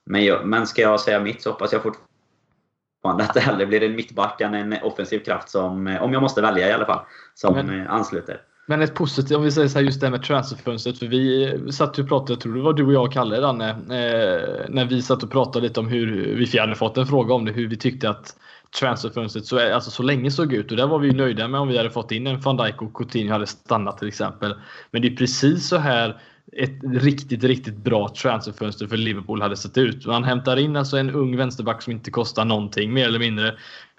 men, 0.05 0.25
jag, 0.25 0.45
men 0.45 0.67
ska 0.67 0.81
jag 0.81 0.99
säga 0.99 1.19
mitt 1.19 1.41
så 1.41 1.51
hoppas 1.51 1.73
jag 1.73 1.81
fortfarande 1.83 3.23
att 3.23 3.33
det 3.33 3.39
hellre 3.39 3.65
blir 3.65 3.83
en 3.83 3.95
mittback 3.95 4.41
än 4.41 4.53
en 4.53 4.75
offensiv 4.83 5.19
kraft 5.19 5.49
som, 5.49 5.97
om 6.01 6.13
jag 6.13 6.21
måste 6.21 6.41
välja 6.41 6.69
i 6.69 6.71
alla 6.71 6.85
fall, 6.85 7.05
som 7.33 7.53
men, 7.53 7.87
ansluter. 7.87 8.41
Men 8.69 8.81
ett 8.81 8.95
positivt, 8.95 9.37
om 9.37 9.43
vi 9.43 9.51
säger 9.51 9.67
så 9.67 9.79
här, 9.79 9.85
just 9.85 10.01
det 10.01 10.07
här 10.07 10.11
med 10.11 10.23
transferfönstret. 10.23 10.99
För 10.99 11.05
vi 11.05 11.71
satt 11.71 11.99
och 11.99 12.07
pratade, 12.07 12.33
jag 12.33 12.39
tror 12.39 12.55
det 12.55 12.61
var 12.61 12.73
du 12.73 12.85
och 12.85 12.93
jag 12.93 13.03
och 13.03 13.13
Kalle 13.13 13.39
Danne, 13.39 13.69
eh, 13.69 14.65
när 14.69 14.85
vi 14.85 15.01
satt 15.01 15.23
och 15.23 15.31
pratade 15.31 15.67
lite 15.67 15.79
om 15.79 15.87
hur, 15.87 16.35
vi 16.35 16.59
hade 16.59 16.75
fått 16.75 16.97
en 16.97 17.07
fråga 17.07 17.33
om 17.33 17.45
det, 17.45 17.51
hur 17.51 17.67
vi 17.67 17.77
tyckte 17.77 18.09
att 18.09 18.35
transferfönstret 18.79 19.45
så, 19.45 19.59
eh, 19.59 19.75
alltså 19.75 19.91
så 19.91 20.03
länge 20.03 20.31
såg 20.31 20.53
ut. 20.53 20.71
Och 20.71 20.77
där 20.77 20.87
var 20.87 20.99
vi 20.99 21.11
nöjda 21.11 21.47
med 21.47 21.59
om 21.59 21.67
vi 21.67 21.77
hade 21.77 21.89
fått 21.89 22.11
in 22.11 22.27
en 22.27 22.41
van 22.41 22.57
Dijk 22.57 22.81
och 22.81 22.93
Coutinho 22.93 23.33
hade 23.33 23.47
stannat 23.47 23.97
till 23.97 24.07
exempel. 24.07 24.55
Men 24.91 25.01
det 25.01 25.07
är 25.07 25.15
precis 25.15 25.67
så 25.67 25.77
här 25.77 26.21
ett 26.51 26.79
riktigt, 26.83 27.43
riktigt 27.43 27.77
bra 27.77 28.09
transferfönster 28.21 28.87
för 28.87 28.97
Liverpool 28.97 29.41
hade 29.41 29.57
sett 29.57 29.77
ut. 29.77 30.05
Man 30.05 30.23
hämtar 30.23 30.57
in 30.57 30.75
alltså 30.75 30.97
en 30.97 31.09
ung 31.09 31.37
vänsterback 31.37 31.81
som 31.81 31.93
inte 31.93 32.11
kostar 32.11 32.45
någonting 32.45 32.93
mer 32.93 33.05
eller 33.05 33.19
mindre. 33.19 33.55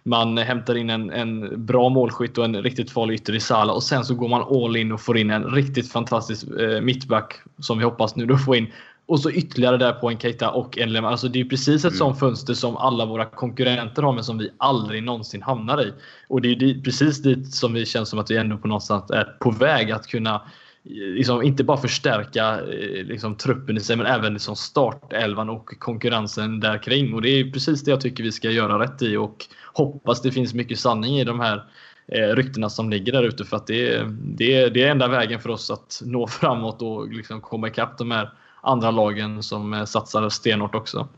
Man 0.09 0.39
hämtar 0.39 0.75
in 0.75 0.91
en, 0.91 1.11
en 1.11 1.67
bra 1.67 1.89
målskytt 1.89 2.39
och 2.39 2.45
en 2.45 2.63
riktigt 2.63 2.91
farlig 2.91 3.15
ytter 3.15 3.35
i 3.35 3.41
Sala 3.41 3.73
och 3.73 3.83
sen 3.83 4.05
så 4.05 4.15
går 4.15 4.29
man 4.29 4.65
all 4.65 4.77
in 4.77 4.93
och 4.93 5.01
får 5.01 5.19
in 5.19 5.31
en 5.31 5.45
riktigt 5.45 5.93
fantastisk 5.93 6.47
eh, 6.61 6.81
mittback 6.81 7.35
som 7.59 7.79
vi 7.79 7.85
hoppas 7.85 8.17
nu 8.17 8.27
då 8.27 8.37
få 8.37 8.57
in. 8.57 8.67
Och 9.07 9.21
så 9.21 9.31
ytterligare 9.31 9.77
där 9.77 9.93
på 9.93 10.11
en 10.11 10.19
Keita 10.19 10.51
och 10.51 10.79
en 10.79 10.93
Lemar. 10.93 11.11
Alltså 11.11 11.29
det 11.29 11.41
är 11.41 11.45
precis 11.45 11.85
ett 11.85 11.91
mm. 11.91 11.99
sånt 11.99 12.19
fönster 12.19 12.55
som 12.55 12.77
alla 12.77 13.07
våra 13.07 13.25
konkurrenter 13.25 14.03
har 14.03 14.13
men 14.13 14.25
som 14.25 14.39
vi 14.39 14.51
aldrig 14.57 15.03
någonsin 15.03 15.43
hamnar 15.43 15.83
i. 15.83 15.93
Och 16.29 16.41
det 16.41 16.49
är 16.49 16.83
precis 16.83 17.23
dit 17.23 17.55
som 17.55 17.73
vi 17.73 17.87
känns 17.87 18.09
som 18.09 18.19
att 18.19 18.31
vi 18.31 18.37
ändå 18.37 18.57
på 18.57 18.69
någonstans 18.69 19.11
är 19.11 19.25
på 19.25 19.51
väg 19.51 19.91
att 19.91 20.07
kunna 20.07 20.43
liksom, 20.89 21.43
inte 21.43 21.65
bara 21.65 21.77
förstärka 21.77 22.61
eh, 22.61 23.05
liksom, 23.05 23.37
truppen 23.37 23.77
i 23.77 23.81
sig 23.81 23.97
men 23.97 24.07
även 24.07 24.33
liksom, 24.33 24.57
startelvan 24.57 25.51
och 25.51 25.69
konkurrensen 25.79 26.61
där 26.61 26.83
kring. 26.83 27.15
Och 27.15 27.23
det 27.23 27.29
är 27.29 27.51
precis 27.51 27.85
det 27.85 27.91
jag 27.91 28.01
tycker 28.01 28.23
vi 28.23 28.33
ska 28.33 28.51
göra 28.51 28.79
rätt 28.79 29.03
i 29.03 29.17
och 29.17 29.47
hoppas 29.79 30.23
det 30.23 30.33
finns 30.33 30.55
mycket 30.55 30.79
sanning 30.79 31.19
i 31.19 31.25
de 31.25 31.41
här 31.41 31.65
eh, 32.09 32.37
ryktena 32.37 32.71
som 32.71 32.91
ligger 32.91 33.13
där 33.13 33.23
ute 33.23 33.45
för 33.45 33.57
att 33.57 33.67
det 33.67 33.95
är, 33.95 34.05
det, 34.21 34.69
det 34.69 34.83
är 34.83 34.91
enda 34.91 35.09
vägen 35.09 35.41
för 35.41 35.51
oss 35.51 35.71
att 35.71 36.03
nå 36.05 36.27
framåt 36.41 36.83
och 36.83 37.09
liksom 37.09 37.41
komma 37.41 37.69
ikapp 37.69 37.99
de 37.99 38.11
här 38.11 38.31
andra 38.63 38.91
lagen 38.91 39.43
som 39.43 39.75
eh, 39.75 39.85
satsar 39.85 40.29
stenhårt 40.29 40.75
också. 40.75 41.09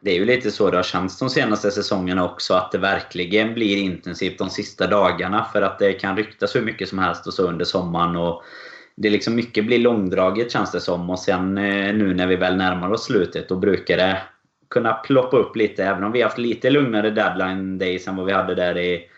Det 0.00 0.10
är 0.10 0.14
ju 0.14 0.24
lite 0.24 0.50
så 0.50 0.70
det 0.70 0.76
har 0.76 0.82
känts 0.82 1.18
de 1.18 1.30
senaste 1.30 1.70
säsongerna 1.70 2.24
också, 2.24 2.54
att 2.54 2.72
det 2.72 2.78
verkligen 2.78 3.54
blir 3.54 3.76
intensivt 3.76 4.38
de 4.38 4.50
sista 4.50 4.86
dagarna. 4.86 5.44
För 5.52 5.62
att 5.62 5.78
det 5.78 5.92
kan 5.92 6.16
ryktas 6.16 6.56
hur 6.56 6.62
mycket 6.62 6.88
som 6.88 6.98
helst 6.98 7.26
och 7.26 7.34
så 7.34 7.48
under 7.48 7.64
sommaren. 7.64 8.16
Och 8.16 8.42
det 8.96 9.10
liksom 9.10 9.34
mycket 9.34 9.66
blir 9.66 9.78
långdraget 9.78 10.52
känns 10.52 10.72
det 10.72 10.80
som. 10.80 11.10
Och 11.10 11.18
sen 11.18 11.58
eh, 11.58 11.94
nu 11.94 12.14
när 12.14 12.26
vi 12.26 12.36
väl 12.36 12.56
närmar 12.56 12.90
oss 12.90 13.04
slutet, 13.04 13.48
då 13.48 13.56
brukar 13.56 13.96
det 13.96 14.22
kunna 14.70 14.92
ploppa 14.92 15.36
upp 15.36 15.56
lite. 15.56 15.84
Även 15.84 16.04
om 16.04 16.12
vi 16.12 16.22
haft 16.22 16.38
lite 16.38 16.70
lugnare 16.70 17.10
deadline 17.10 17.78
days 17.78 18.08
än 18.08 18.16
vad 18.16 18.26
vi 18.26 18.32
hade 18.32 18.54
där 18.54 18.78
i 18.78 19.08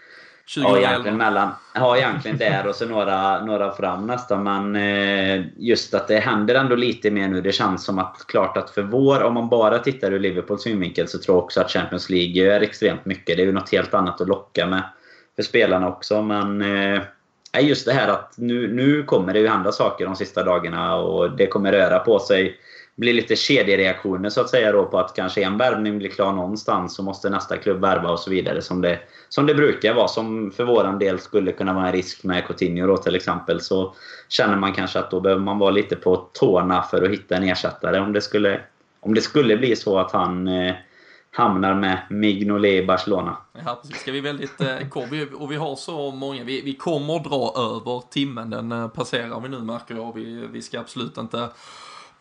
2011. 0.55 0.80
Ja, 0.82 0.88
egentligen 0.88 1.18
mellan, 1.18 1.48
ja, 1.74 1.96
egentligen 1.96 2.38
där 2.38 2.66
och 2.66 2.74
så 2.74 2.86
några, 2.86 3.44
några 3.44 3.72
fram 3.72 4.07
nästan. 4.07 4.42
Men 4.42 4.76
eh, 4.76 5.44
just 5.57 5.94
att 5.94 6.09
det 6.09 6.18
händer 6.18 6.55
ändå 6.55 6.76
lite 6.76 7.11
mer 7.11 7.28
nu. 7.28 7.40
Det 7.40 7.53
känns 7.53 7.84
som 7.84 7.98
att 7.98 8.24
klart 8.28 8.57
att 8.57 8.70
för 8.70 8.82
vår, 8.82 9.22
om 9.22 9.34
man 9.34 9.48
bara 9.48 9.78
tittar 9.78 10.12
ur 10.12 10.18
Liverpools 10.18 10.62
synvinkel, 10.62 11.09
så 11.09 11.18
tror 11.18 11.36
jag 11.36 11.44
också 11.44 11.61
att 11.61 11.70
Champions 11.70 12.11
League 12.11 12.57
är 12.57 12.61
extremt 12.61 13.05
mycket. 13.05 13.36
Det 13.36 13.42
är 13.42 13.46
ju 13.46 13.53
något 13.53 13.72
helt 13.72 13.94
annat 13.94 14.20
att 14.20 14.28
locka 14.28 14.66
med 14.66 14.82
för 15.36 15.42
spelarna 15.42 15.88
också. 15.88 16.22
Men 16.22 16.62
eh, 16.62 17.03
just 17.61 17.86
det 17.86 17.92
här 17.92 18.09
att 18.09 18.34
nu, 18.36 18.74
nu 18.74 19.03
kommer 19.03 19.32
det 19.32 19.38
ju 19.38 19.48
hända 19.48 19.72
saker 19.72 20.05
de 20.05 20.16
sista 20.16 20.44
dagarna 20.44 20.96
och 20.96 21.36
det 21.36 21.46
kommer 21.46 21.72
röra 21.72 21.98
på 21.98 22.18
sig 22.18 22.57
blir 22.97 23.12
lite 23.12 23.36
kedjereaktioner 23.36 24.30
så 24.30 24.41
att 24.41 24.51
säga 24.51 24.72
då 24.72 24.84
på 24.84 24.99
att 24.99 25.16
kanske 25.16 25.45
en 25.45 25.59
värvning 25.59 25.99
blir 25.99 26.09
klar 26.09 26.32
någonstans 26.32 26.95
så 26.95 27.03
måste 27.03 27.30
nästa 27.30 27.57
klubb 27.57 27.80
värva 27.80 28.11
och 28.11 28.18
så 28.18 28.30
vidare 28.30 28.62
som 28.62 28.80
det, 28.80 28.99
som 29.28 29.47
det 29.47 29.55
brukar 29.55 29.95
vara. 29.95 30.09
Som 30.09 30.51
för 30.51 30.64
våran 30.64 30.99
del 30.99 31.18
skulle 31.18 31.53
kunna 31.53 31.72
vara 31.72 31.86
en 31.86 31.93
risk 31.93 32.24
med 32.24 32.47
Coutinho 32.47 32.86
då 32.86 32.97
till 32.97 33.14
exempel. 33.14 33.61
Så 33.61 33.95
känner 34.28 34.57
man 34.57 34.72
kanske 34.72 34.99
att 34.99 35.11
då 35.11 35.20
behöver 35.20 35.43
man 35.43 35.59
vara 35.59 35.70
lite 35.70 35.97
på 35.97 36.16
tårna 36.16 36.82
för 36.82 37.03
att 37.03 37.11
hitta 37.11 37.36
en 37.36 37.43
ersättare 37.43 38.01
om 38.01 38.12
det 38.12 38.20
skulle, 38.20 38.61
om 39.01 39.14
det 39.14 39.20
skulle 39.20 39.57
bli 39.57 39.76
så 39.76 39.99
att 39.99 40.12
han 40.12 40.49
eh, 40.49 40.74
hamnar 41.30 41.74
med 41.74 41.99
Mignolet 42.11 42.82
i 42.82 42.86
Barcelona. 42.86 43.36
Ja, 43.64 43.78
precis. 43.82 44.01
Ska 44.01 44.12
vi 44.12 44.20
väldigt 44.20 44.61
eh, 44.61 44.88
kort, 44.88 45.09
och 45.34 45.53
vi 45.53 45.57
har 45.57 45.76
så 45.76 46.11
många, 46.11 46.45
vi, 46.45 46.61
vi 46.61 46.74
kommer 46.74 47.18
dra 47.18 47.53
över 47.57 48.03
timmen, 48.11 48.51
den 48.51 48.72
eh, 48.72 48.88
passerar 48.88 49.41
vi 49.41 49.49
nu 49.49 49.59
märker 49.59 49.95
jag. 49.95 50.14
Vi, 50.14 50.47
vi 50.53 50.62
ska 50.62 50.80
absolut 50.80 51.18
inte 51.18 51.49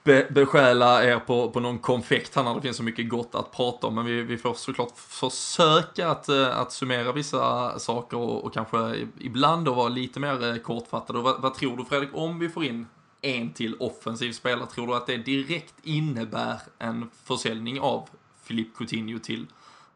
be, 0.09 0.27
besjäla 0.29 1.03
er 1.03 1.19
på, 1.19 1.51
på 1.51 1.59
någon 1.59 1.79
konfekt 1.79 2.35
här 2.35 2.43
när 2.43 2.55
det 2.55 2.61
finns 2.61 2.77
så 2.77 2.83
mycket 2.83 3.09
gott 3.09 3.35
att 3.35 3.51
prata 3.51 3.87
om. 3.87 3.95
Men 3.95 4.05
vi, 4.05 4.21
vi 4.21 4.37
får 4.37 4.53
såklart 4.53 4.97
försöka 4.97 6.09
att, 6.09 6.29
eh, 6.29 6.59
att 6.59 6.71
summera 6.71 7.11
vissa 7.11 7.79
saker 7.79 8.17
och, 8.17 8.45
och 8.45 8.53
kanske 8.53 9.07
ibland 9.19 9.65
då 9.65 9.73
vara 9.73 9.89
lite 9.89 10.19
mer 10.19 10.51
eh, 10.51 10.55
kortfattade. 10.55 11.19
Och 11.19 11.25
vad, 11.25 11.41
vad 11.41 11.53
tror 11.53 11.77
du 11.77 11.85
Fredrik, 11.85 12.09
om 12.13 12.39
vi 12.39 12.49
får 12.49 12.63
in 12.63 12.87
en 13.21 13.53
till 13.53 13.75
offensiv 13.79 14.31
spelare, 14.31 14.67
tror 14.67 14.87
du 14.87 14.95
att 14.95 15.07
det 15.07 15.17
direkt 15.17 15.73
innebär 15.83 16.59
en 16.79 17.09
försäljning 17.23 17.79
av 17.79 18.09
Filip 18.43 18.77
Coutinho 18.77 19.19
till 19.19 19.45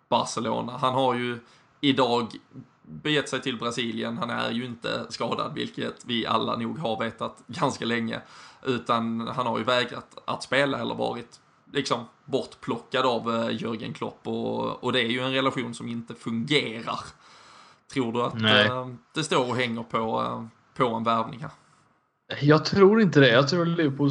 Barcelona? 0.09 0.77
Han 0.77 0.93
har 0.93 1.15
ju 1.15 1.39
idag 1.81 2.27
begett 2.83 3.29
sig 3.29 3.41
till 3.41 3.57
Brasilien. 3.57 4.17
Han 4.17 4.29
är 4.29 4.51
ju 4.51 4.65
inte 4.65 5.05
skadad, 5.09 5.53
vilket 5.53 6.05
vi 6.05 6.25
alla 6.25 6.55
nog 6.55 6.77
har 6.77 6.99
vetat 6.99 7.43
ganska 7.47 7.85
länge. 7.85 8.21
Utan 8.63 9.27
han 9.27 9.47
har 9.47 9.57
ju 9.57 9.63
vägrat 9.63 10.17
att 10.25 10.43
spela 10.43 10.79
eller 10.79 10.95
varit 10.95 11.39
liksom 11.73 12.05
bortplockad 12.25 13.05
av 13.05 13.35
eh, 13.35 13.61
Jörgen 13.61 13.93
Klopp 13.93 14.27
och, 14.27 14.83
och 14.83 14.93
det 14.93 14.99
är 15.01 15.09
ju 15.09 15.19
en 15.19 15.33
relation 15.33 15.73
som 15.73 15.87
inte 15.87 16.15
fungerar. 16.15 16.99
Tror 17.93 18.13
du 18.13 18.21
att 18.21 18.41
äh, 18.69 18.87
det 19.13 19.23
står 19.23 19.49
och 19.49 19.55
hänger 19.55 19.83
på, 19.83 20.21
äh, 20.21 20.45
på 20.75 20.87
en 20.87 21.03
värvning 21.03 21.39
här? 21.39 21.51
Jag 22.41 22.65
tror 22.65 23.01
inte 23.01 23.19
det. 23.19 23.29
Jag 23.29 23.47
tror 23.47 23.65
Liverpool 23.65 24.09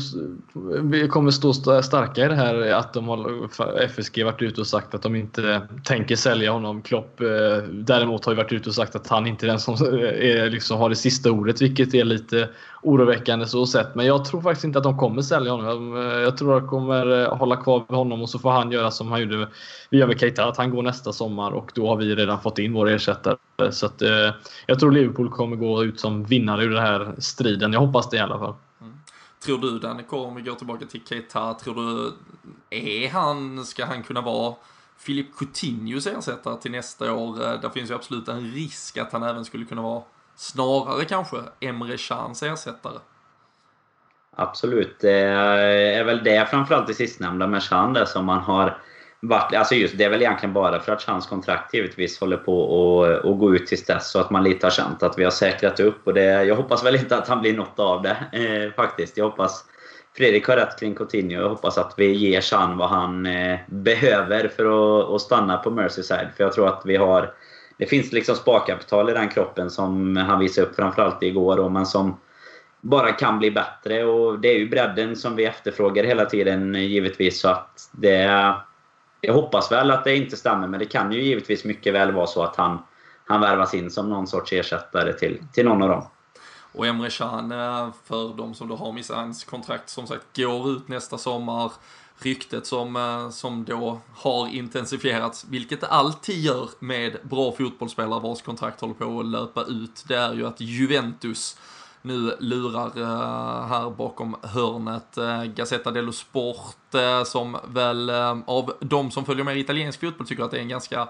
kommer 1.09 1.31
stå 1.31 1.53
starka 1.83 2.25
i 2.25 2.29
det 2.29 2.35
här 2.35 2.71
att 2.73 2.93
de 2.93 3.09
har 3.09 3.49
FSG 3.85 4.25
varit 4.25 4.43
ute 4.43 4.61
och 4.61 4.67
sagt 4.67 4.95
att 4.95 5.03
de 5.03 5.17
inte 5.17 5.69
tänker 5.85 6.17
sälja 6.17 6.53
honom. 6.53 6.83
Klopp 6.83 7.21
eh, 7.21 7.27
däremot 7.71 8.25
har 8.25 8.33
ju 8.33 8.37
varit 8.37 8.53
ute 8.53 8.69
och 8.69 8.75
sagt 8.75 8.97
att 8.97 9.09
han 9.09 9.27
inte 9.27 9.47
är 9.47 9.49
den 9.49 9.61
som 9.61 9.75
eh, 9.75 10.31
är, 10.31 10.51
liksom, 10.51 10.79
har 10.79 10.89
det 10.89 10.97
sista 10.97 11.31
ordet, 11.31 11.63
vilket 11.63 11.95
är 11.95 12.05
lite 12.05 12.49
oroväckande 12.83 13.47
så 13.47 13.67
sett. 13.67 13.95
Men 13.95 14.07
jag 14.07 14.25
tror 14.25 14.41
faktiskt 14.41 14.65
inte 14.65 14.79
att 14.79 14.85
de 14.85 14.99
kommer 14.99 15.23
sälja 15.23 15.53
honom. 15.53 15.97
Jag 15.97 16.25
eh, 16.25 16.35
tror 16.35 16.57
att 16.57 16.63
de 16.63 16.69
kommer 16.69 17.23
eh, 17.23 17.37
hålla 17.37 17.57
kvar 17.57 17.85
vid 17.89 17.99
honom 17.99 18.23
och 18.23 18.31
så 18.31 18.39
får 18.39 18.51
han 18.51 18.73
göra 18.73 18.91
som 18.91 19.11
han 19.11 19.21
gjorde 19.21 19.49
vi 19.91 19.99
gör 19.99 20.07
med 20.07 20.21
Keita, 20.21 20.45
att 20.45 20.57
han 20.57 20.71
går 20.71 20.83
nästa 20.83 21.13
sommar 21.13 21.51
och 21.51 21.73
då 21.75 21.89
har 21.89 21.97
vi 21.97 22.15
redan 22.15 22.41
fått 22.41 22.59
in 22.59 22.73
vår 22.73 22.89
ersättare. 22.89 23.37
Så 23.71 23.87
att, 23.87 24.03
eh, 24.03 24.31
jag 24.67 24.81
tror 24.81 24.93
Liverpool 24.93 25.31
kommer 25.31 25.57
gå 25.57 25.85
ut 25.85 26.01
som 26.01 26.25
vinnare 26.25 26.65
ur 26.65 26.71
den 26.71 26.83
här 26.83 27.15
striden. 27.19 27.73
Jag 27.73 27.81
hoppas 27.81 28.11
det 28.11 28.17
i 28.17 28.21
alla 28.21 28.39
fall. 28.39 28.55
Mm. 28.81 28.93
Tror 29.45 29.59
du 29.59 29.79
Danica, 29.79 30.17
om 30.17 30.35
vi 30.35 30.43
går 30.43 30.55
tillbaka 30.55 30.87
till 30.87 31.01
Keita, 31.09 31.55
tror 31.55 31.75
du, 31.75 32.13
är 32.71 33.11
han, 33.11 33.65
ska 33.65 33.85
han 33.85 34.03
kunna 34.03 34.21
vara 34.21 34.55
Filip 34.99 35.37
Coutinhos 35.39 36.07
ersättare 36.07 36.57
till 36.57 36.71
nästa 36.71 37.13
år? 37.13 37.43
Eh, 37.43 37.61
där 37.61 37.69
finns 37.69 37.91
ju 37.91 37.95
absolut 37.95 38.29
en 38.29 38.53
risk 38.53 38.99
att 38.99 39.13
han 39.13 39.23
även 39.23 39.45
skulle 39.45 39.65
kunna 39.65 39.83
vara 39.83 40.03
snarare 40.37 41.05
kanske 41.05 41.37
Emre 41.61 41.97
Cans 41.97 42.43
ersättare. 42.43 42.99
Absolut, 44.37 44.97
det 45.01 45.19
är 45.19 46.05
väl 46.05 46.25
det 46.25 46.51
framförallt 46.51 46.87
det 46.87 46.95
sistnämnda 46.95 47.47
med 47.47 47.63
Chan 47.63 47.93
där 47.93 48.05
som 48.05 48.25
man 48.25 48.39
har 48.39 48.79
varit, 49.21 49.55
alltså 49.55 49.75
just, 49.75 49.99
det 49.99 50.05
är 50.05 50.11
väl 50.11 50.23
egentligen 50.23 50.53
bara 50.53 50.81
för 50.81 50.93
att 50.93 51.03
Chans 51.03 51.27
kontrakt 51.27 51.75
givetvis 51.75 52.21
håller 52.21 52.37
på 52.37 53.05
att, 53.05 53.25
att 53.25 53.39
gå 53.39 53.55
ut 53.55 53.67
tills 53.67 53.85
dess. 53.85 54.11
Så 54.11 54.21
att 54.21 54.31
man 54.31 54.45
lite 54.45 54.67
har 54.67 54.71
känt 54.71 55.03
att 55.03 55.19
vi 55.19 55.25
har 55.25 55.31
säkrat 55.31 55.81
upp. 55.81 56.07
Och 56.07 56.15
det, 56.15 56.45
jag 56.45 56.57
hoppas 56.57 56.85
väl 56.85 56.97
inte 56.97 57.17
att 57.17 57.29
han 57.29 57.41
blir 57.41 57.57
något 57.57 57.79
av 57.79 58.03
det 58.03 58.17
eh, 58.33 58.75
faktiskt. 58.75 59.17
Jag 59.17 59.25
hoppas 59.25 59.65
Fredrik 60.17 60.49
har 60.49 60.57
rätt 60.57 60.81
kring 60.81 60.95
Coutinho. 60.95 61.41
Jag 61.41 61.49
hoppas 61.49 61.79
att 61.79 61.95
vi 61.97 62.13
ger 62.13 62.41
Chan 62.41 62.77
vad 62.77 62.89
han 62.89 63.27
eh, 63.27 63.59
behöver 63.67 64.49
för 64.49 64.65
att, 64.65 65.11
att 65.11 65.21
stanna 65.21 65.57
på 65.57 65.71
Merseyside. 65.71 66.29
För 66.37 66.45
jag 66.45 66.53
tror 66.53 66.69
att 66.69 66.83
vi 66.85 66.97
har... 66.97 67.35
Det 67.83 67.87
finns 67.87 68.13
liksom 68.13 68.37
sparkapital 68.37 69.11
i 69.11 69.13
den 69.13 69.29
kroppen 69.29 69.71
som 69.71 70.17
han 70.17 70.39
visade 70.39 70.67
upp 70.67 70.77
framförallt 70.77 71.23
igår. 71.23 71.59
Och 71.59 71.73
men 71.73 71.87
som 71.87 72.21
bara 72.81 73.13
kan 73.13 73.39
bli 73.39 73.51
bättre. 73.51 74.05
Och 74.05 74.39
det 74.39 74.49
är 74.49 74.59
ju 74.59 74.69
bredden 74.69 75.17
som 75.17 75.37
vi 75.37 75.45
efterfrågar 75.45 76.05
hela 76.05 76.25
tiden 76.25 76.75
givetvis. 76.75 77.41
Så 77.41 77.49
att 77.49 77.91
det 77.93 78.55
jag 79.21 79.35
hoppas 79.35 79.73
väl 79.73 79.91
att 79.91 80.05
det 80.05 80.17
inte 80.17 80.37
stämmer, 80.37 80.69
men 80.69 80.81
det 80.81 80.87
kan 80.87 81.13
ju 81.13 81.23
givetvis 81.23 81.65
mycket 81.65 81.95
väl 81.95 82.13
vara 82.13 82.27
så 82.27 82.43
att 82.43 82.57
han, 82.57 82.83
han 83.25 83.41
värvas 83.41 83.75
in 83.75 83.91
som 83.91 84.11
någon 84.11 84.27
sorts 84.27 84.53
ersättare 84.53 85.13
till, 85.13 85.43
till 85.53 85.65
någon 85.65 85.83
av 85.83 85.89
dem. 85.89 86.05
Och 86.73 86.87
Emre 86.87 87.11
Can, 87.11 87.53
eh, 87.53 87.89
för 88.05 88.37
de 88.37 88.55
som 88.55 88.69
då 88.69 88.77
har 88.77 88.93
missat 88.93 89.17
hans 89.17 89.45
kontrakt, 89.45 89.89
som 89.89 90.07
sagt, 90.07 90.37
går 90.37 90.71
ut 90.71 90.89
nästa 90.89 91.19
sommar. 91.19 91.73
Ryktet 92.23 92.67
som, 92.67 92.97
eh, 92.97 93.31
som 93.31 93.65
då 93.65 94.01
har 94.15 94.49
intensifierats, 94.49 95.45
vilket 95.49 95.81
det 95.81 95.87
alltid 95.87 96.41
gör 96.41 96.69
med 96.79 97.17
bra 97.23 97.53
fotbollsspelare 97.53 98.21
vars 98.21 98.43
kontrakt 98.43 98.81
håller 98.81 98.95
på 98.95 99.21
att 99.21 99.27
löpa 99.27 99.65
ut, 99.65 100.05
det 100.09 100.17
är 100.17 100.35
ju 100.35 100.47
att 100.47 100.61
Juventus 100.61 101.57
nu 102.03 102.37
lurar 102.41 102.99
uh, 102.99 103.67
här 103.69 103.91
bakom 103.91 104.37
hörnet. 104.43 105.19
Uh, 105.19 105.45
Gazzetta 105.45 105.91
dello 105.91 106.13
Sport 106.13 106.95
uh, 106.95 107.25
som 107.25 107.57
väl 107.69 108.11
av 108.47 108.73
de 108.81 109.11
som 109.11 109.25
följer 109.25 109.45
med 109.45 109.59
italiensk 109.59 110.01
fotboll 110.01 110.27
tycker 110.27 110.43
att 110.43 110.51
det 110.51 110.57
är 110.57 110.63
en 110.63 110.69
ganska 110.69 111.09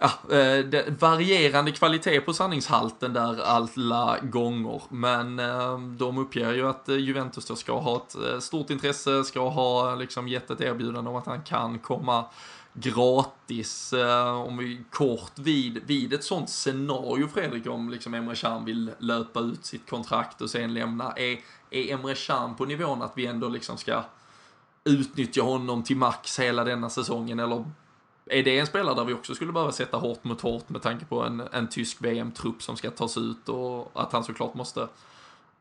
ja, 0.00 0.36
eh, 0.36 0.64
det, 0.64 1.00
varierande 1.00 1.72
kvalitet 1.72 2.20
på 2.20 2.32
sanningshalten 2.32 3.12
där 3.12 3.42
alla 3.42 4.18
gånger. 4.22 4.82
Men 4.88 5.38
eh, 5.38 5.78
de 5.78 6.18
uppger 6.18 6.52
ju 6.52 6.68
att 6.68 6.88
eh, 6.88 6.96
Juventus 6.96 7.46
då 7.46 7.56
ska 7.56 7.80
ha 7.80 7.96
ett 7.96 8.42
stort 8.42 8.70
intresse, 8.70 9.24
ska 9.24 9.48
ha 9.48 9.94
liksom 9.94 10.28
gett 10.28 10.50
ett 10.50 10.60
erbjudande 10.60 11.10
om 11.10 11.16
att 11.16 11.26
han 11.26 11.42
kan 11.42 11.78
komma 11.78 12.24
gratis, 12.72 13.94
om 14.46 14.56
vi 14.56 14.84
kort 14.90 15.38
vid, 15.38 15.82
vid 15.86 16.12
ett 16.12 16.24
sånt 16.24 16.50
scenario 16.50 17.28
Fredrik, 17.28 17.66
om 17.66 17.90
liksom 17.90 18.14
Emre 18.14 18.36
Can 18.36 18.64
vill 18.64 18.90
löpa 18.98 19.40
ut 19.40 19.64
sitt 19.64 19.90
kontrakt 19.90 20.40
och 20.40 20.50
sen 20.50 20.74
lämna, 20.74 21.12
är, 21.12 21.38
är 21.70 21.94
Emre 21.94 22.14
Can 22.14 22.56
på 22.56 22.64
nivån 22.64 23.02
att 23.02 23.12
vi 23.14 23.26
ändå 23.26 23.48
liksom 23.48 23.76
ska 23.76 24.02
utnyttja 24.84 25.42
honom 25.42 25.82
till 25.82 25.96
max 25.96 26.38
hela 26.38 26.64
denna 26.64 26.90
säsongen 26.90 27.38
eller 27.38 27.64
är 28.30 28.42
det 28.42 28.58
en 28.58 28.66
spelare 28.66 28.94
där 28.94 29.04
vi 29.04 29.14
också 29.14 29.34
skulle 29.34 29.52
behöva 29.52 29.72
sätta 29.72 29.96
hårt 29.96 30.24
mot 30.24 30.40
hårt 30.40 30.68
med 30.68 30.82
tanke 30.82 31.04
på 31.04 31.22
en, 31.22 31.42
en 31.52 31.68
tysk 31.68 31.96
VM-trupp 32.00 32.62
som 32.62 32.76
ska 32.76 32.90
tas 32.90 33.18
ut 33.18 33.48
och 33.48 33.90
att 33.94 34.12
han 34.12 34.24
såklart 34.24 34.54
måste, 34.54 34.88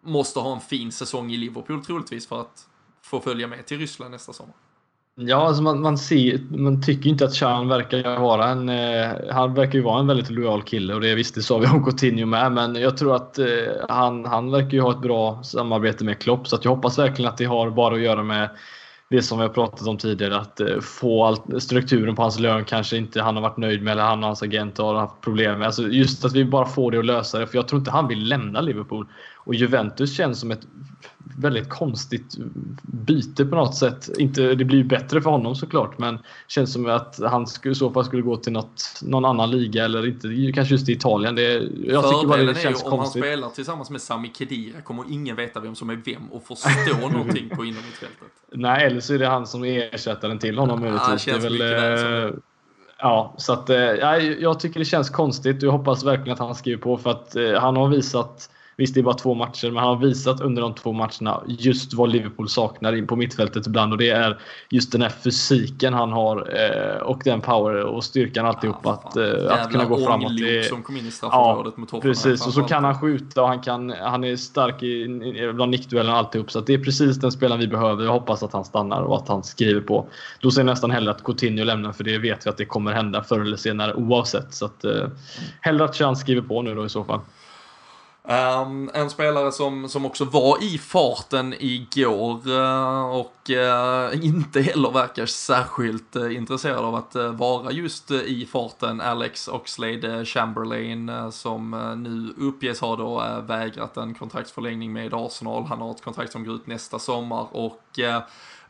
måste 0.02 0.40
ha 0.40 0.54
en 0.54 0.62
fin 0.62 0.92
säsong 0.92 1.32
i 1.32 1.38
Liverpool 1.38 1.86
troligtvis 1.86 2.28
för 2.28 2.42
att 2.42 2.68
få 3.02 3.20
följa 3.20 3.48
med 3.48 3.66
till 3.66 3.78
Ryssland 3.78 4.12
nästa 4.12 4.34
sommar? 4.34 4.54
Ja, 5.22 5.48
alltså 5.48 5.64
man, 5.64 5.82
man, 5.82 5.98
ser, 5.98 6.40
man 6.58 6.82
tycker 6.82 7.10
inte 7.10 7.26
att 7.26 7.36
Chan 7.36 7.68
verkar 7.68 8.20
vara 8.20 8.48
en... 8.50 8.70
Eh, 8.70 9.10
han 9.30 9.54
verkar 9.54 9.74
ju 9.74 9.82
vara 9.82 10.00
en 10.00 10.08
väldigt 10.08 10.30
lojal 10.30 10.64
kille 10.64 10.94
och 10.94 11.02
det 11.02 11.16
visst, 11.16 11.36
det 11.36 11.42
sa 11.42 11.58
vi 11.58 11.68
om 11.68 11.86
Coutinho 11.86 12.26
med. 12.26 12.52
Men 12.52 12.76
jag 12.76 12.98
tror 12.98 13.16
att 13.16 13.40
eh, 13.40 13.46
han, 13.90 14.26
han 14.26 14.52
verkar 14.52 14.70
ju 14.70 14.82
ha 14.82 14.92
ett 14.92 15.02
bra 15.02 15.44
samarbete 15.44 16.04
med 16.04 16.20
Klopp. 16.20 16.48
Så 16.48 16.56
att 16.56 16.66
jag 16.66 16.76
hoppas 16.76 17.00
verkligen 17.00 17.32
att 17.32 17.38
det 17.38 17.46
har 17.46 17.70
bara 17.70 17.96
att 17.96 18.02
göra 18.02 18.24
med 18.24 18.50
det 19.10 19.22
som 19.22 19.38
vi 19.38 19.44
har 19.44 19.54
pratat 19.54 19.88
om 19.88 19.98
tidigare. 19.98 20.38
Att 20.38 20.60
eh, 20.60 20.80
få 20.80 21.26
all, 21.26 21.62
strukturen 21.62 22.16
på 22.16 22.22
hans 22.22 22.40
lön 22.40 22.66
kanske 22.66 22.98
inte 22.98 23.22
han 23.22 23.36
har 23.36 23.44
varit 23.44 23.58
nöjd 23.58 23.84
med 23.84 23.92
eller 23.92 24.04
han 24.04 24.20
och 24.20 24.26
hans 24.26 24.44
agent 24.44 24.78
har 24.78 24.96
haft 24.96 25.22
problem 25.22 25.60
med. 25.60 25.66
Alltså 25.66 25.88
just 25.88 26.26
att 26.26 26.34
vi 26.34 26.46
bara 26.46 26.66
får 26.66 26.92
det 26.92 27.00
att 27.00 27.06
lösa 27.06 27.40
det. 27.40 27.48
För 27.48 27.58
jag 27.58 27.68
tror 27.68 27.80
inte 27.80 27.92
han 27.92 28.08
vill 28.08 28.28
lämna 28.28 28.62
Liverpool. 28.62 29.08
Och 29.36 29.56
Juventus 29.56 30.18
känns 30.18 30.40
som 30.40 30.52
ett 30.52 30.68
väldigt 31.38 31.70
konstigt 31.70 32.38
byte 32.82 33.46
på 33.46 33.56
något 33.56 33.76
sätt. 33.76 34.10
Inte, 34.18 34.56
det 34.56 34.66
blir 34.66 34.78
ju 34.78 34.84
bättre 34.84 35.22
för 35.22 35.30
honom 35.30 35.56
såklart 35.56 35.98
men 35.98 36.20
känns 36.48 36.74
som 36.74 36.86
att 36.86 37.20
han 37.30 37.48
skulle, 37.48 37.72
i 37.72 37.76
så 37.76 37.92
fall 37.92 38.06
skulle 38.06 38.22
gå 38.22 38.38
till 38.38 38.54
något, 38.54 39.02
någon 39.02 39.26
annan 39.26 39.52
liga 39.52 39.86
eller 39.86 40.08
inte, 40.08 40.52
kanske 40.56 40.74
just 40.74 40.90
i 40.90 40.92
Italien. 40.92 41.36
Det, 41.36 41.54
jag 41.86 42.04
tycker 42.04 42.28
bara 42.28 42.44
det 42.44 42.62
känns 42.62 42.82
är 42.82 42.86
ju 42.86 42.92
om 42.92 43.00
han 43.00 43.08
spelar 43.08 43.50
tillsammans 43.50 43.90
med 43.90 44.02
Sami 44.02 44.28
Khedira 44.28 44.82
kommer 44.82 45.06
ingen 45.10 45.36
veta 45.36 45.60
vem 45.60 45.76
som 45.76 45.90
är 45.90 46.02
vem 46.06 46.32
och 46.32 46.44
förstå 46.44 47.10
någonting 47.12 47.50
på 47.50 47.66
innermittfältet. 47.66 48.28
Nej, 48.52 48.86
eller 48.86 49.00
så 49.00 49.14
är 49.14 49.20
det 49.20 49.28
han 49.28 49.48
som 49.48 49.66
är 49.66 49.96
ersättaren 49.96 50.40
till 50.40 50.58
honom 50.58 50.82
möjligtvis. 50.82 51.28
Ja, 51.28 51.38
det 51.38 51.48
är 51.48 51.50
väl, 51.50 52.30
eh, 52.32 52.34
Ja, 53.02 53.34
så 53.38 53.54
att, 53.54 53.70
eh, 53.70 53.78
jag 54.40 54.60
tycker 54.60 54.80
det 54.80 54.86
känns 54.86 55.10
konstigt. 55.10 55.64
Jag 55.64 55.72
hoppas 55.72 56.04
verkligen 56.04 56.34
att 56.34 56.40
han 56.40 56.56
skriver 56.56 56.82
på 56.82 56.98
för 56.98 57.10
att 57.10 57.36
eh, 57.36 57.54
han 57.54 57.78
har 57.78 57.88
visat 57.88 58.50
Visst, 58.80 58.94
det 58.94 59.00
är 59.00 59.04
bara 59.04 59.16
två 59.16 59.34
matcher, 59.34 59.72
men 59.72 59.78
han 59.78 59.88
har 59.88 59.96
visat 59.96 60.42
under 60.42 60.62
de 60.62 60.76
två 60.76 60.94
matcherna 60.94 61.44
just 61.48 61.94
vad 61.94 62.10
Liverpool 62.10 62.50
saknar 62.50 62.94
in 62.96 63.08
på 63.08 63.16
mittfältet 63.16 63.68
ibland. 63.68 63.94
Och 63.94 63.98
det 63.98 64.10
är 64.10 64.40
just 64.70 64.92
den 64.92 65.02
här 65.02 65.10
fysiken 65.10 65.94
han 65.94 66.12
har 66.12 66.38
eh, 66.38 67.02
och 67.02 67.22
den 67.26 67.42
power 67.42 67.84
och 67.84 68.04
styrkan 68.04 68.46
alltihop. 68.46 68.78
Ja, 68.84 68.92
att, 68.92 69.18
eh, 69.18 69.52
att 69.52 69.72
kunna 69.72 69.86
gå 69.86 70.06
framåt. 70.06 70.38
Det, 70.38 70.64
som 70.64 70.84
kom 70.84 70.98
in 70.98 71.08
i 71.08 71.12
straffområdet 71.12 71.74
ja, 71.78 71.82
mot 71.94 72.02
Precis, 72.02 72.48
och 72.48 72.54
så 72.54 72.64
kan 72.64 72.84
han 72.84 73.00
skjuta 73.00 73.42
och 73.42 73.48
han, 73.48 73.62
kan, 73.62 73.90
han 73.90 74.24
är 74.24 74.36
stark 74.36 74.84
i, 74.84 75.08
bland 75.54 75.72
nickduellen 75.72 76.14
alltihop. 76.14 76.52
Så 76.52 76.60
det 76.60 76.74
är 76.74 76.84
precis 76.84 77.18
den 77.18 77.32
spelaren 77.32 77.60
vi 77.60 77.68
behöver. 77.68 78.04
Jag 78.04 78.12
hoppas 78.12 78.44
att 78.44 78.54
han 78.54 78.66
stannar 78.66 79.02
och 79.02 79.18
att 79.18 79.28
han 79.28 79.44
skriver 79.44 79.82
på. 79.82 80.08
Då 80.40 80.52
ser 80.52 80.62
jag 80.62 80.66
nästan 80.66 80.92
hellre 80.92 81.12
att 81.12 81.24
Coutinho 81.24 81.64
lämnar, 81.64 81.92
för 81.92 82.04
det 82.04 82.18
vet 82.18 82.46
vi 82.46 82.50
att 82.50 82.58
det 82.58 82.66
kommer 82.66 82.94
hända 82.94 83.24
förr 83.24 83.42
eller 83.42 83.58
senare 83.58 83.94
oavsett. 83.94 84.54
Så 84.54 84.66
att, 84.66 84.84
eh, 84.84 85.08
hellre 85.62 85.86
att 85.86 85.96
Chan 85.96 86.16
skriver 86.16 86.42
på 86.42 86.62
nu 86.62 86.76
då 86.76 86.86
i 86.86 86.90
så 86.90 87.04
fall. 87.04 87.20
Um, 88.30 88.92
en 88.94 89.10
spelare 89.10 89.52
som, 89.52 89.90
som 89.90 90.06
också 90.06 90.26
var 90.26 90.64
i 90.64 90.78
farten 90.78 91.56
igår 91.60 92.50
uh, 92.50 93.06
och 93.06 93.50
uh, 93.50 94.26
inte 94.26 94.62
heller 94.62 94.92
verkar 94.92 95.26
särskilt 95.26 96.16
uh, 96.16 96.36
intresserad 96.36 96.86
av 96.86 96.96
att 96.96 97.16
vara 97.16 97.72
just 97.72 98.12
i 98.12 98.46
farten, 98.52 99.02
Alex 99.02 99.48
Oxlade 99.48 100.26
Chamberlain, 100.26 101.12
som 101.32 101.72
nu 102.04 102.46
uppges 102.48 102.82
ha 102.82 102.96
då 102.96 103.42
vägrat 103.48 103.98
en 103.98 104.14
kontraktsförlängning 104.14 104.94
med 104.94 105.14
Arsenal. 105.14 105.66
Han 105.66 105.82
har 105.82 105.92
ett 105.92 106.04
kontrakt 106.04 106.32
som 106.32 106.44
går 106.44 106.56
ut 106.56 106.68
nästa 106.68 107.00
sommar 107.00 107.48
och 107.52 108.00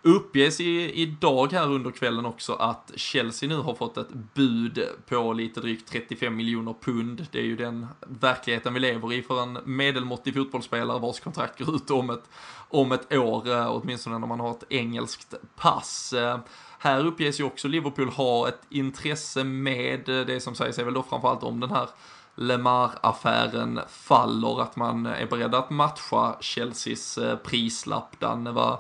Uppges 0.02 0.60
i, 0.60 1.02
idag 1.02 1.52
här 1.52 1.72
under 1.72 1.92
kvällen 1.92 2.26
också 2.26 2.54
att 2.54 2.92
Chelsea 2.96 3.50
nu 3.50 3.58
har 3.58 3.76
fått 3.76 3.98
ett 3.98 4.14
bud 4.34 4.88
på 5.08 5.34
lite 5.34 5.62
drygt 5.62 5.92
35 5.92 6.36
miljoner 6.36 6.76
pund. 6.82 7.28
Det 7.32 7.40
är 7.40 7.44
ju 7.44 7.56
den 7.56 7.88
verkligheten 8.08 8.74
vi 8.74 8.80
lever 8.80 9.14
i 9.14 9.22
för 9.22 9.44
en 9.44 9.60
medelmåttig 9.66 10.34
fotbollsspelare 10.34 11.00
vars 11.00 11.20
kontrakt 11.20 11.60
går 11.60 11.76
ut 11.76 11.92
om 11.92 12.10
ett, 12.10 12.24
om 12.70 12.92
ett 12.92 13.14
år, 13.14 13.50
eh, 13.50 13.72
åtminstone 13.72 14.20
när 14.20 14.28
man 14.28 14.40
har 14.40 14.52
ett 14.52 14.64
engelskt 14.70 15.34
pass. 15.56 16.14
Eh, 16.14 16.40
här 16.80 17.06
uppges 17.06 17.40
ju 17.40 17.44
också 17.44 17.68
Liverpool 17.68 18.10
ha 18.10 18.48
ett 18.48 18.62
intresse 18.70 19.44
med 19.44 20.10
eh, 20.10 20.26
det 20.26 20.40
som 20.40 20.56
sägs 20.56 20.80
är 20.80 20.84
väl 20.84 20.94
då 20.94 21.04
framförallt 21.04 21.44
om 21.44 21.60
den 21.60 21.72
här 21.72 21.90
Lemar-affären 22.36 23.80
faller, 23.90 24.62
att 24.62 24.76
man 24.76 25.06
är 25.06 25.26
beredd 25.26 25.56
att 25.56 25.70
matcha 25.70 26.36
Chelseas 26.42 27.20
prislapp. 27.44 28.20
Danne, 28.20 28.52
var 28.52 28.80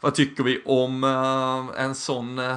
vad 0.00 0.14
tycker 0.14 0.42
vi 0.42 0.62
om 0.64 1.04
uh, 1.04 1.80
en 1.84 1.94
sån 1.94 2.38
eh, 2.38 2.56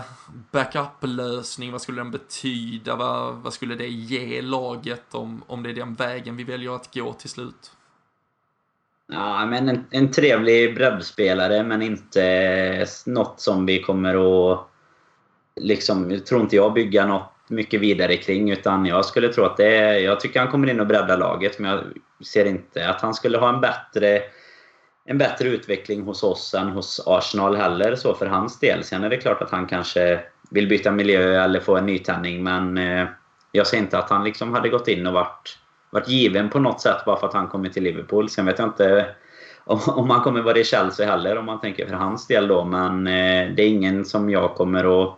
backup-lösning? 0.52 1.72
Vad 1.72 1.82
skulle 1.82 2.02
den 2.02 2.12
betyda? 2.12 2.96
Vad, 2.96 3.36
vad, 3.36 3.54
skulle 3.54 3.76
det 3.76 3.88
ge 3.88 4.42
laget 4.42 5.16
om, 5.16 5.44
om 5.48 5.64
det 5.64 5.70
är 5.70 5.74
den 5.74 5.96
vägen 5.96 6.38
vi 6.38 6.44
väljer 6.44 6.76
att 6.76 6.94
gå 6.94 7.14
till 7.14 7.30
slut? 7.30 7.72
Ja, 9.12 9.46
men 9.46 9.70
en, 9.70 9.86
en 9.92 10.12
trevlig 10.12 10.76
breddspelare, 10.76 11.64
men 11.64 11.82
inte 11.82 12.24
eh, 12.24 12.88
något 13.06 13.40
som 13.40 13.66
vi 13.66 13.82
kommer 13.82 14.16
att... 14.52 14.68
Liksom, 15.56 16.20
tror 16.20 16.42
inte 16.42 16.56
jag 16.56 16.74
bygga 16.74 17.06
något 17.06 17.34
mycket 17.48 17.82
vidare 17.82 18.18
kring. 18.18 18.52
Utan 18.52 18.86
jag 18.86 19.06
skulle 19.06 19.34
tro 19.34 19.44
att 19.44 19.58
det 19.58 19.78
är... 19.78 19.94
Jag 19.94 20.20
tycker 20.20 20.40
han 20.40 20.52
kommer 20.52 20.70
in 20.70 20.80
och 20.80 20.88
breddar 20.88 21.18
laget, 21.18 21.60
men 21.60 21.72
jag 21.72 21.84
ser 22.28 22.46
inte 22.46 22.90
att 22.90 23.02
han 23.02 23.14
skulle 23.14 23.38
ha 23.38 23.54
en 23.54 23.62
bättre 23.62 24.22
en 25.06 25.18
bättre 25.18 25.48
utveckling 25.48 26.02
hos 26.02 26.24
oss 26.24 26.54
än 26.54 26.70
hos 26.70 27.08
Arsenal 27.08 27.56
heller 27.56 27.96
så 27.96 28.14
för 28.14 28.26
hans 28.26 28.60
del. 28.60 28.84
Sen 28.84 29.04
är 29.04 29.10
det 29.10 29.18
klart 29.18 29.42
att 29.42 29.52
han 29.52 29.68
kanske 29.68 30.20
vill 30.50 30.68
byta 30.68 30.92
miljö 30.92 31.44
eller 31.44 31.60
få 31.60 31.78
en 31.78 31.86
nytändning 31.86 32.44
men 32.44 32.78
eh, 32.78 33.08
jag 33.52 33.68
ser 33.68 33.78
inte 33.78 33.98
att 33.98 34.10
han 34.10 34.24
liksom 34.24 34.54
hade 34.54 34.70
gått 34.70 34.88
in 34.88 35.08
och 35.08 35.14
varit, 35.14 35.58
varit 35.90 36.08
given 36.08 36.50
på 36.50 36.60
något 36.60 36.82
sätt 36.82 37.06
bara 37.06 37.20
för 37.20 37.28
att 37.28 37.34
han 37.34 37.48
kommer 37.48 37.70
till 37.70 37.84
Liverpool. 37.84 38.30
Sen 38.30 38.46
vet 38.46 38.60
jag 38.60 38.68
inte 38.68 39.16
om, 39.64 39.80
om 39.88 40.10
han 40.10 40.22
kommer 40.22 40.42
vara 40.42 40.58
i 40.58 40.64
Chelsea 40.64 41.06
heller 41.06 41.38
om 41.38 41.46
man 41.46 41.62
tänker 41.62 41.88
för 41.88 41.96
hans 41.96 42.28
del 42.28 42.48
då 42.48 42.64
men 42.64 43.08
eh, 43.08 43.56
det 43.56 43.64
är 43.64 43.68
ingen 43.68 44.06
som 44.06 44.30
jag 44.30 44.56
kommer 44.56 45.04
att 45.04 45.18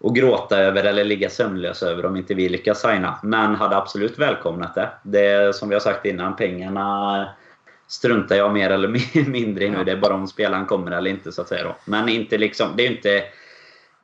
och 0.00 0.14
gråta 0.14 0.58
över 0.58 0.84
eller 0.84 1.04
ligga 1.04 1.30
sömnlös 1.30 1.82
över 1.82 2.06
om 2.06 2.16
inte 2.16 2.34
vi 2.34 2.48
lyckas 2.48 2.80
signa. 2.80 3.18
Men 3.22 3.54
hade 3.54 3.76
absolut 3.76 4.18
välkomnat 4.18 4.74
det. 4.74 4.90
Det 5.02 5.56
som 5.56 5.68
vi 5.68 5.74
har 5.74 5.80
sagt 5.80 6.06
innan, 6.06 6.36
pengarna 6.36 7.28
struntar 7.88 8.36
jag 8.36 8.52
mer 8.52 8.70
eller 8.70 8.88
mindre 9.28 9.64
i 9.64 9.70
nu. 9.70 9.84
Det 9.84 9.92
är 9.92 9.96
bara 9.96 10.14
om 10.14 10.28
spelaren 10.28 10.66
kommer 10.66 10.90
eller 10.90 11.10
inte 11.10 11.32
så 11.32 11.42
att 11.42 11.48
säga. 11.48 11.64
Då. 11.64 11.76
Men 11.84 12.08
inte 12.08 12.38
liksom, 12.38 12.68
det 12.76 12.86
är 12.86 12.90
inte 12.90 13.24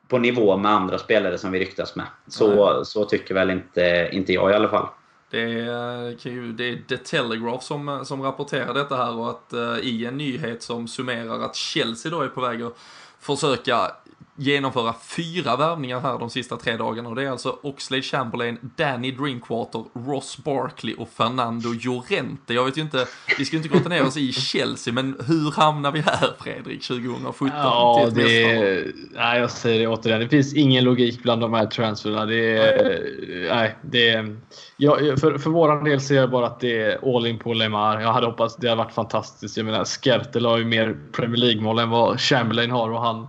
på 0.07 0.17
nivå 0.17 0.57
med 0.57 0.71
andra 0.71 0.97
spelare 0.97 1.37
som 1.37 1.51
vi 1.51 1.59
ryktas 1.59 1.95
med. 1.95 2.05
Så, 2.27 2.85
så 2.85 3.05
tycker 3.05 3.33
väl 3.33 3.49
inte, 3.49 4.09
inte 4.11 4.33
jag 4.33 4.51
i 4.51 4.53
alla 4.53 4.69
fall. 4.69 4.87
Det 5.29 5.41
är, 5.41 6.53
det 6.53 6.69
är 6.69 6.87
The 6.87 6.97
Telegraph 6.97 7.63
som, 7.63 8.05
som 8.05 8.21
rapporterar 8.21 8.73
detta 8.73 8.95
här 8.95 9.17
och 9.17 9.29
att 9.29 9.53
uh, 9.53 9.79
i 9.79 10.05
en 10.05 10.17
nyhet 10.17 10.63
som 10.63 10.87
summerar 10.87 11.39
att 11.39 11.55
Chelsea 11.55 12.11
då 12.11 12.21
är 12.21 12.27
på 12.27 12.41
väg 12.41 12.61
att 12.61 12.77
försöka 13.19 13.91
genomföra 14.35 14.93
fyra 15.01 15.55
värvningar 15.55 15.99
här 15.99 16.19
de 16.19 16.29
sista 16.29 16.57
tre 16.57 16.77
dagarna 16.77 17.09
och 17.09 17.15
det 17.15 17.23
är 17.23 17.29
alltså 17.29 17.59
Oxlade 17.61 18.03
Chamberlain, 18.03 18.57
Danny 18.75 19.11
Drinkwater, 19.11 19.83
Ross 19.93 20.37
Barkley 20.43 20.95
och 20.95 21.09
Fernando 21.09 21.69
Llorente. 21.69 22.53
Jag 22.53 22.65
vet 22.65 22.77
ju 22.77 22.81
inte, 22.81 23.05
vi 23.37 23.45
ska 23.45 23.57
inte 23.57 23.69
grotta 23.69 23.89
ner 23.89 24.05
oss 24.05 24.17
i 24.17 24.33
Chelsea, 24.33 24.93
men 24.93 25.15
hur 25.27 25.51
hamnar 25.51 25.91
vi 25.91 25.99
här 25.99 26.29
Fredrik 26.39 26.83
2017? 26.83 27.49
Ja, 27.53 28.09
det 28.15 28.43
är, 28.43 28.91
nej, 29.11 29.39
jag 29.39 29.51
säger 29.51 29.79
det 29.79 29.87
återigen, 29.87 30.19
det 30.19 30.29
finns 30.29 30.53
ingen 30.53 30.83
logik 30.83 31.23
bland 31.23 31.41
de 31.41 31.53
här 31.53 31.65
transferna. 31.65 32.25
Det 32.25 32.57
är, 32.57 33.49
nej, 33.55 33.75
det 33.81 34.09
är, 34.09 34.37
ja, 34.77 34.97
för, 34.97 35.37
för 35.37 35.49
våran 35.49 35.83
del 35.83 36.01
ser 36.01 36.15
jag 36.15 36.31
bara 36.31 36.45
att 36.45 36.59
det 36.59 36.81
är 36.81 37.15
all 37.15 37.25
in 37.25 37.39
på 37.39 37.53
Lemar. 37.53 38.01
Jag 38.01 38.13
hade 38.13 38.25
hoppats 38.27 38.55
det 38.55 38.69
hade 38.69 38.83
varit 38.83 38.93
fantastiskt. 38.93 39.57
Jag 39.57 39.65
menar, 39.65 39.85
Skertel 39.85 40.45
har 40.45 40.57
ju 40.57 40.65
mer 40.65 40.97
Premier 41.11 41.37
League-mål 41.37 41.79
än 41.79 41.89
vad 41.89 42.19
Chamberlain 42.19 42.71
har 42.71 42.89
och 42.89 43.01
han 43.01 43.27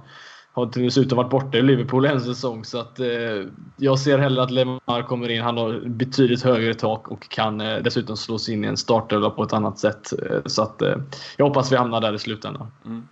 har 0.57 0.67
dessutom 0.67 1.17
varit 1.17 1.31
borta 1.31 1.59
i 1.59 1.63
Liverpool 1.63 2.05
en 2.05 2.21
säsong. 2.21 2.65
Så 2.65 2.79
att, 2.79 3.01
eh, 3.01 3.07
jag 3.77 3.99
ser 3.99 4.19
hellre 4.19 4.43
att 4.43 4.51
Lemar 4.51 5.07
kommer 5.07 5.29
in. 5.29 5.43
Han 5.43 5.57
har 5.57 5.81
betydligt 5.87 6.43
högre 6.43 6.75
tak 6.75 7.09
och 7.09 7.29
kan 7.29 7.61
eh, 7.61 7.77
dessutom 7.83 8.17
slås 8.17 8.49
in 8.49 8.65
i 8.65 8.67
en 8.67 8.77
startelva 8.77 9.31
på 9.31 9.43
ett 9.43 9.53
annat 9.53 9.79
sätt. 9.79 10.13
Eh, 10.13 10.39
så 10.47 10.63
att, 10.63 10.83
eh, 10.83 10.95
jag 11.37 11.47
hoppas 11.47 11.73
vi 11.73 11.77
hamnar 11.77 12.01
där 12.01 12.15
i 12.15 12.19
slutändan. 12.19 12.67
Mm. 12.85 13.09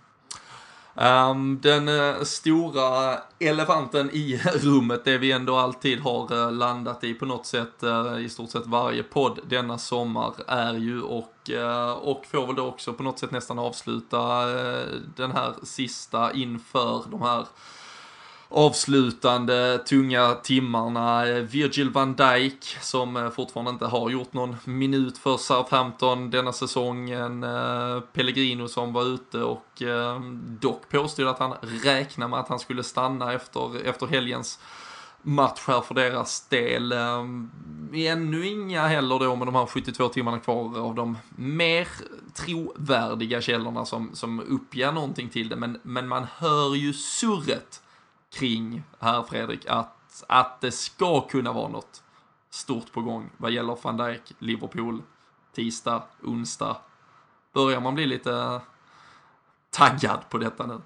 Um, 0.97 1.59
den 1.61 1.89
uh, 1.89 2.23
stora 2.23 3.17
elefanten 3.39 4.09
i 4.13 4.41
rummet, 4.53 5.05
det 5.05 5.17
vi 5.17 5.31
ändå 5.31 5.55
alltid 5.55 5.99
har 5.99 6.33
uh, 6.33 6.51
landat 6.51 7.03
i 7.03 7.13
på 7.13 7.25
något 7.25 7.45
sätt 7.45 7.83
uh, 7.83 8.19
i 8.19 8.29
stort 8.29 8.51
sett 8.51 8.65
varje 8.65 9.03
podd 9.03 9.39
denna 9.47 9.77
sommar 9.77 10.33
är 10.47 10.73
ju 10.73 11.01
och, 11.01 11.31
och 12.01 12.25
får 12.25 12.47
väl 12.47 12.55
då 12.55 12.65
också 12.65 12.93
på 12.93 13.03
något 13.03 13.19
sätt 13.19 13.31
nästan 13.31 13.59
avsluta 13.59 14.45
den 15.15 15.31
här 15.31 15.53
sista 15.63 16.33
inför 16.33 17.03
de 17.11 17.21
här 17.21 17.45
avslutande 18.49 19.77
tunga 19.77 20.33
timmarna. 20.33 21.25
Virgil 21.25 21.89
van 21.89 22.15
Dijk 22.15 22.77
som 22.81 23.17
eh, 23.17 23.29
fortfarande 23.29 23.71
inte 23.71 23.85
har 23.85 24.09
gjort 24.09 24.33
någon 24.33 24.55
minut 24.63 25.17
för 25.17 25.37
Southampton 25.37 26.29
denna 26.29 26.53
säsongen. 26.53 27.43
Eh, 27.43 27.99
Pellegrino 28.13 28.67
som 28.67 28.93
var 28.93 29.03
ute 29.03 29.41
och 29.41 29.81
eh, 29.81 30.21
dock 30.59 30.89
påstod 30.89 31.27
att 31.27 31.39
han 31.39 31.53
räknade 31.83 32.29
med 32.29 32.39
att 32.39 32.49
han 32.49 32.59
skulle 32.59 32.83
stanna 32.83 33.33
efter, 33.33 33.85
efter 33.85 34.07
helgens 34.07 34.59
match 35.21 35.63
här 35.67 35.81
för 35.81 35.95
deras 35.95 36.47
del. 36.47 36.91
Ännu 37.93 38.47
inga 38.47 38.87
heller 38.87 39.19
då 39.19 39.35
med 39.35 39.47
de 39.47 39.55
här 39.55 39.65
72 39.65 40.07
timmarna 40.07 40.39
kvar 40.39 40.79
av 40.79 40.95
de 40.95 41.17
mer 41.35 41.87
trovärdiga 42.33 43.41
källorna 43.41 43.85
som, 43.85 44.09
som 44.13 44.39
uppger 44.39 44.91
någonting 44.91 45.29
till 45.29 45.49
det. 45.49 45.55
Men, 45.55 45.79
men 45.83 46.07
man 46.07 46.25
hör 46.37 46.75
ju 46.75 46.93
surret 46.93 47.81
kring 48.39 48.83
här 48.99 49.23
Fredrik, 49.23 49.65
att, 49.67 50.23
att 50.27 50.61
det 50.61 50.71
ska 50.71 51.21
kunna 51.21 51.53
vara 51.53 51.67
något 51.67 52.03
stort 52.49 52.91
på 52.93 53.01
gång 53.01 53.29
vad 53.37 53.51
gäller 53.51 53.77
van 53.81 53.97
Dijk, 53.97 54.21
Liverpool, 54.39 55.01
tisdag, 55.55 56.03
onsdag. 56.23 56.77
Börjar 57.53 57.79
man 57.79 57.95
bli 57.95 58.05
lite 58.05 58.61
taggad 59.69 60.19
på 60.29 60.37
detta 60.37 60.65
nu? 60.65 60.81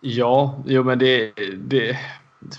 Ja, 0.00 0.62
jo 0.66 0.82
men 0.82 0.98
det, 0.98 1.32
det 1.56 1.98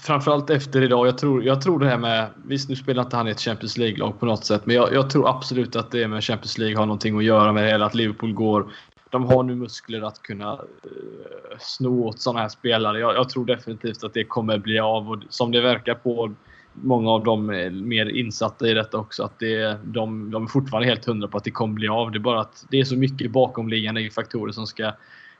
framförallt 0.01 0.49
efter 0.49 0.81
idag. 0.81 1.07
Jag 1.07 1.17
tror, 1.17 1.43
jag 1.43 1.61
tror 1.61 1.79
det 1.79 1.87
här 1.87 1.97
med, 1.97 2.29
visst 2.45 2.69
nu 2.69 2.75
spelar 2.75 3.03
inte 3.03 3.17
han 3.17 3.27
i 3.27 3.31
ett 3.31 3.41
Champions 3.41 3.77
League-lag 3.77 4.19
på 4.19 4.25
något 4.25 4.45
sätt, 4.45 4.65
men 4.65 4.75
jag, 4.75 4.93
jag, 4.93 5.09
tror 5.09 5.29
absolut 5.29 5.75
att 5.75 5.91
det 5.91 6.07
med 6.07 6.23
Champions 6.23 6.57
League 6.57 6.77
har 6.77 6.85
någonting 6.85 7.17
att 7.17 7.23
göra 7.23 7.53
med 7.53 7.63
det 7.63 7.69
hela, 7.69 7.85
att 7.85 7.95
Liverpool 7.95 8.33
går 8.33 8.71
de 9.13 9.25
har 9.25 9.43
nu 9.43 9.55
muskler 9.55 10.01
att 10.01 10.21
kunna 10.21 10.53
uh, 10.53 11.57
sno 11.59 12.07
åt 12.07 12.19
sådana 12.19 12.39
här 12.39 12.49
spelare. 12.49 12.99
Jag, 12.99 13.15
jag, 13.15 13.29
tror 13.29 13.45
definitivt 13.45 14.03
att 14.03 14.13
det 14.13 14.23
kommer 14.23 14.57
bli 14.57 14.79
av 14.79 15.11
och 15.11 15.17
som 15.29 15.51
det 15.51 15.61
verkar 15.61 15.95
på 15.95 16.33
många 16.73 17.11
av 17.11 17.23
dem 17.23 17.49
eh, 17.49 17.71
mer 17.71 18.05
insatta 18.05 18.67
i 18.67 18.73
detta 18.73 18.97
också. 18.97 19.23
Att 19.23 19.39
det, 19.39 19.77
de, 19.83 20.31
de 20.31 20.43
är 20.43 20.47
fortfarande 20.47 20.89
helt 20.89 21.05
hundra 21.05 21.27
på 21.27 21.37
att 21.37 21.43
det 21.43 21.51
kommer 21.51 21.73
bli 21.73 21.87
av. 21.87 22.11
Det 22.11 22.17
är 22.17 22.19
bara 22.19 22.41
att 22.41 22.65
det 22.69 22.79
är 22.79 22.83
så 22.83 22.95
mycket 22.95 23.31
bakomliggande 23.31 24.09
faktorer 24.09 24.51
som 24.51 24.67
ska 24.67 24.91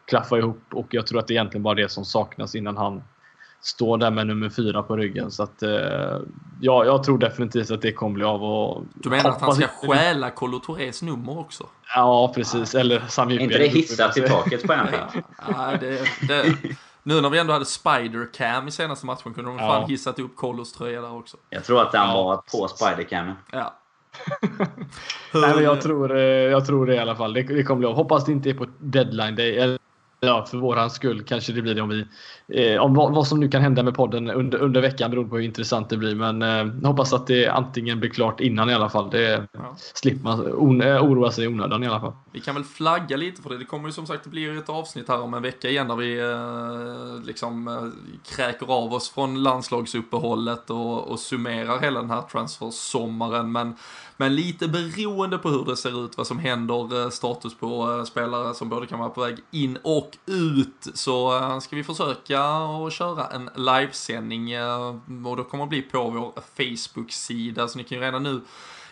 klaffa 0.05 0.37
ihop 0.37 0.63
och 0.71 0.87
jag 0.89 1.07
tror 1.07 1.19
att 1.19 1.27
det 1.27 1.33
är 1.33 1.35
egentligen 1.35 1.63
bara 1.63 1.75
det 1.75 1.91
som 1.91 2.05
saknas 2.05 2.55
innan 2.55 2.77
han 2.77 3.03
står 3.63 3.97
där 3.97 4.11
med 4.11 4.27
nummer 4.27 4.49
fyra 4.49 4.83
på 4.83 4.95
ryggen. 4.97 5.31
Så 5.31 5.43
att, 5.43 5.63
eh, 5.63 5.71
ja, 6.61 6.85
jag 6.85 7.03
tror 7.03 7.17
definitivt 7.17 7.71
att 7.71 7.81
det 7.81 7.93
kommer 7.93 8.13
bli 8.13 8.23
av. 8.23 8.43
Och 8.43 8.83
du 8.93 9.09
menar 9.09 9.29
att 9.29 9.41
han 9.41 9.55
ska 9.55 9.67
stjäla 9.67 10.29
Kolo 10.29 10.59
Tourés 10.59 11.01
nummer 11.01 11.39
också? 11.39 11.67
Ja, 11.95 12.31
precis. 12.35 12.75
Eller 12.75 13.03
Sami 13.07 13.39
Inte 13.39 13.57
det 13.57 13.67
hissat 13.67 14.17
i 14.17 14.21
taket 14.21 14.63
på 14.63 14.73
en 14.73 14.87
ja, 15.47 15.73
det, 15.79 16.01
det, 16.27 16.55
Nu 17.03 17.21
när 17.21 17.29
vi 17.29 17.39
ändå 17.39 17.53
hade 17.53 17.65
Spider-Cam 17.65 18.67
i 18.67 18.71
senaste 18.71 19.05
matchen 19.05 19.33
kunde 19.33 19.51
de 19.51 19.59
ja. 19.59 19.67
fan 19.67 19.89
hissat 19.89 20.19
upp 20.19 20.35
Kolos 20.35 20.73
tröja 20.73 21.01
där 21.01 21.17
också. 21.17 21.37
Jag 21.49 21.63
tror 21.63 21.81
att 21.81 21.91
den 21.91 22.01
ja. 22.01 22.23
var 22.23 22.35
på 22.35 22.67
Spider-Camen. 22.67 23.33
Ja. 23.51 23.79
Nej, 25.33 25.55
men 25.55 25.63
jag 25.63 25.81
tror, 25.81 26.17
eh, 26.17 26.23
jag 26.23 26.65
tror 26.65 26.85
det 26.85 26.95
i 26.95 26.99
alla 26.99 27.15
fall. 27.15 27.33
Det, 27.33 27.43
det 27.43 27.63
kommer 27.63 27.79
bli 27.79 27.87
av. 27.87 27.95
Hoppas 27.95 28.25
det 28.25 28.31
inte 28.31 28.49
är 28.49 28.53
på 28.53 28.65
deadline 28.79 29.35
day 29.35 29.77
ja, 30.25 30.45
för 30.45 30.57
våran 30.57 30.89
skull 30.89 31.23
kanske 31.23 31.53
det 31.53 31.61
blir 31.61 31.75
det 31.75 31.81
om 31.81 31.89
vi... 31.89 32.05
Eh, 32.47 32.81
om 32.81 32.93
vad, 32.93 33.13
vad, 33.13 33.27
som 33.27 33.39
nu 33.39 33.47
kan 33.47 33.61
hända 33.61 33.83
med 33.83 33.95
podden 33.95 34.29
under, 34.29 34.57
under 34.57 34.81
veckan 34.81 35.11
beroende 35.11 35.29
på 35.29 35.35
hur 35.35 35.43
intressant 35.43 35.89
det 35.89 35.97
blir. 35.97 36.15
Men 36.15 36.41
eh, 36.41 36.89
hoppas 36.89 37.13
att 37.13 37.27
det 37.27 37.47
antingen 37.47 37.99
blir 37.99 38.09
klart 38.09 38.39
innan 38.39 38.69
i 38.69 38.73
alla 38.73 38.89
fall. 38.89 39.09
Det 39.09 39.47
ja. 39.51 39.75
slipper 39.77 40.23
man 40.23 40.53
on, 40.53 40.81
eh, 40.81 41.03
oroa 41.03 41.31
sig 41.31 41.43
i 41.45 41.47
onödan 41.47 41.83
i 41.83 41.87
alla 41.87 41.99
fall. 41.99 42.13
Vi 42.31 42.39
kan 42.39 42.55
väl 42.55 42.63
flagga 42.63 43.17
lite 43.17 43.41
för 43.41 43.49
det. 43.49 43.57
Det 43.57 43.65
kommer 43.65 43.87
ju 43.87 43.91
som 43.91 44.07
sagt, 44.07 44.25
blir 44.25 44.57
ett 44.57 44.69
avsnitt 44.69 45.07
här 45.07 45.21
om 45.21 45.33
en 45.33 45.41
vecka 45.41 45.69
igen 45.69 45.87
där 45.87 45.95
vi 45.95 46.19
eh, 46.19 47.25
liksom 47.25 47.67
eh, 47.67 48.35
kräker 48.35 48.71
av 48.71 48.93
oss 48.93 49.09
från 49.09 49.43
landslagsuppehållet 49.43 50.69
och, 50.69 51.07
och 51.07 51.19
summerar 51.19 51.79
hela 51.79 52.01
den 52.01 52.09
här 52.09 52.21
transfersommaren. 52.21 53.51
Men 53.51 53.75
men 54.17 54.35
lite 54.35 54.67
beroende 54.67 55.37
på 55.37 55.49
hur 55.49 55.65
det 55.65 55.77
ser 55.77 56.05
ut, 56.05 56.17
vad 56.17 56.27
som 56.27 56.39
händer, 56.39 57.03
eh, 57.03 57.09
status 57.09 57.55
på 57.55 57.91
eh, 57.91 58.03
spelare 58.03 58.53
som 58.53 58.69
både 58.69 58.87
kan 58.87 58.99
vara 58.99 59.09
på 59.09 59.21
väg 59.21 59.37
in 59.51 59.77
och 59.83 60.17
ut, 60.25 60.87
så 60.93 61.37
eh, 61.37 61.59
ska 61.59 61.75
vi 61.75 61.83
försöka 61.83 62.43
att 62.43 62.93
köra 62.93 63.27
en 63.27 63.49
livesändning. 63.55 64.57
Och 65.25 65.37
då 65.37 65.43
kommer 65.43 65.65
det 65.65 65.69
bli 65.69 65.81
på 65.81 66.09
vår 66.09 66.33
Facebook-sida, 66.57 67.67
så 67.67 67.77
ni 67.77 67.83
kan 67.83 67.97
ju 67.97 68.03
redan 68.03 68.23
nu 68.23 68.41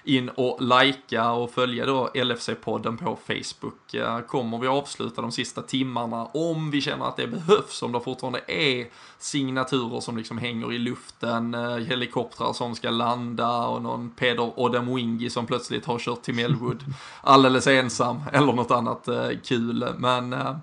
in 0.03 0.30
och 0.30 0.61
likea 0.61 1.32
och 1.32 1.52
följa 1.52 1.86
då 1.86 2.10
LFC-podden 2.14 2.98
på 2.98 3.18
Facebook. 3.28 3.95
Kommer 4.28 4.57
vi 4.57 4.68
avsluta 4.68 5.22
de 5.22 5.32
sista 5.32 5.61
timmarna 5.61 6.26
om 6.26 6.72
vi 6.72 6.82
känner 6.82 7.06
att 7.06 7.18
det 7.18 7.28
behövs, 7.28 7.82
om 7.82 7.91
det 7.91 7.99
fortfarande 7.99 8.41
är 8.48 8.88
signaturer 9.18 9.99
som 9.99 10.18
liksom 10.18 10.38
hänger 10.38 10.73
i 10.73 10.78
luften, 10.78 11.53
eh, 11.53 11.76
helikoptrar 11.76 12.53
som 12.53 12.76
ska 12.76 12.90
landa 12.90 13.68
och 13.68 13.82
någon 13.82 14.10
Peder 14.10 14.60
Odemwingi 14.60 15.30
som 15.30 15.45
plötsligt 15.45 15.86
har 15.86 15.99
kört 15.99 16.22
till 16.22 16.36
Melwood 16.36 16.84
alldeles 17.22 17.68
ensam 17.68 18.22
eller 18.34 18.53
något 18.53 18.72
annat 18.72 19.07
eh, 19.07 19.30
kul. 19.44 19.86
Men 19.98 20.34
eh, 20.34 20.56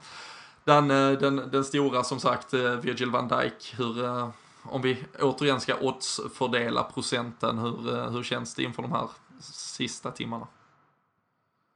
den, 0.65 0.89
den, 0.89 1.37
den 1.51 1.65
stora 1.65 2.05
som 2.05 2.21
sagt, 2.21 2.55
Virgil 2.55 3.11
van 3.11 3.29
Dijk, 3.29 3.75
hur 3.77 4.29
om 4.63 4.83
vi 4.83 5.05
återigen 5.21 5.61
ska 5.61 5.75
oddsfördela 5.81 6.83
procenten, 6.83 7.59
hur, 7.59 8.11
hur 8.11 8.23
känns 8.23 8.55
det 8.55 8.63
inför 8.63 8.83
de 8.83 8.93
här 8.93 9.09
sista 9.41 10.11
timmarna? 10.11 10.47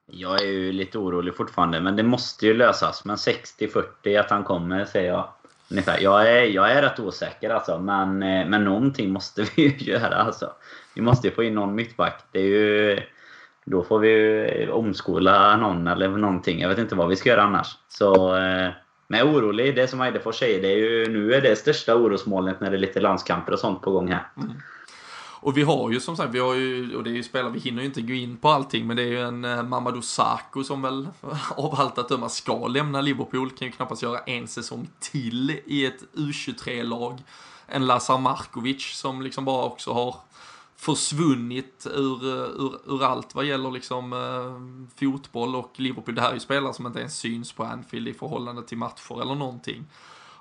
Jag 0.06 0.40
är 0.40 0.46
ju 0.46 0.72
lite 0.72 0.98
orolig 0.98 1.36
fortfarande, 1.36 1.80
men 1.80 1.96
det 1.96 2.02
måste 2.02 2.46
ju 2.46 2.54
lösas. 2.54 3.04
Men 3.04 3.16
60-40 3.16 4.20
att 4.20 4.30
han 4.30 4.44
kommer, 4.44 4.84
säger 4.84 5.08
jag. 5.08 5.28
Ungefär. 5.70 6.00
Jag, 6.00 6.30
är, 6.30 6.42
jag 6.42 6.72
är 6.72 6.82
rätt 6.82 7.00
osäker 7.00 7.50
alltså, 7.50 7.78
men, 7.78 8.22
eh, 8.22 8.46
men 8.46 8.64
någonting 8.64 9.12
måste 9.12 9.42
vi 9.42 9.62
ju 9.62 9.76
göra 9.92 10.14
alltså. 10.14 10.52
Vi 10.94 11.02
måste 11.02 11.28
ju 11.28 11.34
få 11.34 11.42
in 11.42 11.54
någon 11.54 11.74
mittback. 11.74 12.24
Det 12.32 12.38
är 12.38 12.44
ju, 12.44 13.00
då 13.64 13.82
får 13.82 13.98
vi 13.98 14.08
ju 14.08 14.70
omskola 14.70 15.56
någon 15.56 15.86
eller 15.86 16.08
någonting. 16.08 16.60
Jag 16.60 16.68
vet 16.68 16.78
inte 16.78 16.94
vad 16.94 17.08
vi 17.08 17.16
ska 17.16 17.28
göra 17.28 17.42
annars. 17.42 17.76
Så, 17.88 18.36
eh, 18.36 18.70
men 19.08 19.18
jag 19.18 19.28
är 19.28 19.34
orolig. 19.34 19.76
Det 19.76 19.88
som 19.88 20.00
Eidefors 20.00 20.38
säger, 20.38 20.62
det 20.62 20.68
är 20.68 20.76
ju, 20.76 21.08
nu 21.08 21.34
är 21.34 21.40
det 21.40 21.56
största 21.56 21.94
orosmolnet 21.94 22.60
när 22.60 22.70
det 22.70 22.76
är 22.76 22.80
lite 22.80 23.00
landskamper 23.00 23.52
och 23.52 23.58
sånt 23.58 23.82
på 23.82 23.90
gång 23.90 24.08
här. 24.08 24.26
Mm. 24.36 24.52
Och 25.42 25.56
vi 25.56 25.62
har 25.62 25.90
ju 25.90 26.00
som 26.00 26.16
sagt, 26.16 26.34
vi 26.34 26.38
har 26.38 26.54
ju, 26.54 26.96
och 26.96 27.04
det 27.04 27.10
är 27.10 27.14
ju 27.14 27.22
spelare, 27.22 27.52
vi 27.52 27.60
hinner 27.60 27.82
ju 27.82 27.86
inte 27.86 28.02
gå 28.02 28.12
in 28.12 28.36
på 28.36 28.48
allting, 28.48 28.86
men 28.86 28.96
det 28.96 29.02
är 29.02 29.06
ju 29.06 29.22
en 29.22 29.44
eh, 29.44 29.62
Mamadou 29.62 30.02
Sakho 30.02 30.64
som 30.64 30.82
väl 30.82 31.08
av 31.56 31.80
allt 31.80 31.98
att 31.98 32.08
döma 32.08 32.28
ska 32.28 32.66
lämna 32.66 33.00
Liverpool, 33.00 33.50
kan 33.50 33.66
ju 33.66 33.72
knappast 33.72 34.02
göra 34.02 34.18
en 34.18 34.48
säsong 34.48 34.88
till 35.00 35.60
i 35.66 35.86
ett 35.86 36.04
U23-lag. 36.14 37.22
En 37.66 37.86
Lazar 37.86 38.18
Markovic 38.18 38.82
som 38.82 39.22
liksom 39.22 39.44
bara 39.44 39.64
också 39.64 39.92
har 39.92 40.16
försvunnit 40.76 41.86
ur, 41.94 42.24
eh, 42.24 42.44
ur, 42.44 42.72
ur 42.86 43.04
allt 43.04 43.34
vad 43.34 43.44
gäller 43.44 43.70
liksom 43.70 44.12
eh, 44.12 44.98
fotboll 44.98 45.56
och 45.56 45.72
Liverpool. 45.76 46.14
Det 46.14 46.20
här 46.20 46.30
är 46.30 46.34
ju 46.34 46.40
spelare 46.40 46.74
som 46.74 46.86
inte 46.86 46.98
ens 46.98 47.16
syns 47.16 47.52
på 47.52 47.64
Anfield 47.64 48.08
i 48.08 48.14
förhållande 48.14 48.62
till 48.62 48.78
matcher 48.78 49.22
eller 49.22 49.34
någonting. 49.34 49.84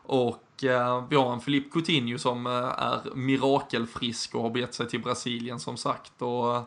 Och 0.03 0.43
Eh, 0.63 1.03
vi 1.09 1.15
har 1.15 1.33
en 1.33 1.41
Filip 1.41 1.73
Coutinho 1.73 2.17
som 2.17 2.47
eh, 2.47 2.53
är 2.53 3.15
mirakelfrisk 3.15 4.35
och 4.35 4.41
har 4.41 4.49
begett 4.49 4.73
sig 4.73 4.88
till 4.88 5.01
Brasilien 5.01 5.59
som 5.59 5.77
sagt. 5.77 6.21
Och, 6.21 6.55
eh, 6.55 6.63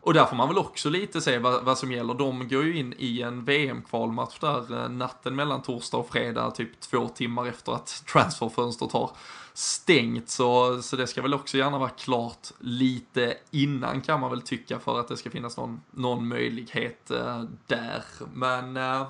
och 0.00 0.14
där 0.14 0.24
får 0.24 0.36
man 0.36 0.48
väl 0.48 0.58
också 0.58 0.90
lite 0.90 1.20
se 1.20 1.38
vad, 1.38 1.64
vad 1.64 1.78
som 1.78 1.92
gäller. 1.92 2.14
De 2.14 2.48
går 2.48 2.64
ju 2.64 2.78
in 2.78 2.94
i 2.98 3.22
en 3.22 3.44
VM-kvalmatch 3.44 4.38
där 4.38 4.88
natten 4.88 5.36
mellan 5.36 5.62
torsdag 5.62 5.98
och 5.98 6.08
fredag, 6.08 6.50
typ 6.50 6.80
två 6.80 7.08
timmar 7.08 7.46
efter 7.46 7.72
att 7.72 8.02
transferfönstret 8.12 8.92
har 8.92 9.10
stängt. 9.54 10.30
Så, 10.30 10.82
så 10.82 10.96
det 10.96 11.06
ska 11.06 11.22
väl 11.22 11.34
också 11.34 11.58
gärna 11.58 11.78
vara 11.78 11.88
klart 11.88 12.48
lite 12.58 13.34
innan 13.50 14.00
kan 14.00 14.20
man 14.20 14.30
väl 14.30 14.42
tycka 14.42 14.78
för 14.78 15.00
att 15.00 15.08
det 15.08 15.16
ska 15.16 15.30
finnas 15.30 15.56
någon, 15.56 15.80
någon 15.90 16.28
möjlighet 16.28 17.10
eh, 17.10 17.44
där. 17.66 18.04
Men 18.34 18.76
eh, 18.76 19.06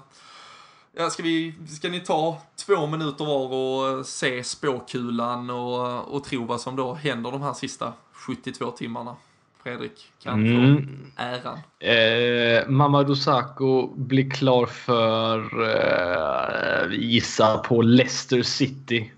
Ja, 1.00 1.10
ska, 1.10 1.22
vi, 1.22 1.54
ska 1.66 1.88
ni 1.88 2.00
ta 2.00 2.38
två 2.66 2.86
minuter 2.86 3.24
var 3.24 3.54
och 3.54 4.06
se 4.06 4.44
spåkulan 4.44 5.50
och, 5.50 6.14
och 6.14 6.24
tro 6.24 6.44
vad 6.44 6.60
som 6.60 6.76
då 6.76 6.94
händer 6.94 7.30
de 7.30 7.42
här 7.42 7.52
sista 7.52 7.92
72 8.12 8.70
timmarna? 8.70 9.16
Fredrik 9.62 10.12
kan 10.22 10.46
mm. 10.46 10.76
få 10.76 11.22
äran. 11.22 11.58
Eh, 11.80 12.68
Mamadou 12.68 13.16
Sakho 13.16 13.86
blir 13.96 14.30
klar 14.30 14.66
för, 14.66 15.38
eh, 15.62 16.98
gissa 16.98 17.58
på 17.58 17.82
Leicester 17.82 18.42
City. 18.42 19.12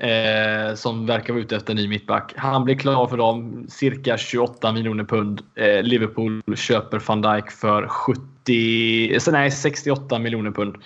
Eh, 0.00 0.74
som 0.74 1.06
verkar 1.06 1.32
vara 1.32 1.42
ute 1.42 1.56
efter 1.56 1.72
en 1.72 1.76
ny 1.76 1.88
mittback. 1.88 2.32
Han 2.36 2.64
blir 2.64 2.74
klar 2.74 3.06
för 3.06 3.16
dem, 3.16 3.66
cirka 3.68 4.18
28 4.18 4.72
miljoner 4.72 5.04
pund. 5.04 5.42
Eh, 5.54 5.82
Liverpool 5.82 6.42
köper 6.56 7.02
van 7.06 7.22
Dijk 7.22 7.50
för 7.50 7.88
70 7.88 8.35
70, 8.46 9.30
nej, 9.30 9.50
68 9.50 10.18
miljoner 10.18 10.50
pund. 10.50 10.76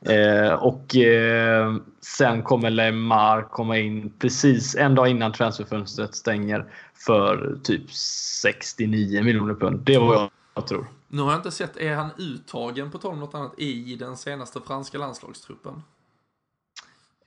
Eh, 0.00 0.52
och 0.52 0.96
eh, 0.96 1.74
sen 2.00 2.42
kommer 2.42 2.70
Lemar 2.70 3.42
komma 3.42 3.78
in 3.78 4.12
precis 4.18 4.76
en 4.76 4.94
dag 4.94 5.08
innan 5.08 5.32
transferfönstret 5.32 6.14
stänger 6.14 6.64
för 6.94 7.58
typ 7.62 7.92
69 7.92 9.22
miljoner 9.22 9.54
pund. 9.54 9.80
Det 9.80 9.94
är 9.94 10.00
vad 10.00 10.16
jag, 10.16 10.30
jag 10.54 10.66
tror. 10.66 10.86
Nu 11.08 11.22
har 11.22 11.30
jag 11.30 11.38
inte 11.38 11.50
sett, 11.50 11.76
är 11.76 11.94
han 11.94 12.10
uttagen 12.18 12.90
på 12.90 12.98
tal 12.98 13.12
om 13.12 13.20
något 13.20 13.34
annat 13.34 13.54
i 13.58 13.96
den 13.96 14.16
senaste 14.16 14.60
franska 14.66 14.98
landslagstruppen? 14.98 15.82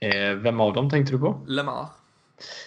Eh, 0.00 0.34
vem 0.34 0.60
av 0.60 0.72
dem 0.72 0.90
tänkte 0.90 1.12
du 1.12 1.18
på? 1.18 1.40
Lemar. 1.46 1.86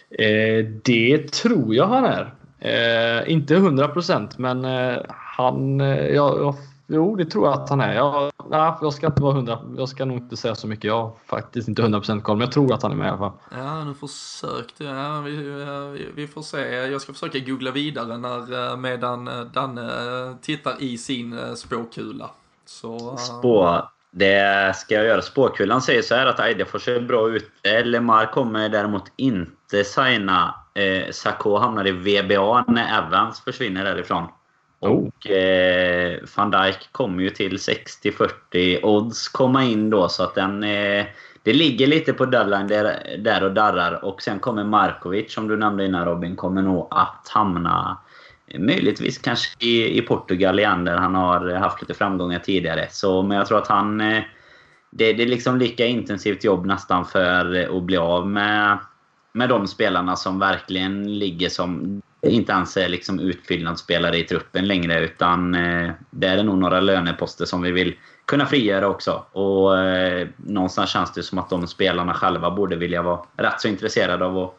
Eh, 0.09 0.65
det 0.83 1.33
tror 1.33 1.75
jag 1.75 1.87
han 1.87 2.05
är. 2.05 2.33
Eh, 2.59 3.31
inte 3.31 3.55
100% 3.55 4.29
men 4.37 4.65
eh, 4.65 5.01
han, 5.07 5.79
jag, 5.79 6.39
jag 6.39 6.55
Jo, 6.87 7.15
det 7.15 7.25
tror 7.25 7.45
jag 7.47 7.53
att 7.53 7.69
han 7.69 7.81
är. 7.81 7.93
Jag, 7.93 8.31
nej, 8.49 8.73
jag 8.81 8.93
ska 8.93 9.07
inte 9.07 9.21
vara 9.21 9.33
hundra. 9.33 9.59
Jag 9.77 9.89
ska 9.89 10.05
nog 10.05 10.17
inte 10.17 10.37
säga 10.37 10.55
så 10.55 10.67
mycket. 10.67 10.83
Jag 10.83 11.01
har 11.01 11.11
faktiskt 11.25 11.67
inte 11.67 11.81
100% 11.81 12.21
koll, 12.21 12.37
men 12.37 12.45
jag 12.45 12.53
tror 12.53 12.73
att 12.73 12.83
han 12.83 12.91
är 12.91 12.95
med 12.95 13.05
i 13.05 13.09
alla 13.09 13.17
fall. 13.17 13.31
Ja, 13.51 13.83
nu 13.83 13.93
försökte 13.93 14.83
jag. 14.83 15.21
Vi, 15.21 15.35
vi, 15.35 16.07
vi, 16.15 16.27
får 16.27 16.41
se. 16.41 16.59
Jag 16.67 17.01
ska 17.01 17.13
försöka 17.13 17.39
googla 17.39 17.71
vidare 17.71 18.17
när, 18.17 18.71
eh, 18.71 18.77
medan 18.77 19.27
eh, 19.27 19.41
Danne 19.41 19.81
eh, 19.81 20.35
tittar 20.41 20.75
i 20.79 20.97
sin 20.97 21.55
spåkula. 21.55 22.29
Så, 22.65 23.17
Spå. 23.17 23.81
Det 24.11 24.75
ska 24.75 24.95
jag 24.95 25.05
göra. 25.05 25.21
Spåkulan 25.21 25.81
säger 25.81 26.01
så 26.01 26.15
här 26.15 26.25
att 26.25 26.39
Eidefors 26.39 26.87
är 26.87 26.99
bra 26.99 27.29
ute. 27.29 27.83
Lemar 27.83 28.31
kommer 28.31 28.69
däremot 28.69 29.03
inte 29.15 29.83
signa. 29.83 30.55
Eh, 30.73 31.11
Sacco 31.11 31.57
hamnar 31.57 31.87
i 31.87 31.91
VBA 31.91 32.65
när 32.67 33.07
Evans 33.07 33.41
försvinner 33.41 33.83
därifrån. 33.85 34.27
Oh. 34.85 35.07
Och 35.07 35.29
eh, 35.29 36.19
van 36.35 36.51
Dijk 36.51 36.91
kommer 36.91 37.23
ju 37.23 37.29
till 37.29 37.57
60-40 37.57 38.79
odds 38.83 39.27
komma 39.27 39.63
in 39.63 39.89
då 39.89 40.09
så 40.09 40.23
att 40.23 40.35
den... 40.35 40.63
Eh, 40.63 41.05
det 41.43 41.53
ligger 41.53 41.87
lite 41.87 42.13
på 42.13 42.25
deadline 42.25 42.67
där, 42.67 43.17
där 43.17 43.43
och 43.43 43.53
darrar. 43.53 44.05
Och 44.05 44.21
sen 44.21 44.39
kommer 44.39 44.63
Markovic, 44.63 45.33
som 45.33 45.47
du 45.47 45.57
nämnde 45.57 45.85
innan 45.85 46.05
Robin, 46.05 46.35
kommer 46.35 46.61
nog 46.61 46.87
att 46.91 47.29
hamna 47.29 47.97
eh, 48.47 48.59
Möjligtvis 48.59 49.17
kanske 49.17 49.65
i, 49.65 49.97
i 49.97 50.01
Portugal 50.01 50.59
igen, 50.59 50.83
där 50.83 50.97
han 50.97 51.15
har 51.15 51.49
haft 51.53 51.81
lite 51.81 51.93
framgångar 51.93 52.39
tidigare. 52.39 52.87
Så, 52.89 53.21
men 53.21 53.37
jag 53.37 53.47
tror 53.47 53.57
att 53.57 53.67
han... 53.67 54.01
Eh, 54.01 54.23
det, 54.91 55.13
det 55.13 55.23
är 55.23 55.27
liksom 55.27 55.57
lika 55.57 55.85
intensivt 55.85 56.43
jobb 56.43 56.65
nästan 56.65 57.05
för 57.05 57.75
att 57.77 57.83
bli 57.83 57.97
av 57.97 58.27
med, 58.27 58.77
med 59.33 59.49
de 59.49 59.67
spelarna 59.67 60.15
som 60.15 60.39
verkligen 60.39 61.19
ligger 61.19 61.49
som... 61.49 62.01
Inte 62.29 62.51
ens 62.51 62.77
är 62.77 62.89
liksom 62.89 63.19
utfyllnadsspelare 63.19 64.17
i 64.17 64.23
truppen 64.23 64.67
längre, 64.67 64.99
utan 64.99 65.55
eh, 65.55 65.91
det 66.09 66.27
är 66.27 66.43
nog 66.43 66.57
några 66.57 66.79
löneposter 66.79 67.45
som 67.45 67.61
vi 67.61 67.71
vill 67.71 67.95
kunna 68.25 68.45
frigöra 68.45 68.87
också. 68.87 69.25
Och 69.31 69.79
eh, 69.79 70.27
någonstans 70.37 70.89
känns 70.89 71.13
det 71.13 71.23
som 71.23 71.37
att 71.37 71.49
de 71.49 71.67
spelarna 71.67 72.13
själva 72.13 72.51
borde 72.51 72.75
vilja 72.75 73.01
vara 73.01 73.21
rätt 73.37 73.61
så 73.61 73.67
intresserade 73.67 74.25
av 74.25 74.37
att 74.37 74.53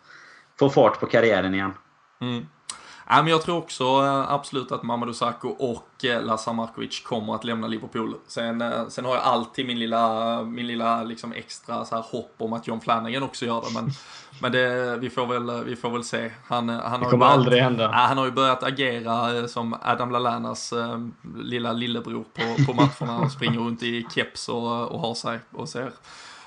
få 0.59 0.69
fart 0.69 1.01
på 1.01 1.07
karriären 1.07 1.55
igen. 1.55 1.73
Mm. 2.21 2.47
Ja, 3.09 3.23
men 3.23 3.27
jag 3.27 3.43
tror 3.43 3.57
också 3.57 3.85
eh, 3.85 4.33
absolut 4.33 4.73
att 4.73 4.83
Mamadou 4.83 5.15
Sakho 5.15 5.49
och 5.49 6.05
eh, 6.05 6.23
Lazar 6.23 6.53
Markovic 6.53 7.01
kommer 7.01 7.35
att 7.35 7.45
lämna 7.45 7.67
Liverpool. 7.67 8.15
Sen, 8.27 8.61
eh, 8.61 8.89
sen 8.89 9.05
har 9.05 9.15
jag 9.15 9.25
alltid 9.25 9.67
min 9.67 9.79
lilla, 9.79 10.43
min 10.43 10.67
lilla 10.67 11.03
liksom 11.03 11.33
extra 11.33 11.85
så 11.85 11.95
här 11.95 12.03
hopp 12.03 12.35
om 12.39 12.53
att 12.53 12.67
John 12.67 12.81
Flanagan 12.81 13.23
också 13.23 13.47
gör 13.47 13.61
det. 13.61 13.81
Men, 13.81 13.91
men 14.41 14.53
det, 14.53 14.97
vi, 14.97 15.11
får 15.11 15.27
väl, 15.27 15.65
vi 15.65 15.77
får 15.77 15.91
väl 15.91 16.05
se. 16.05 16.31
Han, 16.47 16.69
han 16.69 17.01
det 17.01 17.07
kommer 17.07 17.17
börjat, 17.17 17.35
aldrig 17.39 17.63
hända. 17.63 17.85
Ja, 17.85 17.91
han 17.91 18.19
har 18.19 18.25
ju 18.25 18.31
börjat 18.31 18.63
agera 18.63 19.49
som 19.49 19.77
Adam 19.83 20.11
Lallanas 20.11 20.73
äh, 20.73 21.07
lilla 21.37 21.73
lillebror 21.73 22.25
på, 22.35 22.65
på 22.67 22.73
matcherna. 22.73 23.19
Han 23.19 23.31
springer 23.31 23.59
runt 23.59 23.83
i 23.83 24.07
keps 24.15 24.49
och, 24.49 24.93
och 24.93 25.01
har 25.01 25.15
sig 25.15 25.39
och 25.53 25.69
ser 25.69 25.93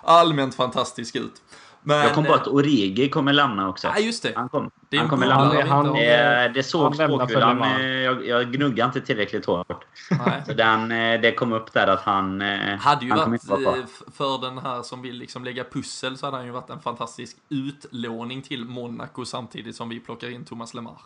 allmänt 0.04 0.56
fantastisk 0.56 1.16
ut. 1.16 1.42
Men, 1.82 1.98
jag 1.98 2.14
kom 2.14 2.26
på 2.26 2.34
att 2.34 2.48
Origi 2.48 3.10
kommer 3.10 3.34
lämna 3.34 3.70
också. 3.70 3.88
Ja, 3.88 4.00
just 4.00 4.24
det. 4.24 4.34
Han, 4.36 4.50
kom, 4.50 4.72
det 4.90 4.98
han 4.98 5.10
kommer 5.10 5.28
lämna. 5.28 5.44
Han, 5.44 5.86
han, 5.86 5.96
det, 5.96 6.52
det 6.54 6.64
såg 6.64 6.96
spåkulan. 6.96 7.82
Jag, 7.82 8.28
jag 8.28 8.52
gnuggade 8.52 8.86
inte 8.86 9.02
tillräckligt 9.02 9.46
hårt. 9.46 9.86
Nej. 10.12 10.44
Så 10.46 10.54
den, 10.54 10.92
eh, 10.92 11.22
det 11.22 11.32
kom 11.32 11.54
upp 11.54 11.74
där 11.74 11.88
att 11.88 12.02
han... 12.02 12.42
Eh, 12.42 12.78
hade 12.78 13.06
ju 13.06 13.12
han 13.12 13.32
varit, 13.32 13.86
för 14.14 14.42
den 14.42 14.58
här 14.58 14.82
som 14.82 15.02
vill 15.02 15.16
liksom 15.16 15.44
lägga 15.44 15.64
pussel 15.64 16.18
så 16.18 16.26
hade 16.26 16.38
han 16.38 16.46
ju 16.46 16.52
varit 16.52 16.70
en 16.70 16.80
fantastisk 16.80 17.38
utlåning 17.50 18.42
till 18.42 18.66
Monaco 18.66 19.26
samtidigt 19.26 19.76
som 19.76 19.90
vi 19.90 20.00
plockar 20.00 20.30
in 20.30 20.46
Thomas 20.46 20.74
Lemar. 20.74 21.02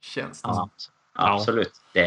Känns 0.00 0.42
det 0.42 0.48
ja, 0.48 0.54
som. 0.54 0.70
Absolut. 1.12 1.72
Det, 1.92 2.06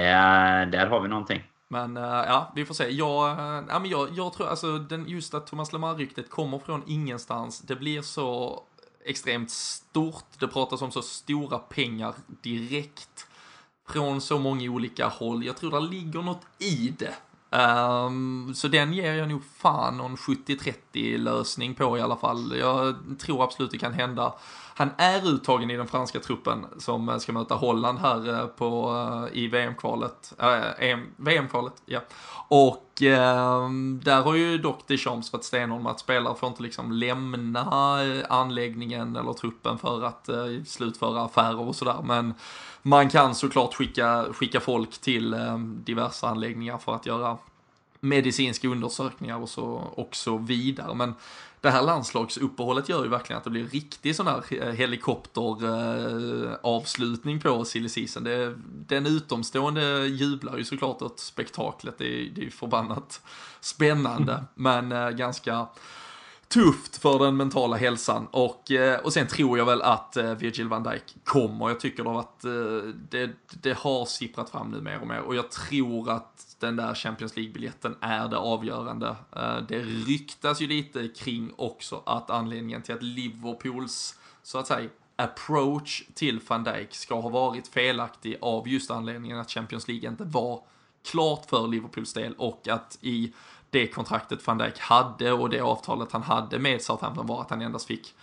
där 0.72 0.88
har 0.88 1.02
vi 1.02 1.08
någonting. 1.08 1.44
Men 1.72 1.98
uh, 1.98 2.04
ja, 2.04 2.52
vi 2.56 2.66
får 2.66 2.74
se. 2.74 2.90
Jag, 2.90 3.38
uh, 3.38 3.66
ja, 3.70 3.80
men 3.80 3.90
jag, 3.90 4.10
jag 4.16 4.34
tror 4.34 4.48
alltså 4.48 4.78
den, 4.78 5.08
just 5.08 5.34
att 5.34 5.48
Thomas 5.48 5.74
Lemar-ryktet 5.74 6.30
kommer 6.30 6.60
från 6.60 6.84
ingenstans. 6.88 7.60
Det 7.60 7.76
blir 7.76 8.02
så 8.02 8.60
extremt 9.06 9.52
stort. 9.52 10.26
Det 10.40 10.48
pratas 10.48 10.82
om 10.82 10.92
så 10.92 11.02
stora 11.02 11.60
pengar 11.60 12.14
direkt 12.42 13.28
från 13.90 14.22
så 14.22 14.40
många 14.40 14.70
olika 14.70 15.08
håll. 15.08 15.46
Jag 15.46 15.58
tror 15.58 15.72
det 15.72 15.80
ligger 15.80 16.22
något 16.22 16.46
i 16.60 16.94
det. 17.00 17.14
Um, 17.52 18.54
så 18.56 18.68
den 18.68 18.94
ger 18.94 19.14
jag 19.14 19.30
nog 19.30 19.42
fan 19.58 19.98
någon 19.98 20.16
70-30 20.16 21.18
lösning 21.18 21.76
på 21.76 21.98
i 21.98 22.02
alla 22.02 22.18
fall. 22.18 22.58
Jag 22.58 22.96
tror 23.20 23.44
absolut 23.44 23.72
det 23.72 23.78
kan 23.78 23.94
hända. 23.94 24.34
Han 24.80 24.92
är 24.98 25.28
uttagen 25.28 25.72
i 25.72 25.78
den 25.78 25.88
franska 25.88 26.20
truppen 26.20 26.66
som 26.78 27.10
eh, 27.10 27.18
ska 27.18 27.32
möta 27.32 27.56
Holland 27.56 28.00
här 28.00 28.40
eh, 28.40 28.48
på, 28.48 28.96
eh, 29.32 29.38
i 29.38 29.48
VM-kvalet. 29.48 30.34
Äh, 30.80 30.98
VM-kvalet, 31.16 31.74
ja. 31.86 32.00
Och 32.48 33.02
äh, 33.02 33.70
där 34.02 34.22
har 34.22 34.36
ju 34.36 34.58
dock 34.58 34.88
Deschamps 34.88 35.34
varit 35.34 35.44
stenhård 35.44 35.82
med 35.82 35.92
att 35.92 36.00
spelare 36.00 36.36
får 36.36 36.50
inte 36.50 36.64
liksom 36.64 36.92
lämna 36.92 37.62
anläggningen 38.30 39.16
eller 39.16 39.34
truppen 39.34 39.78
för 39.78 40.04
att 40.04 40.30
äh, 40.30 40.64
slutföra 40.66 41.22
affärer 41.22 41.60
och 41.60 41.76
sådär. 41.76 42.02
Men 42.04 42.34
man 42.82 43.10
kan 43.10 43.36
såklart 43.36 43.74
skicka, 43.74 44.26
skicka 44.34 44.60
folk 44.60 44.98
till 44.98 45.34
äh, 45.34 45.58
diverse 45.58 46.28
anläggningar 46.28 46.78
för 46.78 46.96
att 46.96 47.06
göra 47.06 47.38
medicinska 48.00 48.68
undersökningar 48.68 49.38
och 49.38 49.50
så, 49.50 49.66
och 49.96 50.16
så 50.16 50.38
vidare. 50.38 50.96
Men 50.96 51.14
det 51.62 51.70
här 51.70 51.82
landslagsuppehållet 51.82 52.90
gör 52.90 53.04
ju 53.04 53.10
verkligen 53.10 53.38
att 53.38 53.44
det 53.44 53.50
blir 53.50 53.68
riktig 53.68 54.16
sån 54.16 54.28
här 54.28 54.44
eh, 54.50 54.74
helikopteravslutning 54.74 57.36
eh, 57.36 57.42
på 57.42 57.66
silly 57.66 57.90
season. 57.90 58.24
Det, 58.24 58.56
den 58.70 59.06
utomstående 59.06 60.08
jublar 60.08 60.58
ju 60.58 60.64
såklart 60.64 61.02
åt 61.02 61.20
spektaklet, 61.20 61.98
det 61.98 62.06
är, 62.06 62.30
det 62.30 62.42
är 62.42 62.46
ju 62.46 62.52
förbannat 62.52 63.22
spännande, 63.60 64.44
men 64.56 64.92
eh, 64.92 65.10
ganska 65.10 65.68
tufft 66.50 66.98
för 66.98 67.20
den 67.20 67.38
mentala 67.38 67.78
hälsan 67.78 68.28
och, 68.32 68.72
eh, 68.72 69.00
och 69.00 69.14
sen 69.14 69.28
tror 69.28 69.58
jag 69.58 69.66
väl 69.66 69.82
att 69.82 70.18
eh, 70.18 70.34
Virgil 70.34 70.68
van 70.68 70.84
Dijk 70.84 71.16
kommer. 71.24 71.70
Jag 71.70 71.80
tycker 71.80 72.04
då 72.04 72.18
att 72.18 72.46
eh, 72.46 72.52
det, 73.10 73.30
det 73.62 73.78
har 73.78 74.06
sipprat 74.06 74.50
fram 74.50 74.72
nu 74.72 74.82
mer 74.82 75.02
och 75.02 75.08
mer 75.08 75.20
och 75.20 75.36
jag 75.36 75.52
tror 75.52 76.12
att 76.12 76.56
den 76.60 76.76
där 76.76 76.96
Champions 76.96 77.36
League-biljetten 77.36 77.96
är 78.02 78.28
det 78.28 78.38
avgörande. 78.38 79.16
Det 79.68 79.80
ryktas 79.80 80.62
ju 80.62 80.68
lite 80.68 81.08
kring 81.08 81.52
också 81.56 82.04
att 82.06 82.30
anledningen 82.30 82.82
till 82.82 82.96
att 82.96 83.04
Liverpools, 83.04 84.20
så 84.44 84.58
att 84.58 84.68
säga, 84.68 84.90
approach 85.16 86.04
till 86.14 86.40
van 86.48 86.64
Dijk 86.64 86.96
ska 86.96 87.20
ha 87.20 87.30
varit 87.30 87.68
felaktig 87.68 88.38
av 88.42 88.68
just 88.68 88.92
anledningen 88.92 89.40
att 89.40 89.52
Champions 89.52 89.88
League 89.88 90.10
inte 90.10 90.24
var 90.24 90.62
klart 91.12 91.46
för 91.50 91.68
Liverpools 91.68 92.14
del 92.14 92.34
och 92.34 92.68
att 92.68 92.98
i 93.02 93.34
det 93.70 93.88
kontraktet 93.88 94.48
van 94.48 94.58
Dijk 94.58 94.80
hade 94.80 95.32
och 95.32 95.50
det 95.50 95.60
avtalet 95.60 96.12
han 96.12 96.24
hade 96.24 96.60
med 96.60 96.82
Southampton 96.82 97.28
var 97.28 97.42
att 97.42 97.50
han 97.50 97.62
endast 97.62 97.88
fick 97.88 98.16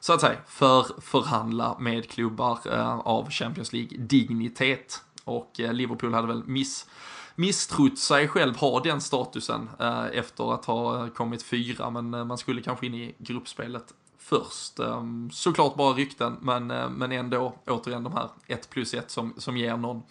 så 0.00 0.12
att 0.12 0.20
säga 0.20 0.38
för 0.46 1.00
förhandla 1.00 1.76
med 1.78 2.10
klubbar 2.10 2.58
eh, 2.72 2.98
av 2.98 3.30
Champions 3.30 3.72
League 3.72 3.98
dignitet 3.98 5.02
och 5.24 5.60
eh, 5.60 5.72
Liverpool 5.72 6.14
hade 6.14 6.28
väl 6.28 6.44
miss 6.44 6.86
misstrott 7.34 7.98
sig 7.98 8.28
själv 8.28 8.56
ha 8.56 8.80
den 8.80 9.00
statusen 9.00 9.70
eh, 9.80 10.04
efter 10.12 10.54
att 10.54 10.64
ha 10.64 11.04
eh, 11.04 11.08
kommit 11.08 11.42
fyra, 11.42 11.90
men 11.90 12.14
eh, 12.14 12.24
man 12.24 12.38
skulle 12.38 12.62
kanske 12.62 12.86
in 12.86 12.94
i 12.94 13.14
gruppspelet 13.18 13.94
först. 14.18 14.78
Eh, 14.78 15.02
såklart 15.32 15.74
bara 15.74 15.94
rykten, 15.94 16.36
men, 16.40 16.70
eh, 16.70 16.90
men 16.90 17.12
ändå 17.12 17.54
återigen 17.66 18.04
de 18.04 18.12
här 18.12 18.28
1 18.46 18.70
plus 18.70 18.94
1 18.94 19.10
som, 19.10 19.34
som 19.38 19.56
ger 19.56 19.76
någon, 19.76 20.02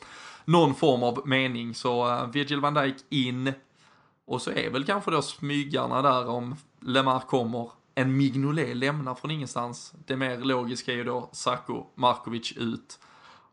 någon 0.46 0.76
form 0.76 1.04
av 1.04 1.28
mening. 1.28 1.76
Så 1.76 2.10
eh, 2.10 2.28
Virgil 2.28 2.60
van 2.60 2.74
Dijk 2.74 2.96
in, 3.10 3.54
och 4.32 4.42
så 4.42 4.52
är 4.52 4.70
väl 4.70 4.86
kanske 4.86 5.12
då 5.12 5.22
smygarna 5.22 6.02
där 6.02 6.30
om 6.30 6.56
Lemar 6.80 7.20
kommer, 7.20 7.72
en 7.96 8.18
Mignolet 8.18 8.78
lämnar 8.78 9.16
från 9.16 9.32
ingenstans. 9.32 9.94
Det 10.06 10.16
mer 10.16 10.38
logiska 10.38 10.92
är 10.92 10.96
ju 10.96 11.04
då 11.04 11.30
Sacco, 11.32 11.86
Markovic 11.96 12.54
ut. 12.58 13.00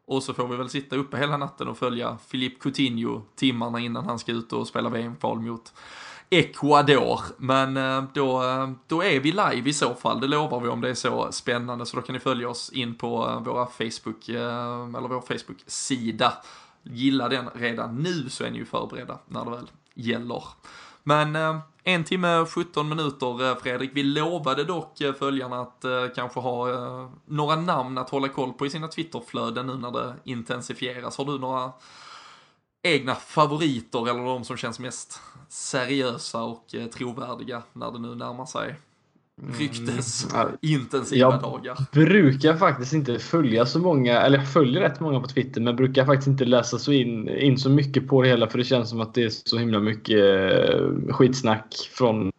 Och 0.06 0.22
så 0.22 0.34
får 0.34 0.48
vi 0.48 0.56
väl 0.56 0.68
sitta 0.68 0.96
uppe 0.96 1.16
hela 1.16 1.36
natten 1.36 1.68
och 1.68 1.78
följa 1.78 2.18
Filip 2.28 2.60
Coutinho 2.62 3.22
timmarna 3.36 3.80
innan 3.80 4.04
han 4.04 4.18
ska 4.18 4.32
ut 4.32 4.52
och 4.52 4.68
spela 4.68 4.88
VM-kval 4.88 5.40
mot 5.40 5.72
Ecuador. 6.30 7.20
Men 7.36 7.76
eh, 7.76 8.04
då, 8.12 8.42
eh, 8.42 8.70
då 8.86 9.02
är 9.02 9.20
vi 9.20 9.30
live 9.30 9.70
i 9.70 9.72
så 9.72 9.94
fall, 9.94 10.20
det 10.20 10.26
lovar 10.26 10.60
vi 10.60 10.68
om 10.68 10.80
det 10.80 10.90
är 10.90 10.94
så 10.94 11.32
spännande. 11.32 11.86
Så 11.86 11.96
då 11.96 12.02
kan 12.02 12.12
ni 12.12 12.20
följa 12.20 12.48
oss 12.48 12.70
in 12.72 12.94
på 12.94 13.28
eh, 13.28 13.40
våra 13.42 13.66
Facebook, 13.66 14.28
eller 14.28 15.08
vår 15.08 15.20
Facebook-sida. 15.20 16.32
Gilla 16.82 17.28
den 17.28 17.48
redan 17.54 17.96
nu 17.96 18.28
så 18.28 18.44
är 18.44 18.50
ni 18.50 18.58
ju 18.58 18.64
förberedda 18.64 19.18
när 19.28 19.44
det 19.44 19.50
väl 19.50 19.66
gäller. 19.98 20.42
Men 21.02 21.36
eh, 21.36 21.58
en 21.88 22.04
timme 22.04 22.46
17 22.46 22.88
minuter 22.88 23.50
eh, 23.50 23.56
Fredrik. 23.56 23.90
Vi 23.94 24.02
lovade 24.02 24.64
dock 24.64 25.00
eh, 25.00 25.14
följarna 25.14 25.60
att 25.60 25.84
eh, 25.84 26.06
kanske 26.14 26.40
ha 26.40 26.66
några 27.26 27.56
namn 27.56 27.98
att 27.98 28.10
hålla 28.10 28.28
koll 28.28 28.52
på 28.52 28.66
i 28.66 28.70
sina 28.70 28.88
Twitterflöden 28.88 29.66
nu 29.66 29.76
när 29.76 29.90
det 29.90 30.14
intensifieras. 30.24 31.18
Har 31.18 31.24
du 31.24 31.38
några 31.38 31.72
egna 32.82 33.14
favoriter 33.14 34.08
eller 34.08 34.24
de 34.24 34.44
som 34.44 34.56
känns 34.56 34.78
mest 34.78 35.20
seriösa 35.48 36.42
och 36.42 36.74
trovärdiga 36.94 37.62
när 37.72 37.90
det 37.90 37.98
nu 37.98 38.14
närmar 38.14 38.46
sig 38.46 38.76
ryktes 39.58 40.34
mm. 40.34 40.48
intensiva 40.62 41.20
jag 41.20 41.42
dagar. 41.42 41.76
Jag 41.92 42.04
brukar 42.04 42.56
faktiskt 42.56 42.92
inte 42.92 43.18
följa 43.18 43.66
så 43.66 43.78
många, 43.78 44.20
eller 44.20 44.38
jag 44.38 44.52
följer 44.52 44.80
rätt 44.80 45.00
många 45.00 45.20
på 45.20 45.26
Twitter, 45.26 45.60
men 45.60 45.76
brukar 45.76 46.04
faktiskt 46.04 46.28
inte 46.28 46.44
läsa 46.44 46.78
så 46.78 46.92
in, 46.92 47.28
in 47.28 47.58
så 47.58 47.70
mycket 47.70 48.08
på 48.08 48.22
det 48.22 48.28
hela 48.28 48.46
för 48.46 48.58
det 48.58 48.64
känns 48.64 48.90
som 48.90 49.00
att 49.00 49.14
det 49.14 49.24
är 49.24 49.30
så 49.30 49.58
himla 49.58 49.80
mycket 49.80 50.18
eh, 50.18 51.12
skitsnack 51.14 51.74
från 51.92 52.32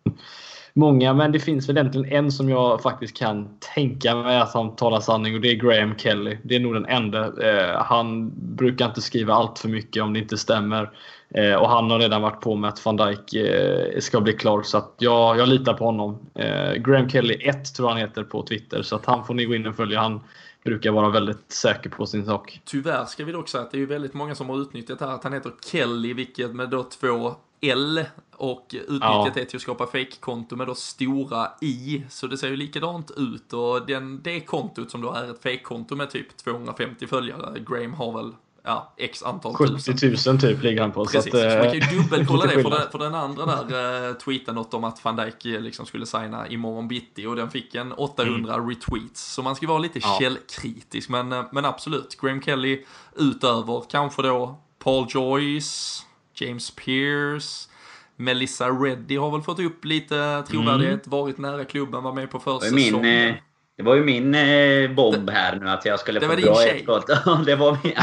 många. 0.74 1.14
Men 1.14 1.32
det 1.32 1.40
finns 1.40 1.70
väl 1.70 1.78
egentligen 1.78 2.12
en 2.12 2.32
som 2.32 2.50
jag 2.50 2.82
faktiskt 2.82 3.18
kan 3.18 3.48
tänka 3.76 4.16
mig 4.16 4.40
att 4.40 4.54
han 4.54 4.76
talar 4.76 5.00
sanning 5.00 5.36
och 5.36 5.42
det 5.42 5.52
är 5.52 5.56
Graham 5.56 5.98
Kelly. 5.98 6.38
Det 6.44 6.56
är 6.56 6.60
nog 6.60 6.74
den 6.74 6.86
enda. 6.86 7.26
Eh, 7.26 7.84
han 7.84 8.32
brukar 8.56 8.86
inte 8.86 9.02
skriva 9.02 9.34
allt 9.34 9.60
för 9.60 9.70
mycket 9.70 10.04
om 10.04 10.14
det 10.14 10.20
inte 10.20 10.38
stämmer. 10.38 10.90
Eh, 11.36 11.54
och 11.54 11.70
han 11.70 11.92
har 11.92 12.00
redan 12.00 12.22
varit 12.22 12.42
på 12.42 12.56
med 12.56 12.68
att 12.68 12.86
van 12.86 12.98
Dijk 12.98 13.34
eh, 13.34 14.00
ska 14.00 14.22
bli 14.22 14.34
klar 14.34 14.62
så 14.62 14.78
att 14.78 14.94
jag, 14.98 15.38
jag 15.38 15.48
litar 15.48 15.74
på 15.74 15.86
honom. 15.86 16.20
Eh, 16.36 16.74
Graham 16.74 17.10
Kelly 17.10 17.34
1 17.34 17.76
tror 17.76 17.90
han 17.90 17.98
heter 17.98 18.24
på 18.24 18.44
Twitter 18.44 18.82
så 18.82 18.96
att 18.96 19.06
han 19.06 19.26
får 19.26 19.34
ni 19.34 19.46
gå 19.46 19.56
in 19.56 19.68
och 19.68 19.76
följa. 19.76 20.00
Han 20.00 20.22
brukar 20.64 20.92
vara 20.92 21.10
väldigt 21.10 21.52
säker 21.52 21.90
på 21.90 22.06
sin 22.06 22.26
sak. 22.26 22.62
Tyvärr 22.66 23.06
ska 23.06 23.26
vi 23.26 23.32
dock 23.32 23.50
säga 23.50 23.64
att 23.64 23.72
det 23.72 23.82
är 23.82 23.86
väldigt 23.86 24.14
många 24.14 24.36
som 24.36 24.50
har 24.50 24.62
utnyttjat 24.62 25.02
här 25.02 25.08
att 25.08 25.24
han 25.24 25.34
heter 25.34 25.52
Kelly, 25.72 26.14
vilket 26.14 26.56
med 26.56 26.70
då 26.70 26.84
två 26.84 27.36
L 27.62 28.06
och 28.36 28.76
utnyttjat 28.88 29.34
det 29.34 29.46
till 29.46 29.58
att 29.58 29.62
skapa 29.62 29.86
fake-konto 29.86 30.56
med 30.56 30.68
då 30.68 30.76
stora 30.76 31.48
I. 31.62 32.04
Så 32.10 32.28
det 32.28 32.38
ser 32.38 32.48
ju 32.48 32.56
likadant 32.56 33.12
ut 33.18 33.54
och 33.54 33.86
den, 33.86 34.22
det 34.24 34.40
kontot 34.40 34.92
som 34.92 35.02
då 35.02 35.14
är 35.14 35.32
ett 35.32 35.44
fake-konto 35.44 35.96
med 35.96 36.10
typ 36.10 36.38
250 36.38 37.08
följare, 37.08 37.60
Graham 37.60 37.94
har 37.94 38.12
väl 38.12 38.34
ja, 38.64 38.94
x 38.98 39.24
antal 39.24 39.54
70 39.54 40.30
000 40.30 40.40
typ 40.40 40.64
ligger 40.64 40.82
han 40.82 40.92
på. 40.92 41.06
Precis, 41.06 41.32
så, 41.32 41.38
att, 41.38 41.52
så 41.52 41.58
man 41.58 41.80
kan 41.80 41.90
ju 41.90 41.98
dubbelkolla 41.98 42.46
det. 42.56 42.64
För, 42.64 42.70
den, 42.70 42.92
för 42.92 43.00
den 43.00 43.16
andra 43.16 43.46
där 43.46 44.10
eh, 44.10 44.14
tweetade 44.14 44.56
något 44.56 44.74
om 44.74 44.84
att 44.84 45.06
van 45.06 45.16
Dijk 45.16 45.46
eh, 45.46 45.62
liksom 45.62 45.86
skulle 45.86 46.06
signa 46.06 46.48
imorgon 46.48 46.88
bitti 46.88 47.26
och 47.26 47.36
den 47.36 47.50
fick 47.52 47.76
en 47.76 47.92
800 47.92 48.54
mm. 48.54 48.70
retweets. 48.70 49.34
Så 49.34 49.44
man 49.44 49.56
ska 49.56 49.68
vara 49.68 49.80
lite 49.80 50.00
ja. 50.00 50.18
källkritisk. 50.22 51.10
Men, 51.10 51.34
eh, 51.34 51.44
men 51.52 51.66
absolut, 51.66 52.18
Graham 52.22 52.42
Kelly 52.42 52.84
utöver 53.16 53.84
kanske 53.90 54.22
då 54.22 54.60
Paul 54.84 55.06
Joyce, 55.10 56.04
James 56.34 56.72
Pierce, 56.72 57.70
Melissa 58.16 58.70
Reddy 58.70 59.18
har 59.18 59.32
väl 59.32 59.42
fått 59.42 59.60
upp 59.60 59.86
lite 59.86 60.44
trovärdighet, 60.48 61.08
mm. 61.08 61.20
varit 61.20 61.38
nära 61.38 61.66
klubben, 61.66 62.04
var 62.04 62.14
med 62.14 62.32
på 62.32 62.40
försäsongen. 62.40 63.02
Min, 63.02 63.36
det 63.80 63.84
var 63.84 63.96
ju 63.96 64.04
min 64.04 64.36
eh, 64.36 64.92
bomb 64.92 65.30
här 65.30 65.56
nu 65.56 65.70
att 65.70 65.86
jag 65.86 66.00
skulle 66.00 66.20
det 66.20 66.28
få 66.28 66.36
bra 66.36 66.56
tjej. 66.56 66.86
det 67.46 67.56
var 67.56 67.78
min 67.84 67.94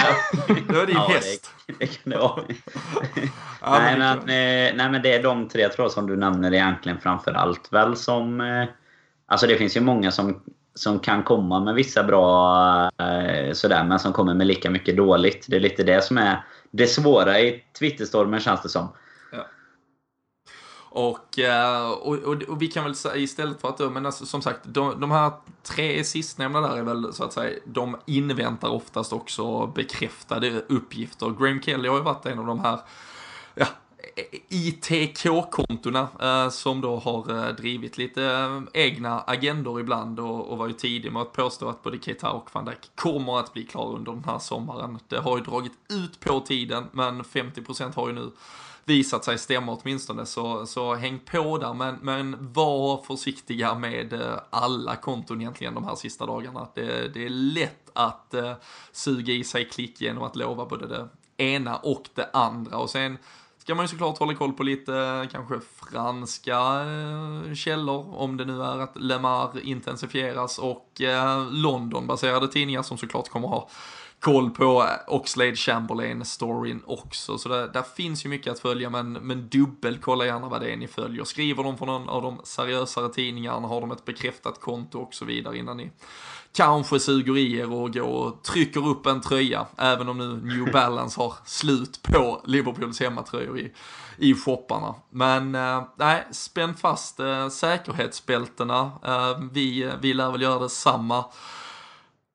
Det 0.69 0.75
var 0.75 0.87
din 0.87 0.95
ja, 0.95 1.09
häst. 1.09 1.51
Det, 1.67 1.73
det 1.79 1.87
kan 1.87 2.13
det 2.13 2.19
vara. 2.19 2.43
ja, 3.61 3.79
nej, 3.79 3.99
men, 3.99 4.19
eh, 4.19 4.77
nej 4.77 4.91
men 4.91 5.03
det 5.03 5.15
är 5.15 5.23
de 5.23 5.49
tre 5.49 5.69
tror 5.69 5.85
jag 5.85 5.93
som 5.93 6.07
du 6.07 6.17
nämner 6.17 6.55
egentligen 6.55 6.99
framför 7.01 7.33
allt 7.33 7.73
väl 7.73 7.97
som... 7.97 8.41
Eh, 8.41 8.69
alltså 9.27 9.47
det 9.47 9.57
finns 9.57 9.77
ju 9.77 9.81
många 9.81 10.11
som, 10.11 10.43
som 10.75 10.99
kan 10.99 11.23
komma 11.23 11.61
med 11.61 11.75
vissa 11.75 12.05
bra 12.05 12.91
eh, 12.99 13.53
sådär 13.53 13.85
men 13.85 13.99
som 13.99 14.13
kommer 14.13 14.35
med 14.35 14.47
lika 14.47 14.71
mycket 14.71 14.97
dåligt. 14.97 15.47
Det 15.49 15.57
är 15.57 15.61
lite 15.61 15.83
det 15.83 16.05
som 16.05 16.19
är 16.19 16.45
det 16.71 16.87
svåra 16.87 17.41
i 17.41 17.63
Twitterstormen 17.79 18.41
känns 18.41 18.63
det 18.63 18.69
som. 18.69 18.89
Och, 20.97 21.39
eh, 21.39 21.91
och, 21.91 22.15
och, 22.15 22.43
och, 22.43 22.63
vi 22.63 22.69
kan 22.69 22.85
väl 22.85 22.95
säga 22.95 23.17
istället 23.17 23.61
för 23.61 23.69
att, 23.69 23.93
men 23.93 24.07
alltså, 24.07 24.27
som 24.27 24.43
sagt, 24.43 24.61
de, 24.63 25.01
de 25.01 25.11
här 25.11 25.33
tre 25.63 26.05
sistnämnda 26.05 26.61
där 26.61 26.77
är 26.77 26.83
väl 26.83 27.13
så 27.13 27.25
att 27.25 27.33
säga, 27.33 27.59
de 27.65 27.97
inväntar 28.07 28.69
oftast 28.69 29.13
också 29.13 29.67
bekräftade 29.67 30.63
uppgifter. 30.69 31.35
Graham 31.39 31.63
Kelly 31.63 31.89
har 31.89 31.97
ju 31.97 32.03
varit 32.03 32.27
en 32.27 32.39
av 32.39 32.47
de 32.47 32.61
här, 32.61 32.81
ja, 33.55 33.67
ITK-kontona 34.49 36.09
eh, 36.21 36.51
som 36.51 36.81
då 36.81 36.97
har 36.97 37.47
eh, 37.47 37.55
drivit 37.55 37.99
lite 37.99 38.25
eh, 38.25 38.63
egna 38.73 39.21
agendor 39.21 39.81
ibland 39.81 40.21
och, 40.21 40.51
och 40.51 40.59
var 40.59 40.67
ju 40.67 40.73
tidig 40.73 41.13
med 41.13 41.23
att 41.23 41.33
påstå 41.33 41.69
att 41.69 41.83
både 41.83 41.99
Keita 41.99 42.31
och 42.31 42.49
van 42.53 42.65
Dijk 42.65 42.91
kommer 42.95 43.39
att 43.39 43.53
bli 43.53 43.65
klara 43.65 43.97
under 43.97 44.13
den 44.13 44.25
här 44.25 44.39
sommaren. 44.39 44.99
Det 45.09 45.19
har 45.19 45.39
ju 45.39 45.45
dragit 45.45 45.73
ut 45.89 46.21
på 46.21 46.41
tiden 46.41 46.85
men 46.93 47.23
50% 47.23 47.95
har 47.95 48.09
ju 48.09 48.15
nu 48.15 48.31
visat 48.87 49.25
sig 49.25 49.39
stämma 49.39 49.73
åtminstone, 49.73 50.27
så, 50.27 50.67
så 50.67 50.95
häng 50.95 51.19
på 51.19 51.59
där. 51.59 51.75
Men, 51.75 51.99
men 52.03 52.53
var 52.53 53.03
försiktiga 53.03 53.75
med 53.75 54.13
eh, 54.13 54.39
alla 54.51 54.97
konton 54.97 55.41
egentligen 55.41 55.75
de 55.75 55.85
här 55.85 55.95
sista 55.95 56.27
dagarna. 56.27 56.69
Det, 56.75 57.15
det 57.15 57.25
är 57.25 57.29
lätt 57.31 57.91
att 57.93 58.35
uh, 58.35 58.53
suga 58.93 59.33
i 59.33 59.45
sig 59.45 59.69
klick 59.69 60.01
genom 60.01 60.23
att 60.23 60.37
lova 60.37 60.67
både 60.67 60.87
det 60.87 61.09
ena 61.45 61.77
och 61.77 62.09
det 62.15 62.31
andra. 62.33 62.79
Och 62.79 62.91
sen 62.91 63.19
ska 63.59 63.75
man 63.75 63.85
ju 63.85 63.89
såklart 63.89 64.19
hålla 64.19 64.35
koll 64.35 64.53
på 64.53 64.63
lite 64.63 64.97
eh, 64.97 65.29
kanske 65.29 65.61
franska 65.91 66.59
källor, 67.55 68.15
om 68.17 68.37
det 68.37 68.45
nu 68.45 68.63
är 68.63 68.79
att 68.79 68.97
Lemar 68.97 69.61
intensifieras 69.61 70.59
och 70.59 71.01
eh, 71.01 71.51
Londonbaserade 71.51 72.49
tidningar 72.49 72.83
som 72.83 72.99
såklart 72.99 73.29
kommer 73.29 73.49
ha 73.49 73.69
koll 74.27 74.51
på 74.51 74.89
Oxlade 75.07 75.57
Chamberlain-storyn 75.57 76.83
också. 76.87 77.39
Så 77.39 77.49
det, 77.49 77.69
där 77.69 77.83
finns 77.83 78.25
ju 78.25 78.29
mycket 78.29 78.53
att 78.53 78.59
följa, 78.59 78.91
men, 78.91 79.13
men 79.13 79.49
dubbelkolla 79.49 80.27
gärna 80.27 80.49
vad 80.49 80.61
det 80.61 80.73
är 80.73 80.77
ni 80.77 80.89
följer. 80.89 81.25
Skriver 81.25 81.63
de 81.63 81.79
från 81.79 81.89
någon 81.89 82.09
av 82.09 82.23
de 82.23 82.41
seriösare 82.45 83.09
tidningarna, 83.09 83.69
har 83.69 83.81
de 83.81 83.91
ett 83.91 84.05
bekräftat 84.05 84.61
konto 84.61 84.99
och 84.99 85.15
så 85.15 85.25
vidare 85.25 85.59
innan 85.59 85.77
ni 85.77 85.91
kanske 86.53 87.01
suger 87.01 87.37
i 87.39 87.59
er 87.59 87.73
och 87.73 87.93
går 87.93 88.03
och 88.03 88.43
trycker 88.43 88.89
upp 88.89 89.07
en 89.07 89.21
tröja, 89.21 89.67
även 89.77 90.09
om 90.09 90.19
nu 90.19 90.57
New 90.57 90.73
Balance 90.73 91.21
har 91.21 91.35
slut 91.45 92.03
på 92.03 92.43
Liverpools 92.45 93.01
hemmatröjor 93.01 93.59
i, 93.59 93.73
i 94.19 94.35
shopparna. 94.35 94.95
Men 95.11 95.55
eh, 95.55 95.83
nej, 95.97 96.27
spänn 96.31 96.75
fast 96.75 97.21
eh, 97.21 97.49
säkerhetsbältena. 97.49 98.93
Eh, 99.05 99.41
vi, 99.53 99.93
vi 100.01 100.15
lär 100.15 100.31
väl 100.31 100.43
göra 100.43 100.59
detsamma. 100.59 101.25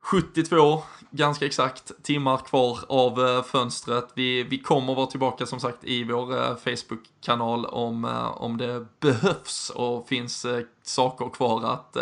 72 0.04 0.84
ganska 1.12 1.46
exakt 1.46 1.92
timmar 2.04 2.38
kvar 2.38 2.80
av 2.90 3.28
eh, 3.28 3.44
fönstret. 3.44 4.08
Vi, 4.14 4.44
vi 4.44 4.58
kommer 4.58 4.96
vara 4.96 5.06
tillbaka 5.06 5.46
som 5.46 5.60
sagt 5.60 5.84
i 5.84 6.04
vår 6.04 6.38
eh, 6.38 6.56
Facebook-kanal 6.56 7.66
om, 7.66 8.06
eh, 8.06 8.42
om 8.42 8.58
det 8.58 8.86
behövs 9.00 9.70
och 9.70 10.08
finns 10.08 10.46
saker 10.84 11.30
kvar 11.30 11.64
att 11.64 11.98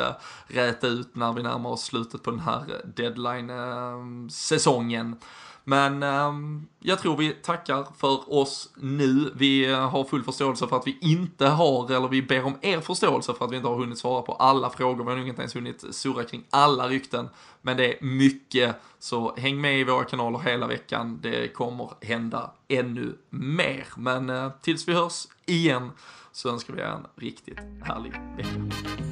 räta 0.47 0.87
ut 0.87 1.15
när 1.15 1.33
vi 1.33 1.43
närmar 1.43 1.69
oss 1.69 1.83
slutet 1.83 2.23
på 2.23 2.31
den 2.31 2.39
här 2.39 2.81
deadline-säsongen. 2.95 5.15
Men 5.63 6.03
eh, 6.03 6.33
jag 6.79 6.99
tror 6.99 7.17
vi 7.17 7.29
tackar 7.29 7.87
för 7.97 8.33
oss 8.33 8.69
nu. 8.75 9.31
Vi 9.35 9.71
eh, 9.71 9.89
har 9.89 10.03
full 10.03 10.23
förståelse 10.23 10.67
för 10.67 10.77
att 10.77 10.87
vi 10.87 10.97
inte 11.01 11.47
har, 11.47 11.91
eller 11.91 12.07
vi 12.07 12.21
ber 12.21 12.45
om 12.45 12.57
er 12.61 12.79
förståelse 12.79 13.33
för 13.33 13.45
att 13.45 13.51
vi 13.51 13.55
inte 13.55 13.67
har 13.67 13.75
hunnit 13.75 13.97
svara 13.97 14.21
på 14.21 14.33
alla 14.33 14.69
frågor. 14.69 15.03
Vi 15.03 15.09
har 15.09 15.17
nog 15.17 15.27
inte 15.27 15.41
ens 15.41 15.55
hunnit 15.55 15.85
surra 15.91 16.23
kring 16.23 16.43
alla 16.49 16.87
rykten. 16.87 17.29
Men 17.61 17.77
det 17.77 17.93
är 17.93 18.05
mycket, 18.05 18.75
så 18.99 19.35
häng 19.35 19.61
med 19.61 19.79
i 19.79 19.83
våra 19.83 20.03
kanaler 20.03 20.39
hela 20.39 20.67
veckan. 20.67 21.19
Det 21.21 21.53
kommer 21.53 21.91
hända 22.01 22.51
ännu 22.67 23.17
mer. 23.29 23.87
Men 23.97 24.29
eh, 24.29 24.51
tills 24.61 24.87
vi 24.87 24.93
hörs 24.93 25.27
igen 25.45 25.91
så 26.31 26.49
önskar 26.49 26.73
vi 26.73 26.81
er 26.81 26.85
en 26.85 27.07
riktigt 27.15 27.59
härlig 27.83 28.13
vecka. 28.37 29.08